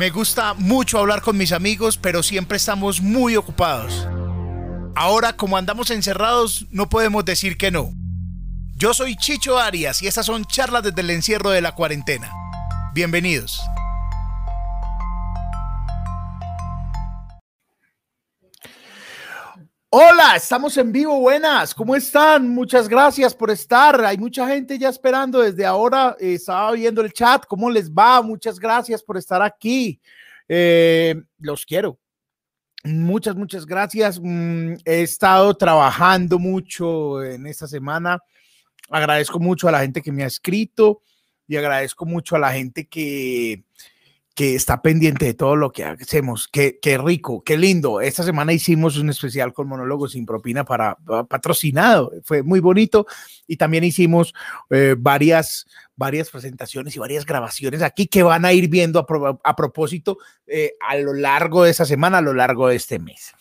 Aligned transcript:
Me 0.00 0.08
gusta 0.08 0.54
mucho 0.54 0.98
hablar 0.98 1.20
con 1.20 1.36
mis 1.36 1.52
amigos, 1.52 1.98
pero 1.98 2.22
siempre 2.22 2.56
estamos 2.56 3.02
muy 3.02 3.36
ocupados. 3.36 4.08
Ahora, 4.96 5.34
como 5.34 5.58
andamos 5.58 5.90
encerrados, 5.90 6.64
no 6.70 6.88
podemos 6.88 7.22
decir 7.26 7.58
que 7.58 7.70
no. 7.70 7.92
Yo 8.76 8.94
soy 8.94 9.14
Chicho 9.14 9.58
Arias 9.58 10.00
y 10.00 10.06
estas 10.06 10.24
son 10.24 10.46
charlas 10.46 10.84
desde 10.84 11.02
el 11.02 11.10
encierro 11.10 11.50
de 11.50 11.60
la 11.60 11.72
cuarentena. 11.72 12.32
Bienvenidos. 12.94 13.60
Hola, 19.92 20.36
estamos 20.36 20.76
en 20.76 20.92
vivo, 20.92 21.18
buenas, 21.18 21.74
¿cómo 21.74 21.96
están? 21.96 22.48
Muchas 22.48 22.88
gracias 22.88 23.34
por 23.34 23.50
estar. 23.50 24.00
Hay 24.04 24.18
mucha 24.18 24.46
gente 24.46 24.78
ya 24.78 24.88
esperando 24.88 25.40
desde 25.40 25.66
ahora. 25.66 26.16
Eh, 26.20 26.34
estaba 26.34 26.70
viendo 26.70 27.00
el 27.00 27.12
chat, 27.12 27.44
¿cómo 27.44 27.68
les 27.68 27.90
va? 27.90 28.22
Muchas 28.22 28.60
gracias 28.60 29.02
por 29.02 29.16
estar 29.16 29.42
aquí. 29.42 30.00
Eh, 30.46 31.20
los 31.40 31.66
quiero. 31.66 31.98
Muchas, 32.84 33.34
muchas 33.34 33.66
gracias. 33.66 34.20
Mm, 34.22 34.74
he 34.84 35.02
estado 35.02 35.54
trabajando 35.54 36.38
mucho 36.38 37.24
en 37.24 37.48
esta 37.48 37.66
semana. 37.66 38.20
Agradezco 38.90 39.40
mucho 39.40 39.66
a 39.66 39.72
la 39.72 39.80
gente 39.80 40.02
que 40.02 40.12
me 40.12 40.22
ha 40.22 40.28
escrito 40.28 41.02
y 41.48 41.56
agradezco 41.56 42.06
mucho 42.06 42.36
a 42.36 42.38
la 42.38 42.52
gente 42.52 42.86
que, 42.86 43.64
que 44.34 44.54
está 44.54 44.80
pendiente 44.80 45.26
de 45.26 45.34
todo 45.34 45.56
lo 45.56 45.70
que 45.70 45.84
hacemos. 45.84 46.48
Qué, 46.48 46.78
qué, 46.80 46.98
rico, 46.98 47.42
qué 47.42 47.56
lindo. 47.58 48.00
Esta 48.00 48.22
semana 48.22 48.52
hicimos 48.52 48.96
un 48.96 49.10
especial 49.10 49.52
con 49.52 49.68
monólogos 49.68 50.12
sin 50.12 50.24
propina 50.24 50.64
para, 50.64 50.96
patrocinado. 51.28 52.12
Fue 52.24 52.42
muy 52.42 52.60
bonito. 52.60 53.06
Y 53.46 53.56
también 53.56 53.84
hicimos 53.84 54.32
eh, 54.70 54.94
varias, 54.96 55.66
varias 55.96 56.30
presentaciones 56.30 56.94
y 56.96 56.98
varias 56.98 57.26
grabaciones 57.26 57.82
aquí 57.82 58.06
que 58.06 58.22
van 58.22 58.44
a 58.44 58.52
ir 58.52 58.68
viendo 58.68 59.00
a, 59.00 59.38
a 59.42 59.56
propósito 59.56 60.18
eh, 60.46 60.72
a 60.88 60.96
lo 60.96 61.12
largo 61.12 61.64
de 61.64 61.70
esa 61.70 61.84
semana, 61.84 62.18
a 62.18 62.22
lo 62.22 62.32
largo 62.32 62.68
de 62.68 62.76
este 62.76 62.98
mes. 62.98 63.34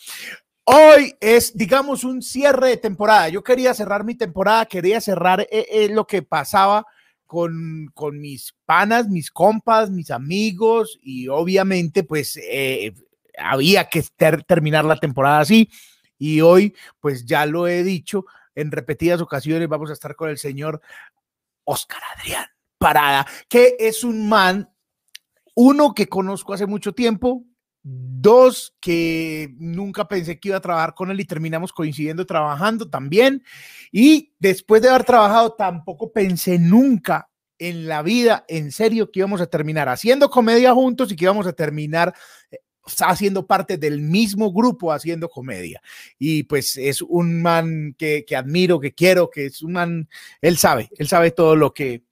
Hoy 0.66 1.16
es, 1.20 1.56
digamos, 1.56 2.04
un 2.04 2.22
cierre 2.22 2.70
de 2.70 2.78
temporada. 2.78 3.30
Yo 3.30 3.44
quería 3.44 3.74
cerrar 3.74 4.04
mi 4.04 4.16
temporada, 4.16 4.66
quería 4.66 5.02
cerrar 5.02 5.48
eh, 5.50 5.88
lo 5.92 6.06
que 6.06 6.22
pasaba 6.22 6.86
con, 7.30 7.92
con 7.94 8.20
mis 8.20 8.56
panas, 8.66 9.08
mis 9.08 9.30
compas, 9.30 9.92
mis 9.92 10.10
amigos 10.10 10.98
y 11.04 11.28
obviamente 11.28 12.04
pues 12.04 12.40
eh, 12.42 12.92
había 13.38 13.88
que 13.88 14.04
terminar 14.48 14.84
la 14.84 14.96
temporada 14.96 15.42
así. 15.42 15.70
Y 16.18 16.42
hoy 16.42 16.76
pues 17.00 17.28
ya 17.28 17.46
lo 17.46 17.68
he 17.68 17.84
dicho 17.84 18.26
en 18.56 18.72
repetidas 18.72 19.22
ocasiones 19.22 19.70
vamos 19.70 19.92
a 19.92 19.94
estar 19.94 20.16
con 20.16 20.32
el 20.32 20.40
señor 20.40 20.82
Oscar 21.66 22.02
Adrián 22.18 22.48
Parada, 22.80 23.28
que 23.48 23.76
es 23.78 24.04
un 24.04 24.28
man, 24.28 24.74
uno 25.54 25.94
que 25.94 26.08
conozco 26.08 26.54
hace 26.54 26.66
mucho 26.66 26.94
tiempo, 26.94 27.46
Dos, 27.92 28.76
que 28.80 29.56
nunca 29.58 30.08
pensé 30.08 30.40
que 30.40 30.50
iba 30.50 30.58
a 30.58 30.62
trabajar 30.62 30.94
con 30.94 31.10
él 31.10 31.20
y 31.20 31.26
terminamos 31.26 31.74
coincidiendo 31.74 32.26
trabajando 32.26 32.90
también. 32.90 33.44
Y 33.92 34.34
después 34.38 34.82
de 34.82 34.90
haber 34.90 35.06
trabajado, 35.06 35.54
tampoco 35.54 36.12
pensé 36.12 36.60
nunca 36.60 37.30
en 37.58 37.88
la 37.88 38.02
vida, 38.04 38.46
en 38.48 38.72
serio, 38.72 39.10
que 39.10 39.20
íbamos 39.20 39.42
a 39.42 39.48
terminar 39.48 39.90
haciendo 39.90 40.30
comedia 40.30 40.74
juntos 40.74 41.12
y 41.12 41.16
que 41.16 41.26
íbamos 41.26 41.48
a 41.48 41.54
terminar 41.54 42.14
eh, 42.52 42.58
haciendo 43.00 43.48
parte 43.48 43.78
del 43.78 44.02
mismo 44.02 44.52
grupo 44.52 44.92
haciendo 44.92 45.30
comedia. 45.30 45.82
Y 46.18 46.44
pues 46.44 46.78
es 46.78 47.02
un 47.02 47.42
man 47.42 47.96
que, 47.98 48.24
que 48.28 48.36
admiro, 48.36 48.80
que 48.80 48.94
quiero, 48.94 49.30
que 49.30 49.48
es 49.48 49.62
un 49.62 49.74
man, 49.74 50.10
él 50.42 50.58
sabe, 50.58 50.90
él 50.98 51.08
sabe 51.08 51.32
todo 51.32 51.56
lo 51.56 51.74
que, 51.74 52.04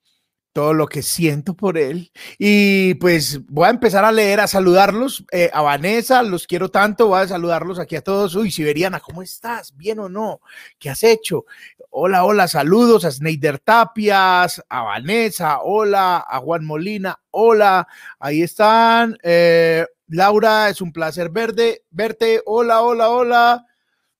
todo 0.58 0.74
lo 0.74 0.88
que 0.88 1.02
siento 1.02 1.54
por 1.54 1.78
él. 1.78 2.10
Y 2.36 2.94
pues 2.94 3.46
voy 3.46 3.68
a 3.68 3.70
empezar 3.70 4.04
a 4.04 4.10
leer, 4.10 4.40
a 4.40 4.48
saludarlos. 4.48 5.24
Eh, 5.30 5.50
a 5.54 5.62
Vanessa, 5.62 6.20
los 6.24 6.48
quiero 6.48 6.68
tanto. 6.68 7.06
Voy 7.06 7.20
a 7.20 7.28
saludarlos 7.28 7.78
aquí 7.78 7.94
a 7.94 8.02
todos. 8.02 8.34
Uy, 8.34 8.50
Siberiana, 8.50 8.98
¿cómo 8.98 9.22
estás? 9.22 9.76
¿Bien 9.76 10.00
o 10.00 10.08
no? 10.08 10.40
¿Qué 10.76 10.90
has 10.90 11.04
hecho? 11.04 11.44
Hola, 11.90 12.24
hola, 12.24 12.48
saludos 12.48 13.04
a 13.04 13.12
Sneider 13.12 13.60
Tapias, 13.60 14.60
a 14.68 14.82
Vanessa, 14.82 15.60
hola, 15.62 16.26
a 16.28 16.40
Juan 16.40 16.64
Molina, 16.64 17.20
hola. 17.30 17.86
Ahí 18.18 18.42
están. 18.42 19.16
Eh, 19.22 19.86
Laura, 20.08 20.70
es 20.70 20.80
un 20.80 20.92
placer 20.92 21.30
verte. 21.30 21.84
verte. 21.90 22.42
Hola, 22.46 22.82
hola, 22.82 23.10
hola. 23.10 23.66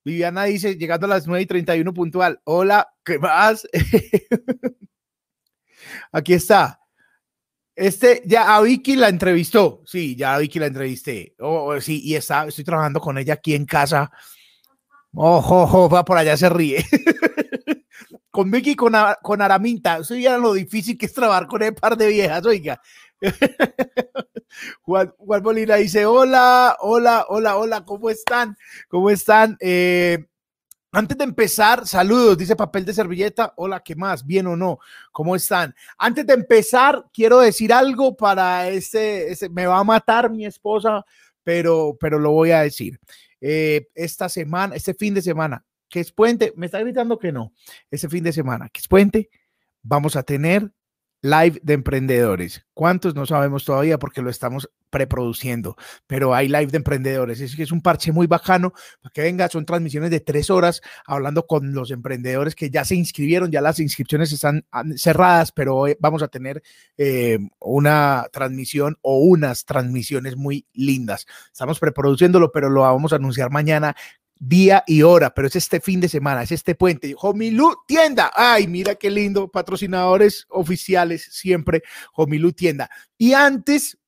Viviana 0.04 0.44
dice, 0.44 0.76
llegando 0.76 1.06
a 1.06 1.10
las 1.10 1.26
9 1.26 1.42
y 1.42 1.46
31 1.46 1.92
puntual. 1.92 2.40
Hola, 2.44 2.94
¿qué 3.04 3.18
más? 3.18 3.66
Aquí 6.12 6.34
está. 6.34 6.81
Este, 7.75 8.22
ya 8.26 8.56
a 8.56 8.60
Vicky 8.60 8.97
la 8.97 9.09
entrevistó. 9.09 9.82
Sí, 9.87 10.16
ya 10.16 10.34
a 10.34 10.38
Vicky 10.38 10.59
la 10.59 10.66
entrevisté. 10.66 11.34
Oh, 11.38 11.81
sí, 11.81 12.00
y 12.03 12.16
está, 12.16 12.47
estoy 12.47 12.65
trabajando 12.65 13.00
con 13.00 13.19
ella 13.19 13.34
aquí 13.34 13.54
en 13.54 13.66
casa. 13.66 14.10
Ojo, 15.15 15.62
ojo, 15.62 15.88
va 15.88 16.04
por 16.04 16.19
allá, 16.19 16.37
se 16.37 16.49
ríe. 16.49 16.84
con 18.31 18.50
Vicky, 18.50 18.75
con, 18.75 18.94
con 19.22 19.43
Araminta. 19.43 19.99
Eso 19.99 20.16
ya 20.16 20.38
lo 20.38 20.54
difícil 20.54 20.99
que 20.99 21.06
es 21.06 21.15
trabajar 21.15 21.47
con 21.47 21.62
el 21.62 21.75
par 21.75 21.97
de 21.97 22.09
viejas, 22.09 22.44
oiga. 22.47 22.81
Juan, 24.82 25.12
Juan 25.16 25.43
Molina 25.43 25.76
dice: 25.76 26.06
Hola, 26.06 26.76
hola, 26.81 27.26
hola, 27.28 27.56
hola, 27.56 27.84
¿cómo 27.84 28.10
están? 28.10 28.56
¿Cómo 28.88 29.10
están? 29.10 29.56
Eh, 29.60 30.26
antes 30.93 31.19
de 31.19 31.25
empezar, 31.25 31.87
saludos, 31.87 32.38
dice 32.38 32.56
papel 32.56 32.84
de 32.84 32.94
servilleta. 32.94 33.53
Hola, 33.56 33.81
¿qué 33.81 33.94
más? 33.94 34.25
¿Bien 34.25 34.47
o 34.47 34.56
no? 34.56 34.78
¿Cómo 35.12 35.37
están? 35.37 35.75
Antes 35.99 36.26
de 36.26 36.34
empezar, 36.34 37.04
quiero 37.12 37.41
decir 37.41 37.72
algo 37.72 38.16
para 38.16 38.69
este, 38.69 39.37
me 39.50 39.66
va 39.66 39.78
a 39.78 39.84
matar 39.84 40.31
mi 40.31 40.47
esposa, 40.47 41.04
pero, 41.43 41.97
pero 42.00 42.19
lo 42.19 42.31
voy 42.32 42.53
a 42.53 42.62
decir. 42.62 42.99
Eh, 43.41 43.88
esta 43.94 44.28
semana, 44.28 44.75
este 44.75 44.94
fin 44.94 45.15
de 45.15 45.22
semana, 45.22 45.65
que 45.88 46.00
es 46.00 46.10
puente, 46.10 46.53
me 46.56 46.66
está 46.66 46.81
gritando 46.81 47.19
que 47.19 47.32
no, 47.32 47.53
este 47.91 48.09
fin 48.09 48.25
de 48.25 48.32
semana, 48.32 48.69
que 48.69 48.81
es 48.81 48.88
puente, 48.88 49.31
vamos 49.82 50.16
a 50.16 50.22
tener 50.22 50.72
live 51.22 51.60
de 51.62 51.74
emprendedores. 51.74 52.64
¿Cuántos? 52.74 53.14
No 53.14 53.26
sabemos 53.26 53.64
todavía 53.64 53.98
porque 53.98 54.22
lo 54.22 54.30
estamos 54.30 54.70
preproduciendo, 54.90 55.76
pero 56.06 56.34
hay 56.34 56.48
live 56.48 56.68
de 56.68 56.76
emprendedores. 56.76 57.40
Es 57.40 57.56
que 57.56 57.64
es 57.64 57.72
un 57.72 57.82
parche 57.82 58.12
muy 58.12 58.26
bacano 58.26 58.72
para 59.00 59.12
que 59.12 59.22
venga. 59.22 59.48
Son 59.48 59.66
transmisiones 59.66 60.10
de 60.10 60.20
tres 60.20 60.48
horas 60.50 60.80
hablando 61.06 61.46
con 61.46 61.72
los 61.72 61.90
emprendedores 61.90 62.54
que 62.54 62.70
ya 62.70 62.84
se 62.84 62.94
inscribieron, 62.94 63.50
ya 63.50 63.60
las 63.60 63.80
inscripciones 63.80 64.32
están 64.32 64.64
cerradas, 64.96 65.52
pero 65.52 65.84
vamos 65.98 66.22
a 66.22 66.28
tener 66.28 66.62
eh, 66.96 67.38
una 67.60 68.26
transmisión 68.32 68.96
o 69.02 69.18
unas 69.18 69.64
transmisiones 69.64 70.36
muy 70.36 70.66
lindas. 70.72 71.26
Estamos 71.52 71.78
preproduciéndolo, 71.78 72.52
pero 72.52 72.70
lo 72.70 72.82
vamos 72.82 73.12
a 73.12 73.16
anunciar 73.16 73.50
mañana 73.50 73.94
día 74.38 74.84
y 74.87 75.03
hora, 75.03 75.34
pero 75.34 75.49
es 75.49 75.56
este 75.56 75.81
fin 75.81 76.00
de 76.00 76.09
semana, 76.09 76.43
es 76.43 76.53
este 76.53 76.75
puente. 76.75 77.15
Homilu 77.19 77.76
Tienda. 77.87 78.31
Ay, 78.34 78.66
mira 78.66 78.94
qué 78.94 79.10
lindo, 79.10 79.49
patrocinadores 79.49 80.47
oficiales 80.49 81.28
siempre, 81.31 81.82
Homilu 82.15 82.53
Tienda. 82.53 82.91
Y 83.16 83.32
antes 83.32 83.99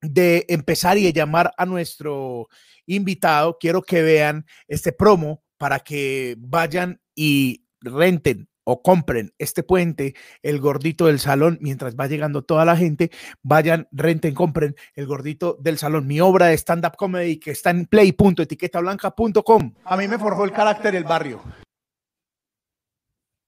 de 0.00 0.44
empezar 0.48 0.98
y 0.98 1.04
de 1.04 1.12
llamar 1.12 1.52
a 1.56 1.66
nuestro 1.66 2.48
invitado, 2.86 3.56
quiero 3.58 3.82
que 3.82 4.02
vean 4.02 4.46
este 4.66 4.92
promo 4.92 5.42
para 5.56 5.80
que 5.80 6.34
vayan 6.38 7.00
y 7.14 7.64
renten 7.80 8.48
o 8.64 8.82
compren 8.82 9.32
este 9.38 9.62
puente, 9.62 10.14
el 10.42 10.60
gordito 10.60 11.06
del 11.06 11.18
salón, 11.20 11.58
mientras 11.60 11.96
va 11.96 12.06
llegando 12.06 12.42
toda 12.42 12.64
la 12.64 12.76
gente, 12.76 13.10
vayan, 13.42 13.88
renten, 13.92 14.34
compren 14.34 14.76
el 14.94 15.06
gordito 15.06 15.56
del 15.60 15.78
salón, 15.78 16.06
mi 16.06 16.20
obra 16.20 16.46
de 16.46 16.54
stand-up 16.54 16.96
comedy 16.96 17.38
que 17.38 17.50
está 17.52 17.70
en 17.70 17.86
play.etiquetablanca.com. 17.86 19.74
A 19.84 19.96
mí 19.96 20.08
me 20.08 20.18
forjó 20.18 20.44
el 20.44 20.52
carácter 20.52 20.94
el 20.94 21.04
barrio. 21.04 21.42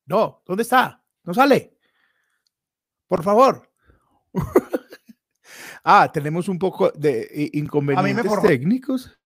No, 0.07 0.43
¿dónde 0.45 0.63
está? 0.63 1.03
No 1.23 1.33
sale. 1.33 1.79
Por 3.07 3.23
favor. 3.23 3.71
ah, 5.85 6.11
tenemos 6.12 6.49
un 6.49 6.59
poco 6.59 6.91
de 6.91 7.50
inconvenientes 7.55 8.33
técnicos. 8.43 9.19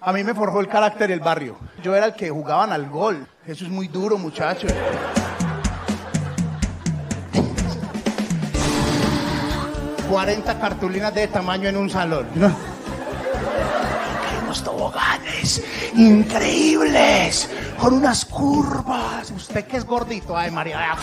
A 0.00 0.12
mí 0.12 0.22
me 0.22 0.32
forjó 0.32 0.60
el 0.60 0.68
carácter 0.68 1.10
el 1.10 1.18
barrio. 1.18 1.56
Yo 1.82 1.94
era 1.94 2.06
el 2.06 2.14
que 2.14 2.30
jugaban 2.30 2.72
al 2.72 2.88
gol. 2.88 3.26
Eso 3.46 3.64
es 3.64 3.70
muy 3.70 3.88
duro, 3.88 4.18
muchachos. 4.18 4.72
...40 10.08 10.58
cartulinas 10.58 11.12
de 11.12 11.28
tamaño 11.28 11.68
en 11.68 11.76
un 11.76 11.90
salón. 11.90 12.26
¿no? 12.34 12.50
Unos 14.44 14.64
toboganes 14.64 15.62
increíbles, 15.94 17.50
con 17.78 17.92
unas 17.92 18.24
curvas. 18.24 19.30
Usted 19.30 19.66
que 19.66 19.76
es 19.76 19.84
gordito, 19.84 20.34
ay 20.34 20.50
María. 20.50 20.96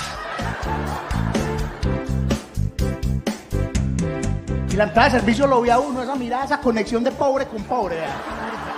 Y 4.71 4.75
la 4.75 4.85
entrada 4.85 5.09
de 5.09 5.19
servicio 5.19 5.45
lo 5.45 5.61
vi 5.61 5.69
a 5.69 5.77
uno, 5.77 6.01
esa 6.01 6.15
mirada, 6.15 6.45
esa 6.45 6.59
conexión 6.59 7.03
de 7.03 7.11
pobre 7.11 7.45
con 7.45 7.61
pobre. 7.63 7.97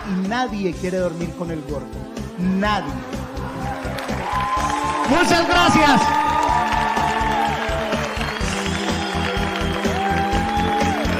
Y 0.09 0.27
nadie 0.27 0.74
quiere 0.74 0.98
dormir 0.98 1.30
con 1.38 1.51
el 1.51 1.62
gordo. 1.63 1.88
Nadie. 2.39 2.94
Muchas 5.09 5.48
gracias. 5.48 6.01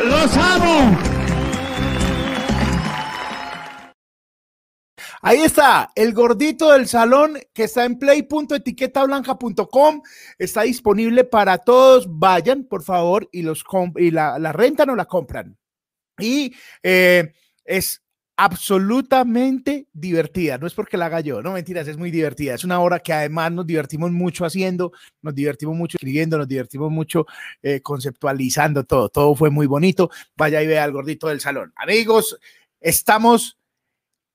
Los 0.06 0.38
amo. 0.38 0.98
Ahí 5.22 5.40
está, 5.40 5.92
el 5.95 6.13
gordito 6.13 6.72
del 6.72 6.88
salón 6.88 7.38
que 7.54 7.66
está 7.66 7.83
en 7.83 8.00
play.etiquetablanca.com. 8.00 10.01
Está 10.38 10.62
disponible 10.62 11.25
para 11.25 11.57
todos. 11.57 12.06
Vayan, 12.07 12.63
por 12.66 12.83
favor, 12.83 13.28
y, 13.31 13.42
los 13.42 13.66
y 13.98 14.12
la, 14.12 14.40
la 14.40 14.54
rentan 14.54 14.92
o 14.92 14.95
la 14.95 15.04
compran. 15.06 15.57
Y 16.19 16.56
eh, 16.83 17.33
es 17.66 18.01
absolutamente 18.38 19.88
divertida. 19.94 20.60
No 20.60 20.68
es 20.68 20.74
porque 20.75 20.95
la 20.95 21.07
haga 21.07 21.22
yo, 21.22 21.42
no 21.42 21.54
mentiras, 21.54 21.88
es 21.88 21.98
muy 21.98 22.12
divertida. 22.12 22.54
Es 22.54 22.63
una 22.63 22.80
obra 22.80 23.00
que 23.00 23.12
además 23.12 23.51
nos 23.51 23.66
divertimos 23.66 24.12
mucho 24.12 24.45
haciendo, 24.45 24.92
nos 25.24 25.34
divertimos 25.34 25.75
mucho 25.75 25.98
escribiendo, 25.98 26.38
nos 26.38 26.48
divertimos 26.48 26.92
mucho 26.92 27.25
eh, 27.63 27.81
conceptualizando 27.81 28.84
todo. 28.84 29.10
Todo 29.10 29.36
fue 29.36 29.50
muy 29.50 29.66
bonito. 29.66 30.12
Vaya 30.36 30.62
y 30.62 30.68
vea 30.68 30.84
al 30.84 30.92
gordito 30.92 31.28
del 31.28 31.42
salón. 31.42 31.74
Amigos, 31.75 32.38
estamos 32.80 33.57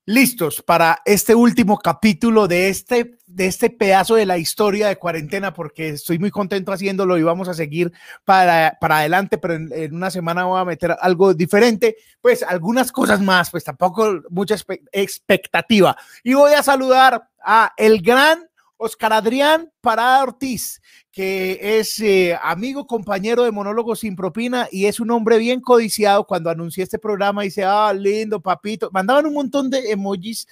listos 0.04 0.62
para 0.62 1.00
este 1.04 1.34
último 1.34 1.78
capítulo 1.78 2.48
de 2.48 2.68
este, 2.68 3.18
de 3.26 3.46
este 3.46 3.70
pedazo 3.70 4.16
de 4.16 4.26
la 4.26 4.36
historia 4.36 4.88
de 4.88 4.96
cuarentena, 4.96 5.52
porque 5.52 5.90
estoy 5.90 6.18
muy 6.18 6.30
contento 6.30 6.72
haciéndolo 6.72 7.18
y 7.18 7.22
vamos 7.22 7.48
a 7.48 7.54
seguir 7.54 7.92
para, 8.24 8.76
para 8.80 8.98
adelante, 8.98 9.38
pero 9.38 9.54
en, 9.54 9.94
una 9.94 10.10
semana 10.10 10.44
voy 10.44 10.60
a 10.60 10.64
meter 10.64 10.96
algo 11.00 11.34
diferente, 11.34 11.96
pues 12.20 12.42
algunas 12.42 12.90
cosas 12.90 13.20
más, 13.20 13.50
pues 13.50 13.62
tampoco 13.64 14.22
mucha 14.30 14.56
expectativa. 14.90 15.96
Y 16.24 16.34
voy 16.34 16.52
a 16.52 16.62
saludar 16.62 17.28
a 17.44 17.72
el 17.76 18.02
gran 18.02 18.44
Oscar 18.76 19.12
Adrián 19.12 19.70
Parada 19.80 20.24
Ortiz, 20.24 20.82
que 21.12 21.78
es 21.78 22.00
eh, 22.00 22.36
amigo, 22.42 22.86
compañero 22.86 23.44
de 23.44 23.52
Monólogo 23.52 23.94
Sin 23.94 24.16
Propina 24.16 24.66
y 24.72 24.86
es 24.86 24.98
un 24.98 25.10
hombre 25.10 25.36
bien 25.36 25.60
codiciado. 25.60 26.26
Cuando 26.26 26.48
anuncié 26.48 26.82
este 26.82 26.98
programa, 26.98 27.42
dice, 27.42 27.64
ah, 27.64 27.92
lindo, 27.92 28.40
papito. 28.40 28.90
Mandaban 28.90 29.26
un 29.26 29.34
montón 29.34 29.68
de 29.68 29.90
emojis, 29.90 30.48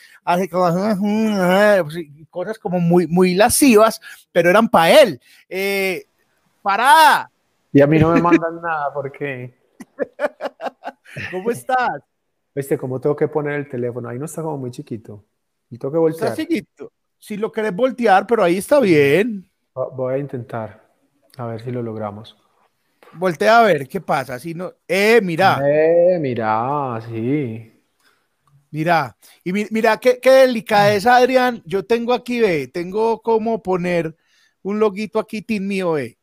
cosas 2.29 2.59
como 2.59 2.79
muy, 2.79 3.07
muy 3.07 3.35
lascivas, 3.35 4.03
pero 4.31 4.51
eran 4.51 4.69
para 4.69 5.01
él. 5.01 5.21
Eh, 5.49 6.07
Parada. 6.61 7.31
Y 7.73 7.81
a 7.81 7.87
mí 7.87 7.99
no 7.99 8.13
me 8.13 8.21
mandan 8.21 8.57
nada 8.63 8.93
porque... 8.93 9.59
¿Cómo 11.31 11.51
estás? 11.51 12.03
Viste, 12.55 12.77
como 12.77 13.01
tengo 13.01 13.17
que 13.17 13.29
poner 13.29 13.55
el 13.55 13.69
teléfono, 13.69 14.11
ahí 14.11 14.19
no 14.19 14.27
está 14.27 14.43
como 14.43 14.59
muy 14.59 14.71
chiquito. 14.71 15.25
Y 15.71 15.79
tengo 15.79 15.93
que 15.93 15.99
voltear. 15.99 16.33
Está 16.33 16.43
chiquito 16.43 16.93
si 17.21 17.37
lo 17.37 17.53
querés 17.53 17.75
voltear, 17.77 18.27
pero 18.27 18.43
ahí 18.43 18.57
está 18.57 18.81
bien. 18.81 19.50
Voy 19.75 20.15
a 20.15 20.19
intentar, 20.19 20.89
a 21.37 21.47
ver 21.47 21.63
si 21.63 21.71
lo 21.71 21.83
logramos. 21.83 22.37
Voltea 23.13 23.61
a 23.61 23.63
ver 23.63 23.89
qué 23.89 24.01
pasa. 24.01 24.39
Si 24.39 24.55
no, 24.55 24.73
eh, 24.87 25.21
mira. 25.23 25.61
Eh, 25.65 26.19
mira, 26.21 27.01
sí. 27.09 27.83
Mira, 28.71 29.17
y 29.43 29.53
mira 29.53 29.99
qué, 29.99 30.21
qué 30.21 30.31
delicadeza, 30.31 31.17
Adrián. 31.17 31.61
Yo 31.65 31.85
tengo 31.85 32.13
aquí, 32.13 32.41
ve, 32.41 32.69
tengo 32.69 33.21
como 33.21 33.61
poner 33.63 34.17
un 34.63 34.79
loguito 34.79 35.19
aquí, 35.19 35.43
Team 35.43 35.67
mío, 35.67 35.93
ve. 35.93 36.17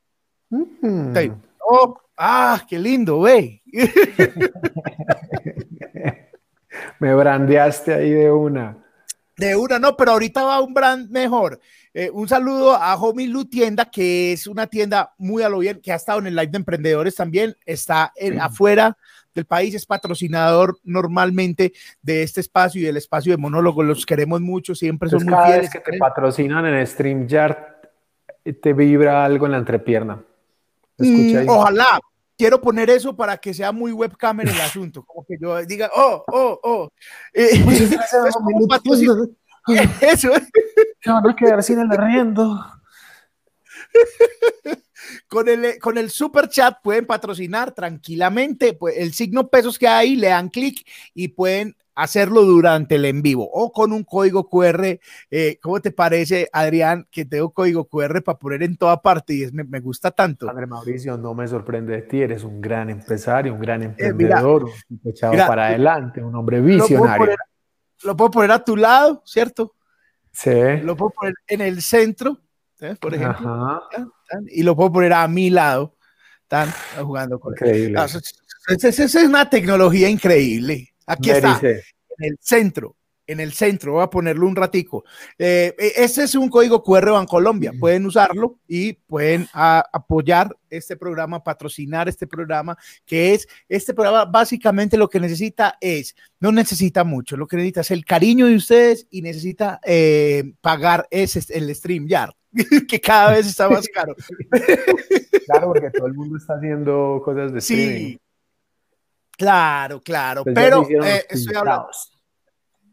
Mm. 0.49 1.13
Oh, 1.59 1.99
ah, 2.15 2.65
qué 2.69 2.79
lindo, 2.79 3.19
ve. 3.21 3.61
Me 6.99 7.13
brandeaste 7.13 7.93
ahí 7.93 8.11
de 8.11 8.31
una. 8.31 8.77
De 9.35 9.55
una, 9.55 9.77
no, 9.77 9.95
pero 9.97 10.13
ahorita 10.13 10.43
va 10.43 10.61
un 10.61 10.73
brand 10.73 11.09
mejor. 11.11 11.59
Eh, 11.99 12.11
un 12.13 12.27
saludo 12.27 12.75
a 12.75 12.93
Homie 12.93 13.27
Lu 13.27 13.45
Tienda, 13.45 13.85
que 13.85 14.31
es 14.31 14.45
una 14.45 14.67
tienda 14.67 15.15
muy 15.17 15.41
a 15.41 15.49
lo 15.49 15.57
bien, 15.57 15.81
que 15.81 15.91
ha 15.91 15.95
estado 15.95 16.19
en 16.19 16.27
el 16.27 16.35
live 16.35 16.51
de 16.51 16.57
emprendedores 16.57 17.15
también, 17.15 17.57
está 17.65 18.13
afuera 18.39 18.95
del 19.33 19.45
país, 19.45 19.73
es 19.73 19.87
patrocinador 19.87 20.77
normalmente 20.83 21.73
de 22.03 22.21
este 22.21 22.41
espacio 22.41 22.79
y 22.79 22.83
del 22.83 22.97
espacio 22.97 23.31
de 23.31 23.37
monólogo. 23.37 23.81
Los 23.81 24.05
queremos 24.05 24.41
mucho, 24.41 24.75
siempre 24.75 25.09
son 25.09 25.25
muy 25.25 25.33
fieles. 25.43 25.71
que 25.71 25.79
te 25.79 25.97
patrocinan 25.97 26.67
en 26.67 26.85
StreamYard, 26.85 27.57
te 28.61 28.73
vibra 28.73 29.25
algo 29.25 29.47
en 29.47 29.53
la 29.53 29.57
entrepierna. 29.57 30.21
Mm, 30.99 31.49
ojalá, 31.49 31.99
quiero 32.37 32.61
poner 32.61 32.91
eso 32.91 33.15
para 33.15 33.37
que 33.37 33.55
sea 33.55 33.71
muy 33.71 33.91
webcam 33.91 34.39
en 34.41 34.49
el 34.49 34.61
asunto, 34.61 35.03
como 35.03 35.25
que 35.25 35.35
yo 35.41 35.65
diga, 35.65 35.89
oh, 35.95 36.23
oh, 36.31 36.59
oh. 36.61 36.89
Eh, 37.33 37.59
eso. 40.01 40.29
No, 41.05 41.21
no 41.21 41.35
quedar 41.35 41.63
sin 41.63 41.79
el 41.79 41.91
arriendo. 41.91 42.65
Con 45.27 45.47
el, 45.47 45.79
con 45.79 45.97
el 45.97 46.09
super 46.09 46.49
chat 46.49 46.77
pueden 46.83 47.05
patrocinar 47.05 47.71
tranquilamente, 47.71 48.73
pues 48.73 48.97
el 48.97 49.13
signo 49.13 49.47
pesos 49.47 49.79
que 49.79 49.87
hay, 49.87 50.15
le 50.15 50.27
dan 50.27 50.49
clic 50.49 50.85
y 51.13 51.29
pueden 51.29 51.75
hacerlo 51.95 52.43
durante 52.43 52.95
el 52.95 53.05
en 53.05 53.21
vivo 53.21 53.49
o 53.51 53.71
con 53.71 53.91
un 53.91 54.03
código 54.03 54.47
QR. 54.49 54.99
Eh, 55.31 55.59
¿Cómo 55.61 55.79
te 55.81 55.91
parece, 55.91 56.47
Adrián, 56.53 57.07
que 57.09 57.25
tengo 57.25 57.51
código 57.51 57.85
QR 57.85 58.21
para 58.21 58.37
poner 58.37 58.63
en 58.63 58.77
toda 58.77 59.01
parte 59.01 59.33
y 59.33 59.43
es, 59.43 59.53
me, 59.53 59.79
gusta 59.79 60.11
tanto? 60.11 60.49
André 60.49 60.67
Mauricio, 60.67 61.17
no 61.17 61.33
me 61.33 61.47
sorprende 61.47 61.93
de 61.93 62.01
ti, 62.03 62.21
eres 62.21 62.43
un 62.43 62.61
gran 62.61 62.89
empresario, 62.89 63.53
un 63.53 63.59
gran 63.59 63.83
eh, 63.83 63.85
emprendedor, 63.85 64.65
un 64.65 65.01
echado 65.05 65.33
para 65.47 65.67
adelante, 65.67 66.23
un 66.23 66.35
hombre 66.35 66.61
visionario. 66.61 67.35
Lo 68.03 68.15
puedo, 68.15 68.31
poner, 68.31 68.51
a 68.51 68.63
tu 68.63 68.75
lado, 68.75 69.21
¿cierto? 69.25 69.75
Sí. 70.31 70.77
Lo 70.83 70.95
puedo 70.95 71.11
poner 71.11 71.33
en 71.47 71.61
el 71.61 71.81
centro, 71.81 72.39
¿eh? 72.79 72.95
por 72.99 73.13
ejemplo, 73.13 73.81
y 74.47 74.63
lo 74.63 74.75
puedo 74.75 74.91
poner 74.91 75.13
a 75.13 75.27
mi 75.27 75.49
lado. 75.49 75.95
Están 76.43 76.71
jugando 77.03 77.39
con 77.39 77.53
Increíble. 77.53 77.99
Esa 78.67 79.03
es 79.03 79.15
una 79.15 79.49
tecnología 79.49 80.09
increíble. 80.09 80.93
Aquí 81.05 81.31
está, 81.31 81.59
en 81.61 81.81
el 82.19 82.37
centro, 82.41 82.96
en 83.27 83.39
el 83.39 83.53
centro, 83.53 83.93
voy 83.93 84.03
a 84.03 84.09
ponerlo 84.09 84.47
un 84.47 84.55
ratico. 84.55 85.03
Eh, 85.37 85.75
e, 85.77 85.93
ese 86.03 86.23
es 86.23 86.35
un 86.35 86.49
código 86.49 86.81
QR 86.81 87.25
Colombia, 87.27 87.73
pueden 87.79 88.05
usarlo 88.05 88.57
y 88.67 88.93
pueden 88.93 89.47
apoyar 89.53 90.55
este 90.69 90.95
programa, 90.95 91.43
patrocinar 91.43 92.09
este 92.09 92.25
programa, 92.25 92.77
que 93.05 93.33
es, 93.33 93.47
este 93.69 93.93
programa 93.93 94.25
básicamente 94.25 94.97
lo 94.97 95.09
que 95.09 95.19
necesita 95.19 95.77
es, 95.79 96.15
no 96.39 96.51
necesita 96.51 97.03
mucho, 97.03 97.37
lo 97.37 97.47
que 97.47 97.57
necesita 97.57 97.81
es 97.81 97.91
el 97.91 98.05
cariño 98.05 98.47
de 98.47 98.55
ustedes 98.55 99.07
y 99.09 99.21
necesita 99.21 99.79
eh, 99.83 100.53
pagar 100.61 101.07
ese, 101.11 101.41
el 101.53 101.73
stream 101.75 102.07
ya, 102.07 102.29
que 102.87 102.99
cada 102.99 103.31
vez 103.31 103.47
está 103.47 103.69
más 103.69 103.87
caro. 103.87 104.15
Claro, 105.47 105.67
porque 105.67 105.89
todo 105.91 106.07
el 106.07 106.13
mundo 106.13 106.35
está 106.35 106.55
haciendo 106.55 107.21
cosas 107.23 107.53
de 107.53 107.59
streaming. 107.59 108.09
Sí. 108.09 108.19
Claro, 109.37 110.01
claro, 110.01 110.43
pues 110.43 110.53
pero 110.53 110.85
eh, 111.05 111.25
estoy 111.29 111.55
hablando. 111.55 111.87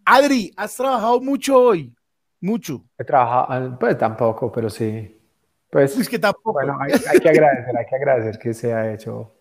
Adri, 0.04 0.52
¿has 0.56 0.76
trabajado 0.76 1.20
mucho 1.20 1.58
hoy? 1.58 1.94
Mucho. 2.40 2.84
He 2.98 3.04
trabajado, 3.04 3.46
ah, 3.48 3.76
pues 3.78 3.96
tampoco, 3.96 4.52
pero 4.52 4.68
sí. 4.68 5.20
Pues, 5.70 5.98
es 5.98 6.08
que 6.08 6.18
tampoco. 6.18 6.52
Bueno, 6.52 6.78
hay, 6.80 7.18
que 7.18 7.28
agradecer, 7.28 7.76
hay 7.76 7.86
que 7.86 7.96
agradecer 7.96 8.38
que 8.38 8.54
se 8.54 8.72
ha 8.72 8.92
hecho, 8.92 9.34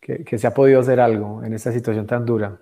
que, 0.00 0.24
que 0.24 0.38
se 0.38 0.46
ha 0.46 0.54
podido 0.54 0.80
hacer 0.80 0.98
algo 0.98 1.44
en 1.44 1.52
esta 1.52 1.72
situación 1.72 2.06
tan 2.06 2.24
dura. 2.24 2.58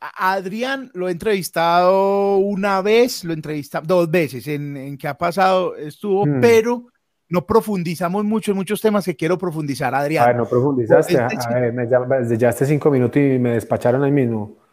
A 0.00 0.32
Adrián 0.34 0.90
lo 0.94 1.08
he 1.08 1.12
entrevistado 1.12 2.36
una 2.36 2.82
vez, 2.82 3.24
lo 3.24 3.32
he 3.32 3.36
entrevistado 3.36 3.86
dos 3.86 4.10
veces 4.10 4.46
en, 4.46 4.76
en 4.76 4.98
que 4.98 5.08
ha 5.08 5.14
pasado, 5.16 5.74
estuvo, 5.76 6.26
hmm. 6.26 6.40
pero 6.40 6.86
no 7.30 7.46
profundizamos 7.46 8.24
mucho 8.24 8.50
en 8.50 8.58
muchos 8.58 8.80
temas 8.80 9.04
que 9.04 9.16
quiero 9.16 9.38
profundizar, 9.38 9.94
Adrián. 9.94 10.24
A 10.24 10.26
ver, 10.28 10.36
no 10.36 10.46
profundizaste. 10.46 11.18
A 11.18 11.28
ver, 11.54 11.72
me 11.72 11.86
llaste 12.36 12.66
cinco 12.66 12.90
minutos 12.90 13.16
y 13.16 13.38
me 13.38 13.54
despacharon 13.54 14.04
ahí 14.04 14.12
mismo. 14.12 14.63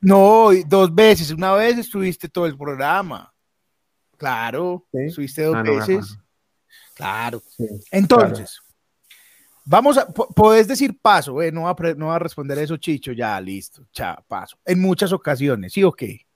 No, 0.00 0.50
dos 0.66 0.94
veces. 0.94 1.30
Una 1.30 1.52
vez 1.54 1.78
estuviste 1.78 2.28
todo 2.28 2.46
el 2.46 2.56
programa. 2.56 3.32
Claro, 4.16 4.84
estuviste 4.92 5.42
dos 5.42 5.56
ah, 5.56 5.62
veces. 5.62 6.18
claro. 6.94 7.40
Entonces, 7.92 8.60
vamos 9.64 9.96
a, 9.96 10.06
podés 10.08 10.66
decir 10.66 10.98
paso, 11.00 11.40
eh, 11.40 11.52
no, 11.52 11.62
va 11.62 11.70
a, 11.70 11.94
no 11.94 12.06
va 12.08 12.16
a 12.16 12.18
responder 12.18 12.58
eso, 12.58 12.76
Chicho, 12.78 13.12
ya, 13.12 13.40
listo, 13.40 13.86
chao, 13.92 14.16
paso. 14.26 14.58
En 14.64 14.80
muchas 14.80 15.12
ocasiones, 15.12 15.72
¿sí 15.72 15.84
o 15.84 15.92
qué? 15.92 16.26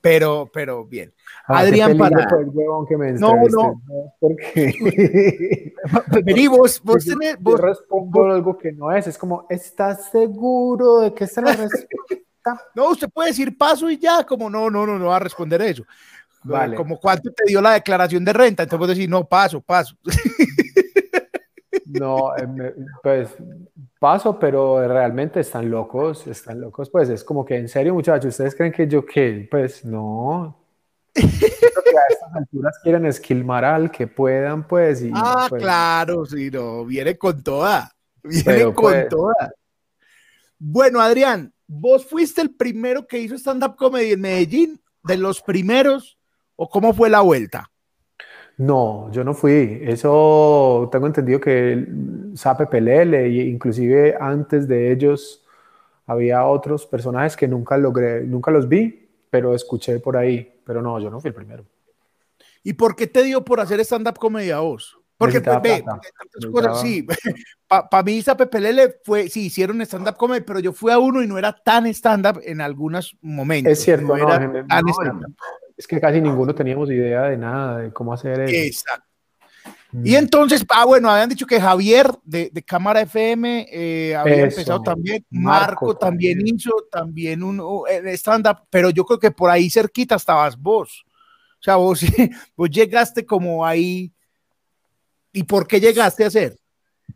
Pero, 0.00 0.50
pero 0.52 0.84
bien. 0.84 1.14
Ah, 1.46 1.60
Adrián 1.60 1.96
para. 1.96 2.26
no, 3.18 3.34
no. 3.48 3.82
Porque. 4.20 5.74
Vení, 6.24 6.46
vos, 6.46 6.80
vos 6.84 7.04
tenés. 7.04 7.40
Vos, 7.40 7.58
yo 7.58 7.66
respondo 7.66 8.24
algo 8.24 8.58
que 8.58 8.70
no 8.70 8.92
es. 8.92 9.06
Es 9.06 9.16
como, 9.16 9.46
¿estás 9.48 10.10
seguro 10.10 11.00
de 11.00 11.14
que 11.14 11.24
es 11.24 11.36
la 11.38 11.54
respuesta? 11.54 12.16
No, 12.74 12.90
usted 12.90 13.08
puede 13.10 13.30
decir 13.30 13.56
paso 13.56 13.90
y 13.90 13.98
ya, 13.98 14.24
como 14.24 14.50
no, 14.50 14.70
no, 14.70 14.86
no, 14.86 14.98
no 14.98 15.06
va 15.06 15.16
a 15.16 15.20
responder 15.20 15.62
eso. 15.62 15.84
Vale. 16.42 16.76
Como 16.76 16.98
cuánto 16.98 17.32
te 17.32 17.44
dio 17.46 17.62
la 17.62 17.72
declaración 17.72 18.24
de 18.24 18.32
renta, 18.32 18.62
entonces 18.62 18.78
vos 18.78 18.88
decís, 18.88 19.08
no, 19.08 19.26
paso, 19.26 19.60
paso. 19.60 19.96
No, 21.86 22.36
eh, 22.36 22.74
pues 23.02 23.28
paso, 24.00 24.38
pero 24.38 24.86
realmente 24.86 25.40
están 25.40 25.70
locos, 25.70 26.26
están 26.26 26.60
locos. 26.60 26.90
Pues 26.90 27.08
es 27.08 27.22
como 27.22 27.44
que 27.44 27.56
en 27.56 27.68
serio, 27.68 27.94
muchachos, 27.94 28.30
¿ustedes 28.30 28.54
creen 28.54 28.72
que 28.72 28.88
yo 28.88 29.06
qué? 29.06 29.46
Pues 29.50 29.84
no. 29.84 30.60
Creo 31.12 31.28
que 31.30 31.96
a 31.96 32.12
estas 32.12 32.34
alturas 32.34 32.78
quieren 32.82 33.06
esquilmar 33.06 33.64
al 33.64 33.90
que 33.92 34.08
puedan, 34.08 34.66
pues. 34.66 35.04
ah, 35.14 35.46
pues 35.48 35.62
claro, 35.62 36.26
sí, 36.26 36.50
no, 36.50 36.84
viene 36.84 37.16
con 37.16 37.42
toda. 37.42 37.92
Viene 38.22 38.64
con 38.64 38.74
pues, 38.74 39.08
toda. 39.08 39.54
Bueno, 40.58 41.00
Adrián, 41.00 41.53
vos 41.66 42.06
fuiste 42.06 42.40
el 42.40 42.54
primero 42.54 43.06
que 43.06 43.18
hizo 43.18 43.36
stand-up 43.36 43.76
comedy 43.76 44.12
en 44.12 44.20
Medellín, 44.20 44.80
de 45.02 45.16
los 45.16 45.42
primeros, 45.42 46.18
o 46.56 46.68
cómo 46.68 46.94
fue 46.94 47.10
la 47.10 47.20
vuelta? 47.20 47.70
No, 48.56 49.10
yo 49.10 49.24
no 49.24 49.34
fui. 49.34 49.80
Eso 49.82 50.88
tengo 50.92 51.06
entendido 51.06 51.40
que 51.40 51.86
Sape 52.34 52.66
Pelele, 52.66 53.26
e 53.26 53.48
inclusive 53.48 54.16
antes 54.18 54.68
de 54.68 54.92
ellos 54.92 55.44
había 56.06 56.44
otros 56.46 56.86
personajes 56.86 57.36
que 57.36 57.48
nunca 57.48 57.76
logré, 57.76 58.22
nunca 58.22 58.50
los 58.50 58.68
vi, 58.68 59.08
pero 59.30 59.54
escuché 59.54 59.98
por 59.98 60.16
ahí. 60.16 60.60
Pero 60.64 60.80
no, 60.80 60.98
yo 61.00 61.10
no 61.10 61.20
fui 61.20 61.28
el 61.28 61.34
primero. 61.34 61.64
¿Y 62.62 62.74
por 62.74 62.96
qué 62.96 63.06
te 63.06 63.22
dio 63.24 63.44
por 63.44 63.60
hacer 63.60 63.80
stand-up 63.80 64.18
comedia 64.18 64.60
vos? 64.60 64.98
Porque, 65.16 65.40
pues, 65.40 65.62
ve, 65.62 65.84
sí, 66.82 67.06
para 67.68 68.02
mí 68.02 68.20
Sape 68.20 68.46
Pelele 68.46 68.96
fue, 69.04 69.28
sí, 69.28 69.46
hicieron 69.46 69.80
stand-up 69.82 70.16
comedy, 70.16 70.40
pero 70.40 70.58
yo 70.58 70.72
fui 70.72 70.90
a 70.90 70.98
uno 70.98 71.22
y 71.22 71.26
no 71.26 71.38
era 71.38 71.52
tan 71.52 71.86
stand-up 71.86 72.40
en 72.42 72.60
algunos 72.60 73.16
momentos. 73.20 73.72
Es 73.72 73.82
cierto, 73.82 74.08
no, 74.08 74.16
era 74.16 74.38
tan 74.66 74.84
es 75.76 75.86
que 75.86 76.00
casi 76.00 76.20
ninguno 76.20 76.54
teníamos 76.54 76.90
idea 76.90 77.24
de 77.24 77.36
nada, 77.36 77.78
de 77.78 77.92
cómo 77.92 78.12
hacer 78.12 78.40
eso. 78.40 78.54
Exacto. 78.54 79.08
Mm. 79.92 80.06
Y 80.06 80.16
entonces, 80.16 80.64
ah, 80.70 80.84
bueno, 80.84 81.10
habían 81.10 81.28
dicho 81.28 81.46
que 81.46 81.60
Javier 81.60 82.10
de, 82.24 82.50
de 82.52 82.62
Cámara 82.62 83.00
FM 83.02 83.68
eh, 83.70 84.16
había 84.16 84.42
empezado 84.42 84.82
también, 84.82 85.24
Marco, 85.30 85.96
también, 85.96 86.44
hizo, 86.44 86.72
también 86.90 87.42
un 87.42 87.84
stand-up, 88.14 88.66
pero 88.70 88.90
yo 88.90 89.04
creo 89.04 89.18
que 89.18 89.30
por 89.30 89.50
ahí 89.50 89.70
cerquita 89.70 90.16
estabas 90.16 90.56
vos. 90.56 91.04
O 91.06 91.62
sea, 91.62 91.76
vos, 91.76 92.00
vos 92.56 92.70
llegaste 92.70 93.24
como 93.24 93.64
ahí. 93.64 94.12
¿Y 95.34 95.42
por 95.42 95.66
qué 95.66 95.80
llegaste 95.80 96.24
a 96.24 96.28
hacer? 96.28 96.56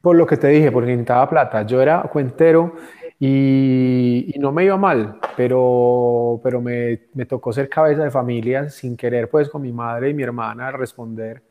Por 0.03 0.17
lo 0.17 0.27
que 0.27 0.37
te 0.37 0.49
dije, 0.49 0.71
porque 0.71 0.89
necesitaba 0.89 1.31
plata. 1.31 1.63
Yo 1.63 1.81
era 1.81 2.03
cuentero 2.03 2.75
y, 3.19 4.35
no 4.39 4.53
me 4.53 4.65
iba 4.65 4.77
mal, 4.77 5.19
pero, 5.37 6.41
pero 6.43 6.61
me, 6.61 7.07
me, 7.15 7.25
tocó 7.27 7.53
ser 7.53 7.69
cabeza 7.69 8.05
de 8.05 8.11
familia 8.11 8.69
sin 8.71 8.97
querer, 8.97 9.31
pues 9.31 9.49
con 9.49 9.63
mi 9.63 9.73
madre 9.73 10.11
y 10.11 10.15
mi 10.15 10.25
hermana 10.25 10.71
responder. 10.73 11.43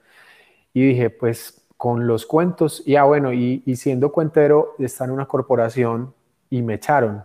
Y 0.74 0.90
dije, 0.90 1.10
pues 1.10 1.66
con 1.78 2.06
los 2.06 2.26
cuentos, 2.26 2.84
y 2.86 2.96
ah, 2.96 3.04
bueno, 3.04 3.32
y, 3.32 3.64
y 3.66 3.76
siendo 3.78 4.12
cuentero, 4.12 4.76
está 4.78 5.06
en 5.06 5.12
una 5.12 5.26
corporación 5.26 6.14
y 6.50 6.62
me 6.62 6.76
echaron 6.76 7.24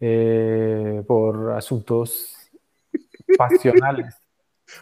eh, 0.00 1.02
por 1.06 1.52
asuntos 1.52 2.50
pasionales. 3.38 4.21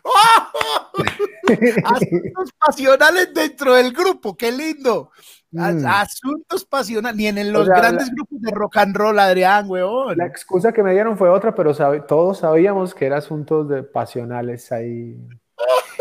Asuntos 1.85 2.53
pasionales 2.59 3.35
dentro 3.35 3.75
del 3.75 3.93
grupo, 3.93 4.37
qué 4.37 4.53
lindo. 4.53 5.11
Mm. 5.53 5.85
Asuntos 5.87 6.65
pasionales, 6.65 7.17
ni 7.17 7.27
en 7.27 7.53
los 7.53 7.69
grandes 7.69 8.11
grupos 8.11 8.41
de 8.41 8.51
rock 8.53 8.77
and 8.77 8.97
roll, 8.97 9.19
Adrián, 9.19 9.69
weón. 9.69 10.17
La 10.17 10.27
excusa 10.27 10.73
que 10.73 10.83
me 10.83 10.93
dieron 10.93 11.17
fue 11.17 11.29
otra, 11.29 11.55
pero 11.55 11.75
todos 12.07 12.39
sabíamos 12.39 12.95
que 12.95 13.07
era 13.07 13.19
asuntos 13.19 13.69
de 13.69 13.83
pasionales 13.83 14.71
ahí. 14.73 15.17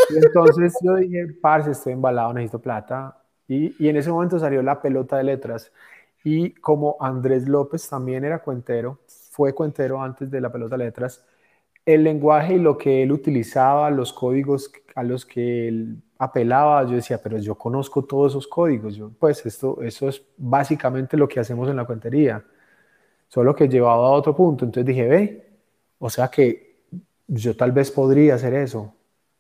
Y 0.10 0.18
entonces 0.18 0.74
yo 0.82 0.96
dije, 0.96 1.28
parce, 1.42 1.72
estoy 1.72 1.94
embalado, 1.94 2.34
necesito 2.34 2.60
plata. 2.60 3.18
Y, 3.48 3.76
y 3.84 3.90
en 3.90 3.98
ese 3.98 4.12
momento 4.12 4.40
salió 4.40 4.62
la 4.62 4.82
pelota 4.82 5.18
de 5.18 5.24
letras. 5.24 5.72
Y 6.24 6.52
como 6.56 6.98
Andrés 7.00 7.48
López 7.48 7.88
también 7.90 8.26
era 8.26 8.40
cuentero, 8.40 9.00
fue 9.32 9.54
cuentero 9.54 10.02
antes 10.02 10.30
de 10.30 10.42
la 10.42 10.52
pelota 10.52 10.78
de 10.78 10.86
letras, 10.86 11.24
el 11.86 12.04
lenguaje 12.04 12.56
y 12.56 12.60
lo 12.60 12.78
que 12.78 13.04
él 13.04 13.12
utilizaba, 13.12 13.90
los 13.90 14.14
códigos 14.14 14.72
a 14.96 15.04
los 15.04 15.26
que 15.26 15.68
él 15.68 15.98
apelaba, 16.18 16.84
yo 16.86 16.96
decía, 16.96 17.20
pero 17.22 17.38
yo 17.38 17.56
conozco 17.56 18.04
todos 18.04 18.34
esos 18.34 18.48
códigos, 18.48 18.96
yo, 18.96 19.10
pues 19.18 19.46
esto, 19.46 19.82
eso 19.82 20.10
es 20.10 20.22
básicamente 20.38 21.16
lo 21.16 21.28
que 21.28 21.40
hacemos 21.40 21.70
en 21.70 21.78
la 21.78 21.86
cuentería, 21.86 22.44
solo 23.28 23.56
que 23.56 23.70
llevado 23.70 24.06
a 24.06 24.12
otro 24.12 24.36
punto, 24.36 24.66
entonces 24.66 24.86
dije, 24.86 25.08
ve, 25.08 25.50
o 25.98 26.10
sea 26.10 26.28
que 26.28 26.82
yo 27.28 27.56
tal 27.56 27.72
vez 27.72 27.90
podría 27.92 28.36
hacer 28.36 28.54
eso, 28.54 28.94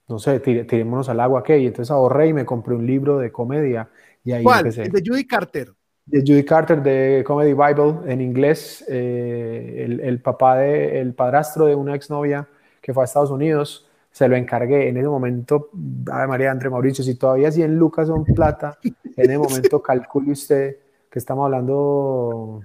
no 0.07 0.19
sé, 0.19 0.39
tirémonos 0.39 1.09
al 1.09 1.19
agua, 1.19 1.43
¿qué? 1.43 1.59
Y 1.59 1.67
entonces 1.67 1.91
ahorré 1.91 2.27
y 2.27 2.33
me 2.33 2.45
compré 2.45 2.75
un 2.75 2.85
libro 2.85 3.19
de 3.19 3.31
comedia 3.31 3.89
y 4.23 4.31
ahí 4.31 4.43
¿Cuál? 4.43 4.67
¿El 4.67 4.91
de 4.91 5.03
Judy 5.05 5.27
Carter? 5.27 5.73
De 6.09 6.21
Judy 6.21 6.43
Carter 6.43 6.81
de 6.81 7.23
Comedy 7.25 7.53
Bible 7.53 8.11
en 8.11 8.19
inglés, 8.19 8.83
eh, 8.87 9.83
el, 9.85 9.99
el, 9.99 10.19
papá 10.21 10.57
de, 10.57 10.99
el 10.99 11.13
padrastro 11.13 11.67
de 11.67 11.75
una 11.75 11.93
exnovia 11.93 12.47
que 12.81 12.93
fue 12.93 13.03
a 13.03 13.05
Estados 13.05 13.29
Unidos, 13.29 13.87
se 14.11 14.27
lo 14.27 14.35
encargué 14.35 14.89
en 14.89 14.97
ese 14.97 15.07
momento, 15.07 15.69
a 16.11 16.25
María 16.25 16.49
André 16.49 16.69
Mauricio, 16.69 17.03
si 17.03 17.13
todavía 17.13 17.51
100 17.51 17.75
lucas 17.77 18.07
son 18.07 18.25
plata, 18.25 18.79
en 18.83 19.29
ese 19.29 19.37
momento 19.37 19.81
calcule 19.83 20.31
usted 20.31 20.77
que 21.11 21.19
estamos 21.19 21.45
hablando, 21.45 22.63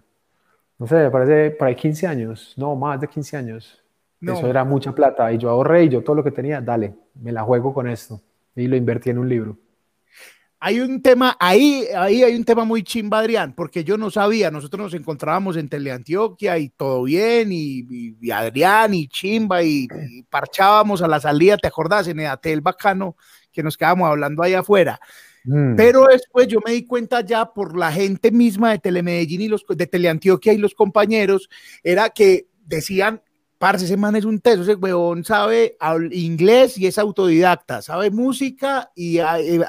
no 0.79 0.87
sé, 0.87 0.95
me 0.95 1.11
parece 1.11 1.51
por 1.51 1.69
ahí 1.69 1.75
15 1.75 2.07
años, 2.07 2.55
no, 2.57 2.75
más 2.77 3.01
de 3.01 3.09
15 3.09 3.37
años. 3.37 3.81
Eso 4.23 4.47
era 4.47 4.65
mucha 4.65 4.93
plata 4.93 5.31
y 5.31 5.37
yo 5.37 5.51
ahorré 5.51 5.85
y 5.85 5.89
yo 5.91 6.03
todo 6.03 6.17
lo 6.17 6.25
que 6.25 6.31
tenía, 6.31 6.63
dale, 6.63 6.95
me 7.21 7.31
la 7.31 7.43
juego 7.43 7.75
con 7.75 7.87
esto 7.87 8.23
y 8.57 8.67
lo 8.67 8.75
invertí 8.75 9.11
en 9.11 9.19
un 9.19 9.29
libro 9.29 9.59
hay 10.67 10.81
un 10.81 11.03
tema, 11.03 11.37
ahí, 11.39 11.85
ahí 11.95 12.23
hay 12.23 12.35
un 12.35 12.43
tema 12.43 12.65
muy 12.65 12.83
chimba, 12.83 13.19
Adrián, 13.19 13.53
porque 13.55 13.85
yo 13.85 13.99
no 13.99 14.11
sabía, 14.11 14.51
nosotros 14.51 14.81
nos 14.81 14.95
encontrábamos 14.95 15.59
en 15.59 15.69
Teleantioquia 15.69 16.57
y 16.57 16.71
todo 16.71 17.03
bien, 17.03 17.51
y, 17.53 18.17
Adrián 18.33 18.95
y 18.95 19.07
chimba, 19.09 19.63
y, 19.63 19.87
parchábamos 20.31 21.03
a 21.03 21.07
la 21.07 21.21
salida, 21.21 21.59
¿te 21.59 21.69
acordás? 21.69 22.09
En 22.09 22.19
el 22.19 22.61
bacano, 22.63 23.15
que 23.53 23.63
nos 23.63 23.77
quedábamos 23.77 24.09
hablando 24.09 24.43
ahí 24.43 24.55
afuera. 24.55 24.99
Mm. 25.45 25.77
Pero 25.77 26.07
después 26.07 26.49
yo 26.49 26.61
me 26.65 26.73
di 26.73 26.87
cuenta 26.87 27.21
ya 27.21 27.45
por 27.53 27.77
la 27.77 27.93
gente 27.93 28.31
misma 28.31 28.71
de 28.71 28.79
Telemedellín 28.79 29.43
y 29.43 29.49
los 29.49 29.67
de 29.69 29.87
Teleantioquia 29.87 30.55
y 30.55 30.57
los 30.57 30.75
compañeros, 30.75 31.51
era 31.83 32.09
que 32.09 32.49
decían 32.65 33.21
Parce, 33.65 33.87
ese 33.87 33.97
man 33.97 34.15
es 34.15 34.27
un 34.27 34.41
teso, 34.41 34.61
ese 34.61 34.75
weón 34.75 35.25
sabe 35.25 35.79
inglés 36.13 36.77
y 36.77 36.87
es 36.87 36.99
autodidacta, 36.99 37.81
sabe 37.81 38.11
música 38.11 38.91
y 38.95 39.21
eh, 39.21 39.65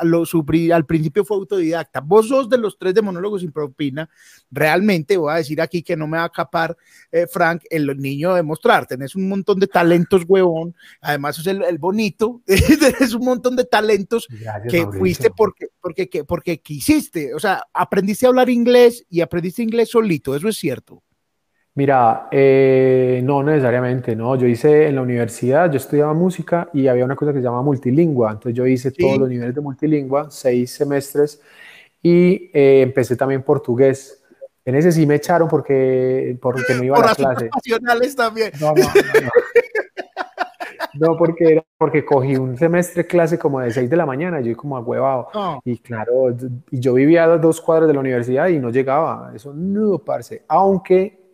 al 0.74 0.86
principio 0.86 1.24
fue 1.24 1.38
autodidacta. 1.38 2.02
Vos 2.02 2.28
sos 2.28 2.50
de 2.50 2.58
los 2.58 2.78
tres 2.78 2.94
de 2.94 3.02
monólogos 3.02 3.40
sin 3.40 3.54
propina, 3.54 4.10
realmente 4.52 5.16
voy 5.16 5.32
a 5.32 5.38
decir 5.38 5.62
aquí 5.62 5.82
que 5.82 5.96
no 5.96 6.08
me 6.08 6.18
va 6.18 6.26
a 6.26 6.30
capar, 6.30 6.76
eh, 7.10 7.26
Frank, 7.26 7.64
el 7.70 7.98
niño 7.98 8.34
de 8.34 8.44
mostrar, 8.44 8.86
tenés 8.86 9.16
un 9.16 9.30
montón 9.30 9.62
de 9.62 9.68
talentos, 9.68 10.24
huevón, 10.28 10.76
además 11.00 11.40
es 11.40 11.48
el, 11.48 11.78
bonito, 11.78 12.42
tenés 12.46 13.14
un 13.14 13.24
montón 13.24 13.56
de 13.56 13.64
talentos 13.64 14.28
que 14.68 14.88
fuiste 14.88 15.30
porque, 15.30 15.68
porque, 15.80 16.26
porque 16.28 16.60
quisiste, 16.60 17.34
o 17.34 17.40
sea, 17.40 17.64
aprendiste 17.74 18.26
a 18.26 18.30
hablar 18.30 18.50
inglés 18.50 19.06
y 19.10 19.22
aprendiste 19.22 19.64
inglés 19.64 19.92
solito, 19.92 20.36
eso 20.36 20.50
es 20.50 20.58
cierto. 20.58 21.02
Mira, 21.78 22.30
eh, 22.32 23.20
no 23.22 23.44
necesariamente, 23.44 24.16
no. 24.16 24.38
Yo 24.38 24.48
hice 24.48 24.88
en 24.88 24.96
la 24.96 25.02
universidad, 25.02 25.70
yo 25.70 25.76
estudiaba 25.76 26.14
música 26.14 26.70
y 26.72 26.88
había 26.88 27.04
una 27.04 27.18
cosa 27.18 27.34
que 27.34 27.40
se 27.40 27.44
llama 27.44 27.62
multilingua. 27.62 28.32
Entonces 28.32 28.56
yo 28.56 28.66
hice 28.66 28.92
todos 28.92 29.18
los 29.18 29.28
niveles 29.28 29.54
de 29.54 29.60
multilingua, 29.60 30.32
seis 30.32 30.72
semestres, 30.72 31.42
y 32.02 32.50
eh, 32.54 32.82
empecé 32.82 33.18
también 33.18 33.44
portugués. 33.44 34.24
En 34.64 34.76
ese 34.76 34.94
sí 34.94 35.06
me 35.06 35.16
echaron 35.16 35.50
porque, 35.50 36.38
porque 36.42 36.76
no 36.76 36.84
iba 36.86 36.98
a 36.98 37.08
la 37.08 37.16
clase. 37.16 37.50
nacionales 37.54 38.16
también. 38.16 38.52
No, 38.60 38.74
no, 38.74 38.84
no. 38.84 39.30
No, 40.98 41.18
porque, 41.18 41.44
era, 41.44 41.66
porque 41.78 42.06
cogí 42.06 42.38
un 42.38 42.58
semestre 42.58 43.06
clase 43.06 43.38
como 43.38 43.60
de 43.60 43.70
6 43.70 43.90
de 43.90 43.98
la 43.98 44.06
mañana, 44.06 44.40
yo 44.40 44.56
como 44.56 44.78
agüevado. 44.78 45.28
Y 45.66 45.78
claro, 45.80 46.34
yo 46.72 46.94
vivía 46.94 47.26
a 47.26 47.38
dos 47.38 47.60
cuadras 47.60 47.90
de 47.90 47.94
la 47.94 48.00
universidad 48.00 48.48
y 48.48 48.60
no 48.60 48.70
llegaba. 48.70 49.34
Eso 49.36 49.54
no, 49.54 49.98
parce. 50.00 50.44
Aunque 50.48 51.25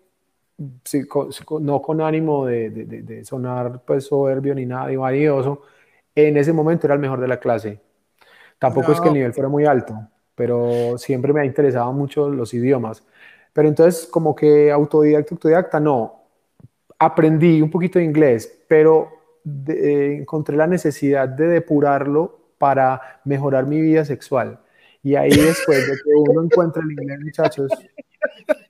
no 1.60 1.82
con 1.82 2.02
ánimo 2.02 2.46
de, 2.46 3.24
sonar 3.26 3.82
pues 3.86 4.06
soberbio 4.06 4.54
ni 4.56 4.66
nada, 4.66 4.92
y 4.92 4.96
valioso, 4.96 5.62
en 6.16 6.38
ese 6.38 6.54
momento 6.54 6.88
era 6.88 6.96
el 6.96 7.00
mejor 7.00 7.20
de 7.20 7.28
la 7.28 7.40
clase. 7.40 7.80
Tampoco 8.60 8.92
es 8.92 9.02
que 9.02 9.08
el 9.08 9.16
nivel 9.16 9.34
fuera 9.34 9.50
muy 9.50 9.66
alto, 9.66 9.96
pero 10.36 10.98
siempre 10.98 11.34
me 11.34 11.42
ha 11.42 11.46
interesado 11.46 11.92
mucho 11.94 12.30
los 12.30 12.54
idiomas. 12.54 13.04
Pero 13.54 13.68
entonces 13.68 14.06
como 14.08 14.36
que 14.36 14.72
autodidacta, 14.72 15.36
autodidacta, 15.36 15.80
no. 15.80 16.22
Aprendí 17.00 17.62
un 17.62 17.72
poquito 17.72 18.00
de 18.00 18.06
inglés, 18.06 18.64
pero 18.68 19.10
eh, 19.68 20.18
encontré 20.20 20.56
la 20.56 20.68
necesidad 20.68 21.28
de 21.28 21.48
depurarlo 21.48 22.40
para 22.58 23.20
mejorar 23.26 23.66
mi 23.66 23.82
vida 23.82 24.06
sexual. 24.06 24.60
Y 25.02 25.16
ahí 25.16 25.32
después 25.32 25.88
de 25.88 25.94
que 25.94 26.12
uno 26.16 26.44
encuentra 26.44 26.84
el 26.84 26.92
inglés, 26.92 27.20
muchachos, 27.20 27.72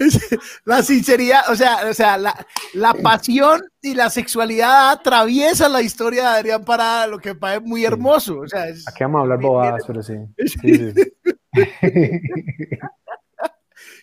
la 0.64 0.82
sinceridad, 0.82 1.42
o 1.50 1.54
sea, 1.54 1.88
o 1.88 1.94
sea, 1.94 2.16
la, 2.16 2.46
la, 2.74 2.94
pasión 2.94 3.60
y 3.82 3.94
la 3.94 4.10
sexualidad 4.10 4.90
atraviesan 4.90 5.72
la 5.72 5.82
historia 5.82 6.22
de 6.22 6.38
Adrián 6.38 6.64
Parada, 6.64 7.06
lo 7.06 7.18
que 7.18 7.34
parece 7.34 7.60
muy 7.60 7.84
hermoso. 7.84 8.40
O 8.40 8.48
sea, 8.48 8.64
Aquí 8.64 9.04
vamos 9.04 9.18
a 9.18 9.22
hablar 9.22 9.40
bobadas, 9.40 9.84
pero 9.86 10.02
sí. 10.02 10.14
sí, 10.62 10.92
sí. 10.92 11.12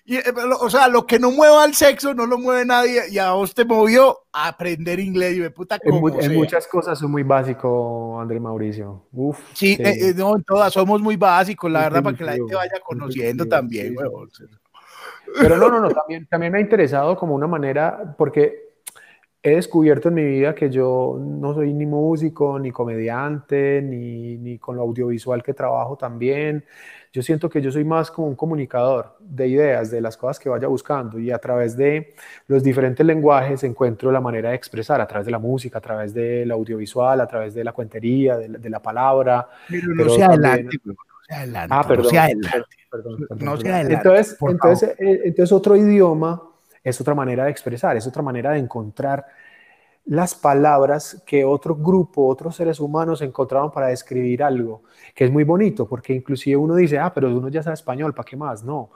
Y, 0.09 0.15
eh, 0.15 0.23
o 0.61 0.69
sea, 0.69 0.87
lo 0.87 1.05
que 1.05 1.19
no 1.19 1.31
mueva 1.31 1.65
al 1.65 1.73
sexo 1.73 2.13
no 2.13 2.25
lo 2.25 2.37
mueve 2.37 2.63
nadie 2.63 3.01
y 3.11 3.17
a 3.17 3.31
vos 3.31 3.53
te 3.53 3.65
movió 3.65 4.19
a 4.31 4.47
aprender 4.47 5.01
inglés 5.01 5.35
y 5.35 5.41
me 5.41 5.49
puta 5.49 5.77
como 5.79 6.07
en, 6.07 6.33
muchas 6.33 6.65
cosas 6.65 6.97
soy 6.97 7.09
muy 7.09 7.23
básico, 7.23 8.17
André 8.17 8.39
Mauricio. 8.39 9.05
Uf, 9.11 9.37
sí, 9.51 9.75
sí. 9.75 9.83
Eh, 9.83 10.09
eh, 10.09 10.13
no, 10.15 10.37
en 10.37 10.43
todas 10.45 10.71
somos 10.71 11.01
muy 11.01 11.17
básicos, 11.17 11.69
la 11.69 11.81
verdad, 11.81 12.03
para 12.03 12.15
que 12.15 12.23
la 12.23 12.33
gente 12.35 12.55
vaya 12.55 12.79
conociendo 12.85 13.45
también, 13.47 13.95
Pero 15.39 15.57
no, 15.57 15.69
no, 15.69 15.79
no, 15.79 15.89
también, 15.89 16.25
también 16.27 16.51
me 16.51 16.59
ha 16.59 16.61
interesado 16.61 17.15
como 17.15 17.35
una 17.35 17.47
manera, 17.47 18.15
porque 18.17 18.67
he 19.43 19.55
descubierto 19.55 20.09
en 20.09 20.15
mi 20.15 20.25
vida 20.25 20.53
que 20.53 20.69
yo 20.69 21.17
no 21.19 21.53
soy 21.53 21.73
ni 21.73 21.85
músico, 21.85 22.59
ni 22.59 22.71
comediante, 22.71 23.81
ni, 23.81 24.37
ni, 24.37 24.57
con 24.57 24.75
lo 24.75 24.81
audiovisual 24.81 25.41
que 25.41 25.53
trabajo 25.53 25.95
también. 25.95 26.65
Yo 27.13 27.21
siento 27.21 27.49
que 27.49 27.61
yo 27.61 27.71
soy 27.71 27.85
más 27.85 28.11
como 28.11 28.27
un 28.27 28.35
comunicador 28.35 29.15
de 29.19 29.47
ideas, 29.47 29.89
de 29.89 30.01
las 30.01 30.17
cosas 30.17 30.39
que 30.39 30.49
vaya 30.49 30.67
buscando 30.67 31.17
y 31.17 31.31
a 31.31 31.39
través 31.39 31.77
de 31.77 32.13
los 32.47 32.61
diferentes 32.61 33.05
lenguajes 33.05 33.63
encuentro 33.63 34.11
la 34.11 34.19
manera 34.19 34.49
de 34.49 34.55
expresar, 34.55 34.99
a 34.99 35.07
través 35.07 35.25
de 35.25 35.31
la 35.31 35.39
música, 35.39 35.77
a 35.77 35.81
través 35.81 36.13
del 36.13 36.51
audiovisual, 36.51 37.21
a 37.21 37.27
través 37.27 37.53
de 37.53 37.63
la 37.63 37.71
cuentería, 37.71 38.37
de, 38.37 38.69
la 38.69 38.81
palabra. 38.81 39.47
Pero 39.69 39.95
no 39.95 40.09
sea 40.09 40.27
adelante, 40.27 40.77
adelante. 41.29 41.75
Ah, 41.77 41.87
perdón. 41.87 42.03
No 42.05 42.09
sea 42.09 42.23
adelante. 42.23 42.75
Perdón, 42.89 43.27
no 43.39 43.57
sea 43.57 43.75
adelante 43.75 43.93
entonces, 43.95 44.37
entonces, 44.41 44.89
eh, 44.99 45.21
entonces 45.25 45.51
otro 45.51 45.75
idioma 45.75 46.41
es 46.83 47.01
otra 47.01 47.13
manera 47.13 47.45
de 47.45 47.51
expresar, 47.51 47.97
es 47.97 48.07
otra 48.07 48.21
manera 48.21 48.51
de 48.51 48.59
encontrar 48.59 49.25
las 50.05 50.35
palabras 50.35 51.21
que 51.25 51.43
otro 51.43 51.75
grupo, 51.75 52.27
otros 52.27 52.55
seres 52.55 52.79
humanos 52.79 53.21
encontraron 53.21 53.71
para 53.71 53.87
describir 53.87 54.41
algo, 54.41 54.83
que 55.13 55.25
es 55.25 55.31
muy 55.31 55.43
bonito, 55.43 55.85
porque 55.87 56.13
inclusive 56.13 56.55
uno 56.55 56.75
dice, 56.75 56.97
ah, 56.97 57.13
pero 57.13 57.27
uno 57.35 57.49
ya 57.49 57.61
sabe 57.61 57.73
español, 57.73 58.13
¿para 58.13 58.25
qué 58.25 58.37
más? 58.37 58.63
No, 58.63 58.89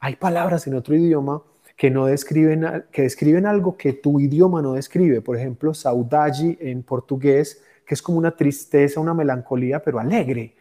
hay 0.00 0.16
palabras 0.16 0.66
en 0.66 0.74
otro 0.74 0.94
idioma 0.94 1.42
que 1.76 1.90
no 1.90 2.06
describen, 2.06 2.84
que 2.90 3.02
describen 3.02 3.44
algo 3.46 3.76
que 3.76 3.92
tu 3.92 4.20
idioma 4.20 4.62
no 4.62 4.72
describe. 4.74 5.20
Por 5.20 5.36
ejemplo, 5.36 5.74
saudade 5.74 6.56
en 6.60 6.82
portugués, 6.82 7.62
que 7.84 7.94
es 7.94 8.00
como 8.00 8.16
una 8.18 8.30
tristeza, 8.30 9.00
una 9.00 9.12
melancolía, 9.12 9.82
pero 9.82 9.98
alegre 9.98 10.54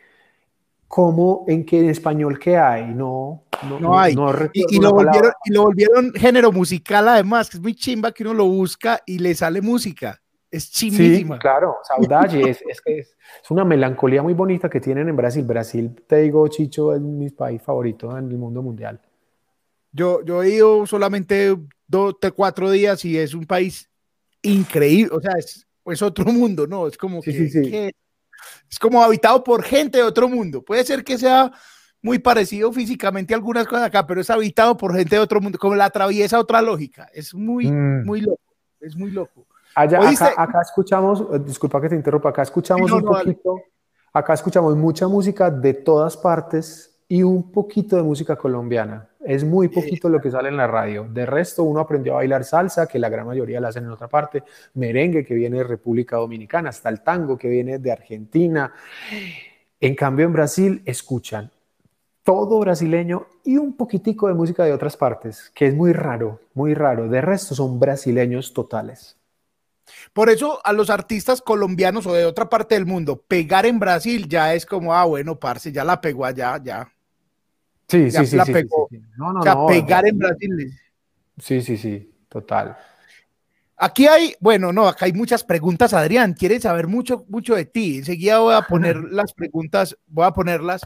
como 0.93 1.43
en 1.47 1.65
que 1.65 1.79
en 1.79 1.89
español 1.89 2.37
que 2.37 2.55
hay, 2.55 2.93
no, 2.93 3.45
no, 3.67 3.97
hay. 3.97 4.13
y, 4.13 4.79
lo 4.79 4.91
volvieron, 4.91 5.31
y, 5.43 5.51
lo 5.51 5.63
volvieron, 5.63 6.13
género 6.13 6.51
musical 6.51 7.07
además, 7.07 7.49
que 7.49 7.57
es 7.57 7.63
muy 7.63 7.73
chimba 7.73 8.11
que 8.11 8.21
uno 8.21 8.35
lo 8.35 8.45
busca 8.45 9.01
y 9.03 9.17
le 9.17 9.33
sale 9.33 9.59
música. 9.59 10.21
Es 10.51 10.69
chimbísima. 10.69 11.37
Sí, 11.37 11.41
claro, 11.41 11.77
saudade, 11.81 12.47
es, 12.47 12.61
es, 12.67 12.79
es, 12.85 13.15
una 13.49 13.65
melancolía 13.65 14.21
muy 14.21 14.35
bonita 14.35 14.69
que 14.69 14.79
tienen 14.79 15.09
en 15.09 15.15
Brasil. 15.15 15.43
Brasil, 15.43 15.95
te 16.05 16.17
digo, 16.17 16.47
Chicho, 16.47 16.93
es 16.93 17.01
mi 17.01 17.31
país 17.31 17.59
favorito 17.59 18.15
en 18.15 18.29
el 18.29 18.37
mundo 18.37 18.61
mundial. 18.61 19.01
Yo, 19.91 20.23
yo 20.23 20.43
he 20.43 20.49
ido 20.51 20.85
solamente 20.85 21.57
dos, 21.87 22.17
cuatro 22.35 22.69
días 22.69 23.03
y 23.03 23.17
es 23.17 23.33
un 23.33 23.47
país 23.47 23.89
increíble, 24.43 25.09
o 25.11 25.19
sea, 25.19 25.31
es, 25.39 25.65
es 25.87 26.01
otro 26.03 26.25
mundo, 26.25 26.67
¿no? 26.67 26.85
Es 26.85 26.99
como 26.99 27.19
que, 27.19 27.31
que 27.31 27.87
es 27.87 27.93
como 28.79 29.03
habitado 29.03 29.43
por 29.43 29.63
gente 29.63 29.99
de 29.99 30.03
otro 30.03 30.27
mundo. 30.27 30.63
Puede 30.63 30.83
ser 30.83 31.03
que 31.03 31.17
sea 31.17 31.51
muy 32.01 32.19
parecido 32.19 32.71
físicamente 32.71 33.33
a 33.33 33.37
algunas 33.37 33.65
cosas 33.65 33.85
acá, 33.85 34.05
pero 34.05 34.21
es 34.21 34.29
habitado 34.29 34.75
por 34.75 34.95
gente 34.95 35.15
de 35.15 35.21
otro 35.21 35.39
mundo, 35.39 35.57
como 35.57 35.75
la 35.75 35.85
atraviesa 35.85 36.37
otra 36.37 36.61
lógica. 36.61 37.07
Es 37.13 37.33
muy, 37.33 37.71
mm. 37.71 38.05
muy 38.05 38.21
loco. 38.21 38.41
Es 38.79 38.95
muy 38.95 39.11
loco. 39.11 39.47
Allá, 39.75 39.99
acá, 40.37 40.61
escuchamos, 40.61 41.21
eh, 41.31 41.39
disculpa 41.39 41.81
que 41.81 41.89
te 41.89 41.95
interrumpa, 41.95 42.29
acá 42.29 42.43
escuchamos 42.43 42.91
un 42.91 43.01
poquito, 43.01 43.55
acá 44.13 44.33
escuchamos 44.33 44.75
mucha 44.75 45.07
música 45.07 45.49
de 45.49 45.73
todas 45.73 46.15
partes 46.15 47.03
y 47.07 47.23
un 47.23 47.51
poquito 47.51 47.95
de 47.95 48.03
música 48.03 48.35
colombiana. 48.35 49.09
Es 49.25 49.43
muy 49.43 49.69
poquito 49.69 50.09
lo 50.09 50.19
que 50.19 50.29
sale 50.29 50.49
en 50.49 50.57
la 50.57 50.67
radio. 50.67 51.07
De 51.09 51.25
resto, 51.25 51.63
uno 51.63 51.79
aprendió 51.79 52.13
a 52.13 52.15
bailar 52.17 52.43
salsa, 52.43 52.87
que 52.87 52.99
la 52.99 53.09
gran 53.09 53.25
mayoría 53.25 53.61
la 53.61 53.69
hacen 53.69 53.85
en 53.85 53.91
otra 53.91 54.07
parte, 54.07 54.43
merengue, 54.73 55.25
que 55.25 55.33
viene 55.33 55.57
de 55.57 55.63
República 55.63 56.17
Dominicana, 56.17 56.69
hasta 56.69 56.89
el 56.89 57.01
tango, 57.01 57.37
que 57.37 57.47
viene 57.47 57.79
de 57.79 57.91
Argentina. 57.91 58.73
En 59.79 59.95
cambio, 59.95 60.25
en 60.25 60.33
Brasil 60.33 60.81
escuchan 60.85 61.51
todo 62.23 62.59
brasileño 62.59 63.27
y 63.43 63.57
un 63.57 63.75
poquitico 63.75 64.27
de 64.27 64.33
música 64.33 64.63
de 64.63 64.73
otras 64.73 64.95
partes, 64.95 65.51
que 65.53 65.67
es 65.67 65.75
muy 65.75 65.93
raro, 65.93 66.39
muy 66.53 66.73
raro. 66.73 67.09
De 67.09 67.21
resto, 67.21 67.53
son 67.53 67.79
brasileños 67.79 68.53
totales. 68.53 69.17
Por 70.13 70.29
eso 70.29 70.59
a 70.63 70.71
los 70.71 70.89
artistas 70.89 71.41
colombianos 71.41 72.07
o 72.07 72.13
de 72.13 72.25
otra 72.25 72.49
parte 72.49 72.75
del 72.75 72.85
mundo, 72.85 73.21
pegar 73.27 73.65
en 73.65 73.79
Brasil 73.79 74.27
ya 74.29 74.53
es 74.53 74.65
como, 74.65 74.93
ah, 74.93 75.03
bueno, 75.03 75.37
parce, 75.37 75.71
ya 75.71 75.83
la 75.83 75.99
pegó 75.99 76.25
allá, 76.25 76.59
ya. 76.63 76.92
Sí, 77.87 78.09
sí, 78.11 78.25
sí, 78.25 78.39
sí, 78.45 78.53
No, 79.17 79.33
no, 79.33 79.39
o 79.39 79.43
sea, 79.43 79.65
pegar 79.67 80.07
en 80.07 80.17
Brasil. 80.17 80.71
Sí, 81.37 81.61
sí, 81.61 81.77
sí, 81.77 82.11
total. 82.29 82.77
Aquí 83.75 84.07
hay, 84.07 84.33
bueno, 84.39 84.71
no, 84.71 84.87
acá 84.87 85.05
hay 85.05 85.13
muchas 85.13 85.43
preguntas, 85.43 85.93
Adrián. 85.93 86.33
Quieren 86.35 86.61
saber 86.61 86.87
mucho, 86.87 87.25
mucho 87.27 87.55
de 87.55 87.65
ti. 87.65 87.97
Enseguida 87.97 88.39
voy 88.39 88.53
a 88.53 88.61
poner 88.61 88.95
las 89.11 89.33
preguntas, 89.33 89.97
voy 90.07 90.25
a 90.25 90.31
ponerlas, 90.31 90.83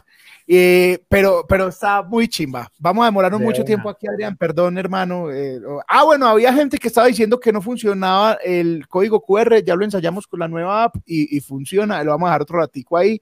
eh, 0.48 0.98
pero, 1.08 1.44
pero 1.48 1.68
está 1.68 2.02
muy 2.02 2.26
chimba. 2.26 2.68
Vamos 2.78 3.02
a 3.02 3.06
demorarnos 3.06 3.40
mucho 3.40 3.62
tiempo 3.62 3.88
aquí, 3.88 4.08
Adrián. 4.08 4.36
Perdón, 4.36 4.78
hermano. 4.78 5.30
Eh, 5.30 5.60
ah, 5.86 6.02
bueno, 6.04 6.26
había 6.26 6.52
gente 6.52 6.78
que 6.78 6.88
estaba 6.88 7.06
diciendo 7.06 7.38
que 7.38 7.52
no 7.52 7.62
funcionaba 7.62 8.38
el 8.42 8.88
código 8.88 9.20
QR. 9.20 9.62
Ya 9.62 9.76
lo 9.76 9.84
ensayamos 9.84 10.26
con 10.26 10.40
la 10.40 10.48
nueva 10.48 10.84
app 10.84 10.96
y, 11.04 11.38
funciona. 11.40 12.02
Lo 12.02 12.10
vamos 12.10 12.26
a 12.26 12.30
dejar 12.30 12.42
otro 12.42 12.58
ratico 12.58 12.96
ahí. 12.96 13.20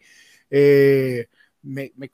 Eh, 0.48 1.26
me, 1.66 1.92
me 1.96 2.10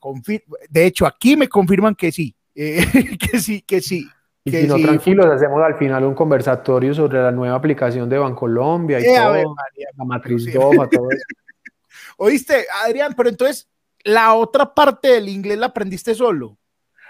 de 0.69 0.87
hecho, 0.87 1.07
aquí 1.07 1.37
me 1.37 1.49
confirman 1.49 1.95
que 1.95 2.11
sí, 2.11 2.35
que 2.55 3.39
sí, 3.39 3.63
que 3.63 3.81
sí. 3.81 4.09
Y 4.45 4.51
si 4.51 4.67
no, 4.67 4.77
tranquilos, 4.77 5.27
hacemos 5.27 5.63
al 5.63 5.77
final 5.77 6.05
un 6.05 6.15
conversatorio 6.15 6.93
sobre 6.93 7.23
la 7.23 7.31
nueva 7.31 7.55
aplicación 7.55 8.09
de 8.09 8.19
Bancolombia 8.19 8.99
y 8.99 9.05
todo, 9.05 9.55
la 9.97 10.05
matriz 10.05 10.53
DOMA, 10.53 10.89
todo 10.89 11.11
eso. 11.11 11.25
Oíste, 12.17 12.67
Adrián, 12.85 13.15
pero 13.17 13.29
entonces, 13.29 13.69
¿la 14.03 14.35
otra 14.35 14.75
parte 14.75 15.09
del 15.09 15.29
inglés 15.29 15.59
la 15.59 15.67
aprendiste 15.67 16.15
solo? 16.15 16.59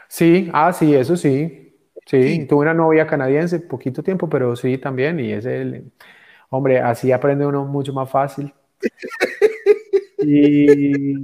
Sí, 0.08 0.50
ah, 0.52 0.72
sí, 0.72 0.94
eso 0.94 1.16
sí. 1.16 1.58
Sí, 2.04 2.46
tuve 2.46 2.62
una 2.62 2.74
novia 2.74 3.06
canadiense, 3.06 3.60
poquito 3.60 4.02
tiempo, 4.02 4.28
pero 4.28 4.56
sí 4.56 4.76
también, 4.76 5.20
y 5.20 5.32
es 5.32 5.46
el, 5.46 5.92
hombre, 6.50 6.80
así 6.80 7.12
aprende 7.12 7.46
uno 7.46 7.64
mucho 7.64 7.92
más 7.92 8.10
fácil. 8.10 8.52
y 10.18 11.14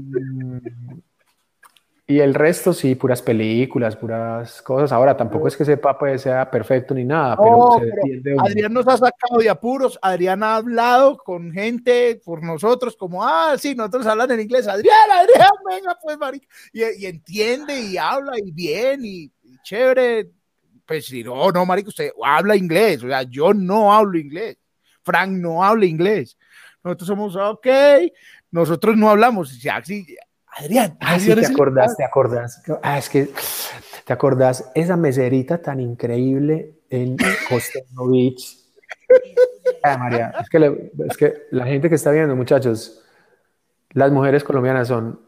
y 2.11 2.21
el 2.21 2.33
resto 2.33 2.73
sí, 2.73 2.95
puras 2.95 3.21
películas, 3.21 3.95
puras 3.95 4.63
cosas. 4.63 4.93
Ahora 4.93 5.15
tampoco 5.15 5.47
es 5.47 5.55
que 5.55 5.67
sepa 5.67 5.99
pues 5.99 6.23
sea 6.23 6.51
perfecto 6.51 6.95
ni 6.95 7.05
nada, 7.05 7.37
pero, 7.37 8.41
Adrián 8.41 8.73
nos 8.73 8.89
ha 8.89 8.97
sacado 8.97 9.39
de 9.39 9.51
apuros, 9.51 9.99
Adrián 10.01 10.43
ha 10.43 10.57
hablado 10.57 11.19
con 11.19 11.53
gente 11.53 12.19
por 12.25 12.43
nosotros 12.43 12.97
como, 12.97 13.23
ah, 13.23 13.57
sí, 13.59 13.75
nosotros 13.75 14.07
hablan 14.07 14.31
en 14.31 14.41
inglés, 14.41 14.67
Adrián, 14.67 14.97
Adrián, 15.13 15.51
venga 15.69 15.99
pues, 16.03 16.17
marica, 16.17 16.49
y, 16.73 17.05
entiende 17.05 17.79
y 17.79 17.99
habla 17.99 18.39
y 18.43 18.53
bien 18.53 19.05
y, 19.05 19.31
chévere. 19.63 20.31
Pues 20.87 21.05
si 21.05 21.23
no, 21.23 21.51
no, 21.53 21.67
marica, 21.67 21.91
usted 21.91 22.11
habla 22.25 22.57
inglés, 22.57 23.05
o 23.05 23.09
sea, 23.09 23.23
yo 23.25 23.53
no 23.53 23.93
hablo 23.93 24.17
inglés, 24.19 24.57
Frank 25.03 25.33
no 25.33 25.63
habla 25.63 25.85
inglés. 25.85 26.39
Nosotros 26.83 27.07
somos, 27.07 27.37
ok, 27.37 27.67
nosotros 28.51 28.97
no 28.97 29.11
hablamos, 29.11 29.61
ya, 29.61 29.85
sí, 29.85 30.07
Adrián. 30.59 30.97
Ah, 31.01 31.19
sí, 31.19 31.33
te 31.35 31.47
acordás, 31.47 31.97
te 31.97 32.05
acordás. 32.05 32.63
Ah, 32.83 32.99
es 32.99 33.09
que 33.09 33.29
te 34.05 34.13
acordás 34.13 34.71
esa 34.75 34.97
meserita 34.97 35.63
tan 35.63 35.81
increíble 35.81 36.81
en 36.91 37.17
Costello 37.49 38.09
Beach. 38.11 38.57
Ah, 39.83 39.97
María, 39.97 40.35
es 40.41 40.49
que, 40.49 40.93
es 41.09 41.17
que 41.17 41.35
la 41.53 41.65
gente 41.67 41.89
que 41.89 41.95
está 41.95 42.11
viendo, 42.11 42.35
muchachos, 42.35 43.05
las 43.91 44.11
mujeres 44.11 44.43
colombianas 44.43 44.89
son 44.89 45.21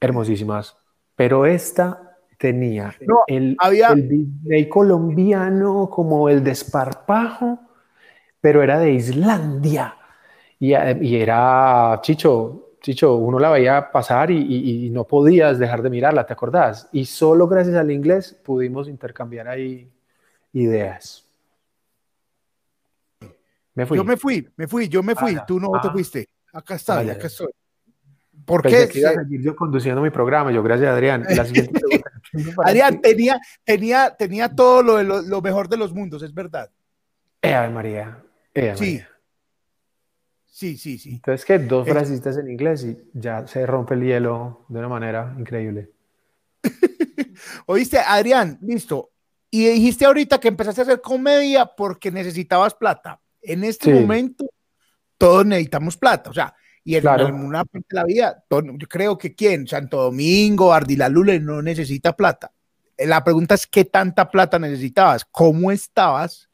hermosísimas, 0.00 0.76
pero 1.14 1.44
esta 1.44 2.16
tenía 2.38 2.94
el, 3.26 3.56
había... 3.58 3.88
el 3.90 4.68
colombiano 4.68 5.90
como 5.90 6.28
el 6.28 6.42
desparpajo, 6.42 7.58
pero 8.40 8.62
era 8.62 8.78
de 8.78 8.92
Islandia. 8.92 9.96
Y, 10.58 10.74
y 10.74 11.16
era, 11.16 11.98
Chicho, 12.02 12.73
Chicho, 12.84 13.16
uno 13.16 13.38
la 13.38 13.48
veía 13.48 13.90
pasar 13.90 14.30
y, 14.30 14.90
no 14.90 15.04
podías 15.04 15.58
dejar 15.58 15.80
de 15.80 15.88
mirarla, 15.88 16.26
¿te 16.26 16.34
acordás? 16.34 16.86
Y 16.92 17.06
solo 17.06 17.48
gracias 17.48 17.76
al 17.76 17.90
inglés 17.90 18.38
pudimos 18.44 18.88
intercambiar 18.88 19.48
ahí 19.48 19.90
ideas. 20.52 21.26
Me 23.72 23.86
fui. 23.86 23.96
Yo 23.96 24.04
me 24.04 24.18
fui, 24.18 24.46
me 24.58 24.68
fui, 24.68 24.86
yo 24.86 25.02
me 25.02 25.14
fui, 25.14 25.34
tú 25.46 25.58
no 25.58 25.70
te 25.80 25.88
fuiste. 25.88 26.28
Acá 26.52 26.74
está, 26.74 26.98
acá 26.98 27.26
estoy. 27.26 27.48
¿Por 28.44 28.60
qué? 28.60 28.86
Que 28.86 28.98
iba 28.98 29.12
a 29.12 29.14
seguir 29.14 29.40
yo 29.40 29.56
conduciendo 29.56 30.02
mi 30.02 30.10
programa, 30.10 30.52
yo 30.52 30.62
gracias 30.62 30.90
Adrián. 30.90 31.24
Adrián, 32.66 33.00
tenía, 33.00 33.40
tenía, 33.64 34.14
tenía 34.14 34.54
todo 34.54 34.82
lo, 34.82 35.22
lo, 35.22 35.40
mejor 35.40 35.70
de 35.70 35.78
los 35.78 35.94
mundos, 35.94 36.22
es 36.22 36.34
verdad. 36.34 36.70
Eh, 37.40 37.66
María. 37.72 38.22
Eh, 38.52 38.74
sí. 38.76 39.00
Sí, 40.54 40.76
sí, 40.76 40.98
sí. 40.98 41.14
Entonces, 41.14 41.44
que 41.44 41.58
dos 41.58 41.84
frasistas 41.88 42.38
en 42.38 42.48
inglés 42.48 42.84
y 42.84 42.96
ya 43.12 43.44
se 43.44 43.66
rompe 43.66 43.94
el 43.94 44.04
hielo 44.04 44.64
de 44.68 44.78
una 44.78 44.88
manera 44.88 45.34
increíble. 45.36 45.90
Oíste, 47.66 47.98
Adrián, 47.98 48.60
listo. 48.62 49.10
Y 49.50 49.66
dijiste 49.66 50.04
ahorita 50.04 50.38
que 50.38 50.46
empezaste 50.46 50.82
a 50.82 50.84
hacer 50.84 51.00
comedia 51.00 51.66
porque 51.66 52.12
necesitabas 52.12 52.72
plata. 52.72 53.20
En 53.42 53.64
este 53.64 53.92
momento, 53.92 54.46
todos 55.18 55.44
necesitamos 55.44 55.96
plata. 55.96 56.30
O 56.30 56.32
sea, 56.32 56.54
y 56.84 56.94
en, 56.94 57.04
una 57.08 57.64
parte 57.64 57.88
de 57.90 57.96
la 57.96 58.04
vida, 58.04 58.44
yo 58.48 58.88
creo 58.88 59.18
que 59.18 59.34
quién, 59.34 59.66
Santo 59.66 60.04
Domingo, 60.04 60.72
Ardila 60.72 61.08
Lule 61.08 61.40
no 61.40 61.62
necesita 61.62 62.14
plata. 62.14 62.52
la 62.96 63.24
pregunta 63.24 63.56
es 63.56 63.66
qué 63.66 63.86
tanta 63.86 64.30
plata 64.30 64.56
necesitabas, 64.60 65.24
cómo 65.24 65.72
estabas 65.72 66.48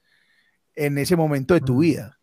en 0.74 0.96
ese 0.96 1.16
momento 1.16 1.52
de 1.52 1.60
tu 1.60 1.74
Mm. 1.74 1.80
vida. 1.80 2.19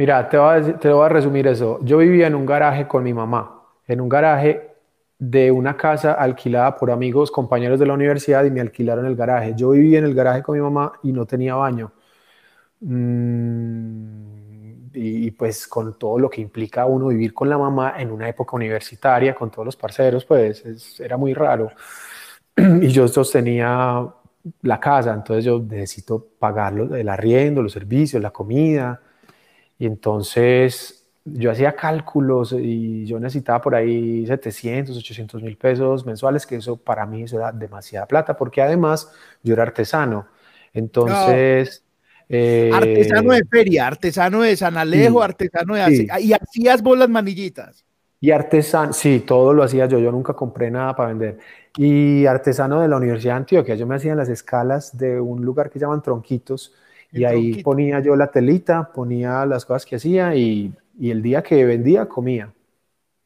Mira, 0.00 0.30
te 0.30 0.38
voy, 0.38 1.04
a, 1.04 1.08
resumir 1.10 1.46
eso. 1.46 1.78
Yo 1.82 1.98
vivía 1.98 2.26
en 2.26 2.34
un 2.34 2.46
garaje 2.46 2.88
con 2.88 3.04
mi 3.04 3.12
mamá, 3.12 3.66
en 3.86 4.00
un 4.00 4.08
garaje 4.08 4.70
de 5.18 5.50
una 5.50 5.76
casa 5.76 6.14
alquilada 6.14 6.74
por 6.74 6.90
amigos, 6.90 7.30
compañeros 7.30 7.78
de 7.78 7.84
la 7.84 7.92
universidad 7.92 8.42
y 8.46 8.50
me 8.50 8.62
alquilaron 8.62 9.04
el 9.04 9.14
garaje. 9.14 9.52
Yo 9.54 9.72
vivía 9.72 9.98
en 9.98 10.06
el 10.06 10.14
garaje 10.14 10.42
con 10.42 10.56
mi 10.56 10.62
mamá 10.62 10.94
y 11.02 11.12
no 11.12 11.26
tenía 11.26 11.54
baño. 11.54 11.92
Mm, 12.80 14.88
y, 14.94 15.26
y, 15.26 15.30
pues 15.32 15.68
con 15.68 15.98
todo 15.98 16.18
lo 16.18 16.30
que 16.30 16.40
implica 16.40 16.86
uno 16.86 17.08
vivir 17.08 17.34
con 17.34 17.50
la 17.50 17.58
mamá 17.58 17.96
en 17.98 18.10
una 18.10 18.26
época 18.26 18.56
universitaria, 18.56 19.34
con 19.34 19.50
todos 19.50 19.66
los 19.66 19.76
parceros, 19.76 20.24
pues 20.24 20.64
es, 20.64 20.98
era 21.00 21.18
muy 21.18 21.34
raro. 21.34 21.72
Y 22.56 22.88
yo 22.88 23.06
sostenía 23.06 24.06
la 24.62 24.80
casa, 24.80 25.12
entonces 25.12 25.44
yo 25.44 25.60
necesito 25.60 26.26
pagar 26.38 26.72
el 26.78 27.08
arriendo, 27.10 27.62
los 27.62 27.72
servicios, 27.72 28.22
la 28.22 28.30
comida. 28.30 28.98
Y 29.80 29.86
entonces 29.86 31.06
yo 31.24 31.50
hacía 31.50 31.72
cálculos 31.72 32.52
y 32.52 33.06
yo 33.06 33.18
necesitaba 33.18 33.62
por 33.62 33.74
ahí 33.74 34.26
700, 34.26 34.94
800 34.96 35.42
mil 35.42 35.56
pesos 35.56 36.04
mensuales, 36.04 36.46
que 36.46 36.56
eso 36.56 36.76
para 36.76 37.06
mí 37.06 37.22
eso 37.22 37.38
era 37.38 37.50
demasiada 37.50 38.06
plata, 38.06 38.36
porque 38.36 38.60
además 38.60 39.10
yo 39.42 39.54
era 39.54 39.64
artesano. 39.64 40.28
Entonces... 40.74 41.82
No. 41.82 41.90
Eh, 42.32 42.70
artesano 42.72 43.32
de 43.32 43.42
feria, 43.50 43.86
artesano 43.86 44.42
de 44.42 44.54
San 44.54 44.76
Alejo, 44.76 45.18
sí, 45.18 45.24
artesano 45.24 45.74
de... 45.74 45.96
Sí. 45.96 46.08
Y 46.20 46.32
hacías 46.34 46.82
vos 46.82 46.98
las 46.98 47.08
manillitas. 47.08 47.84
Y 48.20 48.30
artesano, 48.32 48.92
sí, 48.92 49.24
todo 49.26 49.54
lo 49.54 49.62
hacía 49.62 49.86
yo, 49.86 49.98
yo 49.98 50.12
nunca 50.12 50.34
compré 50.34 50.70
nada 50.70 50.94
para 50.94 51.08
vender. 51.08 51.38
Y 51.76 52.26
artesano 52.26 52.82
de 52.82 52.88
la 52.88 52.98
Universidad 52.98 53.32
de 53.32 53.38
Antioquia, 53.38 53.74
yo 53.76 53.86
me 53.86 53.96
hacía 53.96 54.12
en 54.12 54.18
las 54.18 54.28
escalas 54.28 54.96
de 54.98 55.18
un 55.18 55.42
lugar 55.42 55.70
que 55.70 55.78
llaman 55.78 56.02
Tronquitos, 56.02 56.74
y 57.12 57.24
ahí 57.24 57.62
ponía 57.62 58.00
yo 58.00 58.16
la 58.16 58.30
telita, 58.30 58.92
ponía 58.92 59.44
las 59.46 59.64
cosas 59.64 59.84
que 59.84 59.96
hacía 59.96 60.34
y, 60.34 60.72
y, 60.98 61.10
el 61.10 61.22
día 61.22 61.42
que 61.42 61.64
vendía 61.64 62.06
comía. 62.06 62.52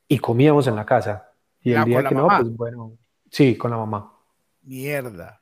Y 0.08 0.18
comíamos 0.18 0.66
en 0.66 0.76
la 0.76 0.86
casa. 0.86 1.30
Y 1.60 1.70
el 1.70 1.76
ya, 1.76 1.84
día 1.84 2.04
que 2.08 2.14
no, 2.14 2.28
pues 2.28 2.56
bueno, 2.56 2.92
sí, 3.30 3.56
con 3.56 3.70
la 3.70 3.78
mamá. 3.78 4.12
Mierda. 4.62 5.40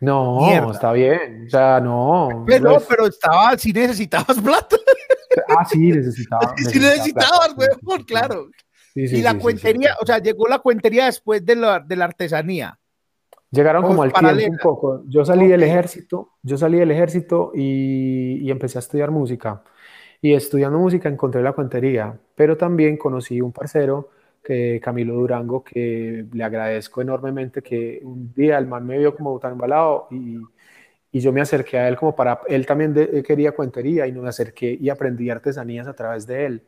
No, 0.00 0.46
Mierda. 0.46 0.72
está 0.72 0.92
bien. 0.92 1.44
O 1.46 1.50
sea, 1.50 1.80
no. 1.80 2.44
Pero, 2.46 2.74
pues, 2.74 2.86
pero 2.88 3.06
estaba, 3.06 3.56
si 3.58 3.72
necesitabas 3.72 4.40
plata. 4.40 4.76
Ah, 5.56 5.64
sí, 5.64 5.92
necesitaba. 5.92 6.54
si 6.56 6.80
necesitabas, 6.80 7.54
huevón, 7.56 8.02
claro. 8.04 8.48
Sí, 8.92 9.06
sí, 9.06 9.16
y 9.18 9.22
la 9.22 9.32
sí, 9.32 9.38
cuentería, 9.38 9.94
o 10.00 10.06
sea, 10.06 10.18
llegó 10.18 10.48
la 10.48 10.58
cuentería 10.58 11.04
después 11.04 11.44
de 11.44 11.54
la, 11.54 11.78
de 11.78 11.94
la 11.94 12.06
artesanía. 12.06 12.78
Llegaron 13.50 13.84
como 13.84 14.02
al 14.02 14.12
paralela. 14.12 14.14
tiempo 14.14 14.46
un 14.48 14.58
poco. 14.58 15.02
Yo 15.08 15.24
salí 15.24 15.46
Ok. 15.46 15.48
del 15.48 15.62
ejército, 15.62 16.34
yo 16.42 16.56
salí 16.58 16.78
del 16.78 16.90
ejército 16.90 17.52
y, 17.54 18.38
y 18.42 18.50
empecé 18.50 18.78
a 18.78 18.80
estudiar 18.80 19.10
música. 19.10 19.62
Y 20.22 20.34
estudiando 20.34 20.78
música 20.78 21.08
encontré 21.08 21.42
la 21.42 21.52
cuentería, 21.52 22.18
pero 22.34 22.56
también 22.56 22.96
conocí 22.98 23.40
un 23.40 23.52
parcero, 23.52 24.10
que, 24.44 24.80
Camilo 24.82 25.14
Durango, 25.14 25.64
que 25.64 26.26
le 26.32 26.44
agradezco 26.44 27.02
enormemente 27.02 27.62
que 27.62 28.00
un 28.04 28.32
día 28.34 28.58
el 28.58 28.66
man 28.66 28.86
me 28.86 28.98
vio 28.98 29.14
como 29.16 29.38
tan 29.38 29.52
embalado 29.52 30.08
y, 30.10 30.38
y 31.12 31.20
yo 31.20 31.32
me 31.32 31.40
acerqué 31.40 31.78
a 31.78 31.88
él 31.88 31.96
como 31.96 32.14
para, 32.16 32.40
él 32.48 32.66
también 32.66 32.94
de- 32.94 33.04
él 33.04 33.22
quería 33.22 33.52
cuentería 33.52 34.06
y 34.06 34.12
me 34.12 34.28
acerqué 34.28 34.76
y 34.80 34.88
aprendí 34.90 35.30
artesanías 35.30 35.86
a 35.88 35.94
través 35.94 36.26
de 36.26 36.46
él. 36.46 36.62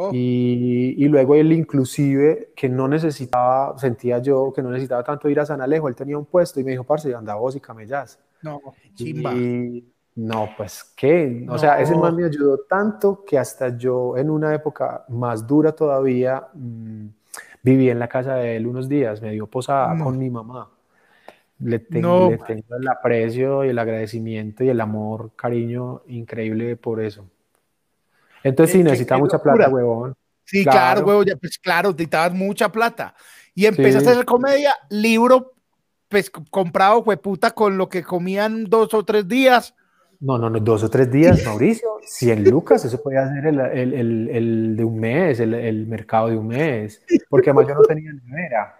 Oh, 0.00 0.10
Y, 0.12 0.94
y 0.96 1.08
luego 1.08 1.34
él 1.34 1.52
inclusive, 1.52 2.52
que 2.54 2.68
no 2.68 2.86
necesitaba, 2.86 3.76
sentía 3.78 4.20
yo 4.20 4.52
que 4.54 4.62
no 4.62 4.70
necesitaba 4.70 5.02
tanto 5.02 5.28
ir 5.28 5.40
a 5.40 5.46
San 5.46 5.60
Alejo, 5.60 5.88
él 5.88 5.96
tenía 5.96 6.16
un 6.16 6.24
puesto 6.26 6.60
y 6.60 6.64
me 6.64 6.70
dijo, 6.70 6.84
parce, 6.84 7.12
anda 7.14 7.34
vos 7.34 7.56
y 7.56 7.60
camellás. 7.60 8.18
no, 8.42 8.60
chimba. 8.94 9.34
Y 9.34 9.84
no, 10.14 10.48
pues 10.56 10.84
qué, 10.96 11.46
o 11.48 11.58
sea, 11.58 11.80
ese 11.80 11.94
man 11.96 12.14
me 12.16 12.24
ayudó 12.24 12.58
tanto 12.68 13.24
que 13.24 13.38
hasta 13.38 13.76
yo 13.76 14.16
en 14.16 14.30
una 14.30 14.54
época 14.54 15.04
más 15.08 15.46
dura 15.46 15.72
todavía 15.72 16.46
mm, 16.54 17.06
viví 17.62 17.90
en 17.90 17.98
la 17.98 18.08
casa 18.08 18.34
de 18.36 18.56
él 18.56 18.66
unos 18.68 18.88
días, 18.88 19.20
me 19.22 19.32
dio 19.32 19.46
posada 19.48 19.94
No. 19.94 20.04
con 20.04 20.18
mi 20.18 20.30
mamá. 20.30 20.70
Le, 21.60 21.78
ten- 21.80 22.02
No, 22.02 22.30
le 22.30 22.38
tengo 22.38 22.76
el 22.76 22.88
aprecio 22.88 23.64
y 23.64 23.68
el 23.70 23.78
agradecimiento 23.78 24.62
y 24.64 24.68
el 24.68 24.80
amor, 24.80 25.32
cariño 25.36 26.02
increíble 26.08 26.76
por 26.76 27.00
eso. 27.00 27.24
Entonces 28.42 28.72
sí, 28.72 28.78
qué- 28.78 28.84
necesita 28.84 29.14
qué 29.16 29.20
mucha 29.20 29.36
locura. 29.36 29.54
plata, 29.54 29.70
huevón. 29.70 30.14
Sí, 30.44 30.62
claro, 30.64 30.78
Claro. 31.02 31.06
huevo, 31.06 31.22
ya, 31.24 31.36
pues 31.36 31.58
claro, 31.58 31.90
necesitabas 31.90 32.32
mucha 32.32 32.70
plata. 32.72 33.14
Y 33.54 33.66
empezaste 33.66 34.00
Sí. 34.00 34.08
a 34.08 34.12
hacer 34.12 34.24
comedia, 34.24 34.74
libro, 34.90 35.52
pues 36.08 36.30
comprado, 36.30 37.04
fue 37.04 37.16
puta, 37.18 37.50
con 37.50 37.76
lo 37.76 37.88
que 37.88 38.02
comían 38.02 38.64
dos 38.64 38.94
o 38.94 39.04
tres 39.04 39.28
días. 39.28 39.74
No, 40.20 40.38
no, 40.38 40.48
no, 40.50 40.58
dos 40.58 40.82
o 40.82 40.88
tres 40.90 41.10
días, 41.10 41.38
Mauricio. 41.46 41.88
100 42.02 42.44
lucas, 42.48 42.84
eso 42.84 43.00
podía 43.02 43.28
ser 43.32 43.46
el, 43.46 43.60
el- 43.60 43.92
el- 43.94 44.28
el 44.30 44.76
de 44.76 44.84
un 44.84 44.98
mes, 44.98 45.38
el, 45.40 45.52
el 45.54 45.86
mercado 45.86 46.28
de 46.28 46.36
un 46.36 46.48
mes. 46.48 47.02
Porque 47.28 47.50
además 47.50 47.68
yo 47.68 47.74
no 47.74 47.82
tenía 47.82 48.10
nevera. 48.24 48.74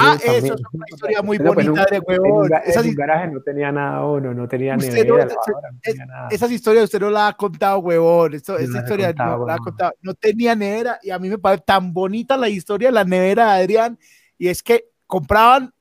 Ah, 0.00 0.16
también- 0.18 0.44
eso 0.46 0.54
es 0.54 0.60
una 0.72 0.84
historia 0.88 1.22
muy 1.22 1.38
pues, 1.38 1.48
un- 1.50 1.54
bonita 1.54 1.86
de 1.90 1.96
En 1.96 2.02
un, 2.02 2.08
huevón. 2.08 2.50
Esas, 2.64 2.84
en 2.84 2.90
un 2.90 2.96
garaje 2.96 3.28
no 3.28 3.40
tenía 3.42 3.70
nada 3.72 4.06
uno, 4.06 4.32
no 4.32 4.48
tenía 4.48 4.76
nevera, 4.76 5.04
no- 5.04 5.16
no 5.16 6.28
esas 6.30 6.50
historias 6.50 6.84
usted 6.84 7.00
no 7.00 7.10
la 7.10 7.28
ha 7.28 7.32
contado, 7.36 7.78
huevón. 7.80 8.34
Esto, 8.34 8.56
esta 8.58 8.72
las 8.74 8.82
historia 8.84 9.08
contado, 9.08 9.38
no 9.38 9.46
la 9.46 9.54
ha 9.54 9.58
contado. 9.58 9.92
No 10.00 10.14
tenía 10.14 10.54
nevera 10.54 10.98
y 11.02 11.10
a 11.10 11.18
mí 11.18 11.28
me 11.28 11.38
parece 11.38 11.64
tan 11.66 11.92
bonita 11.92 12.36
la 12.36 12.48
historia 12.48 12.88
de 12.88 12.92
la 12.92 13.04
nevera 13.04 13.54
de 13.54 13.62
Adrián. 13.62 13.98
Y 14.38 14.48
es 14.48 14.62
que 14.62 14.86
compraban 15.06 15.72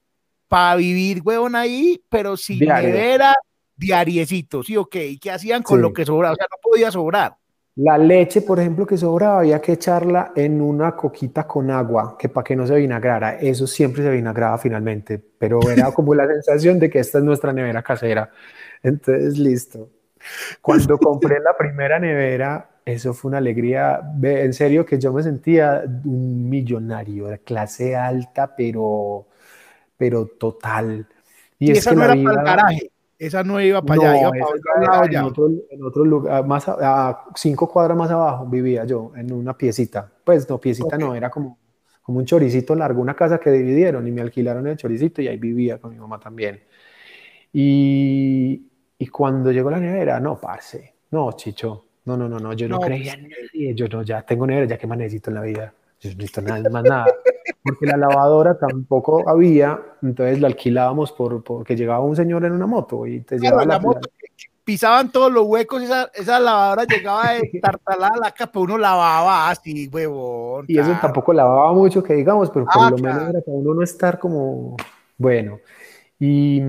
para 0.47 0.76
vivir, 0.76 1.21
huevón, 1.24 1.56
ahí, 1.56 2.04
pero 2.10 2.36
sin 2.36 2.60
Diario. 2.60 2.89
nevera, 2.89 3.34
diariecito, 3.78 4.62
¿sí 4.63 4.76
o 4.78 4.86
qué? 4.88 5.08
¿Y 5.08 5.17
qué 5.19 5.32
hacían 5.32 5.63
con 5.63 5.78
Sí. 5.78 5.82
lo 5.82 5.93
que 5.93 6.06
sobraba? 6.06 6.34
O 6.34 6.36
sea, 6.36 6.47
no 6.52 6.58
podía 6.62 6.91
sobrar. 6.91 7.38
La 7.75 7.97
leche, 7.97 8.41
por 8.41 8.60
ejemplo, 8.60 8.86
que 8.86 8.97
sobraba, 8.97 9.39
había 9.39 9.62
que 9.62 9.73
echarla 9.73 10.34
en 10.36 10.62
una 10.62 10.93
coquita 10.95 11.47
con 11.47 11.71
agua, 11.71 12.17
que 12.19 12.27
para 12.27 12.43
que 12.43 12.55
no 12.55 12.67
se 12.67 12.75
vinagrara. 12.75 13.38
Eso 13.39 13.65
siempre 13.65 14.03
se 14.03 14.10
vinagraba 14.10 14.57
finalmente, 14.57 15.17
pero 15.38 15.62
era 15.69 15.91
como 15.93 16.13
la 16.13 16.27
sensación 16.27 16.79
de 16.79 16.89
que 16.89 16.99
esta 16.99 17.19
es 17.19 17.23
nuestra 17.23 17.53
nevera 17.53 17.81
casera. 17.81 18.29
Entonces, 18.84 19.38
listo. 19.38 19.89
Cuando 20.62 20.97
compré 20.97 21.39
la 21.39 21.55
primera 21.57 21.97
nevera, 21.97 22.69
eso 22.86 23.13
fue 23.13 23.29
una 23.29 23.38
alegría. 23.38 24.01
En 24.21 24.53
serio 24.53 24.86
que 24.86 24.99
yo 24.99 25.13
me 25.13 25.23
sentía 25.23 25.84
un 25.86 26.49
millonario, 26.49 27.27
de 27.27 27.39
clase 27.39 27.95
alta, 27.95 28.53
pero, 28.55 29.27
pero 29.97 30.25
total. 30.27 31.07
Y, 31.57 31.71
es 31.71 31.79
esa 31.79 31.91
que 31.91 31.95
no 31.95 32.07
la 32.07 32.13
era 32.13 32.23
para 32.23 32.39
el 32.39 32.45
garaje. 32.45 32.91
Esa 33.21 33.43
no 33.43 33.62
iba 33.62 33.84
para 33.84 34.01
allá, 34.01 34.13
no, 34.13 34.17
iba 34.17 34.31
para 34.31 34.45
otro 34.47 35.05
en 35.05 35.23
otro, 35.23 35.49
en 35.69 35.84
otro 35.84 36.03
lugar, 36.03 36.43
más 36.47 36.67
a, 36.67 37.10
a 37.10 37.25
cinco 37.36 37.69
cuadras 37.69 37.95
más 37.95 38.10
abajo 38.10 38.47
vivía 38.47 38.84
yo, 38.84 39.12
en 39.15 39.31
una 39.31 39.55
piecita. 39.55 40.12
Pues 40.23 40.49
no, 40.49 40.60
piecita 40.60 40.97
no, 40.97 41.13
era 41.13 41.29
como, 41.29 41.60
como 42.01 42.17
un 42.17 42.25
choricito 42.25 42.73
largo, 42.73 42.99
una 42.99 43.13
casa 43.13 43.39
que 43.39 43.51
dividieron 43.51 44.07
y 44.07 44.12
me 44.12 44.21
alquilaron 44.21 44.65
el 44.65 44.75
choricito 44.75 45.21
y 45.21 45.27
ahí 45.27 45.38
vivía 45.38 45.77
con 45.77 45.91
mi 45.91 45.99
mamá 45.99 46.19
también. 46.19 46.63
Y, 47.53 48.71
y 48.97 49.07
cuando 49.07 49.51
llegó 49.51 49.69
la 49.69 49.79
nevera, 49.79 50.19
no, 50.19 50.41
parce, 50.41 50.95
no, 51.12 51.31
Chicho, 51.34 51.86
no, 52.05 52.17
no, 52.17 52.27
no, 52.27 52.39
no, 52.39 52.53
yo 52.53 52.67
no, 52.67 52.79
No, 52.79 52.81
creía 52.81 53.13
pues, 53.13 53.23
en 53.23 53.29
nadie, 53.29 53.75
yo 53.75 53.88
no, 53.88 54.01
ya 54.01 54.23
tengo 54.23 54.47
nevera, 54.47 54.65
ya 54.65 54.77
que 54.79 54.88
más 54.88 54.97
necesito 54.97 55.29
en 55.29 55.36
la 55.36 55.41
vida, 55.43 55.71
yo 56.01 56.09
no 56.11 56.15
necesito 56.17 56.41
nada, 56.41 56.69
más 56.69 56.85
nada. 56.85 57.21
Porque 57.63 57.85
la 57.87 57.97
lavadora 57.97 58.57
tampoco 58.59 59.29
había, 59.29 59.79
entonces 60.01 60.39
la 60.41 60.47
alquilábamos 60.47 61.11
por, 61.11 61.43
porque 61.43 61.75
llegaba 61.75 62.01
un 62.03 62.15
señor 62.15 62.43
en 62.45 62.53
una 62.53 62.65
moto 62.67 63.05
y 63.07 63.21
te 63.21 63.39
Claro, 63.39 63.63
llevaba 63.63 63.65
la 63.65 63.79
la, 63.79 63.79
moto, 63.79 64.09
pisaban 64.63 65.11
todos 65.11 65.31
los 65.31 65.45
huecos, 65.45 65.81
esa, 65.83 66.11
esa 66.13 66.39
lavadora 66.39 66.85
llegaba 66.85 67.31
de 67.31 67.45
tartalada 67.59 68.17
la 68.17 68.31
capa, 68.31 68.59
uno 68.59 68.77
lavaba 68.77 69.49
así, 69.49 69.87
huevón. 69.87 70.67
Y 70.67 70.79
eso 70.79 70.97
tampoco 70.97 71.33
lavaba 71.33 71.73
mucho, 71.73 72.01
que 72.03 72.13
digamos, 72.13 72.49
pero 72.51 72.69
por 72.69 72.83
Ah, 72.83 72.89
lo 72.89 72.97
claro. 72.97 73.19
menos 73.19 73.29
era 73.29 73.41
para 73.41 73.57
uno 73.57 73.73
no 73.73 73.81
estar 73.83 74.19
como, 74.19 74.77
bueno. 75.17 75.59
Y, 76.19 76.61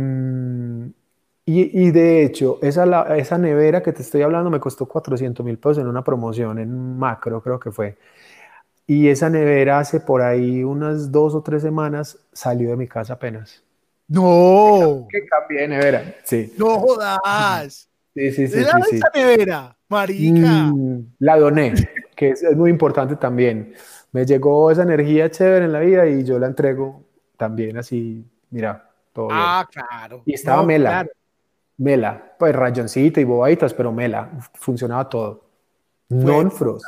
y, 1.45 1.87
y 1.87 1.90
de 1.90 2.25
hecho, 2.25 2.59
esa, 2.62 2.87
la- 2.87 3.16
esa 3.18 3.37
nevera 3.38 3.83
que 3.83 3.92
te 3.92 4.03
estoy 4.03 4.23
hablando 4.23 4.51
me 4.51 4.61
costó 4.61 4.87
400 4.87 5.45
mil 5.45 5.59
pesos 5.59 5.79
en 5.79 5.88
una 5.88 6.05
promoción 6.05 6.59
en 6.59 6.99
Macro, 6.99 7.42
creo 7.42 7.59
que 7.61 7.71
fue. 7.73 7.99
Y 8.87 9.09
esa 9.09 9.31
nevera 9.31 9.79
hace 9.79 10.01
por 10.01 10.23
ahí 10.23 10.64
unas 10.64 11.11
dos 11.12 11.35
o 11.35 11.42
tres 11.42 11.62
semanas 11.62 12.18
salió 12.33 12.71
de 12.71 12.77
mi 12.77 12.88
casa 12.88 13.14
apenas. 13.14 13.62
No, 14.09 15.07
Que 15.11 15.25
cambié 15.27 15.62
de 15.62 15.68
nevera. 15.68 16.14
Sí, 16.25 16.53
no 16.59 16.79
jodas. 16.81 17.88
sí, 18.14 18.31
sí, 18.33 18.49
sí, 18.49 18.59
Era 18.59 18.73
sí, 18.83 18.90
sí. 18.90 18.97
esa 18.97 19.11
nevera, 19.14 19.77
marica. 19.88 20.64
Mm, 20.73 21.14
la 21.21 21.38
doné, 21.38 21.73
que 22.14 22.31
es, 22.31 22.42
es 22.42 22.57
muy 22.57 22.71
importante 22.71 23.16
también. 23.16 23.73
Me 24.11 24.27
llegó 24.27 24.71
esa 24.71 24.83
energía 24.83 25.31
chévere 25.31 25.64
en 25.64 25.73
la 25.73 25.81
vida 25.81 26.07
y 26.07 26.25
yo 26.25 26.38
la 26.38 26.47
entrego 26.49 27.05
también 27.38 27.79
así, 27.79 28.23
mira, 28.51 28.90
todo 29.12 29.29
bien. 29.29 29.38
ah, 29.40 29.66
claro. 29.71 30.23
Y 30.27 30.35
estaba 30.35 30.59
No, 30.61 30.66
Mela, 30.66 30.90
claro. 30.90 31.11
Mela, 31.79 32.35
pues 32.38 32.55
rayoncito 32.55 33.21
y 33.21 33.25
bobaditas, 33.25 33.73
pero 33.73 33.90
Mela, 33.92 34.31
funcionaba 34.55 35.09
todo. 35.09 35.45
Non-frost. 36.11 36.85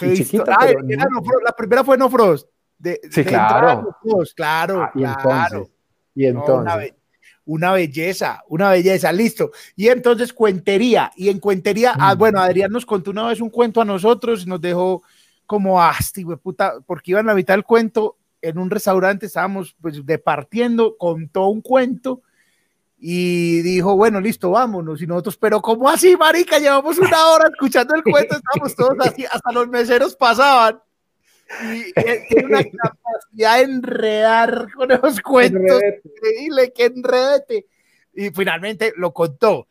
Qué 0.00 0.14
chiquita, 0.14 0.56
Ah, 0.58 0.66
no- 0.82 0.96
No 1.10 1.22
Frost, 1.22 1.44
la 1.44 1.52
primera 1.56 1.84
fue 1.84 1.96
No 1.98 2.08
Frost. 2.10 2.48
De, 2.78 2.98
Sí, 3.10 3.22
de 3.22 3.24
claro. 3.26 3.96
Frost, 4.02 4.34
claro, 4.34 4.82
Ah, 4.82 4.90
y 4.94 5.00
claro. 5.00 5.18
entonces, 5.58 5.74
y 6.14 6.26
No, 6.26 6.30
una, 6.30 6.40
entonces, 6.40 6.76
be- 6.92 6.94
Una 7.46 7.72
belleza, 7.72 8.44
una 8.48 8.70
belleza, 8.70 9.10
listo. 9.12 9.50
Y 9.74 9.88
entonces 9.88 10.32
cuentería, 10.32 11.10
y 11.16 11.30
en 11.30 11.40
cuentería, 11.40 11.94
ah, 11.98 12.14
mm. 12.14 12.18
bueno, 12.18 12.40
Adrián 12.40 12.70
nos 12.70 12.86
contó 12.86 13.10
una 13.10 13.26
vez 13.26 13.40
un 13.40 13.50
cuento 13.50 13.80
a 13.80 13.84
nosotros 13.84 14.44
y 14.44 14.46
nos 14.46 14.60
dejó 14.60 15.02
como, 15.46 15.82
asti, 15.82 16.24
ah, 16.30 16.36
puta, 16.36 16.74
porque 16.86 17.10
iban 17.10 17.26
a 17.28 17.32
la 17.32 17.34
mitad 17.34 17.54
del 17.54 17.64
cuento 17.64 18.16
en 18.40 18.56
un 18.58 18.70
restaurante, 18.70 19.26
estábamos 19.26 19.74
pues 19.80 20.04
departiendo, 20.06 20.96
contó 20.96 21.48
un 21.48 21.60
cuento 21.60 22.22
y 23.02 23.62
dijo, 23.62 23.96
bueno, 23.96 24.20
listo, 24.20 24.50
vámonos. 24.50 25.00
Y 25.00 25.06
nosotros, 25.06 25.38
pero 25.38 25.62
¿cómo 25.62 25.88
así, 25.88 26.16
marica? 26.18 26.58
Llevamos 26.58 26.98
una 26.98 27.28
hora 27.28 27.48
escuchando 27.50 27.94
el 27.94 28.02
cuento, 28.02 28.36
estamos 28.36 28.76
todos 28.76 28.94
así, 29.00 29.24
hasta 29.24 29.52
los 29.52 29.68
meseros 29.68 30.14
pasaban. 30.14 30.82
Y 31.62 31.92
tiene 31.94 32.44
una 32.44 32.62
capacidad 32.82 33.56
de 33.56 33.62
enredar 33.62 34.72
con 34.74 34.90
esos 34.90 35.20
cuentos 35.20 35.80
increíble, 36.04 36.72
que 36.74 36.84
enredete. 36.84 37.66
Y 38.12 38.28
finalmente 38.30 38.92
lo 38.96 39.14
contó. 39.14 39.66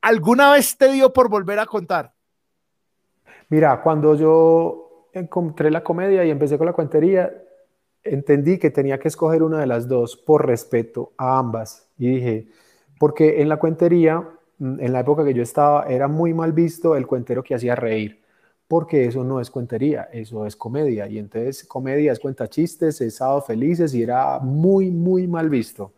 ¿Alguna 0.00 0.52
vez 0.52 0.78
te 0.78 0.92
dio 0.92 1.12
por 1.12 1.28
volver 1.28 1.58
a 1.58 1.66
contar? 1.66 2.12
Mira, 3.48 3.82
cuando 3.82 4.14
yo 4.14 5.08
encontré 5.12 5.72
la 5.72 5.82
comedia 5.82 6.24
y 6.24 6.30
empecé 6.30 6.56
con 6.56 6.68
la 6.68 6.72
cuentería, 6.72 7.32
entendí 8.04 8.58
que 8.58 8.70
tenía 8.70 9.00
que 9.00 9.08
escoger 9.08 9.42
una 9.42 9.58
de 9.58 9.66
las 9.66 9.88
dos 9.88 10.16
por 10.16 10.46
respeto 10.46 11.12
a 11.16 11.36
ambas. 11.36 11.89
Y 12.00 12.08
dije, 12.08 12.48
porque 12.98 13.42
en 13.42 13.48
la 13.48 13.58
cuentería, 13.58 14.20
mm, 14.58 14.80
en 14.80 14.92
la 14.92 15.00
época 15.00 15.24
que 15.24 15.34
yo 15.34 15.42
estaba, 15.42 15.84
era 15.86 16.08
muy 16.08 16.34
mal 16.34 16.52
visto 16.52 16.96
el 16.96 17.06
cuentero 17.06 17.42
que 17.42 17.54
hacía 17.54 17.76
reír, 17.76 18.22
porque 18.66 19.06
eso 19.06 19.22
no 19.22 19.40
es 19.40 19.50
cuentería, 19.50 20.08
eso 20.12 20.46
es 20.46 20.56
comedia. 20.56 21.06
Y 21.06 21.18
entonces 21.18 21.64
comedia 21.64 22.12
es 22.12 22.18
cuenta 22.18 22.48
chistes, 22.48 23.00
es 23.02 23.16
sábado 23.16 23.42
felices 23.42 23.94
y 23.94 24.02
era 24.02 24.38
muy, 24.40 24.90
muy 24.90 25.28
mal 25.28 25.50
visto. 25.50 25.92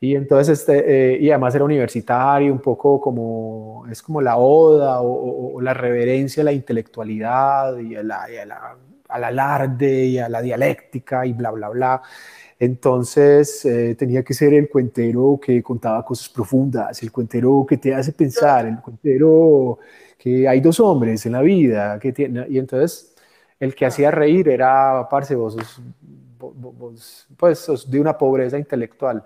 Y 0.00 0.14
entonces, 0.16 0.60
este, 0.60 1.14
eh, 1.14 1.18
y 1.20 1.30
además 1.30 1.54
era 1.54 1.64
universitario, 1.64 2.52
un 2.52 2.60
poco 2.60 3.00
como, 3.00 3.84
es 3.90 4.02
como 4.02 4.22
la 4.22 4.36
oda 4.38 5.00
o, 5.02 5.60
la 5.60 5.74
reverencia 5.74 6.42
a 6.42 6.44
la 6.44 6.52
intelectualidad 6.52 7.78
y 7.78 7.96
a 7.96 8.02
la, 8.02 8.30
y 8.30 8.36
a 8.36 8.46
la 8.46 8.76
al 9.10 9.24
alarde 9.24 10.06
y 10.06 10.18
a 10.18 10.28
la 10.28 10.40
dialéctica 10.40 11.26
y 11.26 11.32
bla, 11.32 11.50
bla, 11.50 11.68
bla. 11.68 12.02
Entonces 12.60 13.64
eh, 13.64 13.94
tenía 13.98 14.22
que 14.22 14.34
ser 14.34 14.52
el 14.52 14.68
cuentero 14.68 15.40
que 15.42 15.62
contaba 15.62 16.04
cosas 16.04 16.28
profundas, 16.28 17.02
el 17.02 17.10
cuentero 17.10 17.64
que 17.66 17.78
te 17.78 17.94
hace 17.94 18.12
pensar, 18.12 18.66
el 18.66 18.80
cuentero 18.80 19.78
que 20.18 20.46
hay 20.46 20.60
dos 20.60 20.78
hombres 20.78 21.24
en 21.24 21.32
la 21.32 21.40
vida, 21.40 21.98
que 21.98 22.12
tiene, 22.12 22.46
y 22.50 22.58
entonces 22.58 23.14
el 23.58 23.74
que 23.74 23.86
hacía 23.86 24.10
reír 24.10 24.50
era, 24.50 25.08
parce, 25.08 25.34
vos, 25.34 25.56
pues 27.38 27.58
sos 27.58 27.90
de 27.90 27.98
una 27.98 28.16
pobreza 28.18 28.58
intelectual. 28.58 29.24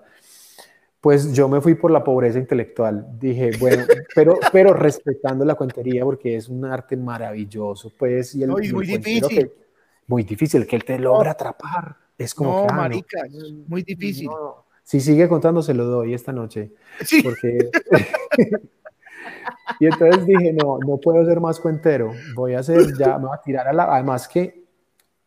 Pues 1.01 1.33
yo 1.35 1.49
me 1.49 1.61
fui 1.61 1.75
por 1.75 1.91
la 1.91 2.03
pobreza 2.03 2.39
intelectual. 2.39 3.19
Dije, 3.19 3.51
bueno, 3.59 3.85
pero, 4.15 4.39
pero 4.53 4.73
respetando 4.73 5.45
la 5.45 5.57
cuentería 5.57 6.05
porque 6.05 6.37
es 6.37 6.49
un 6.49 6.65
arte 6.65 6.97
maravilloso, 6.97 7.93
pues. 7.99 8.35
Y 8.37 8.45
el, 8.45 8.51
muy 8.51 8.87
difícil 8.87 9.51
muy 10.07 10.23
difícil, 10.23 10.67
que 10.67 10.77
él 10.77 10.85
te 10.85 10.99
logra 10.99 11.33
atrapar. 11.33 11.97
Es 12.17 12.35
como 12.35 12.51
no, 12.51 12.67
que, 12.67 12.73
ah, 12.73 12.77
marica, 12.77 13.23
muy 13.67 13.83
difícil. 13.83 14.29
Si 14.83 15.01
sigue 15.01 15.29
contando, 15.29 15.63
se 15.63 15.75
lo 15.75 15.85
doy 15.87 16.15
esta 16.15 16.33
noche. 16.33 16.73
Sí. 17.05 17.23
Porque... 17.23 17.71
y 19.81 19.87
entonces 19.87 20.27
dije, 20.27 20.53
no, 20.53 20.79
no 20.79 20.99
puedo 20.99 21.25
ser 21.25 21.41
más 21.41 21.59
cuentero. 21.59 22.13
Voy 22.37 22.55
a 22.55 22.61
hacer, 22.61 22.97
ya 22.97 23.19
me 23.19 23.27
voy 23.27 23.37
a 23.37 23.43
tirar 23.43 23.67
a 23.67 23.73
la... 23.73 23.85
Además 23.85 24.29
que, 24.29 24.65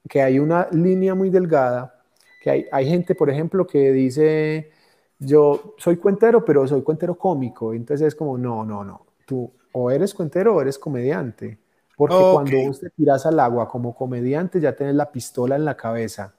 que 0.08 0.22
hay 0.22 0.40
una 0.40 0.68
línea 0.72 1.16
muy 1.16 1.30
delgada, 1.30 2.04
que 2.42 2.52
hay, 2.52 2.66
hay 2.72 2.88
gente, 2.88 3.16
por 3.16 3.30
ejemplo, 3.30 3.66
que 3.68 3.92
dice, 3.92 4.72
yo 5.20 5.76
soy 5.78 5.98
cuentero, 5.98 6.46
pero 6.46 6.68
soy 6.68 6.84
cuentero 6.84 7.18
cómico. 7.18 7.74
Entonces 7.74 8.08
es 8.08 8.16
como, 8.16 8.38
no, 8.38 8.64
no, 8.64 8.84
no. 8.84 9.06
Tú 9.26 9.52
o 9.74 9.92
eres 9.92 10.14
cuentero 10.14 10.56
o 10.56 10.62
eres 10.62 10.80
comediante. 10.80 11.58
Porque 11.98 12.16
cuando 12.16 12.58
vos 12.68 12.80
te 12.80 12.92
tiras 12.92 13.26
al 13.26 13.40
agua 13.40 13.68
como 13.68 13.96
comediante, 13.96 14.62
ya 14.62 14.76
tienes 14.76 14.96
la 14.96 15.12
pistola 15.12 15.56
en 15.56 15.66
la 15.66 15.76
cabeza 15.76 16.37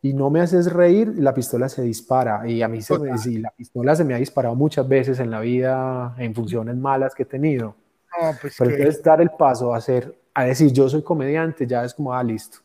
y 0.00 0.12
no 0.12 0.30
me 0.30 0.40
haces 0.40 0.72
reír, 0.72 1.12
la 1.16 1.34
pistola 1.34 1.68
se 1.68 1.82
dispara. 1.82 2.48
Y 2.48 2.62
a 2.62 2.68
mí 2.68 2.80
se 2.82 2.98
me, 2.98 3.10
la 3.40 3.50
pistola 3.50 3.96
se 3.96 4.04
me 4.04 4.14
ha 4.14 4.18
disparado 4.18 4.54
muchas 4.54 4.86
veces 4.88 5.18
en 5.18 5.30
la 5.30 5.40
vida 5.40 6.14
en 6.18 6.34
funciones 6.34 6.76
malas 6.76 7.14
que 7.14 7.24
he 7.24 7.26
tenido. 7.26 7.74
pues 8.40 8.54
Pero 8.58 8.70
entonces 8.70 9.02
dar 9.02 9.20
el 9.20 9.30
paso 9.30 9.74
a, 9.74 9.78
hacer, 9.78 10.16
a 10.34 10.44
decir 10.44 10.72
yo 10.72 10.88
soy 10.88 11.02
comediante, 11.02 11.66
ya 11.66 11.84
es 11.84 11.94
como, 11.94 12.12
ah, 12.12 12.22
listo. 12.22 12.58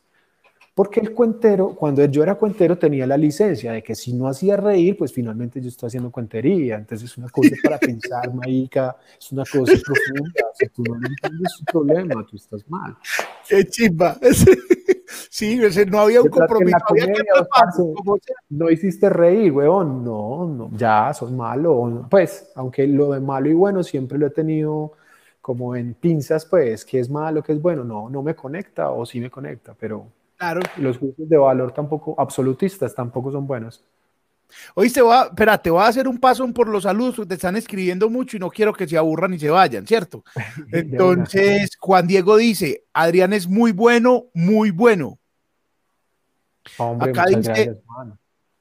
Porque 0.75 0.99
el 0.99 1.13
cuentero, 1.13 1.75
cuando 1.75 2.03
yo 2.05 2.23
era 2.23 2.33
cuentero, 2.33 2.77
tenía 2.77 3.05
la 3.05 3.15
licencia 3.15 3.71
de 3.73 3.83
que 3.83 3.93
si 3.93 4.11
no 4.13 4.27
hacía 4.27 4.57
reír, 4.57 4.97
pues 4.97 5.13
finalmente 5.13 5.61
yo 5.61 5.69
estoy 5.69 5.87
haciendo 5.87 6.11
cuentería. 6.11 6.77
Entonces 6.77 7.11
es 7.11 7.17
una 7.17 7.29
cosa 7.29 7.55
para 7.63 7.77
pensar, 7.79 8.33
Maica, 8.33 8.95
es 9.19 9.31
una 9.31 9.43
cosa 9.43 9.73
profunda. 9.73 10.45
Si 10.55 10.67
tú 10.69 10.83
no 10.83 10.95
entiendes 10.95 11.51
su 11.57 11.65
problema, 11.65 12.25
tú 12.25 12.37
estás 12.37 12.67
mal. 12.67 12.95
Qué 13.47 13.63
chimba. 13.65 14.17
Sí, 15.29 15.59
no 15.87 15.99
había 15.99 16.21
un 16.21 16.29
compromiso. 16.29 16.77
no 18.49 18.69
hiciste 18.69 19.09
reír, 19.09 19.51
weón. 19.51 20.03
No, 20.03 20.45
no, 20.47 20.69
ya, 20.73 21.13
sos 21.13 21.31
malo. 21.31 22.07
Pues, 22.09 22.51
aunque 22.55 22.87
lo 22.87 23.11
de 23.11 23.19
malo 23.19 23.49
y 23.49 23.53
bueno 23.53 23.83
siempre 23.83 24.17
lo 24.17 24.27
he 24.27 24.31
tenido 24.31 24.93
como 25.41 25.75
en 25.75 25.93
pinzas, 25.93 26.45
pues, 26.45 26.85
que 26.85 26.99
es 26.99 27.09
malo, 27.09 27.43
que 27.43 27.51
es 27.53 27.61
bueno. 27.61 27.83
No, 27.83 28.09
no 28.09 28.21
me 28.21 28.35
conecta 28.35 28.91
o 28.91 29.05
sí 29.05 29.19
me 29.19 29.29
conecta, 29.29 29.75
pero 29.77 30.07
los 30.77 30.97
juicios 30.97 31.29
de 31.29 31.37
valor 31.37 31.71
tampoco, 31.71 32.15
absolutistas, 32.17 32.93
tampoco 32.93 33.31
son 33.31 33.47
buenos. 33.47 33.83
Oíste, 34.75 35.01
voy 35.01 35.15
a, 35.15 35.23
espera, 35.23 35.57
te 35.57 35.69
voy 35.69 35.81
a 35.81 35.87
hacer 35.87 36.07
un 36.07 36.17
paso 36.17 36.47
por 36.53 36.67
los 36.67 36.83
saludos, 36.83 37.27
te 37.27 37.35
están 37.35 37.55
escribiendo 37.55 38.09
mucho 38.09 38.37
y 38.37 38.39
no 38.39 38.49
quiero 38.49 38.73
que 38.73 38.87
se 38.87 38.97
aburran 38.97 39.33
y 39.33 39.39
se 39.39 39.49
vayan, 39.49 39.85
¿cierto? 39.85 40.23
Entonces, 40.71 41.71
Juan 41.79 42.07
Diego 42.07 42.37
dice, 42.37 42.85
Adrián 42.93 43.33
es 43.33 43.47
muy 43.47 43.71
bueno, 43.71 44.25
muy 44.33 44.71
bueno. 44.71 45.19
Hombre, 46.77 47.11
Acá 47.11 47.25
dice, 47.25 47.77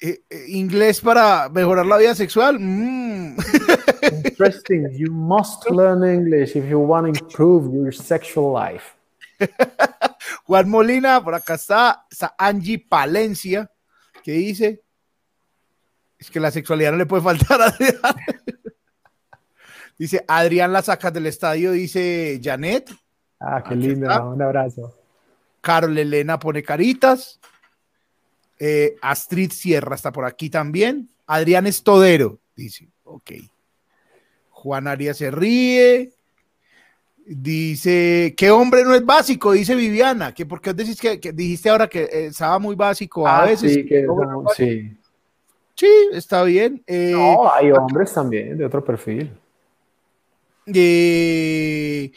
eh, 0.01 0.21
eh, 0.29 0.45
inglés 0.49 1.01
para 1.01 1.49
mejorar 1.49 1.87
la 1.87 1.97
vida 1.97 2.15
sexual. 2.15 2.59
Mm. 2.59 3.37
Interesting. 4.25 4.89
You 4.93 5.13
must 5.13 5.71
learn 5.71 6.03
English 6.03 6.57
if 6.57 6.69
you 6.69 6.81
want 6.81 7.07
to 7.07 7.25
improve 7.25 7.73
your 7.73 7.93
sexual 7.93 8.53
life. 8.53 8.97
Juan 10.45 10.69
Molina, 10.69 11.23
por 11.23 11.35
acá 11.35 11.55
está, 11.55 12.05
Angie 12.37 12.79
Palencia, 12.79 13.71
que 14.25 14.33
dice, 14.33 14.83
es 16.23 16.31
que 16.31 16.39
la 16.39 16.53
sexualidad 16.53 16.93
no 16.93 16.99
le 16.99 17.07
puede 17.07 17.23
faltar 17.23 17.61
a 17.61 17.67
Adrián. 17.67 17.99
dice, 19.99 20.25
Adrián 20.29 20.73
la 20.73 20.81
sacas 20.81 21.13
del 21.13 21.27
estadio, 21.27 21.73
dice 21.73 22.41
Janet. 22.41 22.93
Ah, 23.41 23.61
qué 23.69 23.75
lindo, 23.75 24.07
un 24.31 24.41
abrazo. 24.41 24.97
Carol 25.61 25.99
Elena 25.99 26.39
pone 26.39 26.63
caritas. 26.63 27.41
Eh, 28.61 28.95
Astrid 29.03 29.51
Sierra 29.51 29.97
está 29.97 30.13
por 30.13 30.25
aquí 30.25 30.49
también. 30.49 31.11
Adrián 31.27 31.67
Estodero, 31.67 32.39
dice, 32.55 32.89
ok. 33.03 33.33
Juan 34.51 34.87
Arias 34.87 35.17
se 35.17 35.33
ríe. 35.33 36.13
Dice, 37.27 38.35
¿qué 38.37 38.53
hombre 38.53 38.85
no 38.85 38.95
es 38.95 39.05
básico? 39.05 39.53
Dice 39.53 39.75
Viviana, 39.75 40.33
que 40.33 40.47
porque 40.47 40.73
decís 40.73 41.01
que, 41.01 41.19
dijiste 41.33 41.69
ahora 41.69 41.89
que 41.89 42.03
eh, 42.03 42.27
estaba 42.27 42.61
muy 42.61 42.77
básico 42.77 43.27
a 43.27 43.43
ah, 43.43 43.47
veces. 43.47 43.75
Sí, 43.75 43.87
que 43.87 44.07
sí. 44.57 45.02
Sí. 45.75 46.09
está 46.13 46.43
bien. 46.45 46.83
Eh, 46.87 47.13
no, 47.13 47.53
hay 47.53 47.71
hombres 47.73 48.13
también 48.13 48.57
de 48.57 48.65
otro 48.65 48.85
perfil. 48.85 49.31
Eh, 50.67 52.13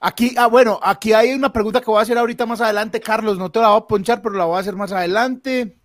aquí, 0.00 0.34
ah, 0.38 0.46
bueno, 0.46 0.78
aquí 0.82 1.12
hay 1.12 1.32
una 1.32 1.52
pregunta 1.52 1.80
que 1.80 1.86
voy 1.86 1.98
a 1.98 2.02
hacer 2.02 2.18
ahorita 2.18 2.46
más 2.46 2.60
adelante, 2.60 3.00
Carlos, 3.00 3.38
no 3.38 3.50
te 3.50 3.60
la 3.60 3.68
voy 3.68 3.78
a 3.78 3.86
ponchar, 3.86 4.22
pero 4.22 4.34
la 4.34 4.44
voy 4.44 4.56
a 4.56 4.60
hacer 4.60 4.76
más 4.76 4.92
adelante. 4.92 5.76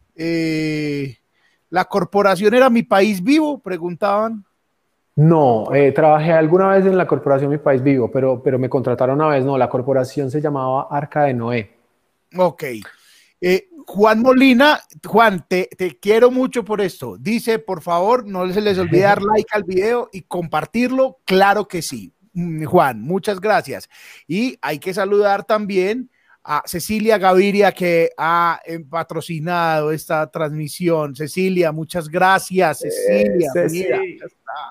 ¿La 1.69 1.85
corporación 1.85 2.53
era 2.53 2.69
mi 2.69 2.83
país 2.83 3.23
vivo? 3.23 3.57
Preguntaban. 3.59 4.45
No, 5.15 5.73
eh, 5.73 5.91
trabajé 5.91 6.31
alguna 6.31 6.69
vez 6.69 6.85
en 6.85 6.97
la 6.97 7.05
corporación 7.05 7.51
Mi 7.51 7.57
País 7.57 7.83
Vivo, 7.83 8.09
pero, 8.09 8.41
pero 8.41 8.57
me 8.57 8.69
contrataron 8.69 9.15
una 9.15 9.27
vez, 9.27 9.43
no, 9.43 9.57
la 9.57 9.69
corporación 9.69 10.31
se 10.31 10.41
llamaba 10.41 10.87
Arca 10.89 11.23
de 11.23 11.33
Noé. 11.33 11.71
Ok. 12.37 12.63
Eh, 13.41 13.67
Juan 13.93 14.21
Molina, 14.21 14.79
Juan, 15.05 15.45
te, 15.49 15.67
quiero 16.01 16.31
mucho 16.31 16.63
por 16.63 16.79
esto. 16.79 17.17
Dice, 17.17 17.59
por 17.59 17.81
favor, 17.81 18.25
no 18.25 18.49
se 18.53 18.61
les 18.61 18.77
olvide 18.77 19.01
dar 19.01 19.21
like 19.21 19.49
al 19.51 19.63
video 19.63 20.09
y 20.13 20.21
compartirlo. 20.21 21.19
Claro 21.25 21.67
que 21.67 21.81
sí. 21.81 22.13
Mm, 22.31 22.63
Juan, 22.63 23.01
muchas 23.01 23.41
gracias. 23.41 23.89
Y 24.29 24.57
hay 24.61 24.79
que 24.79 24.93
saludar 24.93 25.43
también 25.43 26.09
a 26.41 26.63
Cecilia 26.65 27.17
Gaviria 27.17 27.73
que 27.73 28.11
ha 28.15 28.61
eh, 28.65 28.79
patrocinado 28.79 29.91
esta 29.91 30.25
transmisión. 30.31 31.13
Cecilia, 31.13 31.73
muchas 31.73 32.07
gracias. 32.07 32.79
Cecilia, 32.79 33.51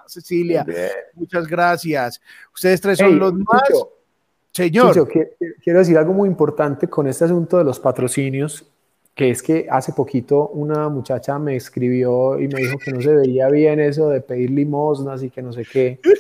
Cecilia, 0.07 0.67
muchas 1.13 1.47
gracias. 1.47 2.23
Ustedes 2.55 2.81
tres 2.81 2.99
son 2.99 3.19
los 3.19 3.35
más. 3.35 3.63
Señor. 4.51 5.07
quiero 5.63 5.79
decir 5.79 5.99
algo 5.99 6.15
muy 6.15 6.27
importante 6.27 6.89
con 6.89 7.07
este 7.07 7.27
asunto 7.27 7.59
de 7.59 7.65
los 7.65 7.79
patrocinios 7.79 8.67
que 9.15 9.31
es 9.31 9.43
que 9.43 9.67
hace 9.71 9.93
poquito 9.93 10.49
una 10.49 10.89
muchacha 10.89 11.39
me 11.39 11.57
escribió 11.57 12.39
y 12.41 12.49
me 12.49 12.61
dijo 12.61 12.79
que 12.79 12.93
no 12.93 13.01
se 13.01 13.15
veía 13.15 13.49
bien 13.49 13.81
eso 13.81 14.09
de 14.09 14.21
pedir 14.21 14.51
limosnas 14.51 15.23
y 15.23 15.31
que 15.31 15.43
no 15.43 15.53
sé 15.53 15.65
qué. 15.71 16.01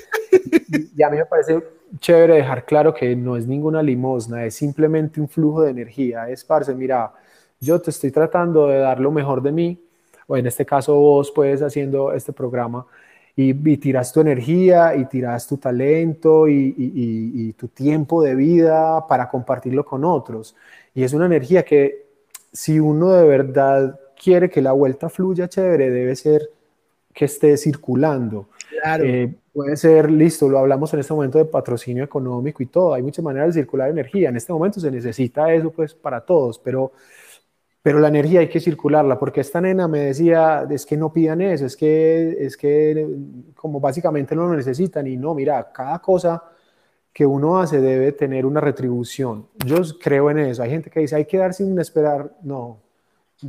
Y 0.96 1.02
a 1.02 1.10
mí 1.10 1.16
me 1.16 1.26
parece 1.26 1.60
chévere 1.98 2.36
dejar 2.36 2.64
claro 2.64 2.94
que 2.94 3.16
no 3.16 3.36
es 3.36 3.46
ninguna 3.46 3.82
limosna, 3.82 4.44
es 4.44 4.54
simplemente 4.54 5.20
un 5.20 5.28
flujo 5.28 5.62
de 5.62 5.70
energía. 5.70 6.28
Es, 6.28 6.44
parce, 6.44 6.74
mira, 6.74 7.12
yo 7.58 7.80
te 7.80 7.90
estoy 7.90 8.10
tratando 8.10 8.68
de 8.68 8.78
dar 8.78 9.00
lo 9.00 9.10
mejor 9.10 9.42
de 9.42 9.52
mí, 9.52 9.82
o 10.26 10.36
en 10.36 10.46
este 10.46 10.64
caso 10.64 10.94
vos 10.94 11.32
puedes 11.32 11.62
haciendo 11.62 12.12
este 12.12 12.32
programa, 12.32 12.86
y, 13.36 13.54
tiras 13.78 14.12
tu 14.12 14.20
energía 14.20 14.94
y 14.94 15.06
tiras 15.06 15.46
tu 15.46 15.56
talento 15.56 16.46
y, 16.46 16.74
y, 16.76 17.52
tu 17.54 17.68
tiempo 17.68 18.22
de 18.22 18.34
vida 18.34 19.06
para 19.06 19.28
compartirlo 19.28 19.84
con 19.84 20.04
otros. 20.04 20.54
Y 20.94 21.04
es 21.04 21.12
una 21.14 21.26
energía 21.26 21.64
que 21.64 22.09
si 22.52 22.80
uno 22.80 23.10
de 23.10 23.26
verdad 23.26 23.98
quiere 24.20 24.50
que 24.50 24.60
la 24.60 24.72
vuelta 24.72 25.08
fluya 25.08 25.48
chévere, 25.48 25.90
debe 25.90 26.16
ser 26.16 26.50
que 27.12 27.24
esté 27.24 27.56
circulando. 27.56 28.48
Claro. 28.82 29.04
Eh, 29.04 29.34
puede 29.52 29.76
ser, 29.76 30.10
listo, 30.10 30.48
lo 30.48 30.58
hablamos 30.58 30.92
en 30.94 31.00
este 31.00 31.12
momento 31.12 31.38
de 31.38 31.44
patrocinio 31.44 32.04
económico 32.04 32.62
y 32.62 32.66
todo, 32.66 32.94
hay 32.94 33.02
muchas 33.02 33.24
maneras 33.24 33.48
de 33.48 33.62
circular 33.62 33.90
energía, 33.90 34.28
en 34.28 34.36
este 34.36 34.52
momento 34.52 34.80
se 34.80 34.90
necesita 34.90 35.52
eso 35.52 35.70
pues 35.70 35.92
para 35.92 36.20
todos, 36.20 36.58
pero, 36.58 36.92
pero 37.82 37.98
la 37.98 38.08
energía 38.08 38.40
hay 38.40 38.48
que 38.48 38.60
circularla, 38.60 39.18
porque 39.18 39.40
esta 39.40 39.60
nena 39.60 39.88
me 39.88 40.00
decía, 40.00 40.66
es 40.70 40.86
que 40.86 40.96
no 40.96 41.12
pidan 41.12 41.40
eso, 41.40 41.66
es 41.66 41.76
que, 41.76 42.36
es 42.38 42.56
que 42.56 43.06
como 43.54 43.80
básicamente 43.80 44.36
no 44.36 44.46
lo 44.46 44.54
necesitan 44.54 45.06
y 45.06 45.16
no, 45.16 45.34
mira, 45.34 45.72
cada 45.72 45.98
cosa 45.98 46.42
que 47.12 47.26
uno 47.26 47.58
hace 47.58 47.80
debe 47.80 48.12
tener 48.12 48.46
una 48.46 48.60
retribución. 48.60 49.46
Yo 49.64 49.82
creo 50.00 50.30
en 50.30 50.38
eso, 50.38 50.62
hay 50.62 50.70
gente 50.70 50.90
que 50.90 51.00
dice, 51.00 51.16
hay 51.16 51.24
que 51.24 51.38
dar 51.38 51.54
sin 51.54 51.78
esperar, 51.78 52.32
no, 52.42 52.78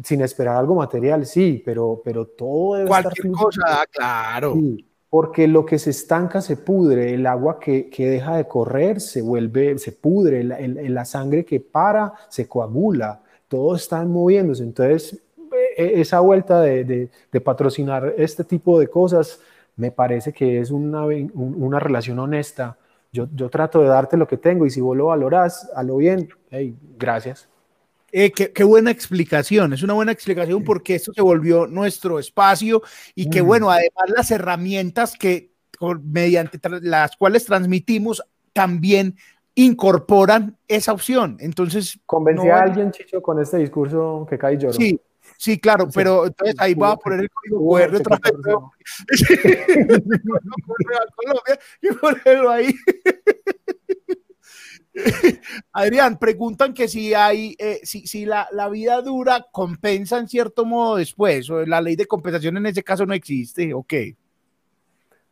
sin 0.04 0.22
esperar 0.22 0.58
algo 0.58 0.76
material, 0.76 1.26
sí, 1.26 1.62
pero, 1.64 2.02
pero 2.04 2.26
todo 2.26 2.76
debe 2.76 2.88
Cualquier 2.88 3.32
cosa, 3.32 3.86
claro. 3.92 4.54
Sí 4.54 4.86
porque 5.12 5.46
lo 5.46 5.66
que 5.66 5.78
se 5.78 5.90
estanca 5.90 6.40
se 6.40 6.56
pudre, 6.56 7.14
el 7.14 7.28
agua 7.28 7.60
que, 7.60 7.90
que 7.90 8.10
deja 8.10 8.38
de 8.38 8.48
correr 8.48 9.02
se 9.02 9.22
vuelve, 9.22 9.78
se 9.78 9.92
pudre, 9.92 10.42
la, 10.42 10.58
la 10.62 11.04
sangre 11.04 11.44
que 11.44 11.60
para 11.60 12.14
se 12.30 12.48
coagula, 12.48 13.22
todo 13.50 13.76
está 13.76 14.06
moviéndose. 14.06 14.64
Entonces, 14.64 15.22
e, 15.52 15.84
e, 15.84 16.00
esa 16.00 16.22
vuelta 16.22 16.62
de, 16.62 17.10
de, 17.30 17.42
patrocinar 17.42 18.14
este 18.18 18.46
tipo 18.46 18.80
de 18.80 18.88
cosas 18.88 19.42
me 19.76 19.92
parece 19.92 20.32
que 20.32 20.62
es 20.62 20.72
una, 20.72 21.04
una 21.04 21.80
relación 21.82 22.18
honesta. 22.18 22.78
Yo, 23.14 23.28
yo, 23.34 23.50
trato 23.50 23.82
de 23.82 23.88
darte 23.88 24.16
lo 24.16 24.28
que 24.28 24.38
tengo 24.38 24.66
y 24.66 24.70
si 24.70 24.80
vos 24.80 24.96
lo 24.96 25.08
valorás, 25.08 25.70
a 25.76 25.84
lo 25.84 25.98
bien, 25.98 26.30
hey, 26.50 26.76
gracias. 26.98 27.50
Eh, 28.14 28.32
qué, 28.32 28.64
buena 28.64 28.92
explicación, 28.92 29.72
es 29.72 29.84
una 29.84 29.94
buena 29.94 30.12
explicación 30.12 30.64
porque 30.64 30.96
esto 30.96 31.14
se 31.14 31.22
volvió 31.22 31.66
nuestro 31.66 32.20
espacio 32.20 32.82
y 33.16 33.30
que 33.30 33.40
bueno, 33.40 33.70
además 33.70 34.04
las 34.14 34.32
herramientas 34.32 35.16
que 35.18 35.52
mediante 36.04 36.60
las 36.82 37.16
cuales 37.16 37.46
transmitimos 37.46 38.22
también 38.54 39.16
incorporan 39.56 40.58
esa 40.68 40.92
opción. 40.92 41.38
Entonces, 41.40 42.00
convencí 42.06 42.50
a 42.50 42.60
alguien, 42.60 42.92
Chicho, 42.92 43.22
con 43.22 43.42
este 43.42 43.58
discurso 43.58 44.26
que 44.30 44.38
cae 44.38 44.58
lloro. 44.58 44.74
Sí, 44.74 45.00
sí, 45.42 45.60
claro, 45.60 45.90
pero 45.94 46.26
entonces 46.28 46.56
ahí 46.60 46.74
va 46.76 46.92
a 46.92 46.98
poner 46.98 47.22
el 47.22 47.32
código 47.32 47.68
QR 47.68 47.96
otra 47.96 48.20
vez. 48.22 48.34
y 51.82 51.88
ponerlo 51.96 52.52
ahí. 52.52 52.76
Adrián, 55.74 56.20
preguntan 56.20 56.74
que 56.74 56.88
si 56.88 57.16
hay, 57.16 57.56
eh, 57.58 57.80
si, 57.84 58.06
si 58.06 58.26
la, 58.26 58.48
la, 58.52 58.70
vida 58.70 59.02
dura 59.02 59.48
compensa 59.52 60.20
en 60.20 60.28
cierto 60.28 60.66
modo 60.66 60.98
después, 60.98 61.50
o 61.50 61.66
la 61.66 61.82
ley 61.82 61.96
de 61.96 62.06
compensación 62.06 62.58
en 62.58 62.68
ese 62.68 62.84
caso 62.84 63.06
no 63.06 63.14
existe, 63.14 63.74
¿o 63.74 63.84
qué? 63.84 64.18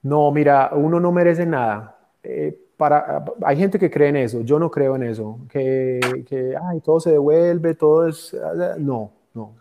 No, 0.02 0.32
mira, 0.32 0.72
uno 0.74 1.00
no 1.00 1.12
merece 1.12 1.46
nada. 1.46 1.98
Eh, 2.24 2.58
para, 2.78 3.26
hay 3.44 3.58
gente 3.58 3.78
que 3.78 3.92
cree 3.92 4.10
en 4.10 4.16
eso, 4.16 4.42
yo 4.42 4.58
no 4.58 4.72
creo 4.72 4.96
en 4.96 5.04
eso, 5.04 5.42
que, 5.52 6.00
que 6.26 6.56
ay, 6.56 6.80
todo 6.80 7.00
se 7.00 7.12
devuelve, 7.12 7.76
todo 7.76 8.08
es... 8.08 8.36
No, 8.78 9.12
no. 9.34 9.60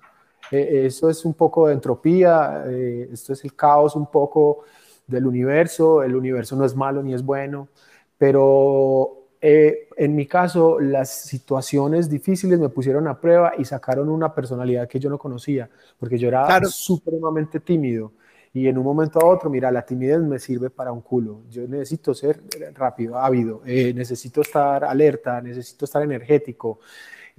Eh, 0.51 0.87
eso 0.87 1.11
es 1.11 1.25
un 1.25 1.35
poco 1.35 1.69
de 1.69 1.75
entropía, 1.75 2.65
esto 3.13 3.33
es 3.33 3.45
el 3.45 3.55
caos 3.55 3.97
un 3.97 4.11
poco 4.11 4.65
del 5.07 5.27
universo, 5.27 6.03
el 6.03 6.15
universo 6.15 6.57
no 6.57 6.65
es 6.65 6.77
malo 6.77 7.03
ni 7.03 7.15
es 7.15 7.23
bueno, 7.23 7.69
pero 8.17 9.19
eh, 9.41 9.89
en 9.97 10.17
mi 10.17 10.27
caso, 10.27 10.81
las 10.81 11.23
situaciones 11.23 12.11
difíciles 12.11 12.59
me 12.59 12.69
pusieron 12.69 13.07
a 13.07 13.21
prueba 13.21 13.53
y 13.57 13.65
sacaron 13.65 14.09
una 14.09 14.35
personalidad 14.35 14.89
que 14.89 14.99
yo 14.99 15.09
no 15.09 15.19
conocía, 15.19 15.71
porque 15.99 16.19
yo 16.19 16.29
era 16.29 16.65
supremamente 16.65 17.61
tímido. 17.61 18.13
Y 18.53 18.67
en 18.67 18.79
un 18.79 18.85
momento 18.85 19.21
a 19.21 19.27
otro, 19.27 19.51
mira, 19.51 19.71
la 19.71 19.83
timidez 19.83 20.21
me 20.21 20.39
sirve 20.39 20.71
para 20.71 20.91
un 20.91 21.03
culo. 21.03 21.43
Yo 21.51 21.69
necesito 21.69 22.15
ser 22.15 22.43
rápido, 22.75 23.19
ávido, 23.19 23.63
eh, 23.65 23.93
necesito 23.95 24.41
estar 24.41 24.85
alerta, 24.85 25.41
necesito 25.41 25.85
estar 25.85 26.03
energético 26.03 26.81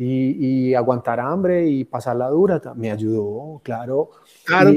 y, 0.02 0.74
aguantar 0.76 1.20
hambre 1.20 1.68
y 1.68 1.84
pasar 1.84 2.16
la 2.16 2.30
dura. 2.30 2.62
Me 2.76 2.90
ayudó, 2.90 3.60
claro. 3.64 4.12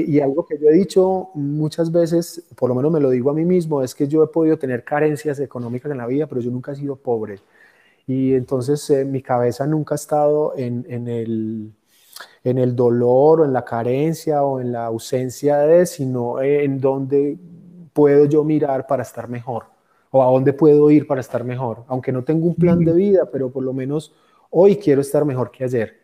Y, 0.05 0.19
algo 0.19 0.45
que 0.45 0.59
yo 0.59 0.67
he 0.67 0.73
dicho 0.73 1.29
muchas 1.33 1.91
veces, 1.91 2.43
por 2.57 2.69
lo 2.69 2.75
menos 2.75 2.91
me 2.91 2.99
lo 2.99 3.09
digo 3.09 3.29
a 3.29 3.33
mí 3.33 3.45
mismo, 3.45 3.81
es 3.81 3.95
que 3.95 4.07
yo 4.07 4.21
he 4.23 4.27
podido 4.27 4.57
tener 4.57 4.83
carencias 4.83 5.39
económicas 5.39 5.91
en 5.91 5.99
la 5.99 6.07
vida, 6.07 6.27
pero 6.27 6.41
yo 6.41 6.51
nunca 6.51 6.73
he 6.73 6.75
sido 6.75 6.97
pobre. 6.97 7.39
Y 8.05 8.33
entonces 8.33 8.89
eh, 8.89 9.05
mi 9.05 9.21
cabeza 9.21 9.65
nunca 9.65 9.95
ha 9.95 9.95
estado 9.95 10.53
en, 10.57 10.85
en, 10.89 11.07
el, 11.07 11.71
en 12.43 12.57
el 12.57 12.75
dolor 12.75 13.41
o 13.41 13.45
en 13.45 13.53
la 13.53 13.63
carencia 13.63 14.43
o 14.43 14.59
en 14.59 14.73
la 14.73 14.87
ausencia 14.87 15.59
de, 15.59 15.85
sino 15.85 16.41
en 16.41 16.81
dónde 16.81 17.37
puedo 17.93 18.25
yo 18.25 18.43
mirar 18.43 18.87
para 18.87 19.03
estar 19.03 19.29
mejor 19.29 19.67
o 20.11 20.21
a 20.21 20.25
dónde 20.25 20.51
puedo 20.51 20.91
ir 20.91 21.07
para 21.07 21.21
estar 21.21 21.45
mejor. 21.45 21.85
Aunque 21.87 22.11
no 22.11 22.25
tengo 22.25 22.45
un 22.45 22.55
plan 22.55 22.83
de 22.83 22.91
vida, 22.91 23.29
pero 23.31 23.49
por 23.49 23.63
lo 23.63 23.71
menos 23.71 24.13
hoy 24.53 24.77
quiero 24.77 25.01
estar 25.01 25.25
mejor 25.25 25.51
que 25.51 25.63
ayer. 25.63 25.99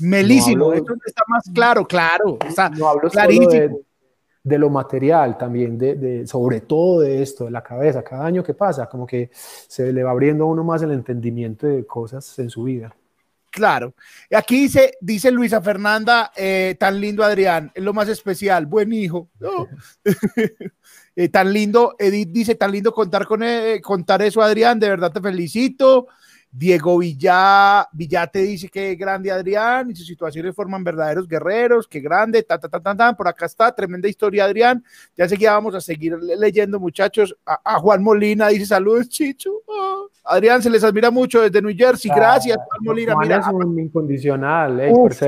Melísimo, 0.00 0.72
esto 0.72 0.94
está 1.04 1.22
más 1.28 1.44
claro, 1.52 1.86
claro, 1.86 2.38
está 2.46 2.70
no 2.70 2.88
hablo 2.88 3.10
clarísimo. 3.10 3.80
De, 4.44 4.58
lo 4.58 4.70
material 4.70 5.38
también, 5.38 5.78
de, 5.78 6.26
sobre 6.26 6.62
todo 6.62 7.00
de 7.00 7.22
esto, 7.22 7.44
de 7.44 7.52
la 7.52 7.62
cabeza, 7.62 8.02
cada 8.02 8.24
año 8.24 8.42
que 8.42 8.54
pasa, 8.54 8.86
como 8.86 9.06
que 9.06 9.30
se 9.32 9.92
le 9.92 10.02
va 10.02 10.10
abriendo 10.10 10.44
a 10.44 10.48
uno 10.48 10.64
más 10.64 10.82
el 10.82 10.90
entendimiento 10.90 11.68
de 11.68 11.86
cosas 11.86 12.38
en 12.40 12.50
su 12.50 12.64
vida. 12.64 12.92
Claro. 13.52 13.94
Aquí 14.34 14.62
dice, 14.62 14.94
dice 15.00 15.30
Luisa 15.30 15.60
Fernanda, 15.60 16.32
eh, 16.34 16.74
tan 16.80 16.98
lindo 17.00 17.22
Adrián, 17.22 17.70
es 17.74 17.84
lo 17.84 17.92
más 17.92 18.08
especial, 18.08 18.66
buen 18.66 18.92
hijo. 18.92 19.28
Eh, 21.14 21.28
tan 21.28 21.52
lindo, 21.52 21.94
Edith 21.98 22.30
dice, 22.30 22.54
tan 22.54 22.72
lindo 22.72 22.90
contar 22.90 23.26
con 23.26 23.42
eh, 23.42 23.82
contar 23.82 24.22
eso, 24.22 24.40
Adrián, 24.40 24.80
de 24.80 24.88
verdad 24.88 25.12
te 25.12 25.20
felicito. 25.20 26.06
Diego 26.54 26.98
Villa, 26.98 27.88
Villate 27.92 28.40
dice 28.40 28.68
que 28.68 28.94
grande 28.94 29.30
Adrián 29.30 29.90
y 29.90 29.94
sus 29.94 30.06
situaciones 30.06 30.54
forman 30.54 30.84
verdaderos 30.84 31.26
guerreros, 31.26 31.88
que 31.88 31.98
grande, 31.98 32.42
ta, 32.42 32.58
ta, 32.58 32.68
ta, 32.68 32.94
ta, 32.94 33.16
por 33.16 33.26
acá 33.26 33.46
está, 33.46 33.74
tremenda 33.74 34.06
historia 34.06 34.44
Adrián. 34.44 34.84
Ya 35.16 35.26
seguía 35.26 35.52
vamos 35.52 35.74
a 35.74 35.80
seguir 35.80 36.14
leyendo 36.20 36.78
muchachos. 36.78 37.34
A, 37.46 37.78
Juan 37.78 38.02
Molina 38.02 38.48
dice 38.48 38.66
saludos 38.66 39.08
Chicho. 39.08 39.50
Ah, 39.66 40.36
Adrián, 40.36 40.60
se 40.62 40.68
les 40.68 40.84
admira 40.84 41.10
mucho 41.10 41.40
desde 41.40 41.62
New 41.62 41.74
Jersey, 41.74 42.10
ah, 42.10 42.16
gracias 42.16 42.56
Juan 42.58 42.80
Molina. 42.82 43.14
Juan 43.14 43.32
es 43.32 43.46
un 43.46 43.78
incondicional, 43.78 44.78
eh, 44.78 44.90
muchas 44.90 45.20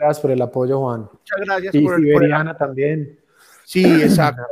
gracias 0.00 0.20
por 0.20 0.32
el 0.32 0.42
apoyo 0.42 0.80
Juan. 0.80 1.02
Muchas 1.02 1.46
gracias. 1.46 1.74
Y 1.76 1.80
por 1.80 1.96
Siberiana 1.96 2.56
también. 2.56 3.20
Sí, 3.64 3.84
exacto. 3.84 4.42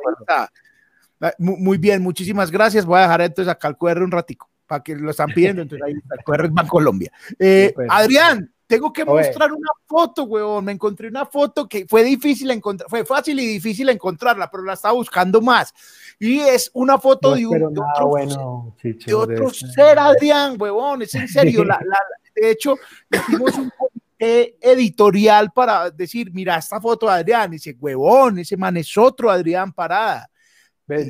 muy 1.39 1.77
bien, 1.77 2.01
muchísimas 2.01 2.53
gracias. 2.53 2.87
Voy 2.87 3.01
a 3.01 3.03
dejar 3.03 3.23
entonces 3.23 3.51
acá 3.51 3.67
el 3.67 3.77
QR 3.77 4.01
un 4.05 4.13
ratico 4.13 4.50
para 4.71 4.85
que 4.85 4.95
lo 4.95 5.11
están 5.11 5.33
pidiendo, 5.35 5.63
entonces 5.63 5.85
ahí 5.85 5.95
está, 5.95 6.69
Colombia. 6.69 7.11
Eh, 7.41 7.73
pues. 7.75 7.89
Adrián, 7.91 8.53
tengo 8.69 8.93
que 8.93 9.05
mostrar 9.05 9.53
una 9.53 9.71
foto, 9.85 10.23
weón. 10.23 10.65
Me 10.65 10.71
encontré 10.71 11.09
una 11.09 11.27
foto 11.27 11.69
que 11.69 11.87
fue 11.89 12.05
difícil 12.05 12.53
encontrar, 12.53 12.89
fue 12.89 13.05
fácil 13.05 13.41
y 13.41 13.47
difícil 13.49 13.89
encontrarla, 13.89 14.49
pero 14.49 14.63
la 14.63 14.75
estaba 14.75 14.95
buscando 14.95 15.41
más. 15.41 15.75
Y 16.21 16.39
es 16.39 16.71
una 16.73 16.99
foto 16.99 17.35
de, 17.35 17.49
un, 17.49 17.77
otro, 17.77 18.07
bueno, 18.07 18.77
de 18.81 19.13
otro 19.13 19.51
ser, 19.51 19.99
Adrián, 19.99 20.55
weón. 20.57 21.03
Es 21.03 21.17
en 21.17 21.27
serio. 21.27 21.65
la, 21.65 21.81
de 22.33 22.53
hecho, 22.53 22.77
hicimos 23.11 23.53
un 23.59 23.73
comité 23.77 24.57
editorial 24.61 25.51
para 25.51 25.91
decir, 25.91 26.31
mira, 26.33 26.59
esta 26.59 26.81
foto 26.81 27.07
de 27.07 27.15
Adrián, 27.15 27.53
ese 27.55 27.77
huevón, 27.77 28.39
ese 28.39 28.57
man 28.57 28.77
es 28.77 28.97
otro 28.97 29.33
Adrián 29.33 29.73
Parada. 29.73 30.30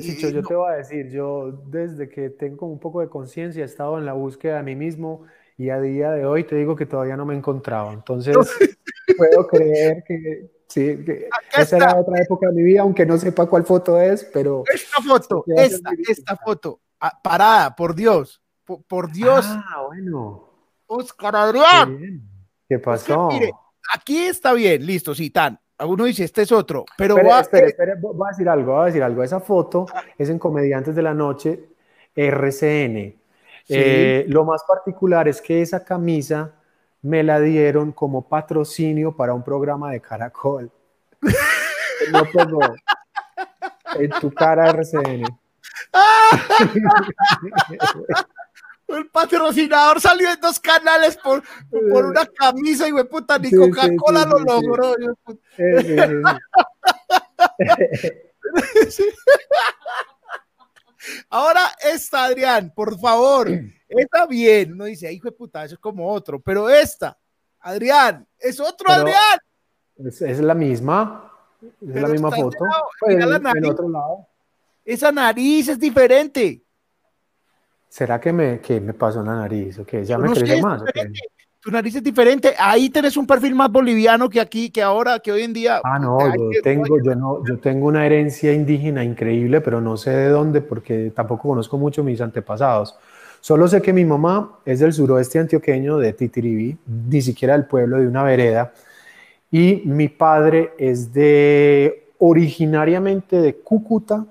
Chicho, 0.01 0.29
yo 0.29 0.43
te 0.43 0.53
voy 0.53 0.71
a 0.71 0.75
decir, 0.77 1.09
yo 1.09 1.51
desde 1.67 2.09
que 2.09 2.29
tengo 2.29 2.67
un 2.67 2.79
poco 2.79 3.01
de 3.01 3.09
conciencia 3.09 3.61
he 3.61 3.65
estado 3.65 3.97
en 3.97 4.05
la 4.05 4.13
búsqueda 4.13 4.57
de 4.57 4.63
mí 4.63 4.75
mismo 4.75 5.25
y 5.57 5.69
a 5.69 5.79
día 5.79 6.11
de 6.11 6.25
hoy 6.25 6.43
te 6.43 6.55
digo 6.55 6.75
que 6.75 6.85
todavía 6.85 7.15
no 7.15 7.25
me 7.25 7.35
encontraba. 7.35 7.93
Entonces, 7.93 8.35
puedo 9.17 9.47
creer 9.47 10.03
que 10.07 10.49
sí, 10.67 11.03
que 11.05 11.29
esa 11.55 11.77
era 11.77 11.99
otra 11.99 12.19
época 12.19 12.47
de 12.47 12.53
mi 12.53 12.63
vida, 12.63 12.81
aunque 12.81 13.05
no 13.05 13.17
sepa 13.17 13.45
cuál 13.45 13.63
foto 13.63 13.99
es, 14.01 14.23
pero... 14.33 14.63
Esta 14.73 15.01
foto, 15.01 15.43
esta, 15.47 15.91
esta 16.09 16.35
foto, 16.37 16.79
ah, 16.99 17.19
parada, 17.21 17.75
por 17.75 17.93
Dios, 17.93 18.41
por, 18.65 19.11
Dios. 19.11 19.45
Ah, 19.47 19.83
bueno. 19.87 20.47
Oscar 20.87 21.35
Adrián. 21.35 22.21
¿Qué, 22.67 22.79
pasó? 22.79 23.27
mire, 23.27 23.51
aquí 23.93 24.17
está 24.17 24.53
bien, 24.53 24.85
listo, 24.85 25.13
sí, 25.13 25.29
tan. 25.29 25.60
Uno 25.85 26.05
dice, 26.05 26.23
este 26.23 26.43
es 26.43 26.51
otro, 26.51 26.85
pero 26.97 27.15
va, 27.15 27.41
espere, 27.41 27.67
espere, 27.67 27.95
voy 27.95 28.27
a 28.27 28.29
decir 28.29 28.47
algo, 28.47 28.73
voy 28.73 28.83
a 28.83 28.85
decir 28.85 29.03
algo. 29.03 29.23
Esa 29.23 29.39
foto 29.39 29.85
es 30.17 30.29
en 30.29 30.39
Comediantes 30.39 30.95
de 30.95 31.01
la 31.01 31.13
Noche, 31.13 31.69
RCN. 32.15 33.15
Eh, 33.69 34.25
lo 34.27 34.43
más 34.43 34.63
particular 34.67 35.27
es 35.27 35.41
que 35.41 35.61
esa 35.61 35.83
camisa 35.83 36.53
me 37.01 37.23
la 37.23 37.39
dieron 37.39 37.91
como 37.91 38.27
patrocinio 38.27 39.15
para 39.15 39.33
un 39.33 39.43
programa 39.43 39.91
de 39.91 40.01
Caracol. 40.01 40.71
no 42.11 42.23
pegó. 42.33 42.61
En 43.95 44.09
tu 44.19 44.31
cara 44.31 44.69
RCN. 44.69 45.25
El 48.97 49.09
patrocinador 49.09 49.99
salió 50.01 50.31
en 50.31 50.39
dos 50.39 50.59
canales 50.59 51.17
por, 51.17 51.43
por 51.69 52.05
una 52.05 52.25
camisa 52.25 52.87
y 52.87 52.93
puta, 53.03 53.37
ni 53.39 53.51
Coca-Cola 53.51 54.25
lo 54.25 54.39
logró. 54.39 54.95
Ahora 61.29 61.61
esta, 61.83 62.25
Adrián, 62.25 62.71
por 62.75 62.99
favor, 62.99 63.49
está 63.87 64.25
bien. 64.27 64.73
Uno 64.73 64.85
dice, 64.85 65.11
hijo 65.11 65.29
de 65.29 65.31
puta, 65.31 65.65
eso 65.65 65.75
es 65.75 65.79
como 65.79 66.07
otro, 66.11 66.39
pero 66.39 66.69
esta, 66.69 67.17
Adrián, 67.59 68.27
es 68.39 68.59
otro 68.59 68.91
Adrián. 68.91 69.39
Es, 69.97 70.39
la 70.39 70.53
misma, 70.53 71.31
es 71.61 72.01
la 72.01 72.07
misma 72.07 72.31
foto. 72.31 72.57
Pues, 72.99 73.15
en 73.15 73.65
otro 73.65 73.89
lado. 73.89 74.27
Esa 74.83 75.11
nariz 75.11 75.69
es 75.69 75.79
diferente. 75.79 76.63
¿Será 77.91 78.21
que 78.21 78.31
me, 78.31 78.61
que 78.61 78.79
me 78.79 78.93
pasó 78.93 79.19
en 79.19 79.25
la 79.25 79.35
nariz? 79.35 79.77
¿O 79.79 79.85
que 79.85 80.05
¿Ya 80.05 80.17
me 80.17 80.31
crece 80.31 80.61
más? 80.61 80.81
Tu 81.59 81.69
nariz 81.69 81.93
es 81.93 82.01
diferente. 82.01 82.53
Ahí 82.57 82.89
tenés 82.89 83.17
un 83.17 83.27
perfil 83.27 83.53
más 83.53 83.69
boliviano 83.69 84.29
que 84.29 84.39
aquí, 84.39 84.69
que 84.69 84.81
ahora, 84.81 85.19
que 85.19 85.29
hoy 85.29 85.41
en 85.41 85.51
día. 85.51 85.81
Ah, 85.83 85.99
no, 85.99 86.17
yo 86.33 86.61
tengo, 86.63 87.03
yo 87.03 87.15
no, 87.15 87.45
yo 87.45 87.59
tengo 87.59 87.87
una 87.87 88.05
herencia 88.05 88.53
indígena 88.53 89.03
increíble, 89.03 89.59
pero 89.59 89.81
no 89.81 89.97
sé 89.97 90.11
de 90.11 90.29
dónde, 90.29 90.61
porque 90.61 91.11
tampoco 91.13 91.49
conozco 91.49 91.77
mucho 91.77 92.01
mis 92.01 92.21
antepasados. 92.21 92.95
Solo 93.41 93.67
sé 93.67 93.81
que 93.81 93.91
mi 93.91 94.05
mamá 94.05 94.59
es 94.63 94.79
del 94.79 94.93
suroeste 94.93 95.39
antioqueño, 95.39 95.97
de 95.97 96.13
Titiribí, 96.13 96.77
ni 96.87 97.21
siquiera 97.21 97.57
del 97.57 97.65
pueblo, 97.65 97.97
de 97.97 98.07
una 98.07 98.23
vereda. 98.23 98.71
Y 99.51 99.81
mi 99.83 100.07
padre 100.07 100.71
es 100.77 101.11
de 101.11 102.07
originariamente 102.19 103.41
de 103.41 103.55
Cúcuta, 103.55 104.25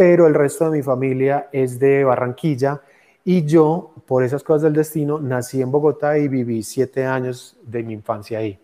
pero 0.00 0.26
el 0.26 0.32
resto 0.32 0.70
de 0.70 0.78
mi 0.78 0.82
familia 0.82 1.50
es 1.52 1.78
de 1.78 2.04
Barranquilla 2.04 2.80
y 3.22 3.44
yo, 3.44 3.92
por 4.06 4.24
esas 4.24 4.42
cosas 4.42 4.62
del 4.62 4.72
destino, 4.72 5.20
nací 5.20 5.60
en 5.60 5.70
Bogotá 5.70 6.16
y 6.16 6.26
viví 6.26 6.62
siete 6.62 7.04
años 7.04 7.54
de 7.64 7.82
mi 7.82 7.92
infancia 7.92 8.38
ahí. 8.38 8.58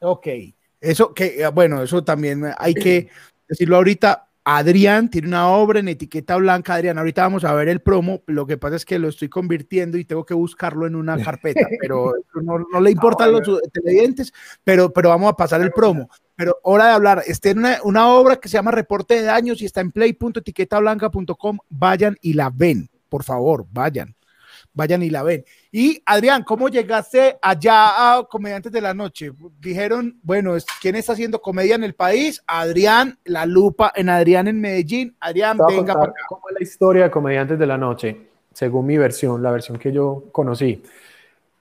Ok, 0.00 0.26
eso 0.78 1.14
que, 1.14 1.42
eh, 1.42 1.48
bueno, 1.48 1.82
eso 1.82 2.04
también 2.04 2.52
hay 2.58 2.74
que 2.74 3.08
decirlo 3.48 3.76
ahorita. 3.76 4.25
Adrián 4.48 5.10
tiene 5.10 5.26
una 5.26 5.48
obra 5.48 5.80
en 5.80 5.88
etiqueta 5.88 6.36
blanca. 6.36 6.74
Adrián, 6.74 6.98
ahorita 6.98 7.22
vamos 7.22 7.42
a 7.42 7.52
ver 7.52 7.68
el 7.68 7.80
promo. 7.80 8.22
Lo 8.26 8.46
que 8.46 8.56
pasa 8.56 8.76
es 8.76 8.84
que 8.84 8.96
lo 9.00 9.08
estoy 9.08 9.28
convirtiendo 9.28 9.98
y 9.98 10.04
tengo 10.04 10.24
que 10.24 10.34
buscarlo 10.34 10.86
en 10.86 10.94
una 10.94 11.18
carpeta, 11.20 11.66
pero 11.80 12.14
no, 12.40 12.64
no 12.72 12.80
le 12.80 12.92
importan 12.92 13.32
los 13.32 13.42
televidentes, 13.72 14.32
pero, 14.62 14.92
pero 14.92 15.08
vamos 15.08 15.32
a 15.32 15.36
pasar 15.36 15.62
el 15.62 15.72
promo. 15.72 16.08
Pero 16.36 16.60
hora 16.62 16.86
de 16.86 16.92
hablar. 16.92 17.24
Está 17.26 17.50
en 17.50 17.58
una, 17.58 17.78
una 17.82 18.08
obra 18.08 18.36
que 18.36 18.48
se 18.48 18.52
llama 18.52 18.70
Reporte 18.70 19.14
de 19.14 19.22
Daños 19.22 19.60
y 19.62 19.64
está 19.64 19.80
en 19.80 19.90
play.etiquetablanca.com. 19.90 21.58
Vayan 21.68 22.16
y 22.20 22.34
la 22.34 22.48
ven, 22.54 22.88
por 23.08 23.24
favor, 23.24 23.66
vayan. 23.72 24.14
Vayan 24.72 25.02
y 25.02 25.10
la 25.10 25.24
ven. 25.24 25.44
Y 25.78 26.02
Adrián, 26.06 26.42
¿cómo 26.42 26.70
llegaste 26.70 27.36
allá 27.42 28.16
a 28.16 28.24
Comediantes 28.24 28.72
de 28.72 28.80
la 28.80 28.94
Noche? 28.94 29.30
Dijeron, 29.60 30.18
bueno, 30.22 30.54
¿quién 30.80 30.96
está 30.96 31.12
haciendo 31.12 31.38
comedia 31.38 31.74
en 31.74 31.84
el 31.84 31.94
país? 31.94 32.42
Adrián, 32.46 33.18
La 33.26 33.44
Lupa 33.44 33.92
en 33.94 34.08
Adrián 34.08 34.48
en 34.48 34.58
Medellín. 34.58 35.14
Adrián, 35.20 35.58
venga 35.68 35.92
para 35.92 36.12
acá. 36.12 36.22
¿Cómo 36.30 36.48
es 36.48 36.54
la 36.54 36.62
historia 36.62 37.02
de 37.02 37.10
Comediantes 37.10 37.58
de 37.58 37.66
la 37.66 37.76
Noche? 37.76 38.16
Según 38.54 38.86
mi 38.86 38.96
versión, 38.96 39.42
la 39.42 39.50
versión 39.50 39.78
que 39.78 39.92
yo 39.92 40.24
conocí. 40.32 40.82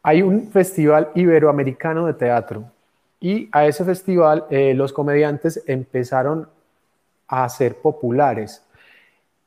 Hay 0.02 0.22
un 0.22 0.50
festival 0.50 1.10
iberoamericano 1.14 2.06
de 2.06 2.14
teatro 2.14 2.72
y 3.20 3.50
a 3.52 3.66
ese 3.66 3.84
festival 3.84 4.46
eh, 4.50 4.74
los 4.76 4.94
comediantes 4.94 5.62
empezaron 5.68 6.48
a 7.28 7.50
ser 7.50 7.76
populares. 7.82 8.64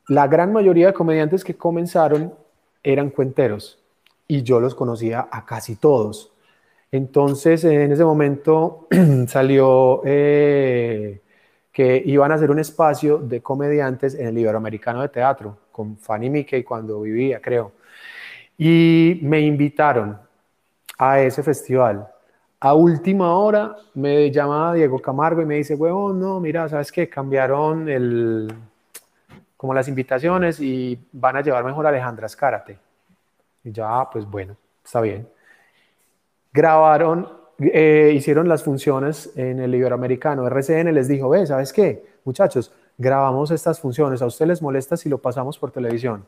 La 0.09 0.27
gran 0.27 0.53
mayoría 0.53 0.85
de 0.85 0.93
comediantes 0.93 1.43
que 1.43 1.55
comenzaron 1.55 2.31
eran 2.83 3.09
cuenteros 3.09 3.78
y 4.29 4.43
yo 4.43 4.61
los 4.61 4.75
conocía 4.75 5.27
a 5.29 5.45
casi 5.45 5.75
todos. 5.75 6.31
Entonces, 6.91 7.65
en 7.65 7.91
ese 7.91 8.05
momento 8.05 8.87
salió 9.27 10.01
eh, 10.05 11.21
que 11.73 12.01
iban 12.05 12.31
a 12.31 12.35
hacer 12.35 12.51
un 12.51 12.59
espacio 12.59 13.17
de 13.17 13.41
comediantes 13.41 14.15
en 14.15 14.27
el 14.27 14.37
Iberoamericano 14.37 15.01
de 15.01 15.09
Teatro, 15.09 15.57
con 15.73 15.97
Fanny 15.97 16.29
Mickey 16.29 16.63
cuando 16.63 17.01
vivía, 17.01 17.41
creo. 17.41 17.73
Y 18.57 19.19
me 19.23 19.41
invitaron 19.41 20.17
a 20.97 21.19
ese 21.21 21.43
festival 21.43 22.07
a 22.61 22.73
última 22.73 23.33
hora 23.35 23.77
me 23.93 24.29
llama 24.31 24.73
Diego 24.73 24.99
Camargo 24.99 25.41
y 25.41 25.45
me 25.45 25.55
dice, 25.55 25.75
huevón, 25.75 26.19
no, 26.19 26.39
mira, 26.41 26.67
¿sabes 26.67 26.91
qué? 26.91 27.07
Cambiaron 27.07 27.87
el, 27.87 28.53
como 29.55 29.73
las 29.73 29.87
invitaciones 29.87 30.59
y 30.59 30.99
van 31.13 31.37
a 31.37 31.41
llevar 31.41 31.63
mejor 31.63 31.85
a 31.85 31.89
Alejandra 31.89 32.25
Escárate. 32.25 32.77
Y 33.63 33.71
ya, 33.71 33.99
ah, 33.99 34.09
pues 34.09 34.25
bueno, 34.25 34.55
está 34.83 35.01
bien. 35.01 35.27
Grabaron, 36.51 37.27
eh, 37.59 38.13
hicieron 38.15 38.47
las 38.47 38.63
funciones 38.63 39.31
en 39.35 39.59
el 39.59 39.73
Iberoamericano. 39.75 40.47
RCN 40.47 40.93
les 40.93 41.07
dijo, 41.07 41.29
ve, 41.29 41.45
¿sabes 41.45 41.73
qué? 41.73 42.05
Muchachos, 42.23 42.71
grabamos 42.97 43.51
estas 43.51 43.79
funciones. 43.79 44.21
¿A 44.21 44.25
ustedes 44.25 44.49
les 44.49 44.61
molesta 44.61 44.97
si 44.97 45.09
lo 45.09 45.17
pasamos 45.17 45.57
por 45.57 45.71
televisión? 45.71 46.25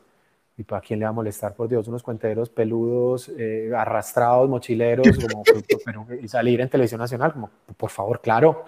¿Y 0.56 0.64
para 0.64 0.82
quién 0.82 0.98
le 0.98 1.06
va 1.06 1.10
a 1.10 1.14
molestar? 1.14 1.54
Por 1.54 1.68
Dios, 1.68 1.88
unos 1.88 2.02
cuenteros 2.02 2.50
peludos, 2.50 3.30
eh, 3.38 3.72
arrastrados, 3.74 4.48
mochileros, 4.48 5.08
como, 5.18 6.06
y 6.20 6.28
salir 6.28 6.60
en 6.60 6.68
televisión 6.68 7.00
nacional, 7.00 7.32
como, 7.32 7.50
por 7.76 7.90
favor, 7.90 8.20
claro. 8.20 8.64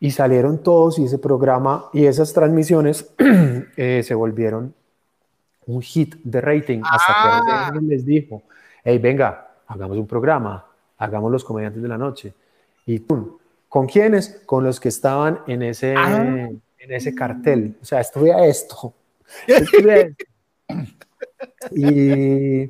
Y 0.00 0.12
salieron 0.12 0.62
todos 0.62 0.98
y 1.00 1.04
ese 1.04 1.18
programa 1.18 1.86
y 1.92 2.06
esas 2.06 2.32
transmisiones 2.32 3.12
eh, 3.76 4.02
se 4.04 4.14
volvieron 4.14 4.72
un 5.68 5.82
hit 5.82 6.16
de 6.24 6.40
rating 6.40 6.80
hasta 6.82 7.12
que 7.12 7.52
ah. 7.52 7.72
les 7.82 8.04
dijo, 8.04 8.42
hey, 8.82 8.98
venga, 8.98 9.48
hagamos 9.66 9.98
un 9.98 10.06
programa, 10.06 10.66
hagamos 10.96 11.30
los 11.30 11.44
comediantes 11.44 11.82
de 11.82 11.88
la 11.88 11.98
noche. 11.98 12.32
Y 12.86 13.00
¿con 13.68 13.86
quiénes? 13.86 14.42
Con 14.46 14.64
los 14.64 14.80
que 14.80 14.88
estaban 14.88 15.40
en 15.46 15.62
ese, 15.62 15.94
ah. 15.96 16.16
en 16.18 16.62
ese 16.78 17.14
cartel. 17.14 17.76
O 17.82 17.84
sea, 17.84 18.00
estuve 18.00 18.32
a 18.32 18.46
esto. 18.46 18.94
Estuve 19.46 19.92
a 19.92 19.96
esto. 19.98 20.24
Y, 21.70 22.62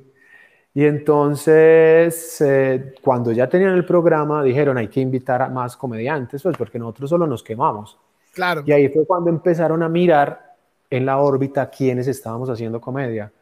y 0.75 0.85
entonces, 0.85 2.41
eh, 2.41 2.95
cuando 3.01 3.31
ya 3.31 3.49
tenían 3.49 3.75
el 3.75 3.85
programa, 3.85 4.43
dijeron, 4.43 4.77
hay 4.77 4.89
que 4.89 5.01
invitar 5.01 5.41
a 5.41 5.49
más 5.49 5.77
comediantes, 5.77 6.43
pues 6.43 6.57
porque 6.57 6.81
nosotros 6.81 7.11
solo 7.11 7.29
nos 7.29 7.45
quemamos. 7.45 7.97
Claro. 8.35 8.65
Y 8.67 8.73
ahí 8.73 8.89
fue 8.89 9.07
cuando 9.07 9.31
empezaron 9.31 9.85
a 9.85 9.89
mirar 9.89 10.48
en 10.91 11.07
la 11.07 11.19
órbita 11.19 11.71
quiénes 11.71 12.07
estábamos 12.07 12.49
haciendo 12.51 12.81
comedia. 12.81 13.33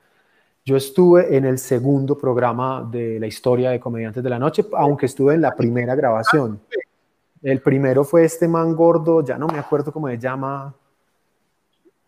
Yo 0.65 0.77
estuve 0.77 1.37
en 1.37 1.45
el 1.45 1.59
segundo 1.59 2.19
programa 2.19 2.87
de 2.91 3.21
la 3.21 3.27
historia 3.27 3.71
de 3.71 3.79
Comediantes 3.79 4.23
de 4.23 4.31
la 4.31 4.39
Noche, 4.39 4.65
aunque 4.73 5.07
estuve 5.07 5.35
en 5.35 5.41
la 5.41 5.55
primera 5.55 5.95
grabación. 5.95 6.61
El 7.43 7.61
primero 7.61 8.03
fue 8.03 8.25
este 8.25 8.49
man 8.49 8.75
gordo, 8.75 9.25
ya 9.25 9.39
no 9.39 9.47
me 9.47 9.59
acuerdo 9.59 9.93
cómo 9.93 10.09
se 10.09 10.19
llama, 10.19 10.75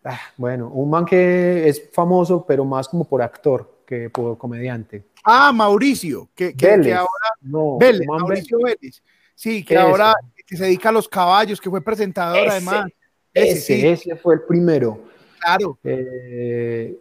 Ah, 0.03 0.19
bueno, 0.37 0.69
un 0.69 0.89
man 0.89 1.05
que 1.05 1.67
es 1.67 1.89
famoso, 1.91 2.45
pero 2.45 2.63
más 2.63 2.87
como 2.87 3.03
por 3.03 3.21
actor 3.21 3.79
que 3.85 4.09
por 4.09 4.37
comediante. 4.37 5.03
Ah, 5.23 5.51
Mauricio, 5.51 6.29
que, 6.33 6.55
que, 6.55 6.93
ahora. 6.93 7.09
No, 7.41 7.77
Vélez, 7.77 8.07
Mauricio 8.07 8.59
Vélez. 8.59 9.03
Sí, 9.35 9.63
que 9.63 9.77
ahora 9.77 10.13
que 10.45 10.55
se 10.55 10.63
dedica 10.63 10.89
a 10.89 10.91
los 10.91 11.07
caballos, 11.07 11.59
que 11.59 11.69
fue 11.69 11.81
presentador 11.81 12.47
además. 12.47 12.87
Ese, 13.33 13.91
ese, 13.91 14.15
fue 14.15 14.35
el 14.35 14.41
primero. 14.41 15.03
Claro. 15.39 15.77
Eh, 15.83 16.97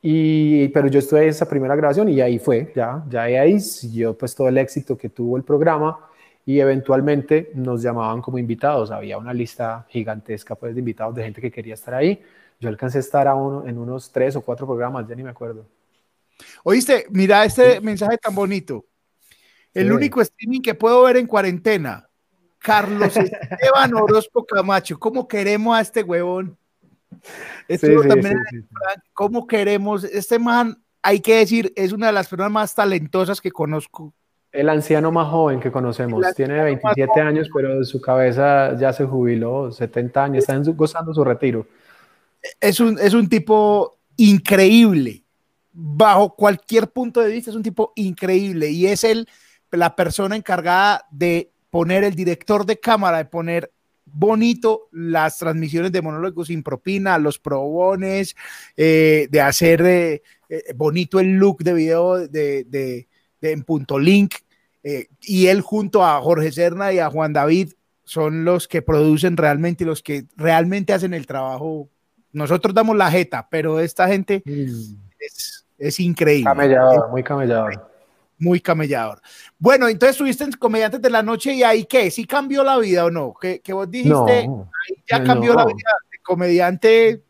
y, 0.00 0.68
pero 0.68 0.88
yo 0.88 1.00
estuve 1.00 1.24
en 1.24 1.28
esa 1.30 1.48
primera 1.48 1.74
grabación 1.74 2.08
y 2.08 2.20
ahí 2.20 2.38
fue, 2.38 2.72
ya, 2.74 3.04
ya 3.08 3.22
ahí 3.22 3.58
siguió 3.60 4.16
pues 4.16 4.34
todo 4.34 4.48
el 4.48 4.58
éxito 4.58 4.96
que 4.96 5.08
tuvo 5.08 5.36
el 5.36 5.42
programa 5.42 5.98
y 6.46 6.60
eventualmente 6.60 7.50
nos 7.54 7.82
llamaban 7.82 8.22
como 8.22 8.38
invitados. 8.38 8.90
Había 8.90 9.18
una 9.18 9.34
lista 9.34 9.86
gigantesca 9.88 10.54
pues, 10.54 10.74
de 10.74 10.80
invitados 10.80 11.14
de 11.14 11.24
gente 11.24 11.40
que 11.40 11.50
quería 11.50 11.74
estar 11.74 11.94
ahí. 11.94 12.22
Yo 12.60 12.68
alcancé 12.68 12.98
a 12.98 13.00
estar 13.00 13.28
a 13.28 13.34
uno, 13.34 13.66
en 13.66 13.76
unos 13.76 14.10
tres 14.10 14.34
o 14.34 14.40
cuatro 14.40 14.66
programas, 14.66 15.06
ya 15.06 15.14
ni 15.14 15.22
me 15.22 15.30
acuerdo. 15.30 15.66
Oíste, 16.64 17.06
mira 17.10 17.44
este 17.44 17.80
mensaje 17.80 18.16
tan 18.18 18.34
bonito. 18.34 18.86
El 19.74 19.92
único 19.92 20.20
streaming 20.20 20.60
que 20.60 20.74
puedo 20.74 21.02
ver 21.02 21.18
en 21.18 21.26
cuarentena. 21.26 22.08
Carlos 22.58 23.16
Esteban 23.16 23.94
Orozco 23.94 24.44
Camacho. 24.44 24.98
¿Cómo 24.98 25.28
queremos 25.28 25.76
a 25.76 25.80
este 25.80 26.02
huevón? 26.02 26.56
Esto 27.68 27.86
también 28.06 28.38
¿Cómo 29.12 29.46
queremos? 29.46 30.04
Este 30.04 30.38
man, 30.38 30.82
hay 31.02 31.20
que 31.20 31.36
decir, 31.38 31.72
es 31.76 31.92
una 31.92 32.08
de 32.08 32.12
las 32.12 32.28
personas 32.28 32.52
más 32.52 32.74
talentosas 32.74 33.40
que 33.40 33.50
conozco 33.50 34.14
El 34.52 34.68
anciano 34.68 35.10
más 35.12 35.28
joven 35.28 35.60
que 35.60 35.70
conocemos. 35.70 36.24
Tiene 36.34 36.62
27 36.62 37.20
años, 37.20 37.48
pero 37.52 37.84
su 37.84 38.00
cabeza 38.00 38.76
ya 38.78 38.92
se 38.92 39.04
jubiló, 39.04 39.70
70 39.70 40.24
años, 40.24 40.38
está 40.38 40.58
gozando 40.72 41.12
su 41.12 41.24
retiro. 41.24 41.66
Es 42.60 42.80
un, 42.80 42.98
es 42.98 43.14
un 43.14 43.28
tipo 43.28 43.98
increíble. 44.16 45.24
Bajo 45.72 46.34
cualquier 46.34 46.88
punto 46.88 47.20
de 47.20 47.30
vista, 47.30 47.50
es 47.50 47.56
un 47.56 47.62
tipo 47.62 47.92
increíble. 47.96 48.70
Y 48.70 48.86
es 48.86 49.04
el, 49.04 49.28
la 49.70 49.94
persona 49.94 50.36
encargada 50.36 51.06
de 51.10 51.52
poner 51.70 52.04
el 52.04 52.14
director 52.14 52.64
de 52.64 52.78
cámara, 52.80 53.18
de 53.18 53.24
poner 53.26 53.72
bonito 54.12 54.88
las 54.92 55.38
transmisiones 55.38 55.92
de 55.92 56.02
monólogos 56.02 56.48
sin 56.48 56.62
propina, 56.62 57.18
los 57.18 57.38
probones, 57.38 58.36
eh, 58.76 59.28
de 59.30 59.40
hacer 59.40 59.82
eh, 59.82 60.22
eh, 60.48 60.62
bonito 60.74 61.20
el 61.20 61.34
look 61.34 61.62
de 61.62 61.74
video 61.74 62.28
de, 62.28 63.06
en 63.42 63.62
punto 63.62 63.98
link. 63.98 64.34
y 65.22 65.46
él 65.46 65.60
junto 65.60 66.04
a 66.04 66.20
Jorge 66.20 66.52
Serna 66.52 66.92
y 66.92 66.98
a 66.98 67.10
Juan 67.10 67.32
David 67.32 67.72
son 68.04 68.44
los 68.44 68.68
que 68.68 68.80
producen 68.80 69.36
realmente, 69.36 69.84
los 69.84 70.02
que 70.02 70.24
realmente 70.36 70.92
hacen 70.92 71.12
el 71.12 71.26
trabajo. 71.26 71.88
Nosotros 72.32 72.74
damos 72.74 72.96
la 72.96 73.10
jeta, 73.10 73.48
pero 73.50 73.80
esta 73.80 74.08
gente 74.08 74.42
mm. 74.44 74.50
es, 75.20 75.66
es, 75.76 76.00
increíble. 76.00 76.44
Camellador, 76.44 77.10
muy 77.10 77.22
camellador 77.22 77.87
muy 78.38 78.60
camellador. 78.60 79.20
Bueno, 79.58 79.88
entonces 79.88 80.10
estuviste 80.10 80.44
en 80.44 80.52
Comediantes 80.52 81.02
de 81.02 81.10
la 81.10 81.22
Noche 81.22 81.52
y 81.54 81.62
ahí 81.62 81.84
qué, 81.84 82.10
¿sí 82.10 82.26
cambió 82.26 82.62
la 82.62 82.78
vida 82.78 83.04
o 83.04 83.10
no? 83.10 83.34
Que, 83.34 83.60
vos 83.72 83.90
dijiste, 83.90 84.48
ya 85.10 85.22
cambió 85.24 85.54
la 85.54 85.64
vida 85.64 85.90
de 86.10 86.18
comediante. 86.22 87.22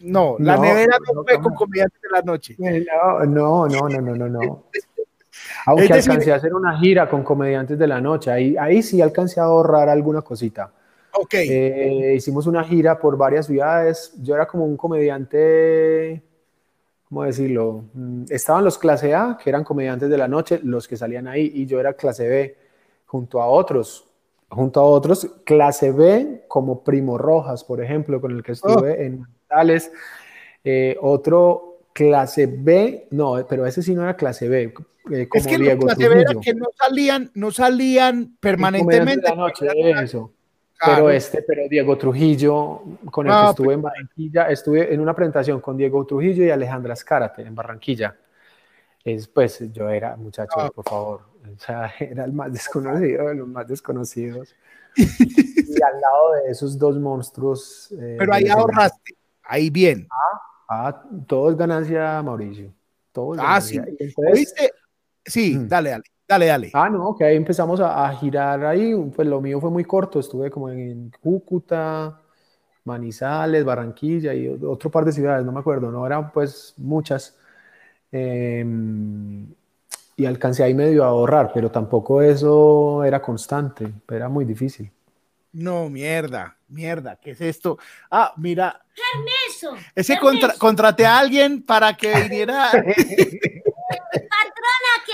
No, 0.00 0.36
la 0.38 0.56
nevera 0.56 0.96
no, 1.12 1.24
fue 1.24 1.40
con 1.40 1.54
Comediantes 1.54 2.00
de 2.00 2.08
la 2.10 2.22
Noche. 2.22 2.56
No, 2.58 3.24
no, 3.26 3.66
no, 3.68 3.88
no, 3.88 4.16
no, 4.16 4.28
no. 4.28 4.64
Aunque 5.66 5.92
alcancé 5.92 6.32
a 6.32 6.36
hacer 6.36 6.54
una 6.54 6.78
gira 6.78 7.08
con 7.08 7.22
Comediantes 7.22 7.78
de 7.78 7.86
la 7.86 8.00
Noche, 8.00 8.30
ahí, 8.30 8.56
ahí 8.58 8.82
sí 8.82 9.00
alcancé 9.00 9.40
a 9.40 9.44
ahorrar 9.44 9.88
alguna 9.88 10.22
cosita. 10.22 10.72
Ok. 11.12 11.34
Eh, 11.34 12.14
hicimos 12.16 12.46
una 12.46 12.64
gira 12.64 12.98
por 12.98 13.16
varias 13.16 13.46
ciudades. 13.46 14.12
Yo 14.20 14.34
era 14.34 14.46
como 14.46 14.64
un 14.64 14.76
comediante 14.76 16.22
¿cómo 17.08 17.24
decirlo? 17.24 17.84
Mm, 17.94 18.24
estaban 18.28 18.64
los 18.64 18.78
clase 18.78 19.14
A, 19.14 19.38
que 19.42 19.50
eran 19.50 19.64
comediantes 19.64 20.08
de 20.08 20.18
la 20.18 20.28
noche, 20.28 20.60
los 20.62 20.86
que 20.86 20.96
salían 20.96 21.26
ahí, 21.26 21.50
y 21.54 21.66
yo 21.66 21.80
era 21.80 21.94
clase 21.94 22.28
B, 22.28 22.56
junto 23.06 23.40
a 23.40 23.46
otros, 23.46 24.06
junto 24.48 24.80
a 24.80 24.84
otros, 24.84 25.28
clase 25.44 25.92
B, 25.92 26.44
como 26.48 26.84
Primo 26.84 27.18
Rojas, 27.18 27.64
por 27.64 27.82
ejemplo, 27.82 28.20
con 28.20 28.32
el 28.32 28.42
que 28.42 28.52
estuve 28.52 28.92
oh. 28.92 29.02
en 29.02 29.26
Tales, 29.48 29.90
eh, 30.64 30.96
otro 31.00 31.80
clase 31.92 32.46
B, 32.46 33.08
no, 33.10 33.44
pero 33.48 33.66
ese 33.66 33.82
sí 33.82 33.94
no 33.94 34.02
era 34.02 34.16
clase 34.16 34.48
B, 34.48 34.74
eh, 35.10 35.28
como 35.28 35.40
es 35.40 35.46
que 35.46 35.58
Diego 35.58 35.86
clase 35.86 36.08
B 36.08 36.20
era 36.20 36.34
que 36.40 36.54
no 36.54 36.66
salían, 36.76 37.30
no 37.34 37.50
salían 37.50 38.36
permanentemente. 38.38 39.22
De 39.22 39.28
la 39.30 39.34
noche, 39.34 39.66
eso. 40.02 40.32
Pero 40.84 41.10
este, 41.10 41.42
pero 41.42 41.68
Diego 41.68 41.98
Trujillo, 41.98 42.82
con 43.10 43.26
el 43.26 43.32
que 43.32 43.38
ah, 43.38 43.50
estuve 43.50 43.74
en 43.74 43.82
Barranquilla, 43.82 44.48
estuve 44.48 44.94
en 44.94 45.00
una 45.00 45.14
presentación 45.14 45.60
con 45.60 45.76
Diego 45.76 46.06
Trujillo 46.06 46.44
y 46.44 46.50
Alejandra 46.50 46.94
Escárate 46.94 47.42
en 47.42 47.54
Barranquilla. 47.54 48.16
Es, 49.02 49.26
pues 49.26 49.60
yo 49.72 49.88
era, 49.88 50.16
muchacho, 50.16 50.54
ah. 50.56 50.70
por 50.72 50.88
favor, 50.88 51.22
o 51.54 51.58
sea, 51.58 51.92
era 51.98 52.24
el 52.24 52.32
más 52.32 52.52
desconocido 52.52 53.28
de 53.28 53.34
los 53.34 53.48
más 53.48 53.66
desconocidos. 53.66 54.54
y 54.96 55.82
al 55.82 56.00
lado 56.00 56.32
de 56.44 56.50
esos 56.50 56.78
dos 56.78 56.98
monstruos. 56.98 57.92
Eh, 58.00 58.16
pero 58.18 58.34
ahí 58.34 58.48
ahorraste, 58.48 59.16
ahí 59.42 59.70
bien. 59.70 60.06
Ah, 60.10 60.40
ah, 60.68 61.02
todo 61.26 61.50
es 61.50 61.56
ganancia, 61.56 62.22
Mauricio. 62.22 62.72
Todo 63.12 63.34
es 63.34 63.40
ah, 63.42 63.60
sí. 63.60 63.80
Sí, 65.24 65.56
mm. 65.56 65.68
dale, 65.68 65.90
dale. 65.90 66.04
Dale, 66.28 66.46
dale. 66.46 66.70
Ah, 66.74 66.90
no, 66.90 67.16
que 67.16 67.24
ahí 67.24 67.36
empezamos 67.36 67.80
a, 67.80 68.06
girar 68.16 68.62
ahí. 68.66 68.94
Pues 69.16 69.26
lo 69.26 69.40
mío 69.40 69.60
fue 69.60 69.70
muy 69.70 69.84
corto. 69.84 70.20
Estuve 70.20 70.50
como 70.50 70.68
en 70.68 71.10
Cúcuta, 71.22 72.20
Manizales, 72.84 73.64
Barranquilla 73.64 74.34
y 74.34 74.46
otro 74.48 74.90
par 74.90 75.06
de 75.06 75.12
ciudades, 75.12 75.46
no 75.46 75.52
me 75.52 75.60
acuerdo. 75.60 75.90
No 75.90 76.04
eran 76.04 76.30
pues 76.30 76.74
muchas. 76.76 77.34
Em, 78.12 79.46
y 80.16 80.26
alcancé 80.26 80.64
ahí 80.64 80.74
medio 80.74 81.04
a 81.04 81.08
ahorrar, 81.08 81.50
pero 81.54 81.70
tampoco 81.70 82.20
eso 82.20 83.02
era 83.04 83.22
constante. 83.22 83.90
Era 84.10 84.28
muy 84.28 84.44
difícil. 84.44 84.90
No, 85.52 85.88
mierda, 85.88 86.58
mierda, 86.68 87.16
¿qué 87.16 87.30
es 87.30 87.40
esto? 87.40 87.78
Ah, 88.10 88.34
mira. 88.36 88.84
Permiso. 88.94 89.76
Ese 89.94 90.18
contra, 90.18 90.52
contraté 90.58 91.06
a 91.06 91.18
alguien 91.18 91.62
para 91.62 91.96
que 91.96 92.12
viniera. 92.22 92.70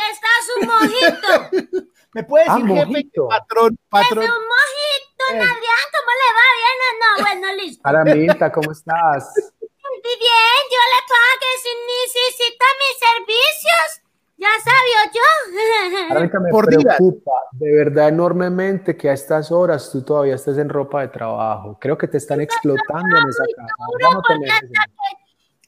Patrón, 0.04 0.10
aquí 0.10 0.10
está 0.12 0.28
su 0.46 0.54
mojito. 0.66 1.88
¿Me 2.14 2.22
puede 2.22 2.44
decir, 2.44 2.64
ah, 2.64 2.86
jefe, 2.86 3.10
patrón, 3.28 3.78
patrón? 3.88 4.24
Es 4.24 4.30
un 4.30 4.46
mojito, 4.46 5.24
eh. 5.30 5.48
¿cómo 5.94 6.10
le 6.20 6.28
va? 6.36 6.46
¿Bien 6.60 6.78
o 6.80 6.92
no? 7.00 7.22
Bueno, 7.24 7.62
listo. 7.62 7.82
Aramita, 7.88 8.52
¿cómo 8.52 8.70
estás? 8.70 9.34
Bien, 9.34 10.60
yo 10.70 10.80
le 10.92 11.00
pague 11.08 11.50
si 11.62 11.70
necesita 11.90 12.64
mis 12.78 12.96
servicios. 12.98 14.00
Ya 14.36 14.50
sabía 14.62 15.12
yo. 15.12 16.10
Aramita, 16.10 16.38
me 16.38 16.50
Por 16.50 16.66
preocupa 16.66 17.32
de 17.52 17.72
verdad 17.72 18.08
enormemente 18.08 18.96
que 18.96 19.08
a 19.08 19.12
estas 19.12 19.50
horas 19.50 19.90
tú 19.90 20.02
todavía 20.02 20.36
estés 20.36 20.58
en 20.58 20.68
ropa 20.68 21.00
de 21.00 21.08
trabajo. 21.08 21.78
Creo 21.80 21.98
que 21.98 22.06
te 22.06 22.18
están 22.18 22.40
explotando 22.40 23.16
en 23.16 23.28
esa 23.28 23.44
casa 23.56 24.84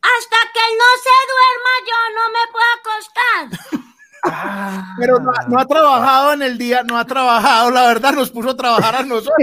hasta 0.07 0.37
que 0.53 0.61
él 0.61 0.75
no 0.79 0.91
se 1.03 1.17
duerma, 1.33 1.73
yo 1.91 1.99
no 2.15 2.25
me 2.31 2.45
puedo 2.53 2.71
acostar. 2.79 3.83
Ah. 4.25 4.95
Pero 4.99 5.19
no, 5.21 5.33
ha 5.59 5.67
trabajado 5.67 6.33
en 6.33 6.43
el 6.43 6.59
día, 6.59 6.83
no 6.83 6.99
ha 6.99 7.05
trabajado, 7.05 7.71
la 7.71 7.87
verdad 7.87 8.13
nos 8.13 8.31
puso 8.31 8.51
a 8.51 8.57
trabajar 8.57 8.97
a 8.97 9.03
nosotros. 9.03 9.37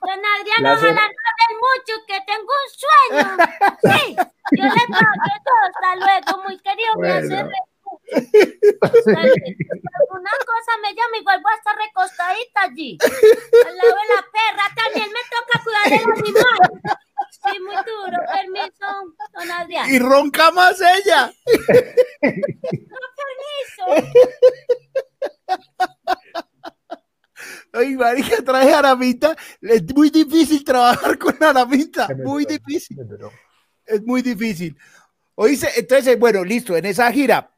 Don 0.00 0.20
Adrián, 0.24 0.78
ojalá 0.78 1.02
no 1.06 1.28
mucho, 1.60 1.94
que 2.06 2.18
tengo 2.26 2.52
un 2.64 2.70
sueño. 2.82 3.26
Sí, 3.82 4.16
yo 4.16 4.64
le 4.64 4.84
pago 4.88 5.24
todo, 5.44 5.62
hasta 5.68 5.90
luego, 5.96 6.30
muy 6.44 6.56
querido, 6.60 6.92
bueno. 6.96 7.28
me 7.28 7.52
Una 10.10 10.34
cosa 10.46 10.72
me 10.82 10.94
llama 10.94 11.16
y 11.20 11.24
vuelvo 11.24 11.48
a 11.48 11.54
estar 11.54 11.76
recostadita 11.76 12.62
allí, 12.62 12.98
al 13.02 13.76
lado 13.76 13.94
de 13.96 14.06
la 14.14 14.22
perra, 14.32 14.66
también 14.74 15.10
me 15.12 15.22
toca 15.28 15.54
cuidar 15.62 15.86
del 15.90 16.06
animal. 16.12 16.58
Sí, 17.30 17.60
muy 17.60 17.76
duro. 17.76 18.18
Permiso, 18.32 18.86
don 19.32 19.50
Adrián. 19.50 19.90
Y 19.90 19.98
ronca 19.98 20.50
más 20.50 20.80
ella. 20.80 21.32
No, 22.22 22.30
permiso. 23.18 24.12
Ay, 27.72 27.96
marica, 27.96 28.42
traje 28.42 28.72
Aramita. 28.72 29.36
Es 29.60 29.82
muy 29.94 30.10
difícil 30.10 30.64
trabajar 30.64 31.18
con 31.18 31.36
Aramita. 31.42 32.08
Muy 32.24 32.44
difícil. 32.44 32.98
Es 33.86 34.02
muy 34.02 34.22
difícil. 34.22 34.76
Oíste, 35.34 35.68
entonces, 35.76 36.18
bueno, 36.18 36.44
listo, 36.44 36.76
en 36.76 36.84
esa 36.84 37.12
gira, 37.12 37.54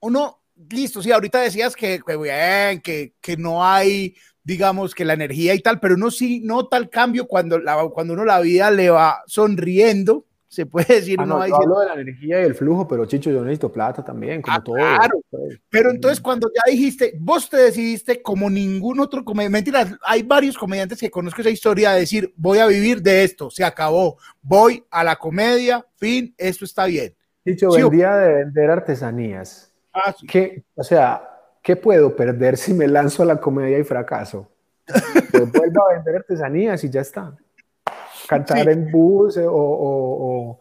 uno, 0.00 0.42
listo, 0.68 1.00
sí, 1.00 1.12
ahorita 1.12 1.40
decías 1.40 1.76
que, 1.76 2.00
que 2.04 2.16
bien, 2.16 2.80
que, 2.80 3.14
que 3.20 3.36
no 3.36 3.64
hay 3.64 4.16
digamos 4.44 4.94
que 4.94 5.04
la 5.04 5.14
energía 5.14 5.54
y 5.54 5.60
tal, 5.60 5.80
pero 5.80 5.94
uno 5.94 6.10
sí 6.10 6.40
nota 6.44 6.76
el 6.76 6.90
cambio 6.90 7.26
cuando, 7.26 7.58
la, 7.58 7.88
cuando 7.88 8.12
uno 8.12 8.24
la 8.24 8.40
vida 8.40 8.70
le 8.70 8.90
va 8.90 9.22
sonriendo, 9.26 10.26
se 10.46 10.66
puede 10.66 10.86
decir. 10.96 11.18
Ah, 11.18 11.26
no, 11.26 11.40
hablo 11.40 11.80
de 11.80 11.86
la 11.86 11.94
energía 11.94 12.40
y 12.40 12.44
el 12.44 12.54
flujo, 12.54 12.86
pero 12.86 13.06
Chicho, 13.06 13.30
yo 13.30 13.42
necesito 13.42 13.72
plata 13.72 14.04
también, 14.04 14.40
como 14.42 14.56
ah, 14.56 14.62
todo. 14.62 14.76
Claro, 14.76 15.20
pues. 15.30 15.58
pero 15.68 15.90
entonces 15.90 16.20
cuando 16.20 16.48
ya 16.54 16.70
dijiste, 16.70 17.14
vos 17.18 17.48
te 17.50 17.56
decidiste 17.56 18.22
como 18.22 18.48
ningún 18.48 19.00
otro 19.00 19.24
comediante, 19.24 19.52
mentira, 19.52 19.98
hay 20.04 20.22
varios 20.22 20.56
comediantes 20.56 21.00
que 21.00 21.10
conozco 21.10 21.40
esa 21.40 21.50
historia 21.50 21.92
de 21.92 22.00
decir, 22.00 22.32
voy 22.36 22.58
a 22.58 22.66
vivir 22.66 23.02
de 23.02 23.24
esto, 23.24 23.50
se 23.50 23.64
acabó, 23.64 24.18
voy 24.42 24.84
a 24.90 25.02
la 25.02 25.16
comedia, 25.16 25.84
fin, 25.96 26.34
esto 26.38 26.64
está 26.64 26.84
bien. 26.84 27.14
Chicho, 27.44 27.70
vendía 27.70 28.14
de 28.16 28.34
vender 28.44 28.70
artesanías. 28.70 29.72
Ah, 29.92 30.14
que, 30.28 30.64
o 30.74 30.84
sea, 30.84 31.33
¿qué 31.64 31.76
puedo 31.76 32.14
perder 32.14 32.56
si 32.58 32.74
me 32.74 32.86
lanzo 32.86 33.22
a 33.24 33.26
la 33.26 33.40
comedia 33.40 33.78
y 33.78 33.84
fracaso? 33.84 34.48
Pues 35.32 35.50
vuelvo 35.50 35.88
a 35.88 35.94
vender 35.94 36.16
artesanías 36.16 36.84
y 36.84 36.90
ya 36.90 37.00
está. 37.00 37.34
Cantar 38.28 38.68
en 38.68 38.90
bus 38.92 39.36
eh, 39.38 39.46
o, 39.46 39.52
o, 39.52 40.60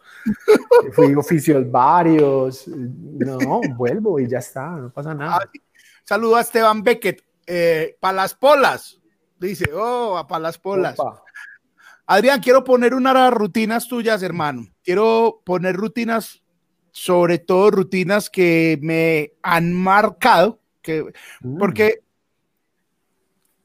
fui 0.93 1.13
oficios 1.13 1.69
varios. 1.69 2.67
No, 2.67 3.61
vuelvo 3.75 4.19
y 4.19 4.27
ya 4.27 4.39
está, 4.39 4.69
no 4.71 4.91
pasa 4.91 5.13
nada. 5.13 5.49
Saludo 6.05 6.37
a 6.37 6.41
Esteban 6.41 6.81
Beckett. 6.81 7.21
Eh, 7.45 7.97
para 7.99 8.15
las 8.15 8.33
polas. 8.33 8.99
Dice, 9.37 9.65
oh, 9.73 10.25
para 10.27 10.39
las 10.39 10.57
polas. 10.57 10.95
Adrián, 12.05 12.39
quiero 12.39 12.63
poner 12.63 12.93
unas 12.93 13.33
rutinas 13.33 13.89
tuyas, 13.89 14.23
hermano. 14.23 14.67
Quiero 14.81 15.41
poner 15.45 15.75
rutinas, 15.75 16.41
sobre 16.91 17.39
todo 17.39 17.71
rutinas 17.71 18.29
que 18.29 18.79
me 18.81 19.33
han 19.41 19.73
marcado 19.73 20.62
que, 20.83 21.03
mm. 21.41 21.57
Porque 21.57 22.01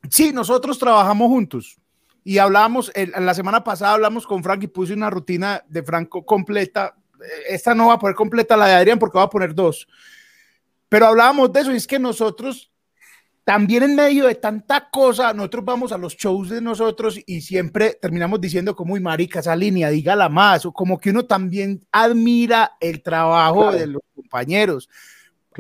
sí, 0.09 0.33
nosotros 0.33 0.79
trabajamos 0.79 1.29
juntos 1.29 1.77
y 2.25 2.39
hablamos, 2.39 2.93
la 2.95 3.35
semana 3.35 3.65
pasada 3.65 3.95
hablamos 3.95 4.27
con 4.27 4.43
Frank 4.43 4.63
y 4.63 4.69
puse 4.69 4.95
una 4.95 5.11
rutina 5.11 5.63
de 5.69 5.83
Franco 5.83 6.25
completa. 6.25 6.95
Esta 7.49 7.75
no 7.75 7.89
va 7.89 7.95
a 7.95 7.99
poner 7.99 8.15
completa 8.15 8.57
la 8.57 8.67
de 8.67 8.75
Adrián 8.75 8.99
porque 8.99 9.19
va 9.19 9.25
a 9.25 9.31
poner 9.31 9.55
dos. 9.55 9.89
Pero 10.89 11.07
hablábamos 11.07 11.53
de 11.53 11.61
eso 11.61 11.73
y 11.73 11.77
es 11.77 11.87
que 11.87 11.99
nosotros 11.99 12.71
también 13.49 13.83
en 13.83 13.97
medio 13.97 14.27
de 14.27 14.35
tanta 14.35 14.91
cosa, 14.91 15.33
nosotros 15.33 15.65
vamos 15.65 15.91
a 15.91 15.97
los 15.97 16.15
shows 16.19 16.51
de 16.51 16.61
nosotros 16.61 17.19
y 17.25 17.41
siempre 17.41 17.95
terminamos 17.99 18.43
diciendo 18.43 18.77
como, 18.77 18.93
uy, 18.93 19.01
marica, 19.01 19.41
esa 19.41 19.57
línea, 19.57 19.89
dígala 19.89 20.29
más, 20.29 20.67
o 20.67 20.73
como 20.75 21.01
que 21.01 21.09
uno 21.09 21.25
también 21.25 21.83
admira 21.91 22.77
el 22.79 23.03
trabajo 23.03 23.73
de 23.73 23.87
los 23.87 24.03
compañeros. 24.15 24.91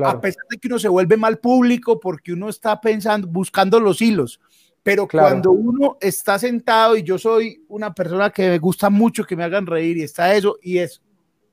A 0.04 0.20
pesar 0.20 0.44
de 0.50 0.58
que 0.58 0.68
uno 0.68 0.78
se 0.78 0.88
vuelve 0.88 1.16
mal 1.16 1.38
público 1.38 1.98
porque 1.98 2.32
uno 2.32 2.48
está 2.48 2.80
pensando, 2.80 3.26
buscando 3.26 3.80
los 3.80 4.00
hilos. 4.00 4.40
Pero 4.82 5.06
cuando 5.08 5.50
uno 5.50 5.98
está 6.00 6.38
sentado 6.38 6.96
y 6.96 7.02
yo 7.02 7.18
soy 7.18 7.62
una 7.68 7.92
persona 7.92 8.30
que 8.30 8.48
me 8.48 8.58
gusta 8.58 8.88
mucho 8.90 9.24
que 9.24 9.36
me 9.36 9.44
hagan 9.44 9.66
reír 9.66 9.98
y 9.98 10.02
está 10.02 10.34
eso, 10.34 10.56
y 10.62 10.78
es 10.78 11.02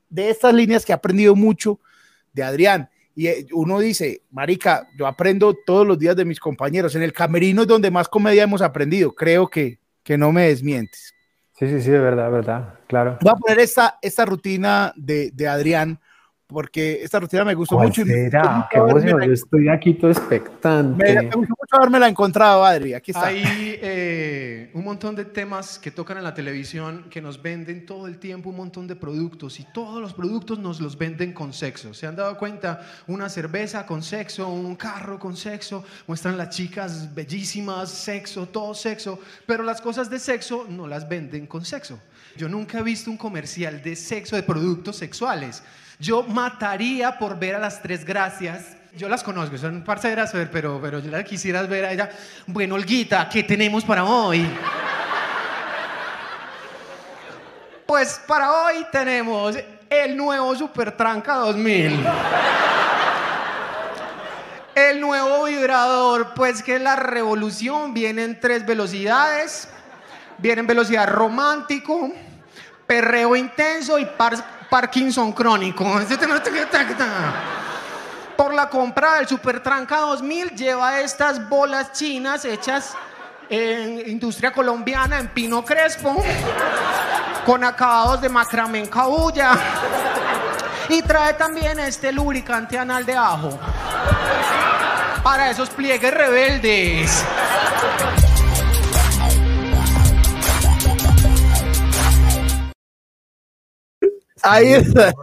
de 0.10 0.30
estas 0.30 0.54
líneas 0.54 0.86
que 0.86 0.92
he 0.92 0.96
aprendido 0.96 1.36
mucho 1.36 1.80
de 2.32 2.44
Adrián 2.44 2.90
y 3.16 3.28
eh, 3.28 3.48
uno 3.54 3.80
dice, 3.80 4.24
Marica, 4.32 4.90
yo 4.98 5.08
aprendo 5.08 5.56
todos 5.66 5.88
los 5.88 5.98
días 5.98 6.16
de 6.18 6.26
mis 6.26 6.40
compañeros. 6.40 6.96
En 6.96 7.02
el 7.02 7.14
camerino 7.14 7.62
es 7.62 7.68
donde 7.68 7.90
más 7.90 8.10
comedia 8.10 8.44
hemos 8.44 8.62
aprendido. 8.62 9.16
Creo 9.16 9.48
que, 9.48 9.80
que 10.04 10.18
no 10.18 10.34
me 10.34 10.50
desmientes. 10.50 11.14
Sí, 11.58 11.68
sí, 11.70 11.82
sí, 11.82 11.90
de 11.90 12.00
verdad, 12.00 12.30
verdad, 12.30 12.80
claro. 12.88 13.18
Voy 13.22 13.32
a 13.32 13.38
poner 13.38 13.60
esta, 13.60 13.98
esta 14.02 14.26
rutina 14.26 14.94
de, 14.98 15.32
de 15.32 15.48
Adrián 15.48 16.02
porque 16.48 17.02
esta 17.02 17.20
rutina 17.20 17.44
me 17.44 17.56
gustó 17.56 17.80
mucho. 17.80 18.06
Será? 18.06 18.68
Qué 18.72 18.78
yo 18.78 19.34
estoy 19.34 19.68
aquí 19.68 19.96
todo 19.96 20.12
expectante. 20.12 21.16
Me, 21.16 21.24
gustó 21.24 21.40
mucho 21.40 21.76
haberme 21.76 22.00
la 22.00 22.08
encontrado, 22.08 22.64
Adri. 22.64 22.94
Aquí 22.94 23.12
está. 23.12 23.28
Hay 23.28 23.44
eh, 23.48 24.70
un 24.74 24.84
montón 24.84 25.16
de 25.16 25.26
temas 25.26 25.80
que 25.80 25.90
tocan 25.90 26.18
en 26.18 26.24
la 26.24 26.36
televisión 26.36 27.06
que 27.10 27.20
nos 27.20 27.42
venden 27.42 27.86
todo 27.86 28.06
el 28.06 28.20
tiempo 28.20 28.52
un 28.52 28.58
montón 28.58 28.86
de 28.88 28.96
productos 28.96 29.60
y 29.60 29.64
todos 29.74 30.00
los 30.00 30.14
productos 30.14 30.60
nos 30.60 30.80
los 30.80 30.98
venden 30.98 31.34
con 31.34 31.52
sexo. 31.52 31.94
¿Se 31.96 32.06
han 32.06 32.16
dado 32.16 32.38
cuenta? 32.38 32.82
Una 33.08 33.28
cerveza 33.28 33.86
con 33.88 34.04
sexo, 34.04 34.48
un 34.48 34.76
carro 34.76 35.18
con 35.18 35.36
sexo, 35.36 35.84
muestran 36.06 36.38
las 36.38 36.50
chicas 36.50 37.14
bellísimas, 37.16 37.90
sexo, 37.90 38.46
todo 38.48 38.76
sexo, 38.76 39.20
pero 39.48 39.64
las 39.64 39.82
cosas 39.82 40.12
de 40.12 40.20
sexo 40.20 40.68
no 40.70 40.88
las 40.88 41.10
venden 41.10 41.48
con 41.48 41.66
sexo. 41.66 42.00
Yo 42.38 42.50
nunca 42.50 42.80
he 42.80 42.84
visto 42.84 43.10
un 43.10 43.18
comercial 43.18 43.82
de 43.82 43.96
sexo, 43.96 44.36
de 44.36 44.44
productos 44.44 44.98
sexuales. 44.98 45.64
Yo 46.00 46.24
mataría 46.24 47.18
por 47.18 47.40
ver 47.40 47.56
a 47.56 47.60
las 47.60 47.82
tres 47.82 48.04
gracias. 48.04 48.76
Yo 48.98 49.10
las 49.10 49.24
conozco, 49.24 49.58
son 49.58 49.84
parceras, 49.84 50.32
pero, 50.52 50.80
pero 50.82 51.00
yo 51.00 51.12
las 51.12 51.24
quisieras 51.24 51.68
ver 51.68 51.86
a 51.86 51.92
ella. 51.92 52.10
Bueno, 52.48 52.76
Olguita, 52.76 53.28
¿qué 53.30 53.44
tenemos 53.44 53.84
para 53.84 54.06
hoy? 54.06 54.48
Pues 57.86 58.22
para 58.26 58.52
hoy 58.52 58.86
tenemos 58.92 59.58
el 59.90 60.18
nuevo 60.18 60.56
Supertranca 60.56 61.36
2000. 61.36 62.06
El 64.76 65.00
nuevo 65.00 65.46
vibrador, 65.46 66.34
pues 66.34 66.62
que 66.62 66.80
la 66.80 66.96
revolución 66.96 67.94
viene 67.94 68.24
en 68.24 68.40
tres 68.40 68.66
velocidades. 68.66 69.70
Viene 70.38 70.62
en 70.62 70.68
velocidad 70.68 71.08
romántico, 71.08 72.12
perreo 72.86 73.36
intenso 73.36 73.98
y 74.00 74.06
Parkinson 74.70 75.32
crónico. 75.32 75.86
Por 78.36 78.54
la 78.54 78.70
compra 78.70 79.16
del 79.16 79.28
Supertranca 79.28 79.98
2000 80.00 80.50
lleva 80.52 81.00
estas 81.00 81.48
bolas 81.48 81.94
chinas 81.94 82.44
hechas 82.44 82.94
en 83.50 84.10
industria 84.10 84.52
colombiana, 84.52 85.20
en 85.20 85.28
pino 85.30 85.64
crespo, 85.64 86.22
con 87.46 87.64
acabados 87.64 88.22
de 88.22 88.30
macramé 88.30 88.80
en 88.80 88.88
cabulla. 88.88 89.52
Y 90.90 91.02
trae 91.02 91.34
también 91.34 91.80
este 91.80 92.12
lubricante 92.12 92.78
anal 92.78 93.06
de 93.06 93.16
ajo. 93.16 93.58
Para 95.24 95.50
esos 95.50 95.70
pliegues 95.70 96.14
rebeldes. 96.14 97.26
Ahí 104.46 104.74
está. 104.74 105.14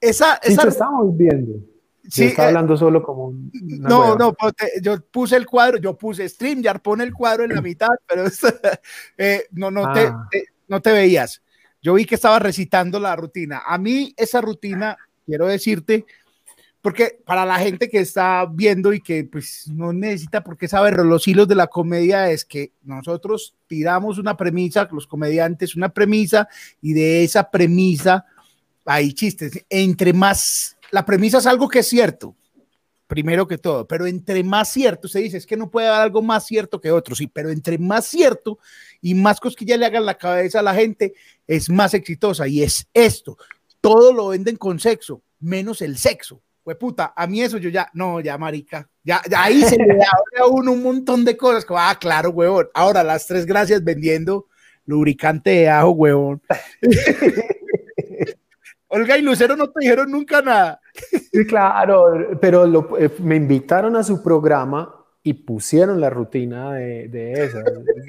Esa, 0.00 0.34
esa... 0.42 0.68
estamos 0.68 1.16
viendo. 1.16 1.60
Sí, 2.08 2.24
está 2.24 2.44
eh, 2.44 2.46
hablando 2.48 2.76
solo 2.76 3.02
como 3.02 3.32
No, 3.52 4.16
no, 4.16 4.34
yo 4.82 5.00
puse 5.10 5.36
el 5.36 5.46
cuadro, 5.46 5.78
yo 5.78 5.96
puse 5.96 6.28
StreamYard, 6.28 6.80
pone 6.80 7.04
el 7.04 7.12
cuadro 7.12 7.44
en 7.44 7.54
la 7.54 7.62
mitad, 7.62 7.90
pero 8.06 8.24
eh, 9.16 9.44
no, 9.52 9.70
no, 9.70 9.84
ah. 9.86 10.28
te, 10.30 10.46
no 10.66 10.80
te 10.80 10.92
veías. 10.92 11.42
Yo 11.82 11.94
vi 11.94 12.04
que 12.04 12.16
estaba 12.16 12.38
recitando 12.38 12.98
la 12.98 13.14
rutina. 13.14 13.62
A 13.66 13.78
mí 13.78 14.12
esa 14.16 14.40
rutina, 14.40 14.96
quiero 15.24 15.46
decirte, 15.46 16.04
porque 16.82 17.18
para 17.26 17.44
la 17.44 17.58
gente 17.58 17.88
que 17.90 17.98
está 17.98 18.46
viendo 18.50 18.92
y 18.92 19.00
que 19.00 19.24
pues 19.24 19.68
no 19.68 19.92
necesita 19.92 20.42
por 20.42 20.56
qué 20.56 20.66
saber 20.66 20.96
los 21.04 21.28
hilos 21.28 21.46
de 21.46 21.54
la 21.54 21.66
comedia 21.66 22.30
es 22.30 22.44
que 22.44 22.72
nosotros 22.82 23.54
tiramos 23.66 24.18
una 24.18 24.36
premisa, 24.36 24.88
los 24.90 25.06
comediantes 25.06 25.76
una 25.76 25.90
premisa 25.90 26.48
y 26.80 26.94
de 26.94 27.24
esa 27.24 27.50
premisa 27.50 28.24
hay 28.86 29.12
chistes. 29.12 29.64
Entre 29.68 30.12
más, 30.12 30.76
la 30.90 31.04
premisa 31.04 31.38
es 31.38 31.46
algo 31.46 31.68
que 31.68 31.80
es 31.80 31.88
cierto, 31.88 32.34
primero 33.06 33.46
que 33.46 33.58
todo, 33.58 33.86
pero 33.86 34.06
entre 34.06 34.42
más 34.42 34.70
cierto, 34.70 35.06
se 35.06 35.20
dice, 35.20 35.36
es 35.36 35.46
que 35.46 35.58
no 35.58 35.70
puede 35.70 35.88
haber 35.88 36.00
algo 36.00 36.22
más 36.22 36.46
cierto 36.46 36.80
que 36.80 36.90
otro, 36.90 37.14
sí, 37.14 37.26
pero 37.26 37.50
entre 37.50 37.76
más 37.76 38.06
cierto 38.06 38.58
y 39.02 39.14
más 39.14 39.38
cosquillas 39.38 39.78
le 39.78 39.84
hagan 39.84 40.06
la 40.06 40.16
cabeza 40.16 40.60
a 40.60 40.62
la 40.62 40.74
gente, 40.74 41.12
es 41.46 41.68
más 41.68 41.92
exitosa 41.92 42.48
y 42.48 42.62
es 42.62 42.88
esto. 42.94 43.36
Todo 43.82 44.14
lo 44.14 44.28
venden 44.28 44.56
con 44.56 44.80
sexo, 44.80 45.22
menos 45.40 45.82
el 45.82 45.98
sexo 45.98 46.40
puta, 46.78 47.12
a 47.16 47.26
mí 47.26 47.42
eso 47.42 47.58
yo 47.58 47.68
ya, 47.68 47.90
no, 47.94 48.20
ya 48.20 48.38
marica, 48.38 48.88
ya, 49.02 49.20
ahí 49.36 49.62
se 49.62 49.76
le 49.76 49.96
da 49.96 50.06
a 50.40 50.46
uno 50.46 50.72
un 50.72 50.82
montón 50.82 51.24
de 51.24 51.36
cosas, 51.36 51.64
como, 51.64 51.80
ah, 51.80 51.96
claro, 51.98 52.30
huevón, 52.30 52.68
ahora 52.74 53.02
las 53.02 53.26
tres 53.26 53.46
gracias 53.46 53.82
vendiendo 53.82 54.46
lubricante 54.86 55.50
de 55.50 55.68
ajo, 55.68 55.90
huevón. 55.90 56.42
Olga 58.92 59.16
y 59.16 59.22
Lucero 59.22 59.54
no 59.56 59.70
te 59.70 59.80
dijeron 59.80 60.10
nunca 60.10 60.42
nada. 60.42 60.80
Sí, 61.32 61.46
claro, 61.46 62.36
pero 62.40 62.98
eh, 62.98 63.08
me 63.20 63.36
invitaron 63.36 63.94
a 63.94 64.02
su 64.02 64.20
programa 64.20 64.96
y 65.22 65.32
pusieron 65.34 66.00
la 66.00 66.10
rutina 66.10 66.74
de, 66.74 67.06
de 67.08 67.44
esas. 67.44 67.62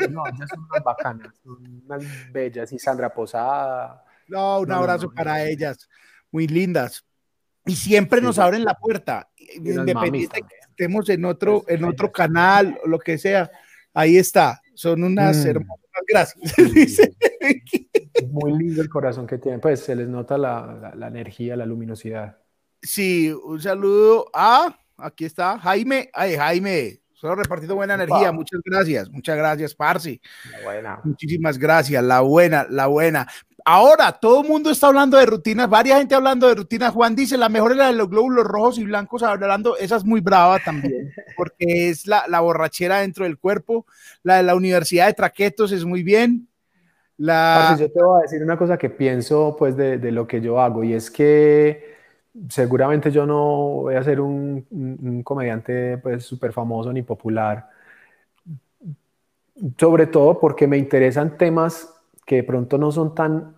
No, 0.09 0.25
ellas 0.25 0.49
son 0.49 0.65
unas 0.67 0.83
bacanas, 0.83 1.35
son 1.43 1.83
unas 1.85 2.03
bellas. 2.31 2.73
Y 2.73 2.79
Sandra 2.79 3.13
Posada. 3.13 4.03
No, 4.27 4.61
un 4.61 4.71
abrazo 4.71 5.11
para 5.11 5.45
ellas, 5.45 5.87
muy 6.31 6.47
lindas 6.47 7.05
y 7.65 7.75
siempre 7.75 8.21
nos 8.21 8.39
abren 8.39 8.63
la 8.63 8.75
puerta, 8.75 9.29
independiente 9.55 10.41
que 10.41 10.55
estemos 10.69 11.09
en 11.09 11.25
otro, 11.25 11.63
en 11.67 11.83
otro 11.83 12.11
canal 12.11 12.77
o 12.83 12.87
lo 12.87 12.99
que 12.99 13.17
sea. 13.17 13.51
Ahí 13.93 14.17
está, 14.17 14.61
son 14.73 15.03
unas 15.03 15.45
mm. 15.45 15.47
hermosas 15.47 15.81
gracias. 16.07 16.53
Muy 18.31 18.57
lindo 18.57 18.81
el 18.81 18.89
corazón 18.89 19.27
que 19.27 19.37
tienen, 19.37 19.59
pues 19.59 19.81
se 19.81 19.95
les 19.95 20.07
nota 20.07 20.37
la, 20.37 20.93
la, 20.95 21.07
energía, 21.07 21.55
la 21.55 21.65
luminosidad. 21.65 22.37
Sí, 22.81 23.31
un 23.31 23.61
saludo 23.61 24.29
a, 24.33 24.77
aquí 24.97 25.25
está, 25.25 25.59
Jaime, 25.59 26.09
ay 26.13 26.35
Jaime, 26.35 27.01
solo 27.13 27.35
repartido 27.35 27.75
buena 27.75 27.95
energía, 27.95 28.31
muchas 28.31 28.61
gracias, 28.63 29.09
muchas 29.09 29.37
gracias, 29.37 29.75
Parsi. 29.75 30.19
La 30.51 30.63
buena. 30.63 31.01
Muchísimas 31.03 31.57
gracias, 31.57 32.03
la 32.03 32.21
buena, 32.21 32.65
la 32.69 32.87
buena. 32.87 33.27
Ahora 33.65 34.11
todo 34.11 34.41
el 34.41 34.47
mundo 34.47 34.69
está 34.69 34.87
hablando 34.87 35.17
de 35.17 35.25
rutinas, 35.25 35.69
varias 35.69 35.99
gente 35.99 36.15
hablando 36.15 36.47
de 36.47 36.55
rutinas. 36.55 36.93
Juan 36.93 37.15
dice, 37.15 37.37
la 37.37 37.49
mejor 37.49 37.71
es 37.71 37.77
la 37.77 37.87
de 37.87 37.93
los 37.93 38.09
glóbulos 38.09 38.45
rojos 38.45 38.77
y 38.77 38.83
blancos, 38.83 39.23
hablando, 39.23 39.77
esa 39.77 39.95
es 39.97 40.05
muy 40.05 40.21
brava 40.21 40.59
también, 40.59 41.11
porque 41.37 41.89
es 41.89 42.07
la, 42.07 42.25
la 42.27 42.39
borrachera 42.39 42.99
dentro 42.99 43.25
del 43.25 43.37
cuerpo. 43.37 43.85
La 44.23 44.37
de 44.37 44.43
la 44.43 44.55
Universidad 44.55 45.07
de 45.07 45.13
Traquetos 45.13 45.71
es 45.71 45.85
muy 45.85 46.03
bien. 46.03 46.47
La... 47.17 47.75
yo 47.79 47.91
te 47.91 48.01
voy 48.01 48.19
a 48.19 48.21
decir 48.23 48.41
una 48.41 48.57
cosa 48.57 48.77
que 48.77 48.89
pienso 48.89 49.55
pues 49.57 49.75
de, 49.77 49.99
de 49.99 50.11
lo 50.11 50.25
que 50.27 50.41
yo 50.41 50.59
hago 50.59 50.83
y 50.83 50.93
es 50.93 51.11
que 51.11 51.95
seguramente 52.49 53.11
yo 53.11 53.27
no 53.27 53.81
voy 53.83 53.95
a 53.95 54.03
ser 54.03 54.19
un, 54.19 54.65
un 54.71 55.21
comediante 55.21 55.99
pues 55.99 56.25
súper 56.25 56.51
famoso 56.51 56.91
ni 56.91 57.03
popular, 57.03 57.69
sobre 59.77 60.07
todo 60.07 60.39
porque 60.39 60.65
me 60.65 60.77
interesan 60.77 61.37
temas 61.37 62.00
que 62.31 62.37
de 62.37 62.43
pronto 62.43 62.77
no 62.77 62.93
son 62.93 63.13
tan 63.13 63.55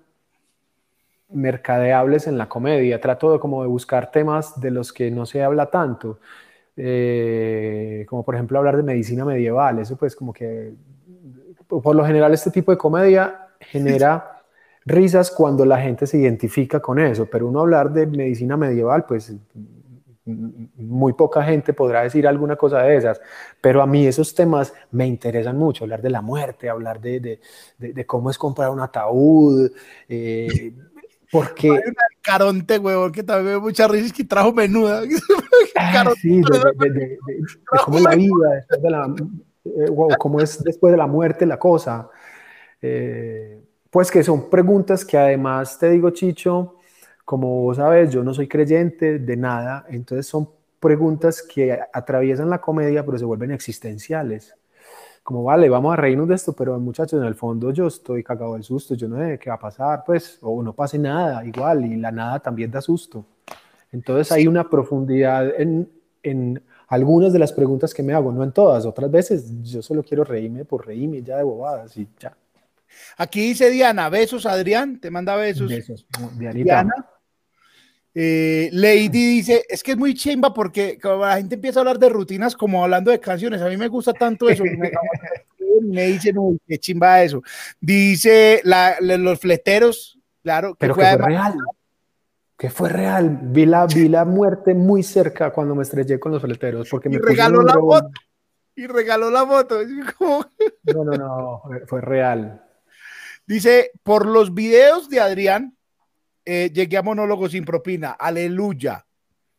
mercadeables 1.29 2.25
en 2.25 2.39
la 2.39 2.49
comedia. 2.49 2.99
Trato 2.99 3.31
de 3.31 3.37
como 3.37 3.61
de 3.61 3.67
buscar 3.67 4.09
temas 4.09 4.59
de 4.59 4.71
los 4.71 4.91
que 4.91 5.11
no 5.11 5.27
se 5.27 5.43
habla 5.43 5.67
tanto, 5.67 6.17
eh, 6.75 8.03
como 8.09 8.23
por 8.25 8.33
ejemplo 8.33 8.57
hablar 8.57 8.75
de 8.75 8.81
medicina 8.81 9.25
medieval. 9.25 9.77
Eso 9.77 9.95
pues 9.95 10.15
como 10.15 10.33
que 10.33 10.73
por 11.67 11.95
lo 11.95 12.03
general 12.03 12.33
este 12.33 12.49
tipo 12.49 12.71
de 12.71 12.79
comedia 12.79 13.49
genera 13.59 14.41
risas 14.85 15.29
cuando 15.29 15.65
la 15.65 15.79
gente 15.79 16.07
se 16.07 16.17
identifica 16.17 16.79
con 16.79 16.97
eso, 16.97 17.27
pero 17.31 17.47
uno 17.47 17.59
hablar 17.59 17.93
de 17.93 18.07
medicina 18.07 18.57
medieval 18.57 19.05
pues 19.05 19.35
muy 20.25 21.13
poca 21.13 21.43
gente 21.43 21.73
podrá 21.73 22.03
decir 22.03 22.25
alguna 22.27 22.55
cosa 22.55 22.81
de 22.83 22.95
esas, 22.95 23.21
pero 23.59 23.81
a 23.81 23.87
mí 23.87 24.07
esos 24.07 24.33
temas 24.33 24.73
me 24.91 25.05
interesan 25.05 25.57
mucho, 25.57 25.83
hablar 25.83 26.01
de 26.01 26.09
la 26.09 26.21
muerte, 26.21 26.69
hablar 26.69 27.01
de, 27.01 27.19
de, 27.19 27.93
de, 27.93 28.05
cómo 28.05 28.29
es 28.29 28.37
comprar 28.37 28.69
un 28.69 28.79
ataúd, 28.79 29.71
eh, 30.07 30.73
porque... 31.31 31.77
Caronte, 32.21 32.77
huevón, 32.77 33.11
que 33.11 33.23
también 33.23 33.45
me 33.45 33.51
dio 33.51 33.61
mucha 33.61 33.87
risa, 33.87 34.13
que 34.13 34.23
trajo 34.23 34.53
menuda. 34.53 35.01
Ah, 35.75 35.91
Caronte, 35.91 36.21
sí, 36.21 36.39
de, 36.39 37.17
cómo 37.83 37.97
es 37.97 38.03
la 38.03 38.15
vida 38.15 38.49
después 38.55 38.81
de 38.83 38.89
la, 38.91 39.15
eh, 39.65 39.89
wow, 39.89 40.09
cómo 40.19 40.39
es 40.39 40.63
después 40.63 40.91
de 40.91 40.97
la 40.97 41.07
muerte 41.07 41.45
la 41.45 41.57
cosa. 41.57 42.09
Eh, 42.81 43.59
pues 43.89 44.11
que 44.11 44.23
son 44.23 44.49
preguntas 44.49 45.05
que 45.05 45.17
además 45.17 45.79
te 45.79 45.89
digo, 45.89 46.09
Chicho, 46.11 46.75
como 47.25 47.61
vos 47.63 47.77
sabes, 47.77 48.11
yo 48.11 48.23
no 48.23 48.33
soy 48.33 48.47
creyente 48.47 49.19
de 49.19 49.37
nada, 49.37 49.85
entonces 49.89 50.27
son 50.27 50.49
preguntas 50.79 51.41
que 51.41 51.79
atraviesan 51.93 52.49
la 52.49 52.59
comedia, 52.59 53.05
pero 53.05 53.17
se 53.17 53.25
vuelven 53.25 53.51
existenciales. 53.51 54.53
Como, 55.23 55.41
vale, 55.43 55.69
vamos 55.69 55.93
a 55.93 55.95
reírnos 55.95 56.27
de 56.27 56.35
esto, 56.35 56.51
pero 56.53 56.77
muchachos, 56.79 57.21
en 57.21 57.25
el 57.25 57.35
fondo 57.35 57.71
yo 57.71 57.87
estoy 57.87 58.23
cagado 58.23 58.55
del 58.55 58.63
susto, 58.63 58.93
yo 58.93 59.07
no 59.07 59.17
sé 59.17 59.39
qué 59.39 59.49
va 59.49 59.55
a 59.55 59.59
pasar, 59.59 60.03
pues, 60.05 60.37
o 60.41 60.61
no 60.61 60.73
pase 60.73 60.99
nada, 60.99 61.45
igual, 61.45 61.85
y 61.85 61.95
la 61.95 62.11
nada 62.11 62.39
también 62.39 62.69
da 62.69 62.81
susto. 62.81 63.25
Entonces 63.93 64.29
hay 64.33 64.47
una 64.47 64.69
profundidad 64.69 65.49
en, 65.57 65.89
en 66.23 66.61
algunas 66.89 67.31
de 67.31 67.39
las 67.39 67.53
preguntas 67.53 67.93
que 67.93 68.03
me 68.03 68.13
hago, 68.13 68.33
no 68.33 68.43
en 68.43 68.51
todas, 68.51 68.85
otras 68.85 69.09
veces 69.09 69.63
yo 69.63 69.81
solo 69.81 70.03
quiero 70.03 70.25
reírme 70.25 70.65
por 70.65 70.85
reírme 70.85 71.21
ya 71.21 71.37
de 71.37 71.43
bobadas 71.43 71.95
y 71.95 72.05
ya. 72.19 72.35
Aquí 73.17 73.41
dice 73.47 73.69
Diana, 73.69 74.09
besos, 74.09 74.45
Adrián, 74.45 74.99
te 74.99 75.09
manda 75.09 75.35
besos. 75.37 75.69
Besos, 75.69 76.05
Dianita. 76.37 76.83
Diana. 76.83 77.12
Eh, 78.15 78.69
Lady 78.73 79.09
dice, 79.09 79.65
es 79.67 79.81
que 79.81 79.91
es 79.93 79.97
muy 79.97 80.13
chimba 80.13 80.53
porque 80.53 80.99
como 81.01 81.25
la 81.25 81.37
gente 81.37 81.55
empieza 81.55 81.79
a 81.79 81.81
hablar 81.81 81.97
de 81.97 82.09
rutinas 82.09 82.55
como 82.55 82.83
hablando 82.83 83.09
de 83.11 83.19
canciones. 83.19 83.61
A 83.61 83.69
mí 83.69 83.77
me 83.77 83.87
gusta 83.87 84.13
tanto 84.13 84.47
eso. 84.49 84.63
me, 84.63 84.91
me 85.81 86.05
dicen, 86.07 86.37
uy, 86.37 86.59
qué 86.67 86.77
chimba 86.77 87.23
eso. 87.23 87.41
Dice 87.79 88.61
la- 88.63 88.97
la- 88.99 89.17
los 89.17 89.39
fleteros, 89.39 90.19
claro, 90.43 90.73
que 90.75 90.79
Pero 90.81 90.95
fue 90.95 91.03
que 91.05 91.17
fue 91.17 91.25
real, 91.27 91.53
que 92.57 92.69
fue 92.69 92.89
real. 92.89 93.39
Vi 93.41 93.65
la, 93.65 93.87
vi 93.87 94.07
la 94.07 94.25
muerte 94.25 94.73
muy 94.75 95.01
cerca 95.01 95.51
cuando 95.51 95.73
me 95.73 95.81
estrellé 95.83 96.19
con 96.19 96.31
los 96.33 96.41
fleteros, 96.41 96.87
porque 96.89 97.09
y 97.09 97.13
me 97.13 97.19
regaló 97.19 97.61
la 97.63 97.73
foto. 97.73 98.09
Y 98.75 98.87
regaló 98.87 99.29
la 99.31 99.45
como- 100.17 100.45
No, 100.85 101.03
no, 101.03 101.11
no, 101.17 101.61
fue 101.87 102.01
real. 102.01 102.63
Dice, 103.45 103.91
por 104.03 104.25
los 104.25 104.53
videos 104.53 105.09
de 105.09 105.19
Adrián, 105.19 105.75
eh, 106.45 106.69
llegué 106.73 106.97
a 106.97 107.01
monólogo 107.03 107.47
sin 107.49 107.65
propina. 107.65 108.11
Aleluya. 108.11 109.05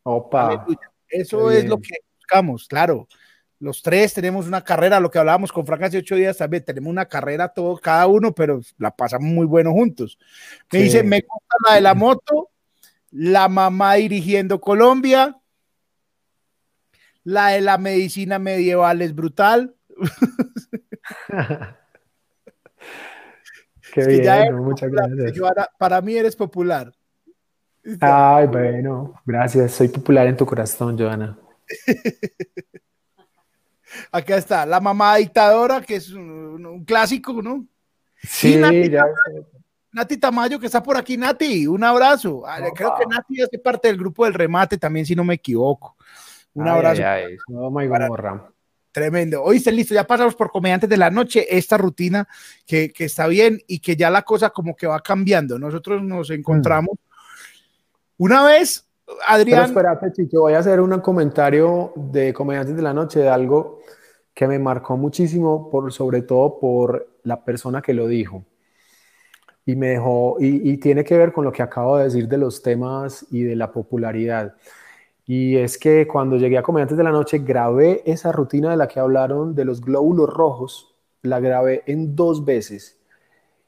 Opa. 0.03 0.47
Aleluya. 0.47 0.91
Eso 1.07 1.49
es 1.51 1.65
lo 1.65 1.77
que 1.79 1.95
buscamos, 2.17 2.67
claro. 2.67 3.07
Los 3.59 3.81
tres 3.81 4.13
tenemos 4.13 4.47
una 4.47 4.61
carrera, 4.63 4.99
lo 4.99 5.09
que 5.09 5.17
hablábamos 5.17 5.51
con 5.51 5.65
Frank 5.65 5.83
hace 5.83 5.99
ocho 5.99 6.15
días 6.15 6.37
también, 6.37 6.65
tenemos 6.65 6.91
una 6.91 7.05
carrera 7.05 7.47
todos, 7.47 7.79
cada 7.79 8.05
uno, 8.05 8.33
pero 8.35 8.59
la 8.77 8.91
pasamos 8.91 9.27
muy 9.31 9.45
bueno 9.45 9.71
juntos. 9.71 10.17
Me 10.71 10.79
Sí. 10.79 10.83
dice, 10.85 11.03
me 11.03 11.21
gusta 11.21 11.55
la 11.69 11.75
de 11.75 11.81
la 11.81 11.93
moto, 11.93 12.49
la 13.11 13.47
mamá 13.47 13.93
dirigiendo 13.93 14.59
Colombia, 14.59 15.39
la 17.23 17.47
de 17.49 17.61
la 17.61 17.77
medicina 17.77 18.39
medieval 18.39 19.01
es 19.01 19.15
brutal. 19.15 19.73
Qué 23.95 24.01
Es 24.01 24.07
que 24.07 24.23
ya 24.23 24.41
bien, 24.41 24.55
muchas 24.57 24.89
popular, 24.89 25.09
gracias. 25.15 25.67
Para 25.77 26.01
mí 26.01 26.17
eres 26.17 26.35
popular. 26.35 26.93
Ay, 28.01 28.47
bueno, 28.47 29.13
gracias. 29.25 29.71
Soy 29.71 29.87
popular 29.87 30.27
en 30.27 30.35
tu 30.35 30.45
corazón, 30.45 30.97
Joana. 30.99 31.37
Acá 34.11 34.35
está, 34.35 34.65
la 34.65 34.81
mamá 34.81 35.15
dictadora, 35.15 35.79
que 35.81 35.95
es 35.95 36.11
un, 36.11 36.65
un 36.65 36.83
clásico, 36.83 37.41
¿no? 37.41 37.65
Sí, 38.21 38.57
Nati, 38.57 38.89
ya. 38.89 39.05
Nati 39.93 40.17
Tamayo, 40.17 40.59
que 40.59 40.65
está 40.65 40.83
por 40.83 40.97
aquí, 40.97 41.15
Nati, 41.15 41.65
un 41.67 41.81
abrazo. 41.83 42.45
Ah, 42.45 42.57
Opa. 42.59 42.71
Creo 42.73 42.95
que 42.99 43.05
Nati 43.05 43.41
hace 43.41 43.57
parte 43.59 43.87
del 43.87 43.97
grupo 43.97 44.25
del 44.25 44.33
remate 44.33 44.77
también, 44.77 45.05
si 45.05 45.15
no 45.15 45.23
me 45.23 45.35
equivoco. 45.35 45.95
Un 46.53 46.67
Ay, 46.67 46.73
abrazo 46.73 47.01
ay, 47.05 47.23
ay. 47.23 47.37
No, 47.47 47.71
my 47.71 47.87
Para- 47.87 48.07
Gomorra. 48.07 48.51
Tremendo. 48.95 49.43
Oíste, 49.43 49.73
listo, 49.73 49.93
ya 49.93 50.07
pasamos 50.07 50.35
por 50.35 50.49
comediantes 50.49 50.89
de 50.89 50.95
la 50.95 51.09
noche, 51.09 51.45
esta 51.49 51.77
rutina 51.77 52.25
que, 52.65 52.93
que 52.93 53.03
está 53.03 53.27
bien 53.27 53.61
y 53.67 53.79
que 53.79 53.97
ya 53.97 54.09
la 54.09 54.21
cosa 54.21 54.51
como 54.51 54.73
que 54.73 54.87
va 54.87 55.01
cambiando. 55.01 55.59
Nosotros 55.59 56.01
nos 56.01 56.29
encontramos 56.29 56.97
una 58.17 58.45
vez, 58.45 58.87
Pero 59.05 59.17
Adrián, 59.27 59.65
espérate, 59.65 60.13
Chicho, 60.13 60.39
voy 60.39 60.53
a 60.53 60.59
hacer 60.59 60.79
un 60.79 60.97
comentario 61.01 61.91
de 61.97 62.33
Comediantes 62.33 62.73
de 62.73 62.81
la 62.81 62.93
Noche 62.93 63.19
de 63.19 63.27
algo 63.27 63.81
que 64.33 64.47
me 64.47 64.59
marcó 64.59 64.95
muchísimo, 64.95 65.69
por, 65.69 65.91
sobre 65.91 66.21
todo 66.21 66.57
por 66.57 67.17
la 67.23 67.43
persona 67.43 67.81
que 67.81 67.93
lo 67.93 68.07
dijo. 68.07 68.45
Y 69.65 69.75
me 69.75 69.87
dejó, 69.89 70.37
y, 70.39 70.71
y 70.71 70.77
tiene 70.77 71.03
que 71.03 71.17
ver 71.17 71.33
con 71.33 71.43
lo 71.43 71.51
que 71.51 71.63
acabo 71.63 71.97
de 71.97 72.05
decir 72.05 72.29
de 72.29 72.37
los 72.37 72.61
temas 72.61 73.25
y 73.29 73.43
de 73.43 73.57
la 73.57 73.73
popularidad. 73.73 74.55
Y 75.25 75.57
es 75.57 75.77
que 75.77 76.07
cuando 76.07 76.37
llegué 76.37 76.57
a 76.57 76.63
Comediantes 76.63 76.97
de 76.97 77.03
la 77.03 77.11
Noche, 77.11 77.39
grabé 77.39 78.03
esa 78.05 78.31
rutina 78.31 78.69
de 78.71 78.77
la 78.77 78.87
que 78.87 78.99
hablaron 78.99 79.55
de 79.55 79.65
los 79.65 79.81
glóbulos 79.81 80.29
rojos, 80.29 80.95
la 81.23 81.39
grabé 81.39 81.83
en 81.87 82.15
dos 82.15 82.45
veces. 82.45 82.99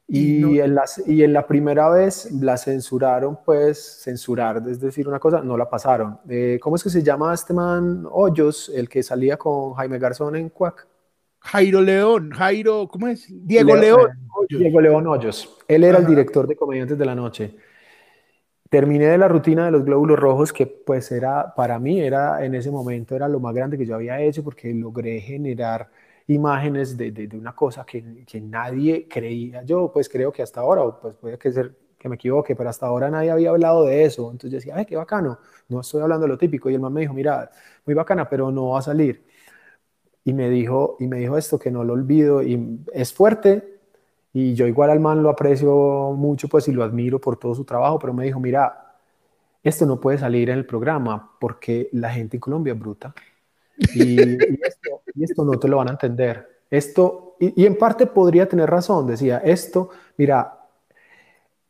Y 0.09 0.37
no- 0.39 0.49
en 0.63 0.73
las, 0.75 1.05
y 1.05 1.23
en 1.23 1.33
la 1.33 1.47
primera 1.47 1.89
vez 1.89 2.31
la 2.31 2.55
censuraron, 2.57 3.39
pues 3.43 4.01
censurar, 4.03 4.63
es 4.69 4.79
decir, 4.79 5.07
una 5.07 5.19
cosa, 5.19 5.41
no 5.41 5.57
la 5.57 5.69
pasaron. 5.69 6.19
Eh, 6.29 6.59
¿cómo 6.61 6.75
es 6.77 6.83
que 6.83 6.89
se 6.89 7.03
llama 7.03 7.33
este 7.33 7.53
man 7.53 8.07
Hoyos, 8.09 8.69
el 8.73 8.87
que 8.87 9.03
salía 9.03 9.35
con 9.35 9.73
Jaime 9.73 9.99
Garzón 9.99 10.35
en 10.37 10.49
Cuac? 10.49 10.87
Jairo 11.39 11.81
León, 11.81 12.31
Jairo, 12.31 12.87
¿cómo 12.87 13.07
es? 13.07 13.25
Diego 13.29 13.75
Leo- 13.75 13.97
León. 13.97 14.11
eh, 14.11 14.27
Hoyos. 14.35 14.61
Diego 14.61 14.81
León 14.81 15.07
Hoyos. 15.07 15.57
Él 15.67 15.83
era 15.83 15.97
el 15.97 16.05
director 16.05 16.47
de 16.47 16.55
Comediantes 16.55 16.97
de 16.97 17.05
la 17.05 17.15
Noche. 17.15 17.55
Terminé 18.69 19.05
de 19.07 19.17
la 19.17 19.29
rutina 19.29 19.65
de 19.65 19.71
los 19.71 19.85
glóbulos 19.85 20.19
rojos, 20.19 20.51
que 20.51 20.67
pues 20.67 21.09
era, 21.13 21.53
para 21.55 21.79
mí 21.79 22.01
era, 22.01 22.43
en 22.43 22.53
ese 22.53 22.69
momento 22.69 23.15
era 23.15 23.29
lo 23.29 23.39
más 23.39 23.53
grande 23.55 23.77
que 23.77 23.85
yo 23.85 23.95
había 23.95 24.19
hecho, 24.19 24.43
porque 24.43 24.73
logré 24.73 25.21
generar 25.21 25.89
imágenes 26.27 26.97
de, 26.97 27.11
de- 27.11 27.37
una 27.37 27.55
cosa 27.55 27.85
que, 27.85 28.25
que 28.25 28.41
nadie 28.41 29.07
creía. 29.07 29.63
Yo 29.63 29.89
pues 29.93 30.09
creo 30.09 30.31
que 30.33 30.41
hasta 30.43 30.59
ahora, 30.61 30.81
o 30.83 30.99
pues 30.99 31.15
puede 31.15 31.37
que, 31.37 31.49
ser, 31.51 31.77
que 31.97 32.09
me 32.09 32.15
equivoque, 32.15 32.55
pero 32.57 32.69
hasta 32.69 32.87
ahora 32.87 33.09
nadie 33.09 33.31
había 33.31 33.51
hablado 33.51 33.85
de 33.85 34.03
eso. 34.03 34.23
Entonces 34.31 34.51
yo 34.51 34.57
decía, 34.57 34.75
ay, 34.75 34.85
qué 34.85 34.97
bacano. 34.97 35.39
No 35.69 35.79
estoy 35.79 36.01
hablando 36.01 36.23
de 36.25 36.29
lo 36.29 36.37
típico. 36.37 36.69
Y 36.69 36.73
el 36.75 36.81
man 36.81 36.91
me 36.91 37.01
dijo, 37.01 37.13
mira, 37.13 37.49
muy 37.85 37.93
bacana, 37.95 38.27
pero 38.29 38.51
no 38.51 38.69
va 38.69 38.79
a 38.79 38.81
salir. 38.81 39.23
Y 40.23 40.33
me 40.33 40.49
dijo, 40.49 40.97
y 40.99 41.07
me 41.07 41.17
dijo 41.19 41.37
esto 41.37 41.57
que 41.57 41.71
no 41.71 41.83
lo 41.83 41.93
olvido, 41.93 42.43
y 42.43 42.79
es 42.93 43.13
fuerte, 43.13 43.76
y 44.39 44.53
yo 44.53 44.67
igual 44.67 44.91
al 44.91 44.99
man 44.99 45.23
lo 45.23 45.31
aprecio 45.31 46.13
mucho, 46.15 46.47
pues, 46.47 46.67
y 46.67 46.71
lo 46.71 46.83
admiro 46.83 47.19
por 47.19 47.37
todo 47.37 47.55
su 47.55 47.63
trabajo, 47.63 47.97
pero 47.97 48.13
me 48.13 48.23
dijo, 48.23 48.39
mira, 48.39 48.93
esto 49.63 49.87
no 49.87 49.99
puede 49.99 50.19
salir 50.19 50.51
en 50.51 50.59
el 50.59 50.65
programa 50.67 51.31
porque 51.39 51.89
la 51.93 52.11
gente 52.11 52.37
en 52.37 52.41
Colombia 52.41 52.73
es 52.73 52.79
bruta. 52.79 53.15
Y, 53.95 54.37
esto, 54.63 55.01
y 55.15 55.43
no 55.43 55.57
te 55.57 55.67
lo 55.67 55.77
van 55.77 55.87
a 55.87 55.91
entender. 55.93 56.61
Esto, 56.69 57.35
y 57.39 57.65
en 57.65 57.79
parte 57.79 58.05
podría 58.05 58.47
tener 58.47 58.69
razón, 58.69 59.07
decía, 59.07 59.39
esto, 59.39 59.89
mira, 60.17 60.53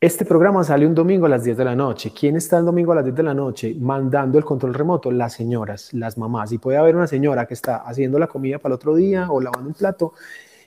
este 0.01 0.26
programa 0.26 0.61
sale 0.65 0.86
un 0.86 0.93
domingo 0.93 1.26
a 1.26 1.30
las 1.30 1.45
10 1.45 1.55
de 1.55 1.63
la 1.63 1.74
noche. 1.74 2.11
¿Quién 2.13 2.36
está 2.36 2.57
el 2.57 2.65
domingo 2.65 2.91
a 2.91 2.95
las 2.95 3.05
10 3.05 3.15
de 3.15 3.24
la 3.24 3.34
noche 3.34 3.78
mandando 3.80 4.38
el 4.38 4.43
control 4.43 4.74
remoto? 4.74 5.09
Las 5.09 5.32
señoras, 5.32 5.93
las 5.93 6.18
mamás. 6.18 6.51
Y 6.51 6.57
puede 6.57 6.78
haber 6.78 6.97
una 6.97 7.07
señora 7.07 7.45
que 7.45 7.53
está 7.53 7.78
haciendo 7.78 8.20
la 8.20 8.28
comida 8.28 8.57
para 8.57 8.74
el 8.74 8.76
otro 8.76 8.93
día 8.93 9.32
o 9.32 9.39
lavando 9.39 9.70
un 9.70 9.74
plato 9.74 10.13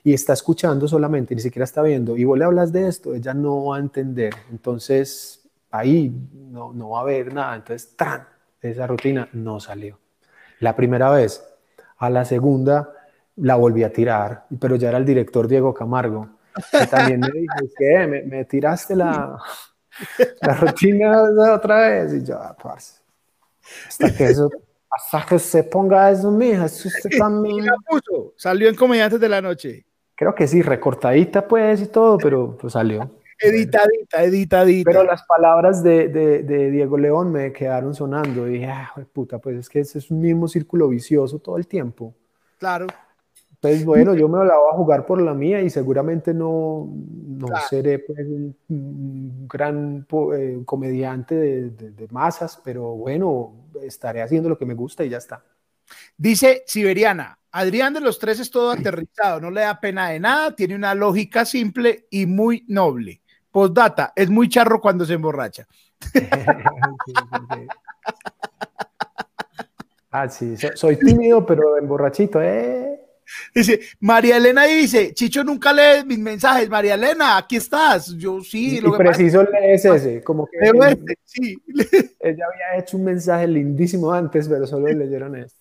y 0.03 0.13
está 0.13 0.33
escuchando 0.33 0.87
solamente, 0.87 1.35
ni 1.35 1.41
siquiera 1.41 1.63
está 1.63 1.81
viendo. 1.81 2.17
Y 2.17 2.23
vos 2.23 2.37
le 2.37 2.45
hablas 2.45 2.71
de 2.71 2.87
esto, 2.87 3.13
ella 3.13 3.33
no 3.33 3.65
va 3.65 3.77
a 3.77 3.79
entender. 3.79 4.33
Entonces, 4.49 5.47
ahí 5.69 6.11
no, 6.33 6.73
no 6.73 6.89
va 6.91 6.99
a 6.99 7.01
haber 7.01 7.33
nada. 7.33 7.55
Entonces, 7.55 7.95
¡tan! 7.95 8.27
esa 8.61 8.85
rutina 8.87 9.27
no 9.33 9.59
salió. 9.59 9.99
La 10.59 10.75
primera 10.75 11.09
vez. 11.09 11.43
A 11.97 12.09
la 12.09 12.25
segunda 12.25 12.93
la 13.35 13.55
volví 13.55 13.83
a 13.83 13.93
tirar, 13.93 14.45
pero 14.59 14.75
ya 14.75 14.89
era 14.89 14.97
el 14.97 15.05
director 15.05 15.47
Diego 15.47 15.73
Camargo 15.73 16.29
que 16.71 16.87
también 16.87 17.19
me 17.19 17.29
dijo, 17.31 17.55
¿qué? 17.77 18.07
¿Me, 18.07 18.23
me 18.23 18.45
tiraste 18.45 18.95
la, 18.95 19.37
la 20.41 20.53
rutina 20.55 21.23
otra 21.53 21.89
vez? 21.89 22.13
Y 22.13 22.25
yo, 22.25 22.35
ah, 22.37 22.55
parce, 22.61 23.01
hasta 23.87 24.13
que 24.13 24.25
eso, 24.25 24.49
hasta 24.89 25.25
que 25.25 25.39
se 25.39 25.63
ponga 25.63 26.11
eso, 26.11 26.31
mija, 26.31 26.65
eso 26.65 26.87
usted 26.87 27.09
Y 27.45 27.61
la 27.61 27.75
puso, 27.87 28.33
salió 28.37 28.69
en 28.69 28.75
Comediantes 28.75 29.19
de 29.19 29.29
la 29.29 29.41
Noche. 29.41 29.85
Creo 30.21 30.35
que 30.35 30.47
sí, 30.47 30.61
recortadita 30.61 31.47
pues 31.47 31.81
y 31.81 31.87
todo, 31.87 32.19
pero 32.19 32.55
pues 32.55 32.73
salió. 32.73 33.09
Editadita, 33.39 34.23
editadita. 34.23 34.91
Pero 34.91 35.03
las 35.03 35.23
palabras 35.23 35.81
de, 35.81 36.09
de, 36.09 36.43
de 36.43 36.69
Diego 36.69 36.95
León 36.95 37.31
me 37.31 37.51
quedaron 37.51 37.95
sonando 37.95 38.47
y 38.47 38.51
dije, 38.59 38.67
ah, 38.67 38.93
puta, 39.11 39.39
pues 39.39 39.57
es 39.57 39.67
que 39.67 39.79
ese 39.79 39.97
es 39.97 40.11
un 40.11 40.21
mismo 40.21 40.47
círculo 40.47 40.87
vicioso 40.89 41.39
todo 41.39 41.57
el 41.57 41.65
tiempo. 41.65 42.13
Claro. 42.59 42.85
Entonces, 43.55 43.83
bueno, 43.83 44.13
yo 44.13 44.29
me 44.29 44.37
la 44.45 44.57
voy 44.59 44.69
a 44.71 44.75
jugar 44.75 45.07
por 45.07 45.19
la 45.19 45.33
mía 45.33 45.59
y 45.63 45.71
seguramente 45.71 46.35
no, 46.35 46.87
no 47.27 47.47
Claro. 47.47 47.63
seré 47.67 47.97
pues, 47.97 48.19
un, 48.19 48.55
un 48.69 49.47
gran 49.47 50.05
eh, 50.35 50.61
comediante 50.65 51.33
de, 51.33 51.69
de- 51.71 51.91
de 51.93 52.07
masas, 52.11 52.61
pero 52.63 52.91
bueno, 52.95 53.53
estaré 53.81 54.21
haciendo 54.21 54.49
lo 54.49 54.57
que 54.59 54.67
me 54.67 54.75
gusta 54.75 55.03
y 55.03 55.09
ya 55.09 55.17
está. 55.17 55.43
Dice 56.21 56.61
Siberiana, 56.67 57.35
Adrián 57.51 57.95
de 57.95 57.99
los 57.99 58.19
tres 58.19 58.39
es 58.39 58.51
todo 58.51 58.69
aterrizado, 58.69 59.41
no 59.41 59.49
le 59.49 59.61
da 59.61 59.79
pena 59.79 60.09
de 60.09 60.19
nada, 60.19 60.55
tiene 60.55 60.75
una 60.75 60.93
lógica 60.93 61.45
simple 61.45 62.05
y 62.11 62.27
muy 62.27 62.63
noble. 62.67 63.23
Postdata, 63.49 64.13
es 64.15 64.29
muy 64.29 64.47
charro 64.47 64.79
cuando 64.79 65.03
se 65.03 65.15
emborracha. 65.15 65.67
Ah, 70.13 70.27
sí, 70.27 70.55
soy 70.75 70.97
tímido, 70.97 71.45
pero 71.45 71.77
emborrachito, 71.77 72.41
¿eh? 72.41 72.99
Dice, 73.55 73.79
María 74.01 74.35
Elena 74.35 74.65
dice, 74.65 75.13
Chicho 75.13 75.41
nunca 75.41 75.71
lee 75.71 76.05
mis 76.05 76.19
mensajes. 76.19 76.69
María 76.69 76.95
Elena, 76.95 77.37
aquí 77.37 77.55
estás. 77.55 78.13
Yo 78.17 78.41
sí. 78.41 78.79
Y, 78.79 78.81
lo 78.81 78.97
preciso 78.97 79.41
lees 79.43 79.85
ese, 79.85 80.21
como 80.21 80.47
que 80.47 80.57
este, 80.59 81.17
sí. 81.23 81.57
ella 82.19 82.45
había 82.45 82.83
hecho 82.83 82.97
un 82.97 83.05
mensaje 83.05 83.47
lindísimo 83.47 84.11
antes, 84.11 84.49
pero 84.49 84.67
solo 84.67 84.87
leyeron 84.87 85.37
este. 85.37 85.60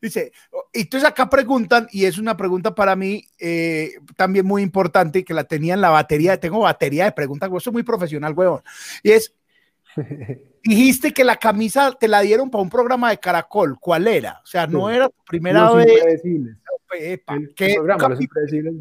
Dice, 0.00 0.32
y 0.72 0.82
entonces 0.82 1.08
acá 1.08 1.28
preguntan, 1.28 1.88
y 1.90 2.04
es 2.04 2.18
una 2.18 2.36
pregunta 2.36 2.74
para 2.74 2.96
mí 2.96 3.24
eh, 3.38 3.92
también 4.16 4.46
muy 4.46 4.62
importante, 4.62 5.24
que 5.24 5.34
la 5.34 5.44
tenía 5.44 5.74
en 5.74 5.80
la 5.80 5.90
batería, 5.90 6.38
tengo 6.38 6.60
batería 6.60 7.04
de 7.04 7.12
preguntas, 7.12 7.48
eso 7.48 7.70
es 7.70 7.72
muy 7.72 7.82
profesional, 7.82 8.34
huevón, 8.34 8.62
y 9.02 9.12
es, 9.12 9.34
dijiste 10.64 11.12
que 11.12 11.24
la 11.24 11.36
camisa 11.36 11.92
te 11.92 12.08
la 12.08 12.20
dieron 12.20 12.50
para 12.50 12.62
un 12.62 12.70
programa 12.70 13.10
de 13.10 13.18
Caracol, 13.18 13.78
¿cuál 13.80 14.08
era? 14.08 14.40
O 14.42 14.46
sea, 14.46 14.66
no 14.66 14.90
era 14.90 15.08
tu 15.08 15.24
primera 15.26 15.64
los 15.64 15.76
vez. 15.76 15.88
Impredecibles. 15.88 16.56
¿Qué 17.54 17.74
programa, 17.74 18.08
los 18.08 18.20
impredecibles. 18.20 18.74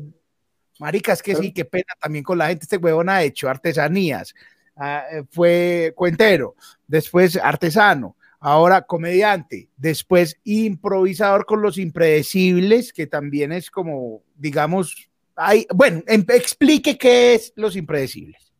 Marica, 0.79 1.13
es 1.13 1.23
que 1.23 1.35
sí, 1.35 1.53
qué 1.53 1.65
pena 1.65 1.93
también 1.99 2.23
con 2.23 2.37
la 2.37 2.47
gente, 2.47 2.63
este 2.63 2.77
huevón 2.77 3.09
ha 3.09 3.23
hecho 3.23 3.49
artesanías, 3.49 4.33
ah, 4.75 5.03
eh, 5.09 5.23
fue 5.29 5.93
cuentero, 5.95 6.55
después 6.85 7.37
artesano, 7.37 8.17
ahora 8.45 8.83
comediante, 8.83 9.69
después 9.75 10.39
improvisador 10.43 11.47
con 11.47 11.63
los 11.63 11.79
impredecibles, 11.79 12.93
que 12.93 13.07
también 13.07 13.51
es 13.51 13.71
como, 13.71 14.21
digamos, 14.35 15.09
hay, 15.35 15.65
bueno, 15.73 16.03
em, 16.05 16.23
explique 16.27 16.95
qué 16.95 17.33
es 17.33 17.53
los 17.55 17.75
impredecibles. 17.75 18.53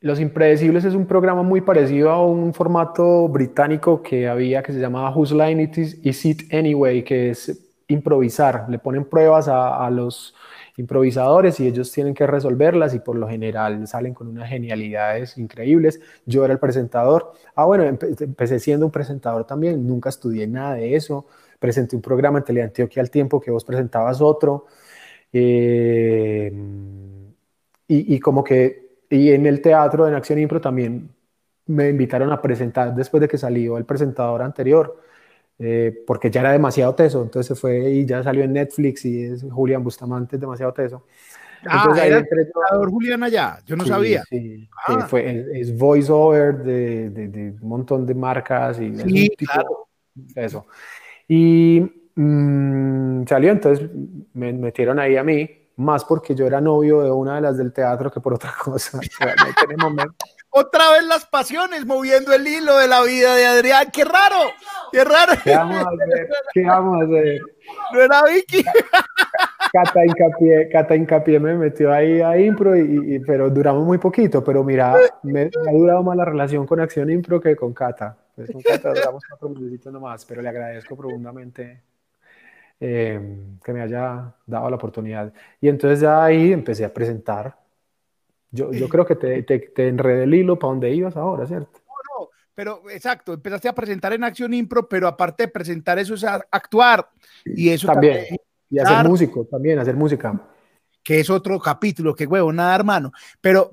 Los 0.00 0.20
Impredecibles 0.20 0.84
es 0.84 0.94
un 0.94 1.06
programa 1.06 1.42
muy 1.42 1.60
parecido 1.60 2.10
a 2.10 2.24
un 2.24 2.54
formato 2.54 3.28
británico 3.28 4.02
que 4.02 4.28
había 4.28 4.62
que 4.62 4.72
se 4.72 4.78
llamaba 4.78 5.10
Whose 5.10 5.34
Line 5.34 5.64
It 5.64 5.78
Is, 5.78 5.98
is 6.02 6.24
It 6.24 6.54
Anyway, 6.54 7.02
que 7.02 7.30
es 7.30 7.60
improvisar. 7.88 8.66
Le 8.68 8.78
ponen 8.78 9.04
pruebas 9.04 9.48
a, 9.48 9.84
a 9.84 9.90
los 9.90 10.34
improvisadores 10.76 11.60
y 11.60 11.66
ellos 11.66 11.92
tienen 11.92 12.14
que 12.14 12.26
resolverlas 12.26 12.94
y 12.94 13.00
por 13.00 13.16
lo 13.16 13.28
general 13.28 13.86
salen 13.86 14.14
con 14.14 14.28
unas 14.28 14.48
genialidades 14.48 15.36
increíbles. 15.38 16.00
Yo 16.26 16.44
era 16.44 16.52
el 16.54 16.58
presentador. 16.58 17.32
Ah, 17.54 17.64
bueno, 17.66 17.84
empecé 17.84 18.58
siendo 18.58 18.86
un 18.86 18.92
presentador 18.92 19.46
también, 19.46 19.86
nunca 19.86 20.08
estudié 20.08 20.46
nada 20.46 20.74
de 20.74 20.96
eso. 20.96 21.26
Presenté 21.58 21.96
un 21.96 22.02
programa 22.02 22.38
en 22.38 22.44
Teleantioquia 22.44 23.02
al 23.02 23.10
tiempo 23.10 23.40
que 23.40 23.50
vos 23.50 23.64
presentabas 23.64 24.20
otro. 24.20 24.66
Eh, 25.32 26.52
y, 27.88 28.20
como 28.20 28.42
que, 28.42 29.04
y 29.10 29.32
en 29.32 29.46
el 29.46 29.60
teatro, 29.60 30.08
en 30.08 30.14
Acción 30.14 30.38
Impro 30.38 30.60
también 30.60 31.10
me 31.66 31.90
invitaron 31.90 32.32
a 32.32 32.40
presentar 32.40 32.94
después 32.94 33.20
de 33.20 33.28
que 33.28 33.38
salió 33.38 33.76
el 33.78 33.84
presentador 33.84 34.42
anterior. 34.42 34.98
Eh, 35.64 36.02
porque 36.04 36.28
ya 36.28 36.40
era 36.40 36.50
demasiado 36.50 36.92
teso, 36.92 37.22
entonces 37.22 37.46
se 37.46 37.54
fue 37.54 37.88
y 37.88 38.04
ya 38.04 38.20
salió 38.20 38.42
en 38.42 38.52
Netflix 38.52 39.04
y 39.04 39.22
es 39.22 39.44
Julián 39.48 39.84
Bustamante, 39.84 40.34
es 40.34 40.40
demasiado 40.40 40.72
teso. 40.72 41.04
Ah, 41.64 41.82
entonces, 41.82 42.04
era 42.04 42.18
el 42.18 42.26
presentador 42.26 42.90
Julián 42.90 43.22
allá, 43.22 43.60
yo 43.64 43.76
no 43.76 43.84
sabía. 43.84 44.24
Sí, 44.28 44.68
ah. 44.88 45.06
fue, 45.06 45.46
es, 45.54 45.78
voiceover 45.78 46.64
de, 46.64 47.10
de, 47.10 47.28
de, 47.28 47.50
un 47.62 47.68
montón 47.68 48.04
de 48.04 48.12
marcas 48.12 48.80
y 48.80 48.96
sí, 48.96 49.30
claro. 49.36 49.86
eso. 50.34 50.66
Y 51.28 51.80
mmm, 52.16 53.24
salió, 53.28 53.52
entonces 53.52 53.88
me 54.32 54.52
metieron 54.52 54.98
ahí 54.98 55.16
a 55.16 55.22
mí, 55.22 55.48
más 55.76 56.04
porque 56.04 56.34
yo 56.34 56.44
era 56.44 56.60
novio 56.60 57.02
de 57.02 57.10
una 57.12 57.36
de 57.36 57.40
las 57.40 57.56
del 57.56 57.72
teatro 57.72 58.10
que 58.10 58.18
por 58.18 58.34
otra 58.34 58.52
cosa. 58.64 58.98
Otra 60.54 60.90
vez 60.90 61.04
las 61.04 61.24
pasiones 61.24 61.86
moviendo 61.86 62.34
el 62.34 62.46
hilo 62.46 62.76
de 62.76 62.86
la 62.86 63.02
vida 63.02 63.34
de 63.34 63.46
Adrián. 63.46 63.86
¡Qué 63.90 64.04
raro! 64.04 64.36
¡Qué 64.92 65.02
raro! 65.02 65.32
¿Qué 65.42 65.56
vamos 65.56 65.76
a 65.78 65.88
hacer? 65.88 66.28
¿Qué 66.52 66.62
vamos 66.66 67.00
a 67.00 67.04
hacer? 67.06 67.40
No 67.90 68.00
era 68.02 68.22
Vicky. 68.24 68.62
Cata 69.72 70.04
Hincapié, 70.04 70.68
Cata 70.68 70.94
Hincapié 70.94 71.40
me 71.40 71.54
metió 71.54 71.90
ahí 71.90 72.20
a 72.20 72.38
Impro, 72.38 72.76
y, 72.76 73.18
pero 73.20 73.48
duramos 73.48 73.86
muy 73.86 73.96
poquito. 73.96 74.44
Pero 74.44 74.62
mira, 74.62 74.94
me, 75.22 75.44
ha 75.44 75.72
durado 75.72 76.02
más 76.02 76.18
la 76.18 76.26
relación 76.26 76.66
con 76.66 76.80
Acción 76.80 77.08
Impro 77.08 77.40
que 77.40 77.56
con 77.56 77.72
Cata. 77.72 78.14
Pues 78.36 78.50
con 78.50 78.60
Cata 78.60 78.92
duramos 78.92 79.24
cuatro 79.26 79.48
minutitos 79.48 79.90
nomás, 79.90 80.26
pero 80.26 80.42
le 80.42 80.50
agradezco 80.50 80.94
profundamente 80.94 81.80
eh, 82.78 83.38
que 83.64 83.72
me 83.72 83.80
haya 83.80 84.34
dado 84.44 84.68
la 84.68 84.76
oportunidad. 84.76 85.32
Y 85.62 85.70
entonces 85.70 86.00
ya 86.00 86.22
ahí 86.22 86.52
empecé 86.52 86.84
a 86.84 86.92
presentar 86.92 87.61
yo, 88.52 88.70
yo 88.70 88.88
creo 88.88 89.04
que 89.04 89.16
te, 89.16 89.42
te, 89.42 89.58
te, 89.58 89.88
enredé 89.88 90.24
el 90.24 90.34
hilo 90.34 90.58
para 90.58 90.72
donde 90.72 90.94
ibas 90.94 91.16
ahora, 91.16 91.46
¿cierto? 91.46 91.80
No, 91.86 92.20
no, 92.20 92.28
pero 92.54 92.82
exacto, 92.90 93.32
empezaste 93.32 93.68
a 93.68 93.74
presentar 93.74 94.12
en 94.12 94.24
Acción 94.24 94.52
Impro, 94.52 94.88
pero 94.88 95.08
aparte 95.08 95.44
de 95.44 95.48
presentar 95.48 95.98
eso 95.98 96.14
es 96.14 96.24
actuar 96.24 97.08
y 97.44 97.70
eso 97.70 97.86
también. 97.86 98.14
también 98.14 98.38
y 98.72 98.78
hacer 98.78 99.06
músico, 99.06 99.44
también, 99.44 99.78
hacer 99.78 99.94
música. 99.94 100.40
Que 101.02 101.20
es 101.20 101.28
otro 101.28 101.58
capítulo, 101.58 102.14
qué 102.14 102.26
huevo, 102.26 102.52
nada, 102.52 102.74
hermano. 102.74 103.12
Pero, 103.40 103.70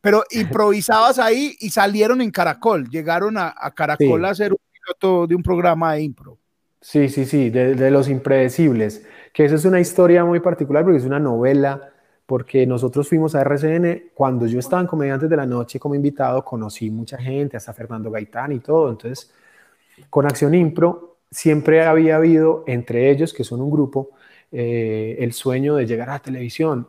pero, 0.00 0.24
improvisabas 0.30 1.18
ahí 1.18 1.56
y 1.60 1.70
salieron 1.70 2.20
en 2.20 2.30
Caracol, 2.30 2.88
llegaron 2.88 3.38
a, 3.38 3.54
a 3.56 3.70
Caracol 3.72 4.20
sí. 4.20 4.26
a 4.26 4.30
hacer 4.30 4.52
un 4.52 4.58
piloto 4.72 5.26
de 5.26 5.34
un 5.34 5.42
programa 5.42 5.94
de 5.94 6.02
impro. 6.02 6.38
Sí, 6.80 7.08
sí, 7.08 7.24
sí, 7.24 7.50
de, 7.50 7.74
de 7.74 7.90
los 7.90 8.08
impredecibles, 8.08 9.06
que 9.32 9.44
esa 9.44 9.54
es 9.54 9.64
una 9.64 9.80
historia 9.80 10.24
muy 10.24 10.40
particular 10.40 10.84
porque 10.84 10.98
es 10.98 11.04
una 11.04 11.18
novela 11.18 11.92
porque 12.26 12.66
nosotros 12.66 13.08
fuimos 13.08 13.34
a 13.34 13.42
RCN, 13.42 14.10
cuando 14.14 14.46
yo 14.46 14.58
estaba 14.58 14.82
en 14.82 14.88
Comediantes 14.88 15.30
de 15.30 15.36
la 15.36 15.46
Noche 15.46 15.78
como 15.78 15.94
invitado, 15.94 16.44
conocí 16.44 16.90
mucha 16.90 17.16
gente, 17.18 17.56
hasta 17.56 17.72
Fernando 17.72 18.10
Gaitán 18.10 18.52
y 18.52 18.58
todo, 18.58 18.90
entonces 18.90 19.32
con 20.10 20.26
Acción 20.26 20.54
Impro 20.54 21.18
siempre 21.30 21.84
había 21.84 22.16
habido 22.16 22.64
entre 22.66 23.10
ellos, 23.10 23.32
que 23.32 23.44
son 23.44 23.60
un 23.60 23.70
grupo, 23.70 24.10
eh, 24.50 25.16
el 25.20 25.32
sueño 25.32 25.76
de 25.76 25.86
llegar 25.86 26.10
a 26.10 26.14
la 26.14 26.18
televisión 26.20 26.88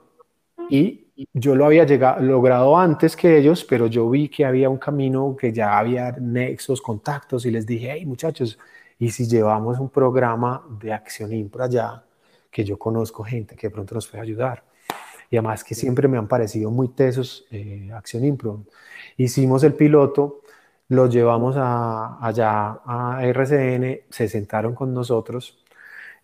y 0.69 1.07
yo 1.33 1.55
lo 1.55 1.65
había 1.65 1.85
llegado, 1.85 2.21
logrado 2.21 2.77
antes 2.77 3.15
que 3.15 3.37
ellos, 3.37 3.63
pero 3.63 3.87
yo 3.87 4.09
vi 4.09 4.29
que 4.29 4.45
había 4.45 4.69
un 4.69 4.77
camino, 4.77 5.35
que 5.39 5.51
ya 5.51 5.77
había 5.77 6.11
nexos, 6.19 6.81
contactos 6.81 7.45
y 7.45 7.51
les 7.51 7.65
dije, 7.65 7.91
hey 7.91 8.05
muchachos, 8.05 8.57
¿y 8.99 9.09
si 9.11 9.27
llevamos 9.27 9.79
un 9.79 9.89
programa 9.89 10.63
de 10.79 10.93
Acción 10.93 11.33
Impro 11.33 11.63
allá, 11.63 12.03
que 12.51 12.63
yo 12.63 12.77
conozco 12.77 13.23
gente 13.23 13.55
que 13.55 13.67
de 13.67 13.71
pronto 13.71 13.95
nos 13.95 14.07
puede 14.07 14.23
ayudar? 14.23 14.63
Y 15.29 15.37
además 15.37 15.63
que 15.63 15.75
siempre 15.75 16.07
me 16.07 16.17
han 16.17 16.27
parecido 16.27 16.71
muy 16.71 16.89
tesos 16.89 17.45
eh, 17.51 17.89
Acción 17.93 18.25
Impro. 18.25 18.63
Hicimos 19.17 19.63
el 19.63 19.73
piloto, 19.73 20.41
lo 20.89 21.07
llevamos 21.07 21.55
a, 21.57 22.17
allá 22.25 22.79
a 22.85 23.19
RCN, 23.23 24.01
se 24.09 24.27
sentaron 24.27 24.73
con 24.73 24.93
nosotros 24.93 25.63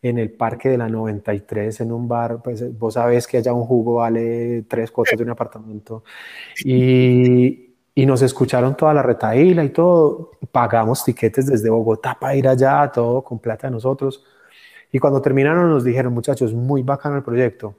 en 0.01 0.17
el 0.17 0.31
parque 0.31 0.69
de 0.69 0.77
la 0.77 0.89
93 0.89 1.81
en 1.81 1.91
un 1.91 2.07
bar, 2.07 2.41
pues 2.43 2.77
vos 2.77 2.95
sabés 2.95 3.25
que 3.25 3.37
allá 3.37 3.53
un 3.53 3.65
jugo 3.65 3.95
vale 3.95 4.63
tres 4.67 4.91
cuotas 4.91 5.17
de 5.17 5.23
un 5.23 5.29
apartamento 5.29 6.03
y, 6.65 7.73
y 7.95 8.05
nos 8.05 8.21
escucharon 8.21 8.75
toda 8.75 8.93
la 8.93 9.01
retaíla 9.01 9.63
y 9.63 9.69
todo, 9.69 10.31
pagamos 10.51 11.03
tiquetes 11.05 11.45
desde 11.45 11.69
Bogotá 11.69 12.17
para 12.19 12.35
ir 12.35 12.47
allá, 12.47 12.91
todo 12.93 13.23
con 13.23 13.39
plata 13.39 13.67
de 13.67 13.71
nosotros. 13.71 14.25
Y 14.91 14.99
cuando 14.99 15.21
terminaron 15.21 15.69
nos 15.69 15.83
dijeron, 15.83 16.13
muchachos, 16.13 16.53
muy 16.53 16.83
bacano 16.83 17.17
el 17.17 17.23
proyecto, 17.23 17.75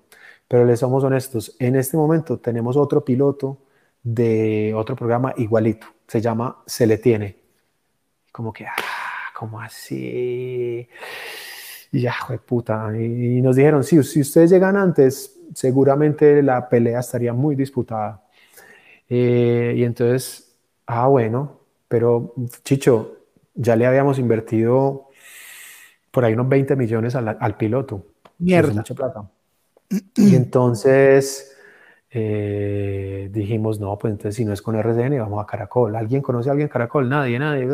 pero 0.49 0.65
les 0.65 0.81
somos 0.81 1.03
honestos, 1.05 1.57
en 1.59 1.77
este 1.77 1.97
momento 1.97 2.39
tenemos 2.39 2.77
otro 2.77 3.05
piloto 3.05 3.59
de 4.03 4.73
otro 4.75 4.95
programa 4.95 5.33
igualito, 5.37 5.87
se 6.07 6.21
llama 6.21 6.63
Se 6.67 6.87
le 6.87 6.99
tiene. 6.99 7.37
Como 8.31 8.53
que, 8.53 8.67
ah, 8.67 8.73
¿cómo 9.35 9.61
así? 9.61 10.89
Y 11.93 12.01
ya, 12.01 12.15
de 12.29 12.39
puta. 12.39 12.91
Y, 12.97 13.41
nos 13.41 13.57
dijeron, 13.57 13.85
sí, 13.85 14.03
si 14.03 14.21
ustedes 14.21 14.51
llegan 14.51 14.77
antes, 14.77 15.39
seguramente 15.55 16.43
la 16.43 16.69
pelea 16.69 17.01
estaría 17.01 17.33
muy 17.33 17.55
disputada. 17.55 18.23
Eh, 19.09 19.75
y 19.77 19.85
entonces, 19.85 20.57
ah, 20.87 21.07
bueno, 21.07 21.61
pero 21.89 22.35
Chicho, 22.65 23.19
ya 23.55 23.77
le 23.77 23.87
habíamos 23.87 24.19
invertido 24.19 25.09
por 26.11 26.25
ahí 26.25 26.35
unos 26.35 26.49
20 26.49 26.77
millones 26.77 27.15
al, 27.15 27.37
al 27.41 27.57
piloto. 27.57 28.05
Mierda. 28.39 28.73
mucha 28.73 28.95
plata. 28.95 29.31
Y 30.17 30.35
entonces 30.37 31.57
eh, 32.11 33.29
dijimos, 33.33 33.81
no, 33.81 33.99
pues 33.99 34.13
entonces 34.13 34.37
si 34.37 34.45
no 34.45 34.53
es 34.53 34.63
con 34.63 34.77
RCN, 34.77 35.19
vamos 35.19 35.43
a 35.43 35.47
Caracol. 35.47 35.97
¿Alguien 35.97 36.23
conoce 36.23 36.49
a 36.49 36.53
alguien 36.53 36.69
Caracol? 36.69 37.09
Nadie, 37.09 37.39
nadie. 37.39 37.69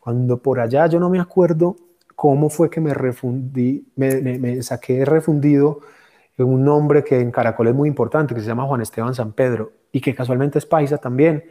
Cuando 0.00 0.38
por 0.42 0.60
allá 0.60 0.86
yo 0.86 0.98
no 0.98 1.10
me 1.10 1.20
acuerdo 1.20 1.76
cómo 2.14 2.50
fue 2.50 2.70
que 2.70 2.80
me 2.80 2.94
refundí, 2.94 3.86
me, 3.96 4.20
me, 4.20 4.38
me 4.38 4.62
saqué 4.62 5.04
refundido 5.04 5.80
un 6.44 6.64
nombre 6.64 7.04
que 7.04 7.20
en 7.20 7.30
Caracol 7.30 7.68
es 7.68 7.74
muy 7.74 7.88
importante, 7.88 8.34
que 8.34 8.40
se 8.40 8.46
llama 8.46 8.64
Juan 8.64 8.80
Esteban 8.80 9.14
San 9.14 9.32
Pedro 9.32 9.72
y 9.90 10.00
que 10.00 10.14
casualmente 10.14 10.58
es 10.58 10.66
paisa 10.66 10.98
también. 10.98 11.44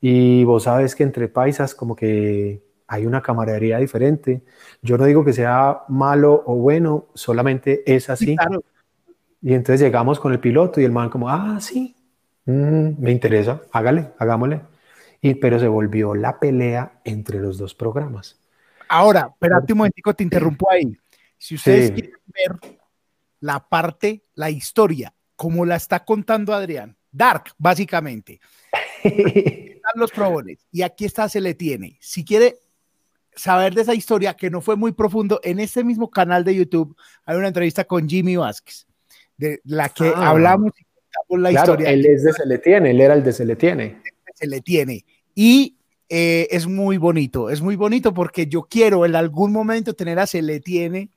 Y 0.00 0.44
vos 0.44 0.64
sabes 0.64 0.94
que 0.96 1.02
entre 1.04 1.28
paisas 1.28 1.74
como 1.74 1.94
que 1.94 2.62
hay 2.86 3.06
una 3.06 3.22
camaradería 3.22 3.78
diferente. 3.78 4.42
Yo 4.82 4.98
no 4.98 5.04
digo 5.04 5.24
que 5.24 5.32
sea 5.32 5.82
malo 5.88 6.42
o 6.46 6.56
bueno, 6.56 7.06
solamente 7.14 7.82
es 7.86 8.10
así. 8.10 8.26
Sí, 8.26 8.36
claro. 8.36 8.62
Y 9.42 9.54
entonces 9.54 9.80
llegamos 9.80 10.20
con 10.20 10.32
el 10.32 10.40
piloto 10.40 10.80
y 10.80 10.84
el 10.84 10.92
man 10.92 11.10
como, 11.10 11.28
ah, 11.28 11.58
sí, 11.60 11.96
mm, 12.46 13.02
me 13.02 13.10
interesa, 13.10 13.62
hágale, 13.72 14.12
hagámosle. 14.18 14.60
y, 15.20 15.34
pero 15.34 15.58
se 15.58 15.68
volvió 15.68 16.14
la 16.14 16.40
pelea 16.40 17.00
entre 17.04 17.38
los 17.40 17.58
dos 17.58 17.74
programas. 17.74 18.38
Ahora, 18.88 19.28
espérate 19.32 19.72
un 19.72 19.78
momentico, 19.78 20.14
te 20.14 20.24
interrumpo 20.24 20.70
ahí. 20.70 20.96
Si 21.38 21.54
ustedes 21.56 21.90
quieren 21.92 22.12
ver 22.26 22.78
la 23.40 23.68
parte, 23.68 24.22
la 24.34 24.50
historia, 24.50 25.12
como 25.34 25.64
la 25.64 25.76
está 25.76 26.04
contando 26.04 26.54
Adrián, 26.54 26.96
Dark, 27.10 27.52
básicamente. 27.58 28.40
están 29.82 29.92
los 29.96 30.12
probones 30.12 30.66
y 30.70 30.82
aquí 30.82 31.04
está, 31.04 31.28
se 31.28 31.40
le 31.40 31.54
tiene. 31.54 31.98
Si 32.00 32.24
quiere 32.24 32.58
saber 33.34 33.74
de 33.74 33.82
esa 33.82 33.94
historia 33.94 34.34
que 34.34 34.50
no 34.50 34.60
fue 34.60 34.76
muy 34.76 34.92
profundo, 34.92 35.40
en 35.42 35.58
este 35.58 35.82
mismo 35.84 36.10
canal 36.10 36.44
de 36.44 36.54
YouTube 36.54 36.96
hay 37.24 37.36
una 37.36 37.48
entrevista 37.48 37.84
con 37.84 38.08
Jimmy 38.08 38.36
Vázquez, 38.36 38.86
de 39.42 39.60
la 39.64 39.88
que 39.88 40.08
ah. 40.08 40.30
hablamos 40.30 40.72
y 40.78 40.84
contamos 40.84 41.42
la 41.42 41.60
historia. 41.60 41.90
Él 41.90 42.06
es 42.06 42.24
de 42.24 42.32
Se 42.32 42.46
le 42.46 42.58
tiene, 42.58 42.90
él 42.90 43.00
era 43.00 43.14
el 43.14 43.22
de 43.22 43.32
Se 43.32 43.44
le 43.44 43.56
tiene. 43.56 44.00
Se 44.34 44.46
le 44.46 44.60
tiene. 44.60 45.04
Y 45.34 45.76
eh, 46.08 46.48
es 46.50 46.66
muy 46.66 46.96
bonito, 46.96 47.50
es 47.50 47.60
muy 47.60 47.76
bonito 47.76 48.14
porque 48.14 48.46
yo 48.46 48.62
quiero 48.62 49.04
en 49.04 49.16
algún 49.16 49.52
momento 49.52 49.94
tener 49.94 50.18
a 50.18 50.26
Se 50.26 50.42
le 50.42 50.60
tiene 50.60 51.10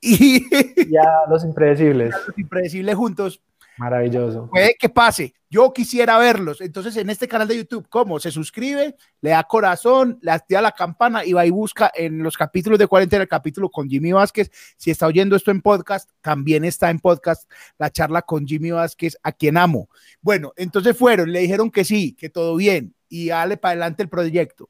y 0.00 0.42
ya 0.90 1.04
los 1.28 1.44
impredecibles. 1.50 2.14
los 2.26 2.38
impredecibles 2.38 2.94
juntos 2.94 3.40
Maravilloso. 3.80 4.46
Puede 4.50 4.76
que 4.78 4.90
pase. 4.90 5.32
Yo 5.48 5.72
quisiera 5.72 6.18
verlos. 6.18 6.60
Entonces, 6.60 6.94
en 6.98 7.08
este 7.08 7.26
canal 7.26 7.48
de 7.48 7.56
YouTube, 7.56 7.88
¿cómo? 7.88 8.20
Se 8.20 8.30
suscribe, 8.30 8.94
le 9.22 9.30
da 9.30 9.42
corazón, 9.44 10.18
le 10.20 10.32
activa 10.32 10.60
la 10.60 10.72
campana 10.72 11.24
y 11.24 11.32
va 11.32 11.46
y 11.46 11.50
busca 11.50 11.90
en 11.94 12.22
los 12.22 12.36
capítulos 12.36 12.78
de 12.78 12.86
cuarentena, 12.86 13.22
el 13.22 13.28
capítulo 13.28 13.70
con 13.70 13.88
Jimmy 13.88 14.12
Vázquez. 14.12 14.50
Si 14.76 14.90
está 14.90 15.06
oyendo 15.06 15.34
esto 15.34 15.50
en 15.50 15.62
podcast, 15.62 16.10
también 16.20 16.66
está 16.66 16.90
en 16.90 16.98
podcast 16.98 17.50
la 17.78 17.88
charla 17.88 18.20
con 18.20 18.46
Jimmy 18.46 18.70
Vázquez, 18.70 19.16
a 19.22 19.32
quien 19.32 19.56
amo. 19.56 19.88
Bueno, 20.20 20.52
entonces 20.56 20.94
fueron, 20.94 21.32
le 21.32 21.40
dijeron 21.40 21.70
que 21.70 21.86
sí, 21.86 22.12
que 22.12 22.28
todo 22.28 22.56
bien 22.56 22.94
y 23.08 23.28
dale 23.28 23.56
para 23.56 23.72
adelante 23.72 24.02
el 24.02 24.10
proyecto. 24.10 24.68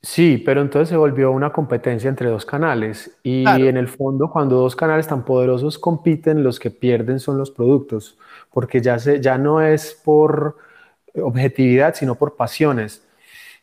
Sí, 0.00 0.40
pero 0.44 0.60
entonces 0.60 0.90
se 0.90 0.96
volvió 0.96 1.32
una 1.32 1.52
competencia 1.52 2.08
entre 2.08 2.28
dos 2.30 2.46
canales 2.46 3.18
y 3.24 3.44
en 3.44 3.76
el 3.76 3.88
fondo 3.88 4.30
cuando 4.30 4.56
dos 4.56 4.76
canales 4.76 5.08
tan 5.08 5.24
poderosos 5.24 5.76
compiten, 5.76 6.44
los 6.44 6.60
que 6.60 6.70
pierden 6.70 7.18
son 7.18 7.36
los 7.36 7.50
productos, 7.50 8.16
porque 8.52 8.80
ya, 8.80 8.98
se, 9.00 9.20
ya 9.20 9.36
no 9.38 9.60
es 9.60 10.00
por 10.04 10.56
objetividad, 11.20 11.94
sino 11.94 12.14
por 12.14 12.36
pasiones. 12.36 13.02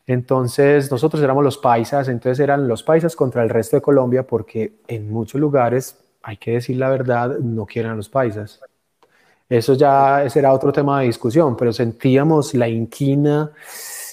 Entonces 0.07 0.91
nosotros 0.91 1.23
éramos 1.23 1.43
los 1.43 1.57
paisas, 1.57 2.09
entonces 2.09 2.39
eran 2.43 2.67
los 2.67 2.83
paisas 2.83 3.15
contra 3.15 3.41
el 3.41 3.49
resto 3.49 3.77
de 3.77 3.81
Colombia, 3.81 4.27
porque 4.27 4.73
en 4.87 5.09
muchos 5.09 5.39
lugares, 5.39 5.97
hay 6.21 6.35
que 6.37 6.51
decir 6.51 6.77
la 6.77 6.89
verdad, 6.89 7.39
no 7.39 7.65
quieren 7.65 7.91
a 7.91 7.95
los 7.95 8.09
paisas. 8.09 8.59
Eso 9.47 9.73
ya 9.73 10.27
será 10.29 10.51
otro 10.51 10.73
tema 10.73 10.99
de 10.99 11.07
discusión, 11.07 11.55
pero 11.55 11.71
sentíamos 11.71 12.53
la 12.55 12.67
inquina 12.67 13.51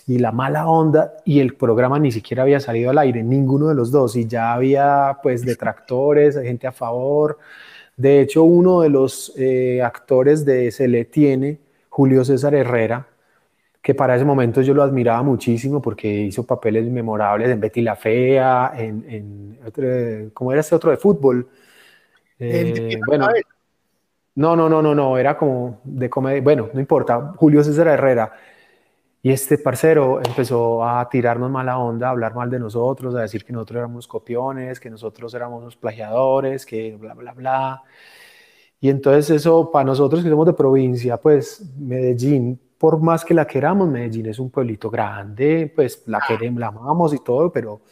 y 0.06 0.18
la 0.18 0.32
mala 0.32 0.68
onda 0.68 1.14
y 1.24 1.40
el 1.40 1.54
programa 1.54 1.98
ni 1.98 2.12
siquiera 2.12 2.42
había 2.42 2.60
salido 2.60 2.90
al 2.90 2.98
aire, 2.98 3.22
ninguno 3.22 3.68
de 3.68 3.74
los 3.74 3.90
dos, 3.90 4.16
y 4.16 4.26
ya 4.26 4.52
había 4.52 5.18
pues 5.22 5.44
detractores, 5.44 6.38
gente 6.38 6.66
a 6.66 6.72
favor. 6.72 7.38
De 7.96 8.20
hecho, 8.20 8.42
uno 8.44 8.80
de 8.80 8.88
los 8.88 9.32
eh, 9.36 9.82
actores 9.82 10.44
de 10.44 10.70
Se 10.70 10.88
le 10.88 11.04
tiene, 11.04 11.58
Julio 11.88 12.24
César 12.24 12.54
Herrera, 12.54 13.06
que 13.80 13.94
para 13.94 14.16
ese 14.16 14.24
momento 14.24 14.62
yo 14.62 14.74
lo 14.74 14.82
admiraba 14.82 15.22
muchísimo 15.22 15.82
porque 15.82 16.08
hizo 16.08 16.46
papeles 16.46 16.86
memorables 16.86 17.50
en 17.50 17.60
Betty 17.60 17.82
la 17.82 17.96
Fea, 17.96 18.72
en, 18.76 19.04
en 19.08 20.30
¿cómo 20.32 20.52
era 20.52 20.60
ese 20.60 20.74
otro 20.74 20.90
de 20.90 20.96
fútbol? 20.96 21.48
Eh, 22.38 22.98
bueno, 23.06 23.28
no, 24.34 24.56
no, 24.56 24.68
no, 24.68 24.80
no, 24.82 24.94
no, 24.94 25.18
era 25.18 25.36
como 25.36 25.80
de 25.84 26.08
comedia, 26.08 26.40
bueno, 26.40 26.70
no 26.72 26.80
importa, 26.80 27.34
Julio 27.36 27.62
César 27.62 27.88
Herrera 27.88 28.32
y 29.22 29.30
este 29.30 29.56
parcero 29.58 30.20
empezó 30.24 30.84
a 30.84 31.08
tirarnos 31.08 31.48
mala 31.50 31.78
onda, 31.78 32.08
a 32.08 32.10
hablar 32.10 32.34
mal 32.34 32.50
de 32.50 32.58
nosotros, 32.58 33.14
a 33.14 33.20
decir 33.20 33.44
que 33.44 33.52
nosotros 33.52 33.78
éramos 33.78 34.08
copiones, 34.08 34.80
que 34.80 34.90
nosotros 34.90 35.32
éramos 35.34 35.62
unos 35.62 35.76
plagiadores, 35.76 36.66
que 36.66 36.96
bla, 36.96 37.14
bla, 37.14 37.32
bla. 37.32 37.82
Y 38.80 38.90
entonces 38.90 39.30
eso, 39.30 39.70
para 39.70 39.84
nosotros 39.84 40.24
que 40.24 40.30
somos 40.30 40.46
de 40.46 40.54
provincia, 40.54 41.16
pues 41.18 41.64
Medellín, 41.78 42.60
por 42.78 43.00
más 43.00 43.24
que 43.24 43.32
la 43.34 43.46
queramos, 43.46 43.88
Medellín 43.88 44.26
es 44.26 44.40
un 44.40 44.50
pueblito 44.50 44.90
grande, 44.90 45.72
pues 45.74 46.02
la 46.06 46.20
queremos, 46.26 46.58
la 46.58 46.68
amamos 46.68 47.14
y 47.14 47.20
todo, 47.22 47.52
pero, 47.52 47.82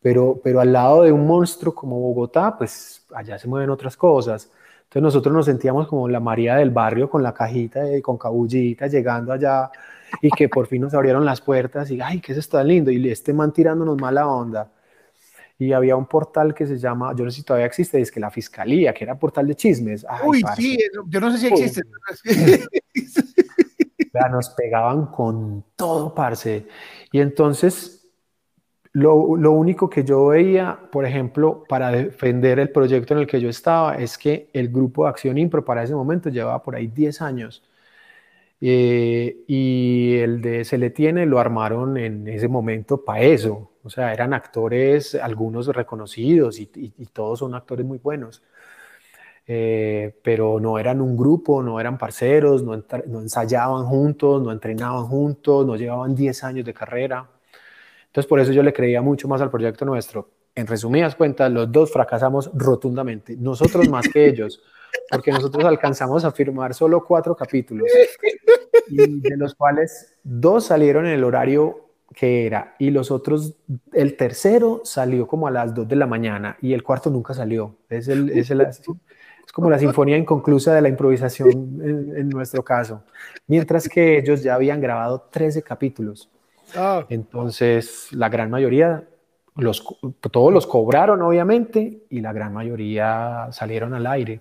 pero, 0.00 0.40
pero 0.42 0.60
al 0.60 0.72
lado 0.72 1.02
de 1.02 1.12
un 1.12 1.26
monstruo 1.26 1.74
como 1.74 1.98
Bogotá, 2.00 2.56
pues 2.56 3.04
allá 3.14 3.36
se 3.38 3.48
mueven 3.48 3.70
otras 3.70 3.96
cosas. 3.96 4.50
Entonces 4.84 5.02
nosotros 5.02 5.34
nos 5.34 5.46
sentíamos 5.46 5.88
como 5.88 6.08
la 6.08 6.20
María 6.20 6.56
del 6.56 6.70
barrio 6.70 7.10
con 7.10 7.22
la 7.22 7.34
cajita 7.34 7.96
y 7.96 8.00
con 8.00 8.16
cabullita 8.16 8.86
llegando 8.86 9.32
allá 9.32 9.70
y 10.22 10.30
que 10.30 10.48
por 10.48 10.66
fin 10.66 10.82
nos 10.82 10.94
abrieron 10.94 11.24
las 11.24 11.40
puertas 11.40 11.90
y, 11.90 12.00
ay, 12.00 12.20
¿qué 12.20 12.32
es 12.32 12.38
esto 12.38 12.58
tan 12.58 12.68
lindo? 12.68 12.90
Y 12.90 13.08
este 13.08 13.32
man 13.32 13.52
tirándonos 13.52 13.96
mala 13.98 14.26
onda. 14.26 14.72
Y 15.58 15.72
había 15.72 15.96
un 15.96 16.06
portal 16.06 16.54
que 16.54 16.66
se 16.66 16.78
llama, 16.78 17.12
yo 17.16 17.24
no 17.24 17.30
sé 17.30 17.38
si 17.38 17.42
todavía 17.42 17.66
existe, 17.66 18.00
es 18.00 18.12
que 18.12 18.20
la 18.20 18.30
Fiscalía, 18.30 18.94
que 18.94 19.04
era 19.04 19.18
portal 19.18 19.46
de 19.48 19.56
chismes. 19.56 20.06
Uy, 20.24 20.42
sí, 20.56 20.78
yo 21.08 21.20
no 21.20 21.32
sé 21.32 21.38
si 21.38 21.46
existe. 21.48 21.82
Ya 24.14 24.28
nos 24.28 24.50
pegaban 24.50 25.06
con 25.06 25.64
todo, 25.74 26.14
parce. 26.14 26.66
Y 27.12 27.20
entonces, 27.20 28.08
lo, 28.92 29.36
lo, 29.36 29.52
único 29.52 29.90
que 29.90 30.04
yo 30.04 30.28
veía, 30.28 30.78
por 30.90 31.04
ejemplo, 31.04 31.64
para 31.68 31.90
defender 31.90 32.58
el 32.60 32.70
proyecto 32.70 33.14
en 33.14 33.20
el 33.20 33.26
que 33.26 33.40
yo 33.40 33.48
estaba, 33.48 33.96
es 33.96 34.16
que 34.16 34.48
el 34.52 34.68
grupo 34.68 35.04
de 35.04 35.10
Acción 35.10 35.38
Impro 35.38 35.64
para 35.64 35.82
ese 35.82 35.94
momento 35.94 36.30
llevaba 36.30 36.62
por 36.62 36.76
ahí 36.76 36.86
10 36.86 37.20
años 37.20 37.67
eh, 38.60 39.44
y 39.46 40.16
el 40.16 40.40
de 40.40 40.64
Se 40.64 40.78
le 40.78 40.90
tiene 40.90 41.26
lo 41.26 41.38
armaron 41.38 41.96
en 41.96 42.26
ese 42.28 42.48
momento 42.48 43.04
para 43.04 43.22
eso. 43.22 43.72
O 43.84 43.90
sea, 43.90 44.12
eran 44.12 44.34
actores, 44.34 45.14
algunos 45.14 45.68
reconocidos 45.68 46.58
y, 46.58 46.66
todos 47.12 47.38
son 47.40 47.54
actores 47.54 47.86
muy 47.86 47.98
buenos. 47.98 48.42
Eh, 49.46 50.14
pero 50.22 50.60
no 50.60 50.78
eran 50.78 51.00
un 51.00 51.16
grupo, 51.16 51.62
no 51.62 51.80
eran 51.80 51.96
parceros, 51.96 52.62
no, 52.62 52.76
no, 53.06 53.20
ensayaban 53.20 53.86
juntos, 53.86 54.42
no 54.42 54.52
entrenaban 54.52 55.06
juntos, 55.06 55.66
no 55.66 55.76
llevaban 55.76 56.14
10 56.14 56.44
años 56.44 56.66
de 56.66 56.74
carrera. 56.74 57.26
Entonces, 58.06 58.28
por 58.28 58.40
eso 58.40 58.52
yo 58.52 58.62
le 58.62 58.72
creía 58.74 59.00
mucho 59.00 59.26
más 59.28 59.40
al 59.40 59.50
proyecto 59.50 59.84
nuestro. 59.86 60.30
En 60.54 60.66
resumidas 60.66 61.14
cuentas, 61.14 61.50
los 61.50 61.70
dos 61.72 61.92
fracasamos 61.92 62.50
rotundamente, 62.52 63.36
nosotros 63.36 63.88
más 63.88 64.08
que 64.08 64.26
ellos 64.26 64.62
porque 65.10 65.32
nosotros 65.32 65.64
alcanzamos 65.64 66.24
a 66.24 66.32
firmar 66.32 66.74
solo 66.74 67.04
cuatro 67.04 67.34
capítulos, 67.36 67.88
y 68.88 69.20
de 69.20 69.36
los 69.36 69.54
cuales 69.54 70.16
dos 70.22 70.66
salieron 70.66 71.06
en 71.06 71.12
el 71.12 71.24
horario 71.24 71.84
que 72.14 72.46
era, 72.46 72.74
y 72.78 72.90
los 72.90 73.10
otros, 73.10 73.54
el 73.92 74.16
tercero 74.16 74.80
salió 74.84 75.26
como 75.26 75.46
a 75.46 75.50
las 75.50 75.74
dos 75.74 75.86
de 75.86 75.96
la 75.96 76.06
mañana, 76.06 76.56
y 76.60 76.72
el 76.72 76.82
cuarto 76.82 77.10
nunca 77.10 77.34
salió. 77.34 77.76
Es, 77.88 78.08
el, 78.08 78.30
es, 78.30 78.50
el, 78.50 78.62
es 78.62 78.82
como 79.52 79.70
la 79.70 79.78
sinfonía 79.78 80.16
inconclusa 80.16 80.74
de 80.74 80.82
la 80.82 80.88
improvisación 80.88 81.50
en, 81.82 82.16
en, 82.16 82.28
nuestro 82.28 82.64
caso, 82.64 83.04
mientras 83.46 83.88
que 83.88 84.18
ellos 84.18 84.42
ya 84.42 84.54
habían 84.54 84.80
grabado 84.80 85.28
13 85.30 85.62
capítulos. 85.62 86.30
Ah. 86.74 87.04
Entonces, 87.08 88.08
la 88.12 88.28
gran 88.28 88.50
mayoría 88.50 89.04
los, 89.58 89.84
todos 90.30 90.52
los 90.52 90.66
cobraron, 90.66 91.20
obviamente, 91.22 92.04
y 92.08 92.20
la 92.20 92.32
gran 92.32 92.54
mayoría 92.54 93.48
salieron 93.50 93.92
al 93.92 94.06
aire. 94.06 94.40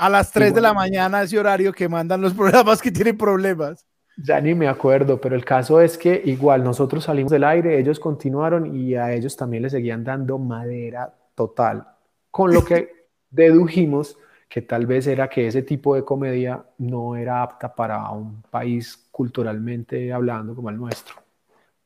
A 0.00 0.08
las 0.08 0.32
3 0.32 0.54
de 0.54 0.62
la 0.62 0.72
mañana, 0.72 1.22
ese 1.22 1.38
horario 1.38 1.74
que 1.74 1.86
mandan 1.86 2.22
los 2.22 2.32
programas 2.40 2.80
que 2.80 2.90
tienen 2.90 3.18
problemas. 3.18 3.84
Ya 4.16 4.40
ni 4.40 4.54
me 4.54 4.66
acuerdo, 4.66 5.20
pero 5.20 5.36
el 5.36 5.44
caso 5.44 5.78
es 5.78 5.98
que 5.98 6.22
igual 6.24 6.64
nosotros 6.64 7.04
salimos 7.04 7.30
del 7.30 7.44
aire, 7.44 7.78
ellos 7.78 8.00
continuaron 8.00 8.74
y 8.74 8.94
a 8.94 9.12
ellos 9.12 9.36
también 9.36 9.62
les 9.62 9.72
seguían 9.72 10.02
dando 10.02 10.38
madera 10.38 11.14
total, 11.34 11.86
con 12.30 12.54
lo 12.54 12.64
que 12.64 13.08
dedujimos 13.30 14.16
que 14.48 14.62
tal 14.62 14.86
vez 14.86 15.06
era 15.06 15.28
que 15.28 15.46
ese 15.46 15.60
tipo 15.60 15.94
de 15.94 16.02
comedia 16.02 16.64
no 16.78 17.14
era 17.14 17.42
apta 17.42 17.74
para 17.74 18.10
un 18.10 18.40
país 18.40 19.06
culturalmente 19.10 20.14
hablando 20.14 20.54
como 20.54 20.70
el 20.70 20.78
nuestro. 20.78 21.16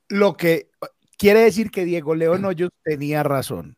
Lo 0.09 0.37
que 0.37 0.69
quiere 1.19 1.41
decir 1.41 1.69
que 1.73 1.85
Diego 1.85 2.15
León 2.15 2.45
Hoyos 2.45 2.71
tenía 2.85 3.25
razón. 3.25 3.77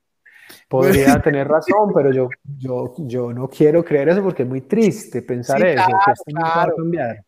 Podría 0.68 1.20
tener 1.22 1.46
razón, 1.48 1.92
pero 1.94 2.12
yo, 2.12 2.28
yo, 2.58 2.94
yo 2.98 3.32
no 3.32 3.48
quiero 3.48 3.84
creer 3.84 4.10
eso 4.10 4.22
porque 4.22 4.42
es 4.42 4.48
muy 4.48 4.62
triste 4.62 5.22
pensar 5.22 5.64
eso, 5.64 5.84
que 5.86 6.32
claro. 6.32 6.74
cambiar. 6.76 7.24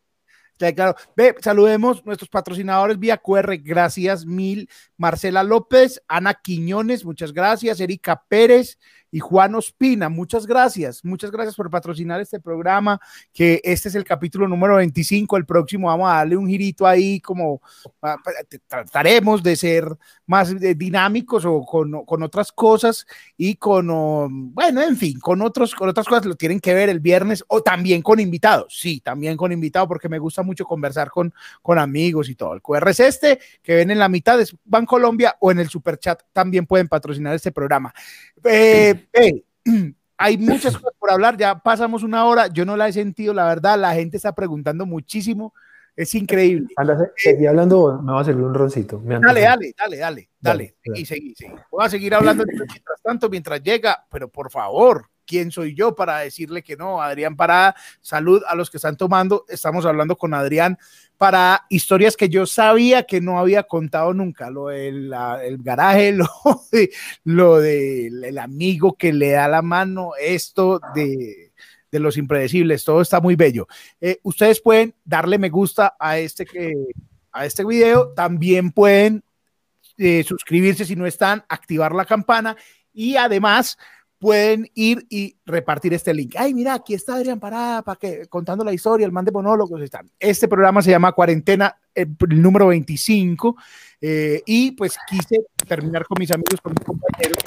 claro. 0.75 0.95
Ve, 1.15 1.35
saludemos 1.39 2.05
nuestros 2.05 2.29
patrocinadores 2.29 2.99
vía 2.99 3.17
QR, 3.17 3.57
gracias 3.57 4.25
mil. 4.25 4.69
Marcela 4.97 5.43
López, 5.43 6.01
Ana 6.07 6.33
Quiñones, 6.33 7.05
muchas 7.05 7.33
gracias. 7.33 7.79
Erika 7.79 8.23
Pérez, 8.27 8.77
y 9.11 9.19
Juan 9.19 9.55
Ospina. 9.55 10.09
Muchas 10.09 10.45
gracias, 10.45 11.03
muchas 11.03 11.31
gracias 11.31 11.55
por 11.55 11.69
patrocinar 11.69 12.19
este 12.21 12.39
programa, 12.39 12.99
que 13.33 13.61
este 13.63 13.89
es 13.89 13.95
el 13.95 14.03
capítulo 14.03 14.47
número 14.47 14.75
25, 14.75 15.37
el 15.37 15.45
próximo 15.45 15.87
vamos 15.87 16.09
a 16.09 16.15
darle 16.15 16.37
un 16.37 16.47
girito 16.47 16.85
ahí 16.85 17.19
como 17.19 17.61
ah, 18.01 18.17
trataremos 18.67 19.43
de 19.43 19.55
ser 19.55 19.85
más 20.25 20.51
eh, 20.51 20.75
dinámicos 20.75 21.45
o 21.45 21.61
con, 21.61 22.05
con 22.05 22.23
otras 22.23 22.51
cosas 22.51 23.05
y 23.37 23.55
con, 23.55 24.53
bueno, 24.53 24.81
en 24.81 24.97
fin, 24.97 25.19
con, 25.19 25.41
otros, 25.41 25.73
con 25.73 25.89
otras 25.89 26.07
cosas 26.07 26.25
lo 26.25 26.35
tienen 26.35 26.59
que 26.59 26.73
ver 26.73 26.89
el 26.89 26.99
viernes 26.99 27.43
o 27.47 27.61
también 27.61 28.01
con 28.01 28.19
invitados, 28.19 28.75
sí, 28.77 28.99
también 29.01 29.37
con 29.37 29.51
invitados 29.51 29.87
porque 29.87 30.09
me 30.09 30.19
gusta 30.19 30.43
mucho 30.43 30.65
conversar 30.65 31.09
con, 31.09 31.33
con 31.61 31.79
amigos 31.79 32.29
y 32.29 32.35
todo. 32.35 32.53
El 32.53 32.61
QR 32.61 32.89
es 32.89 32.99
este, 32.99 33.39
que 33.61 33.75
ven 33.75 33.91
en 33.91 33.99
la 33.99 34.09
mitad 34.09 34.37
de 34.37 34.45
Colombia 34.85 35.35
o 35.39 35.51
en 35.51 35.59
el 35.59 35.69
super 35.69 35.97
chat 35.97 36.21
también 36.33 36.65
pueden 36.65 36.87
patrocinar 36.87 37.35
este 37.35 37.51
programa. 37.51 37.93
Eh, 38.43 38.98
hay 40.17 40.37
muchas 40.37 40.75
cosas 40.75 40.93
por 40.99 41.11
hablar, 41.11 41.37
ya 41.37 41.59
pasamos 41.59 42.03
una 42.03 42.25
hora, 42.25 42.47
yo 42.47 42.65
no 42.65 42.75
la 42.75 42.87
he 42.87 42.93
sentido, 42.93 43.33
la 43.33 43.45
verdad, 43.45 43.79
la 43.79 43.93
gente 43.93 44.17
está 44.17 44.33
preguntando 44.33 44.85
muchísimo, 44.85 45.53
es 45.95 46.13
increíble. 46.15 46.67
Anda, 46.77 47.11
seguí 47.15 47.45
hablando, 47.45 48.01
me 48.01 48.13
va 48.13 48.21
a 48.21 48.23
servir 48.23 48.43
un 48.43 48.53
roncito. 48.53 49.01
Dale, 49.03 49.41
dale, 49.41 49.73
dale, 49.77 49.97
dale, 49.97 50.29
dale, 50.39 50.75
y 50.95 51.05
seguí, 51.05 51.35
seguí. 51.35 51.53
Voy 51.71 51.85
a 51.85 51.89
seguir 51.89 52.13
hablando 52.13 52.43
mientras 52.45 53.01
tanto, 53.01 53.29
mientras 53.29 53.61
llega, 53.61 54.05
pero 54.09 54.29
por 54.29 54.49
favor, 54.51 55.05
¿quién 55.29 55.51
soy 55.51 55.75
yo 55.75 55.93
para 55.93 56.17
decirle 56.17 56.63
que 56.63 56.75
no? 56.75 57.03
Adrián 57.03 57.35
Parada, 57.35 57.75
salud 58.01 58.41
a 58.47 58.55
los 58.55 58.71
que 58.71 58.77
están 58.77 58.97
tomando, 58.97 59.45
estamos 59.47 59.85
hablando 59.85 60.17
con 60.17 60.33
Adrián 60.33 60.79
para 61.17 61.67
historias 61.69 62.17
que 62.17 62.29
yo 62.29 62.47
sabía 62.47 63.03
que 63.03 63.21
no 63.21 63.37
había 63.37 63.61
contado 63.63 64.11
nunca, 64.15 64.49
lo 64.49 64.69
del 64.69 65.13
el 65.43 65.57
garaje, 65.59 66.13
lo 66.13 66.27
de, 66.71 66.89
lo 67.23 67.59
del 67.59 68.37
amigo 68.39 68.93
que 68.93 69.13
le 69.13 69.31
da 69.31 69.47
la 69.47 69.61
mano, 69.61 70.13
esto 70.19 70.81
de, 70.95 71.51
de 71.91 71.99
los 71.99 72.17
impredecibles, 72.17 72.83
todo 72.83 73.01
está 73.01 73.21
muy 73.21 73.35
bello. 73.35 73.67
Eh, 74.01 74.19
ustedes 74.23 74.59
pueden 74.59 74.95
darle 75.05 75.37
me 75.37 75.49
gusta 75.49 75.95
a 75.99 76.17
este, 76.17 76.43
que, 76.43 76.73
a 77.31 77.45
este 77.45 77.63
video, 77.63 78.13
también 78.15 78.71
pueden 78.71 79.23
eh, 79.99 80.23
suscribirse 80.23 80.85
si 80.85 80.95
no 80.95 81.05
están, 81.05 81.45
activar 81.49 81.93
la 81.93 82.05
campana 82.05 82.57
y 82.93 83.15
además 83.17 83.77
pueden 84.19 84.69
ir 84.75 85.07
y 85.09 85.37
repartir 85.45 85.93
este 85.93 86.13
link. 86.13 86.35
Ay, 86.37 86.53
mira, 86.53 86.73
aquí 86.73 86.93
está 86.93 87.15
Adrián 87.15 87.39
Parada 87.39 87.81
para 87.81 87.97
que 87.97 88.27
contando 88.27 88.63
la 88.63 88.73
historia, 88.73 89.05
el 89.05 89.11
man 89.11 89.25
de 89.25 89.31
monólogos 89.31 89.81
están. 89.81 90.11
Este 90.19 90.47
programa 90.47 90.81
se 90.81 90.91
llama 90.91 91.13
Cuarentena, 91.13 91.75
eh, 91.95 92.05
el, 92.29 92.41
número 92.41 92.67
25, 92.67 93.55
eh, 94.01 94.43
y 94.45 94.71
pues 94.71 94.97
quise 95.07 95.45
terminar 95.67 96.05
con 96.05 96.17
mis 96.19 96.31
amigos, 96.31 96.59
con 96.61 96.73
mis 96.73 96.85
compañeros. 96.85 97.37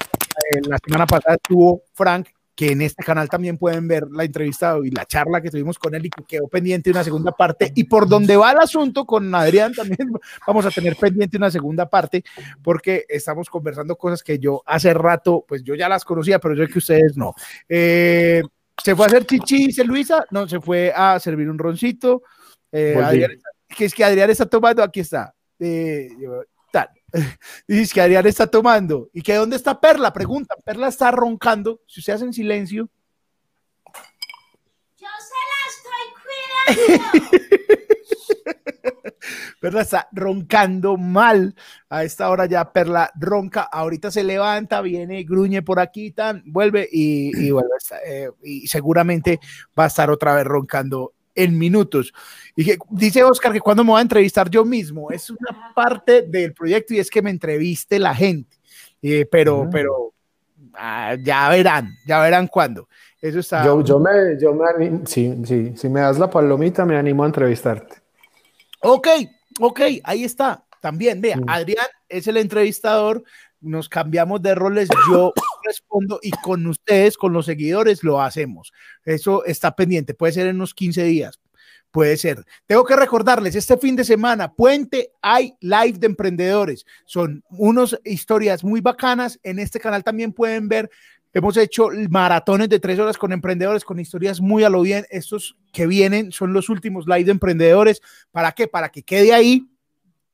Eh, 0.50 0.60
la 0.66 0.78
semana 0.82 1.06
pasada 1.06 1.36
estuvo 1.36 1.82
Frank 1.92 2.28
que 2.54 2.72
en 2.72 2.82
este 2.82 3.02
canal 3.02 3.28
también 3.28 3.56
pueden 3.56 3.88
ver 3.88 4.08
la 4.10 4.24
entrevista 4.24 4.76
y 4.82 4.90
la 4.90 5.06
charla 5.06 5.40
que 5.40 5.50
tuvimos 5.50 5.78
con 5.78 5.94
él 5.94 6.06
y 6.06 6.10
que 6.10 6.22
quedó 6.24 6.48
pendiente 6.48 6.90
una 6.90 7.02
segunda 7.02 7.32
parte. 7.32 7.72
Y 7.74 7.84
por 7.84 8.08
donde 8.08 8.36
va 8.36 8.52
el 8.52 8.58
asunto 8.58 9.06
con 9.06 9.34
Adrián 9.34 9.72
también 9.72 10.12
vamos 10.46 10.66
a 10.66 10.70
tener 10.70 10.96
pendiente 10.96 11.36
una 11.36 11.50
segunda 11.50 11.88
parte 11.88 12.22
porque 12.62 13.06
estamos 13.08 13.48
conversando 13.48 13.96
cosas 13.96 14.22
que 14.22 14.38
yo 14.38 14.62
hace 14.66 14.92
rato, 14.92 15.44
pues 15.48 15.62
yo 15.62 15.74
ya 15.74 15.88
las 15.88 16.04
conocía, 16.04 16.38
pero 16.38 16.54
yo 16.54 16.66
que 16.68 16.78
ustedes 16.78 17.16
no. 17.16 17.34
Eh, 17.68 18.42
se 18.82 18.96
fue 18.96 19.06
a 19.06 19.08
hacer 19.08 19.26
chichi, 19.26 19.66
dice 19.66 19.84
Luisa, 19.84 20.26
no, 20.30 20.48
se 20.48 20.60
fue 20.60 20.92
a 20.94 21.18
servir 21.20 21.48
un 21.48 21.58
roncito. 21.58 22.22
Eh, 22.70 23.28
que 23.68 23.84
es 23.86 23.94
que 23.94 24.04
Adrián 24.04 24.30
está 24.30 24.46
tomando, 24.46 24.82
aquí 24.82 25.00
está. 25.00 25.34
Eh, 25.58 26.08
Dices 27.66 27.92
que 27.92 28.00
Adrián 28.00 28.26
está 28.26 28.46
tomando. 28.46 29.10
¿Y 29.12 29.22
que 29.22 29.34
dónde 29.34 29.56
está 29.56 29.80
Perla? 29.80 30.12
Preguntan. 30.12 30.58
Perla 30.64 30.88
está 30.88 31.10
roncando. 31.10 31.80
Si 31.86 32.00
usted 32.00 32.14
hace 32.14 32.24
en 32.24 32.32
silencio. 32.32 32.88
Yo 34.96 35.08
se 35.18 35.34
la 35.50 35.60
estoy 35.68 36.78
cuidando. 36.86 37.38
Perla 39.60 39.82
está 39.82 40.08
roncando 40.12 40.96
mal. 40.96 41.54
A 41.88 42.04
esta 42.04 42.30
hora 42.30 42.46
ya 42.46 42.72
Perla 42.72 43.12
ronca. 43.14 43.62
Ahorita 43.62 44.10
se 44.10 44.24
levanta, 44.24 44.80
viene, 44.80 45.22
gruñe 45.22 45.62
por 45.62 45.78
aquí, 45.80 46.10
tan, 46.10 46.42
vuelve 46.46 46.88
y, 46.90 47.50
vuelve. 47.50 47.70
Eh, 48.06 48.30
y 48.42 48.66
seguramente 48.66 49.38
va 49.78 49.84
a 49.84 49.88
estar 49.88 50.10
otra 50.10 50.34
vez 50.34 50.44
roncando 50.44 51.14
en 51.34 51.58
minutos. 51.58 52.12
Y 52.56 52.64
que, 52.64 52.78
dice 52.90 53.24
Oscar 53.24 53.52
que 53.52 53.60
cuando 53.60 53.84
me 53.84 53.90
voy 53.90 53.98
a 53.98 54.02
entrevistar 54.02 54.50
yo 54.50 54.64
mismo, 54.64 55.10
es 55.10 55.30
una 55.30 55.72
parte 55.74 56.22
del 56.22 56.52
proyecto 56.52 56.94
y 56.94 56.98
es 56.98 57.10
que 57.10 57.22
me 57.22 57.30
entreviste 57.30 57.98
la 57.98 58.14
gente. 58.14 58.56
Eh, 59.00 59.26
pero, 59.30 59.68
pero 59.70 60.12
ah, 60.74 61.16
ya 61.22 61.48
verán, 61.48 61.90
ya 62.06 62.20
verán 62.20 62.46
cuándo. 62.46 62.88
Eso 63.20 63.38
está. 63.38 63.64
Yo, 63.64 63.82
yo 63.82 63.98
me, 63.98 64.10
yo 64.40 64.52
me 64.52 65.06
sí, 65.06 65.34
sí, 65.44 65.72
si 65.76 65.88
me 65.88 66.00
das 66.00 66.18
la 66.18 66.28
palomita, 66.28 66.84
me 66.84 66.96
animo 66.96 67.22
a 67.22 67.26
entrevistarte. 67.26 67.96
Ok, 68.80 69.08
ok, 69.60 69.80
ahí 70.02 70.24
está. 70.24 70.64
También, 70.80 71.20
vea, 71.20 71.38
Adrián 71.46 71.86
es 72.08 72.26
el 72.26 72.36
entrevistador, 72.36 73.22
nos 73.60 73.88
cambiamos 73.88 74.42
de 74.42 74.56
roles, 74.56 74.88
yo 75.08 75.32
respondo 75.72 76.20
y 76.22 76.30
con 76.30 76.66
ustedes, 76.66 77.16
con 77.16 77.32
los 77.32 77.46
seguidores, 77.46 78.04
lo 78.04 78.20
hacemos. 78.20 78.72
Eso 79.04 79.44
está 79.44 79.74
pendiente, 79.74 80.14
puede 80.14 80.32
ser 80.32 80.46
en 80.46 80.56
unos 80.56 80.74
15 80.74 81.04
días, 81.04 81.40
puede 81.90 82.16
ser. 82.16 82.44
Tengo 82.66 82.84
que 82.84 82.96
recordarles, 82.96 83.54
este 83.54 83.76
fin 83.78 83.96
de 83.96 84.04
semana, 84.04 84.52
Puente, 84.52 85.12
hay 85.20 85.54
live 85.60 85.98
de 85.98 86.06
emprendedores. 86.06 86.84
Son 87.04 87.42
unas 87.50 87.98
historias 88.04 88.64
muy 88.64 88.80
bacanas. 88.80 89.38
En 89.42 89.58
este 89.58 89.80
canal 89.80 90.04
también 90.04 90.32
pueden 90.32 90.68
ver 90.68 90.90
Hemos 91.34 91.56
hecho 91.56 91.88
maratones 92.10 92.68
de 92.68 92.78
tres 92.78 92.98
horas 92.98 93.16
con 93.16 93.32
emprendedores, 93.32 93.84
con 93.84 93.98
historias 93.98 94.42
muy 94.42 94.64
a 94.64 94.68
lo 94.68 94.82
bien. 94.82 95.06
Estos 95.08 95.56
que 95.72 95.86
vienen 95.86 96.30
son 96.30 96.52
los 96.52 96.68
últimos 96.68 97.06
live 97.06 97.24
de 97.24 97.30
emprendedores. 97.30 98.02
¿Para 98.30 98.52
qué? 98.52 98.68
Para 98.68 98.90
que 98.90 99.02
quede 99.02 99.32
ahí 99.32 99.66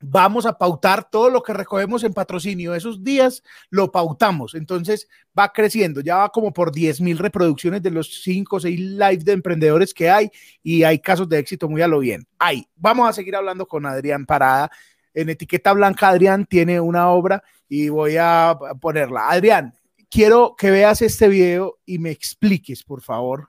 vamos 0.01 0.47
a 0.47 0.57
pautar 0.57 1.09
todo 1.11 1.31
lo 1.31 1.43
que 1.43 1.53
recogemos 1.53 2.05
en 2.05 2.13
patrocinio. 2.13 2.75
Esos 2.75 3.03
días 3.03 3.43
lo 3.71 3.91
pautamos. 3.91 4.55
Entonces 4.55 5.09
va 5.37 5.53
creciendo. 5.53 6.01
Ya 6.01 6.17
va 6.17 6.29
como 6.31 6.53
por 6.53 6.73
10 6.73 7.01
mil 7.01 7.19
reproducciones 7.19 7.83
de 7.83 7.91
los 7.91 8.23
5 8.23 8.57
o 8.57 8.61
6 8.61 8.81
live 8.81 9.25
de 9.25 9.33
emprendedores 9.33 9.93
que 9.93 10.11
hay 10.11 10.31
y 10.63 10.83
hay 10.83 10.99
casos 10.99 11.29
de 11.29 11.39
éxito 11.39 11.69
muy 11.69 11.83
a 11.83 11.89
lo 11.89 11.99
bien. 11.99 12.27
Ahí 12.39 12.67
vamos 12.77 13.09
a 13.09 13.13
seguir 13.13 13.37
hablando 13.37 13.67
con 13.67 13.87
Adrián 13.87 14.27
Parada. 14.27 14.71
En 15.15 15.29
etiqueta 15.29 15.73
blanca, 15.73 16.09
Adrián 16.09 16.47
tiene 16.47 16.81
una 16.81 17.11
obra 17.11 17.43
y 17.69 17.89
voy 17.89 18.17
a 18.19 18.57
ponerla. 18.81 19.29
Adrián, 19.29 19.75
quiero 20.09 20.55
que 20.57 20.71
veas 20.71 21.03
este 21.03 21.29
video 21.29 21.79
y 21.85 21.99
me 21.99 22.11
expliques, 22.11 22.85
por 22.85 23.03
favor. 23.03 23.49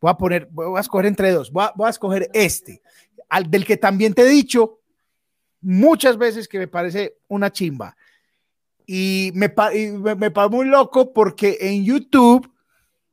Voy 0.00 0.10
a 0.10 0.14
poner, 0.14 0.48
voy 0.50 0.76
a 0.76 0.80
escoger 0.80 1.06
entre 1.06 1.32
dos. 1.32 1.50
Voy 1.50 1.64
a, 1.64 1.72
voy 1.74 1.86
a 1.86 1.90
escoger 1.90 2.28
este, 2.34 2.82
al 3.30 3.50
del 3.50 3.64
que 3.64 3.78
también 3.78 4.12
te 4.12 4.22
he 4.22 4.26
dicho 4.26 4.75
muchas 5.66 6.16
veces 6.16 6.46
que 6.46 6.60
me 6.60 6.68
parece 6.68 7.18
una 7.26 7.50
chimba. 7.50 7.96
Y 8.86 9.32
me, 9.34 9.52
me, 10.14 10.30
muy 10.48 10.66
loco 10.66 11.12
porque 11.12 11.58
en 11.60 11.84
YouTube 11.84 12.48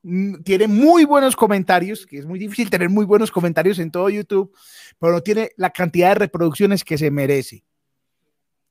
mm, 0.04 0.44
tiene 0.44 0.68
muy 0.68 1.04
buenos 1.04 1.36
comentarios, 1.36 2.06
que 2.06 2.20
es 2.20 2.28
muy 2.28 2.38
difícil 2.38 2.70
tener 2.70 2.90
muy 2.90 3.06
buenos 3.06 3.32
comentarios 3.32 3.80
en 3.80 3.90
todo 3.90 4.08
YouTube, 4.08 4.56
pero 5.00 5.14
no 5.14 5.22
tiene 5.22 5.50
la 5.58 5.72
cantidad 5.72 6.10
de 6.10 6.16
reproducciones 6.16 6.84
que 6.84 7.00
se 7.00 7.10
merece. 7.10 7.64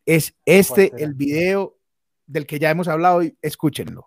Es 0.06 0.32
este 0.44 0.92
el 1.02 1.14
video 1.14 1.76
del 2.26 2.46
que 2.46 2.60
ya 2.60 2.70
hemos 2.70 2.86
hablado 2.86 3.16
hoy, 3.16 3.36
escúchenlo. 3.42 4.06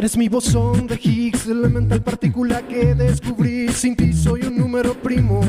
eres 0.00 0.16
mi 0.16 0.30
bosón 0.30 0.86
de 0.86 0.98
Higgs, 0.98 1.46
elemental 1.46 2.02
partícula 2.02 2.62
que 2.66 2.94
descubrí. 2.94 3.68
Sin 3.68 3.94
ti 3.94 4.14
soy 4.14 4.44
un 4.44 4.56
número 4.56 4.94
primo, 4.94 5.42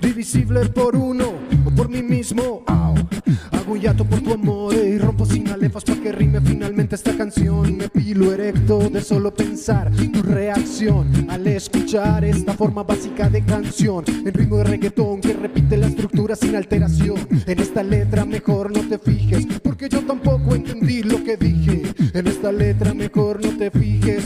divisible 0.00 0.64
por 0.70 0.96
uno 0.96 1.34
o 1.64 1.70
por 1.70 1.88
mí 1.88 2.02
mismo. 2.02 2.64
Hago 2.66 3.74
un 3.74 3.80
hiato 3.80 4.04
por 4.04 4.20
tu 4.20 4.32
amor 4.32 4.74
y 4.74 4.98
rompo 4.98 5.24
sin 5.24 5.46
alefas 5.50 5.84
para 5.84 6.00
que 6.00 6.10
rime 6.10 6.40
finalmente 6.40 6.96
esta 6.96 7.16
canción. 7.16 7.76
Me 7.76 7.88
pilo 7.88 8.32
erecto 8.32 8.90
de 8.90 9.00
solo 9.02 9.32
pensar 9.32 9.92
tu 10.12 10.20
reacción 10.20 11.30
al 11.30 11.46
escuchar 11.46 12.24
esta 12.24 12.54
forma 12.54 12.82
básica 12.82 13.30
de 13.30 13.44
canción. 13.44 14.04
En 14.08 14.34
ritmo 14.34 14.56
de 14.56 14.64
reggaetón 14.64 15.20
que 15.20 15.32
repite 15.32 15.76
la 15.76 15.86
estructura 15.86 16.34
sin 16.34 16.56
alteración. 16.56 17.20
En 17.46 17.60
esta 17.60 17.84
letra 17.84 18.24
mejor 18.24 18.76
no 18.76 18.80
te 18.80 18.98
fijes, 18.98 19.46
porque 19.62 19.88
yo 19.88 20.00
tampoco 20.00 20.56
entendí 20.56 21.04
lo 21.04 21.22
que 21.22 21.36
dije. 21.36 21.81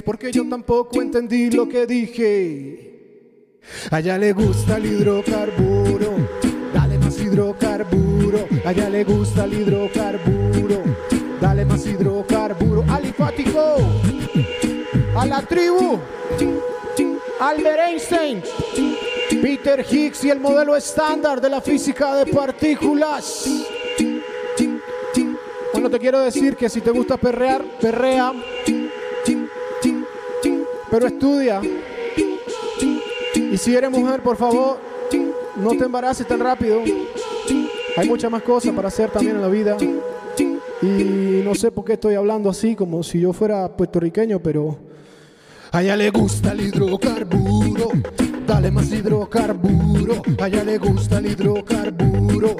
Porque 0.06 0.30
yo 0.30 0.48
tampoco 0.48 1.02
entendí 1.02 1.50
lo 1.50 1.68
que 1.68 1.84
dije. 1.84 3.58
A 3.90 3.98
ella 3.98 4.16
le 4.16 4.32
gusta 4.32 4.76
el 4.76 4.86
hidrocarburo, 4.86 6.12
dale 6.72 6.96
más 6.98 7.18
hidrocarburo. 7.18 8.46
A 8.64 8.70
ella 8.70 8.88
le 8.88 9.02
gusta 9.02 9.44
el 9.44 9.54
hidrocarburo, 9.54 10.82
dale 11.40 11.64
más 11.64 11.84
hidrocarburo. 11.84 12.84
Alifático, 12.88 13.78
a 15.16 15.26
la 15.26 15.42
tribu, 15.42 15.98
Albert 17.40 17.80
Einstein, 17.88 18.42
Peter 19.42 19.84
Higgs 19.90 20.22
y 20.22 20.30
el 20.30 20.38
modelo 20.38 20.76
estándar 20.76 21.40
de 21.40 21.50
la 21.50 21.60
física 21.60 22.14
de 22.14 22.26
partículas. 22.26 23.44
Bueno, 25.72 25.90
te 25.90 25.98
quiero 25.98 26.20
decir 26.20 26.54
que 26.54 26.68
si 26.68 26.80
te 26.80 26.92
gusta 26.92 27.16
perrear, 27.16 27.64
perrea, 27.80 28.32
pero 30.96 31.08
estudia. 31.08 31.60
Y 33.34 33.58
si 33.58 33.74
eres 33.74 33.90
mujer, 33.90 34.22
por 34.22 34.38
favor, 34.38 34.78
no 35.56 35.76
te 35.76 35.84
embaraces 35.84 36.26
tan 36.26 36.40
rápido. 36.40 36.80
Hay 37.98 38.08
muchas 38.08 38.30
más 38.30 38.42
cosas 38.42 38.74
para 38.74 38.88
hacer 38.88 39.10
también 39.10 39.36
en 39.36 39.42
la 39.42 39.48
vida. 39.48 39.76
Y 40.80 41.42
no 41.44 41.54
sé 41.54 41.70
por 41.70 41.84
qué 41.84 41.92
estoy 41.94 42.14
hablando 42.14 42.48
así, 42.48 42.74
como 42.74 43.02
si 43.02 43.20
yo 43.20 43.34
fuera 43.34 43.68
puertorriqueño, 43.76 44.38
pero 44.40 44.78
a 45.70 45.82
ella 45.82 45.96
le 45.96 46.08
gusta 46.08 46.52
el 46.52 46.62
hidrocarburo. 46.62 47.90
Dale 48.46 48.70
más 48.70 48.90
hidrocarburo. 48.92 50.22
A 50.40 50.46
ella 50.46 50.64
le 50.64 50.78
gusta 50.78 51.18
el 51.18 51.26
hidrocarburo. 51.26 52.56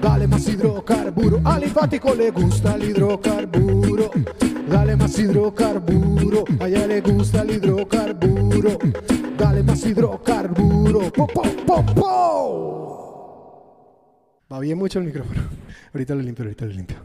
Dale 0.00 0.26
más 0.26 0.46
hidrocarburo. 0.46 1.40
Al 1.44 1.60
linfático 1.62 2.14
le 2.14 2.30
gusta 2.30 2.74
el 2.74 2.90
hidrocarburo. 2.90 4.10
Dale 4.68 4.96
más 4.96 5.18
hidrocarburo. 5.18 6.44
A 6.60 6.68
ella 6.68 6.86
le 6.86 7.00
gusta 7.00 7.42
el 7.42 7.50
hidrocarburo. 7.50 8.78
Dale 9.38 9.62
más 9.62 9.84
hidrocarburo. 9.84 11.10
Po, 11.12 11.26
po, 11.26 11.42
po, 11.66 11.84
po. 11.94 12.82
Va 14.52 14.58
bien 14.60 14.76
mucho 14.76 14.98
el 14.98 15.06
micrófono. 15.06 15.40
Ahorita 15.94 16.14
lo 16.14 16.20
limpio, 16.20 16.44
ahorita 16.44 16.66
lo 16.66 16.72
limpio. 16.72 16.96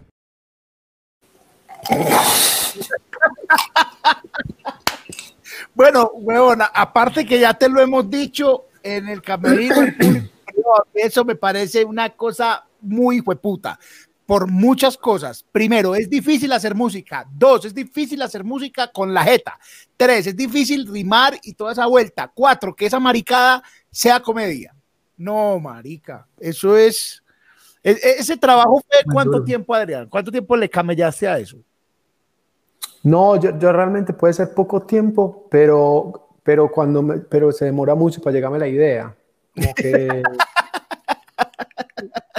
Bueno, 5.78 6.10
huevona, 6.16 6.72
aparte 6.74 7.24
que 7.24 7.40
ya 7.40 7.54
te 7.54 7.70
lo 7.70 7.80
hemos 7.80 8.10
dicho 8.10 8.66
en 8.82 9.08
el 9.10 9.22
camerino, 9.22 9.76
público, 10.00 10.28
eso 10.96 11.24
me 11.24 11.36
parece 11.36 11.86
una 11.86 12.10
cosa 12.10 12.66
muy 12.82 13.20
hueputa. 13.20 13.80
Por 14.26 14.50
muchas 14.50 14.98
cosas. 14.98 15.46
Primero, 15.52 15.94
es 15.94 16.10
difícil 16.10 16.52
hacer 16.52 16.74
música. 16.74 17.28
Dos, 17.32 17.66
es 17.66 17.76
difícil 17.76 18.24
hacer 18.24 18.44
música 18.44 18.92
con 18.92 19.14
la 19.14 19.24
jeta. 19.24 19.60
Tres, 19.96 20.26
es 20.26 20.36
difícil 20.36 20.88
rimar 20.88 21.38
y 21.44 21.54
toda 21.54 21.74
esa 21.74 21.86
vuelta. 21.86 22.32
Cuatro, 22.34 22.76
que 22.76 22.88
esa 22.88 23.00
maricada 23.00 23.62
sea 23.92 24.20
comedia. 24.20 24.74
No, 25.16 25.60
marica, 25.60 26.28
eso 26.40 26.76
es. 26.76 27.22
e- 27.84 27.92
e- 27.92 28.16
Ese 28.18 28.36
trabajo 28.36 28.84
fue 28.90 29.14
cuánto 29.14 29.44
tiempo, 29.44 29.76
Adrián? 29.76 30.10
¿Cuánto 30.10 30.32
tiempo 30.32 30.58
le 30.58 30.68
camellaste 30.68 31.28
a 31.28 31.38
eso? 31.38 31.60
No, 33.04 33.40
yo, 33.40 33.58
yo 33.58 33.72
realmente 33.72 34.14
puede 34.14 34.34
ser 34.34 34.54
poco 34.54 34.82
tiempo, 34.82 35.48
pero, 35.50 36.30
pero, 36.44 36.70
cuando 36.72 37.02
me- 37.02 37.20
pero 37.20 37.52
se 37.52 37.66
demora 37.66 37.96
mucho 37.96 38.22
para 38.22 38.34
llegarme 38.34 38.60
la 38.60 38.68
idea. 38.68 39.16
Como 39.56 39.74
que... 39.76 40.22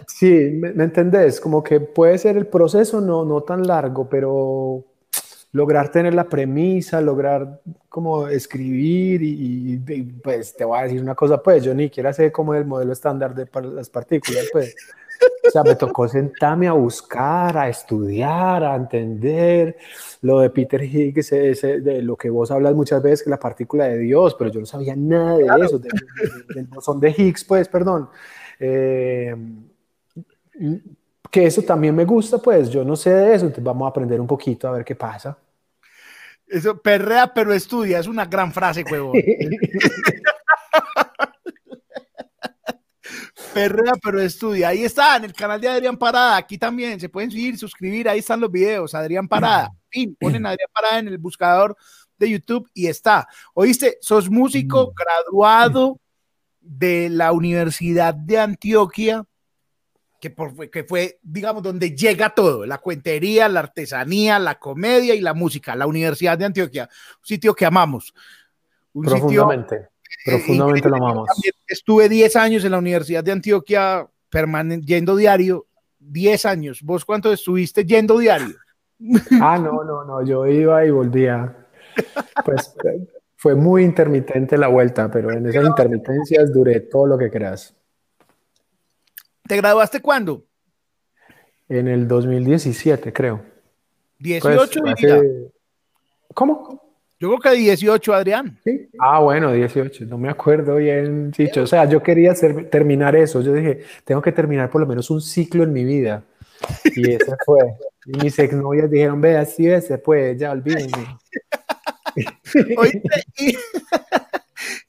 Sí, 0.06 0.50
¿me, 0.54 0.72
me 0.72 0.84
entendés? 0.84 1.40
Como 1.40 1.62
que 1.62 1.80
puede 1.80 2.18
ser 2.18 2.36
el 2.36 2.46
proceso 2.46 3.00
no, 3.00 3.24
no 3.24 3.42
tan 3.42 3.66
largo, 3.66 4.08
pero 4.08 4.84
lograr 5.52 5.90
tener 5.90 6.14
la 6.14 6.28
premisa, 6.28 7.00
lograr 7.00 7.60
como 7.88 8.28
escribir 8.28 9.22
y, 9.22 9.28
y, 9.78 9.82
y, 9.94 10.02
pues 10.04 10.56
te 10.56 10.64
voy 10.64 10.78
a 10.78 10.82
decir 10.82 11.00
una 11.02 11.14
cosa, 11.14 11.42
pues 11.42 11.62
yo 11.64 11.74
ni 11.74 11.84
siquiera 11.84 12.12
sé 12.12 12.32
cómo 12.32 12.54
es 12.54 12.60
el 12.60 12.66
modelo 12.66 12.92
estándar 12.92 13.34
de 13.34 13.46
par- 13.46 13.64
las 13.64 13.90
partículas, 13.90 14.46
pues. 14.52 14.74
O 15.46 15.50
sea, 15.50 15.62
me 15.64 15.74
tocó 15.76 16.08
sentarme 16.08 16.68
a 16.68 16.72
buscar, 16.72 17.56
a 17.56 17.68
estudiar, 17.68 18.62
a 18.64 18.76
entender 18.76 19.76
lo 20.22 20.40
de 20.40 20.50
Peter 20.50 20.82
Higgs, 20.82 21.32
ese- 21.32 21.80
de 21.80 22.02
lo 22.02 22.16
que 22.16 22.30
vos 22.30 22.50
hablas 22.50 22.74
muchas 22.74 23.02
veces, 23.02 23.22
que 23.24 23.30
la 23.30 23.38
partícula 23.38 23.84
de 23.84 23.98
Dios, 23.98 24.34
pero 24.38 24.50
yo 24.50 24.60
no 24.60 24.66
sabía 24.66 24.94
nada 24.96 25.36
de 25.38 25.64
eso, 25.64 25.78
de- 25.78 25.88
de- 25.88 26.54
del 26.54 26.66
bosón 26.66 27.00
de 27.00 27.14
Higgs, 27.16 27.44
pues, 27.44 27.68
perdón. 27.68 28.08
Eh, 28.60 29.34
que 31.30 31.46
eso 31.46 31.62
también 31.62 31.94
me 31.94 32.04
gusta, 32.04 32.38
pues 32.38 32.70
yo 32.70 32.84
no 32.84 32.96
sé 32.96 33.10
de 33.10 33.34
eso, 33.34 33.44
entonces 33.46 33.64
vamos 33.64 33.86
a 33.86 33.90
aprender 33.90 34.20
un 34.20 34.26
poquito 34.26 34.68
a 34.68 34.72
ver 34.72 34.84
qué 34.84 34.94
pasa. 34.94 35.36
Eso, 36.46 36.78
perrea, 36.78 37.32
pero 37.34 37.52
estudia, 37.52 37.98
es 37.98 38.06
una 38.06 38.24
gran 38.24 38.52
frase, 38.52 38.84
huevón. 38.90 39.18
Perrea, 43.58 43.92
pero 44.02 44.20
estudia. 44.20 44.68
Ahí 44.68 44.84
está, 44.84 45.16
en 45.16 45.24
el 45.24 45.32
canal 45.32 45.60
de 45.60 45.68
Adrián 45.68 45.96
Parada. 45.96 46.36
Aquí 46.36 46.58
también 46.58 46.98
se 47.00 47.08
pueden 47.08 47.30
seguir, 47.30 47.58
suscribir. 47.58 48.08
Ahí 48.08 48.20
están 48.20 48.40
los 48.40 48.50
videos. 48.50 48.94
Adrián 48.94 49.26
Parada. 49.26 49.70
Fin, 49.88 50.16
ponen 50.18 50.46
Adrián 50.46 50.68
Parada 50.72 50.98
en 50.98 51.08
el 51.08 51.18
buscador 51.18 51.76
de 52.16 52.30
YouTube 52.30 52.68
y 52.74 52.86
está. 52.86 53.26
Oíste, 53.54 53.98
sos 54.00 54.28
músico 54.30 54.92
graduado 54.94 55.98
de 56.60 57.08
la 57.08 57.32
Universidad 57.32 58.14
de 58.14 58.38
Antioquia, 58.38 59.24
que, 60.20 60.30
por- 60.30 60.68
que 60.68 60.84
fue, 60.84 61.18
digamos, 61.22 61.62
donde 61.62 61.96
llega 61.96 62.34
todo: 62.34 62.66
la 62.66 62.78
cuentería, 62.78 63.48
la 63.48 63.60
artesanía, 63.60 64.38
la 64.38 64.58
comedia 64.58 65.14
y 65.14 65.20
la 65.20 65.34
música. 65.34 65.74
La 65.76 65.86
Universidad 65.86 66.36
de 66.36 66.44
Antioquia, 66.44 66.88
un 67.20 67.26
sitio 67.26 67.54
que 67.54 67.66
amamos. 67.66 68.12
Un 68.92 69.08
sitio 69.08 69.48
Profundamente, 70.30 70.88
lo 70.88 70.96
amamos. 70.96 71.28
estuve 71.66 72.08
10 72.08 72.36
años 72.36 72.64
en 72.64 72.70
la 72.72 72.78
Universidad 72.78 73.22
de 73.24 73.32
Antioquia, 73.32 74.06
yendo 74.84 75.16
diario, 75.16 75.66
10 75.98 76.44
años. 76.46 76.82
¿Vos 76.82 77.04
cuánto 77.04 77.32
estuviste 77.32 77.84
yendo 77.84 78.18
diario? 78.18 78.54
Ah, 79.40 79.56
no, 79.58 79.84
no, 79.84 80.04
no, 80.04 80.24
yo 80.24 80.44
iba 80.46 80.84
y 80.84 80.90
volvía. 80.90 81.56
Pues 82.44 82.74
fue 83.36 83.54
muy 83.54 83.84
intermitente 83.84 84.58
la 84.58 84.66
vuelta, 84.66 85.08
pero 85.08 85.30
en 85.30 85.46
esas 85.46 85.64
intermitencias 85.64 86.52
duré 86.52 86.80
todo 86.80 87.06
lo 87.06 87.16
que 87.16 87.30
creas. 87.30 87.76
¿Te 89.46 89.56
graduaste 89.56 90.00
cuándo? 90.02 90.44
En 91.68 91.86
el 91.86 92.08
2017, 92.08 93.12
creo. 93.12 93.40
18 94.18 94.80
Pues, 94.80 94.94
hace- 94.94 95.52
¿Cómo? 96.34 96.87
Yo 97.20 97.28
creo 97.36 97.40
que 97.40 97.58
18, 97.60 98.14
Adrián. 98.14 98.58
Sí. 98.64 98.88
Ah, 99.00 99.18
bueno, 99.20 99.52
18, 99.52 100.04
no 100.06 100.18
me 100.18 100.28
acuerdo 100.28 100.76
bien, 100.76 101.32
Chicho. 101.32 101.62
O 101.62 101.66
sea, 101.66 101.84
yo 101.84 102.00
quería 102.02 102.30
hacer- 102.32 102.70
terminar 102.70 103.16
eso. 103.16 103.40
Yo 103.40 103.52
dije, 103.52 103.82
tengo 104.04 104.22
que 104.22 104.30
terminar 104.32 104.70
por 104.70 104.80
lo 104.80 104.86
menos 104.86 105.10
un 105.10 105.20
ciclo 105.20 105.64
en 105.64 105.72
mi 105.72 105.84
vida. 105.84 106.22
Y 106.94 107.10
ese 107.12 107.32
fue. 107.46 107.58
Y 108.06 108.12
mis 108.22 108.38
exnovias 108.38 108.88
dijeron, 108.90 109.20
ve, 109.20 109.36
así 109.36 109.68
es, 109.68 109.86
se 109.86 109.98
puede, 109.98 110.36
ya 110.36 110.52
olvídenme. 110.52 111.18
Oíste, 112.76 113.24
y, 113.38 113.56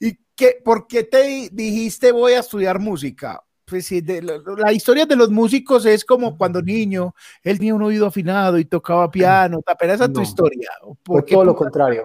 ¿y 0.00 0.18
qué, 0.34 0.56
por 0.64 0.86
qué 0.86 1.04
te 1.04 1.22
di- 1.24 1.48
dijiste 1.52 2.12
voy 2.12 2.32
a 2.34 2.40
estudiar 2.40 2.78
música? 2.78 3.42
Pues 3.64 3.86
sí, 3.86 4.00
de- 4.00 4.22
la, 4.22 4.34
la 4.56 4.72
historia 4.72 5.06
de 5.06 5.16
los 5.16 5.30
músicos 5.30 5.84
es 5.86 6.04
como 6.04 6.36
cuando 6.38 6.62
niño, 6.62 7.14
él 7.42 7.58
tenía 7.58 7.74
un 7.74 7.82
oído 7.82 8.06
afinado 8.06 8.58
y 8.58 8.64
tocaba 8.64 9.10
piano, 9.10 9.60
apenas 9.66 9.96
esa 9.96 10.04
es 10.06 10.12
tu 10.12 10.20
No. 10.20 10.24
historia. 10.26 10.68
Fue 11.04 11.20
¿Por 11.20 11.24
todo 11.24 11.44
lo 11.44 11.54
contrario. 11.56 12.04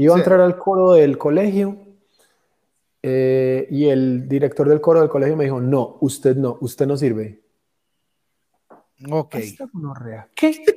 Iba 0.00 0.14
a 0.14 0.16
Sí. 0.16 0.20
entrar 0.22 0.40
al 0.40 0.56
coro 0.56 0.92
del 0.92 1.18
colegio 1.18 1.76
eh, 3.02 3.68
y 3.70 3.86
el 3.88 4.26
director 4.30 4.66
del 4.66 4.80
coro 4.80 5.00
del 5.00 5.10
colegio 5.10 5.36
me 5.36 5.44
dijo, 5.44 5.60
no, 5.60 5.98
usted 6.00 6.36
no, 6.36 6.56
usted 6.62 6.86
no 6.86 6.96
sirve. 6.96 7.42
Ok. 9.10 9.36
¿Qué? 10.34 10.64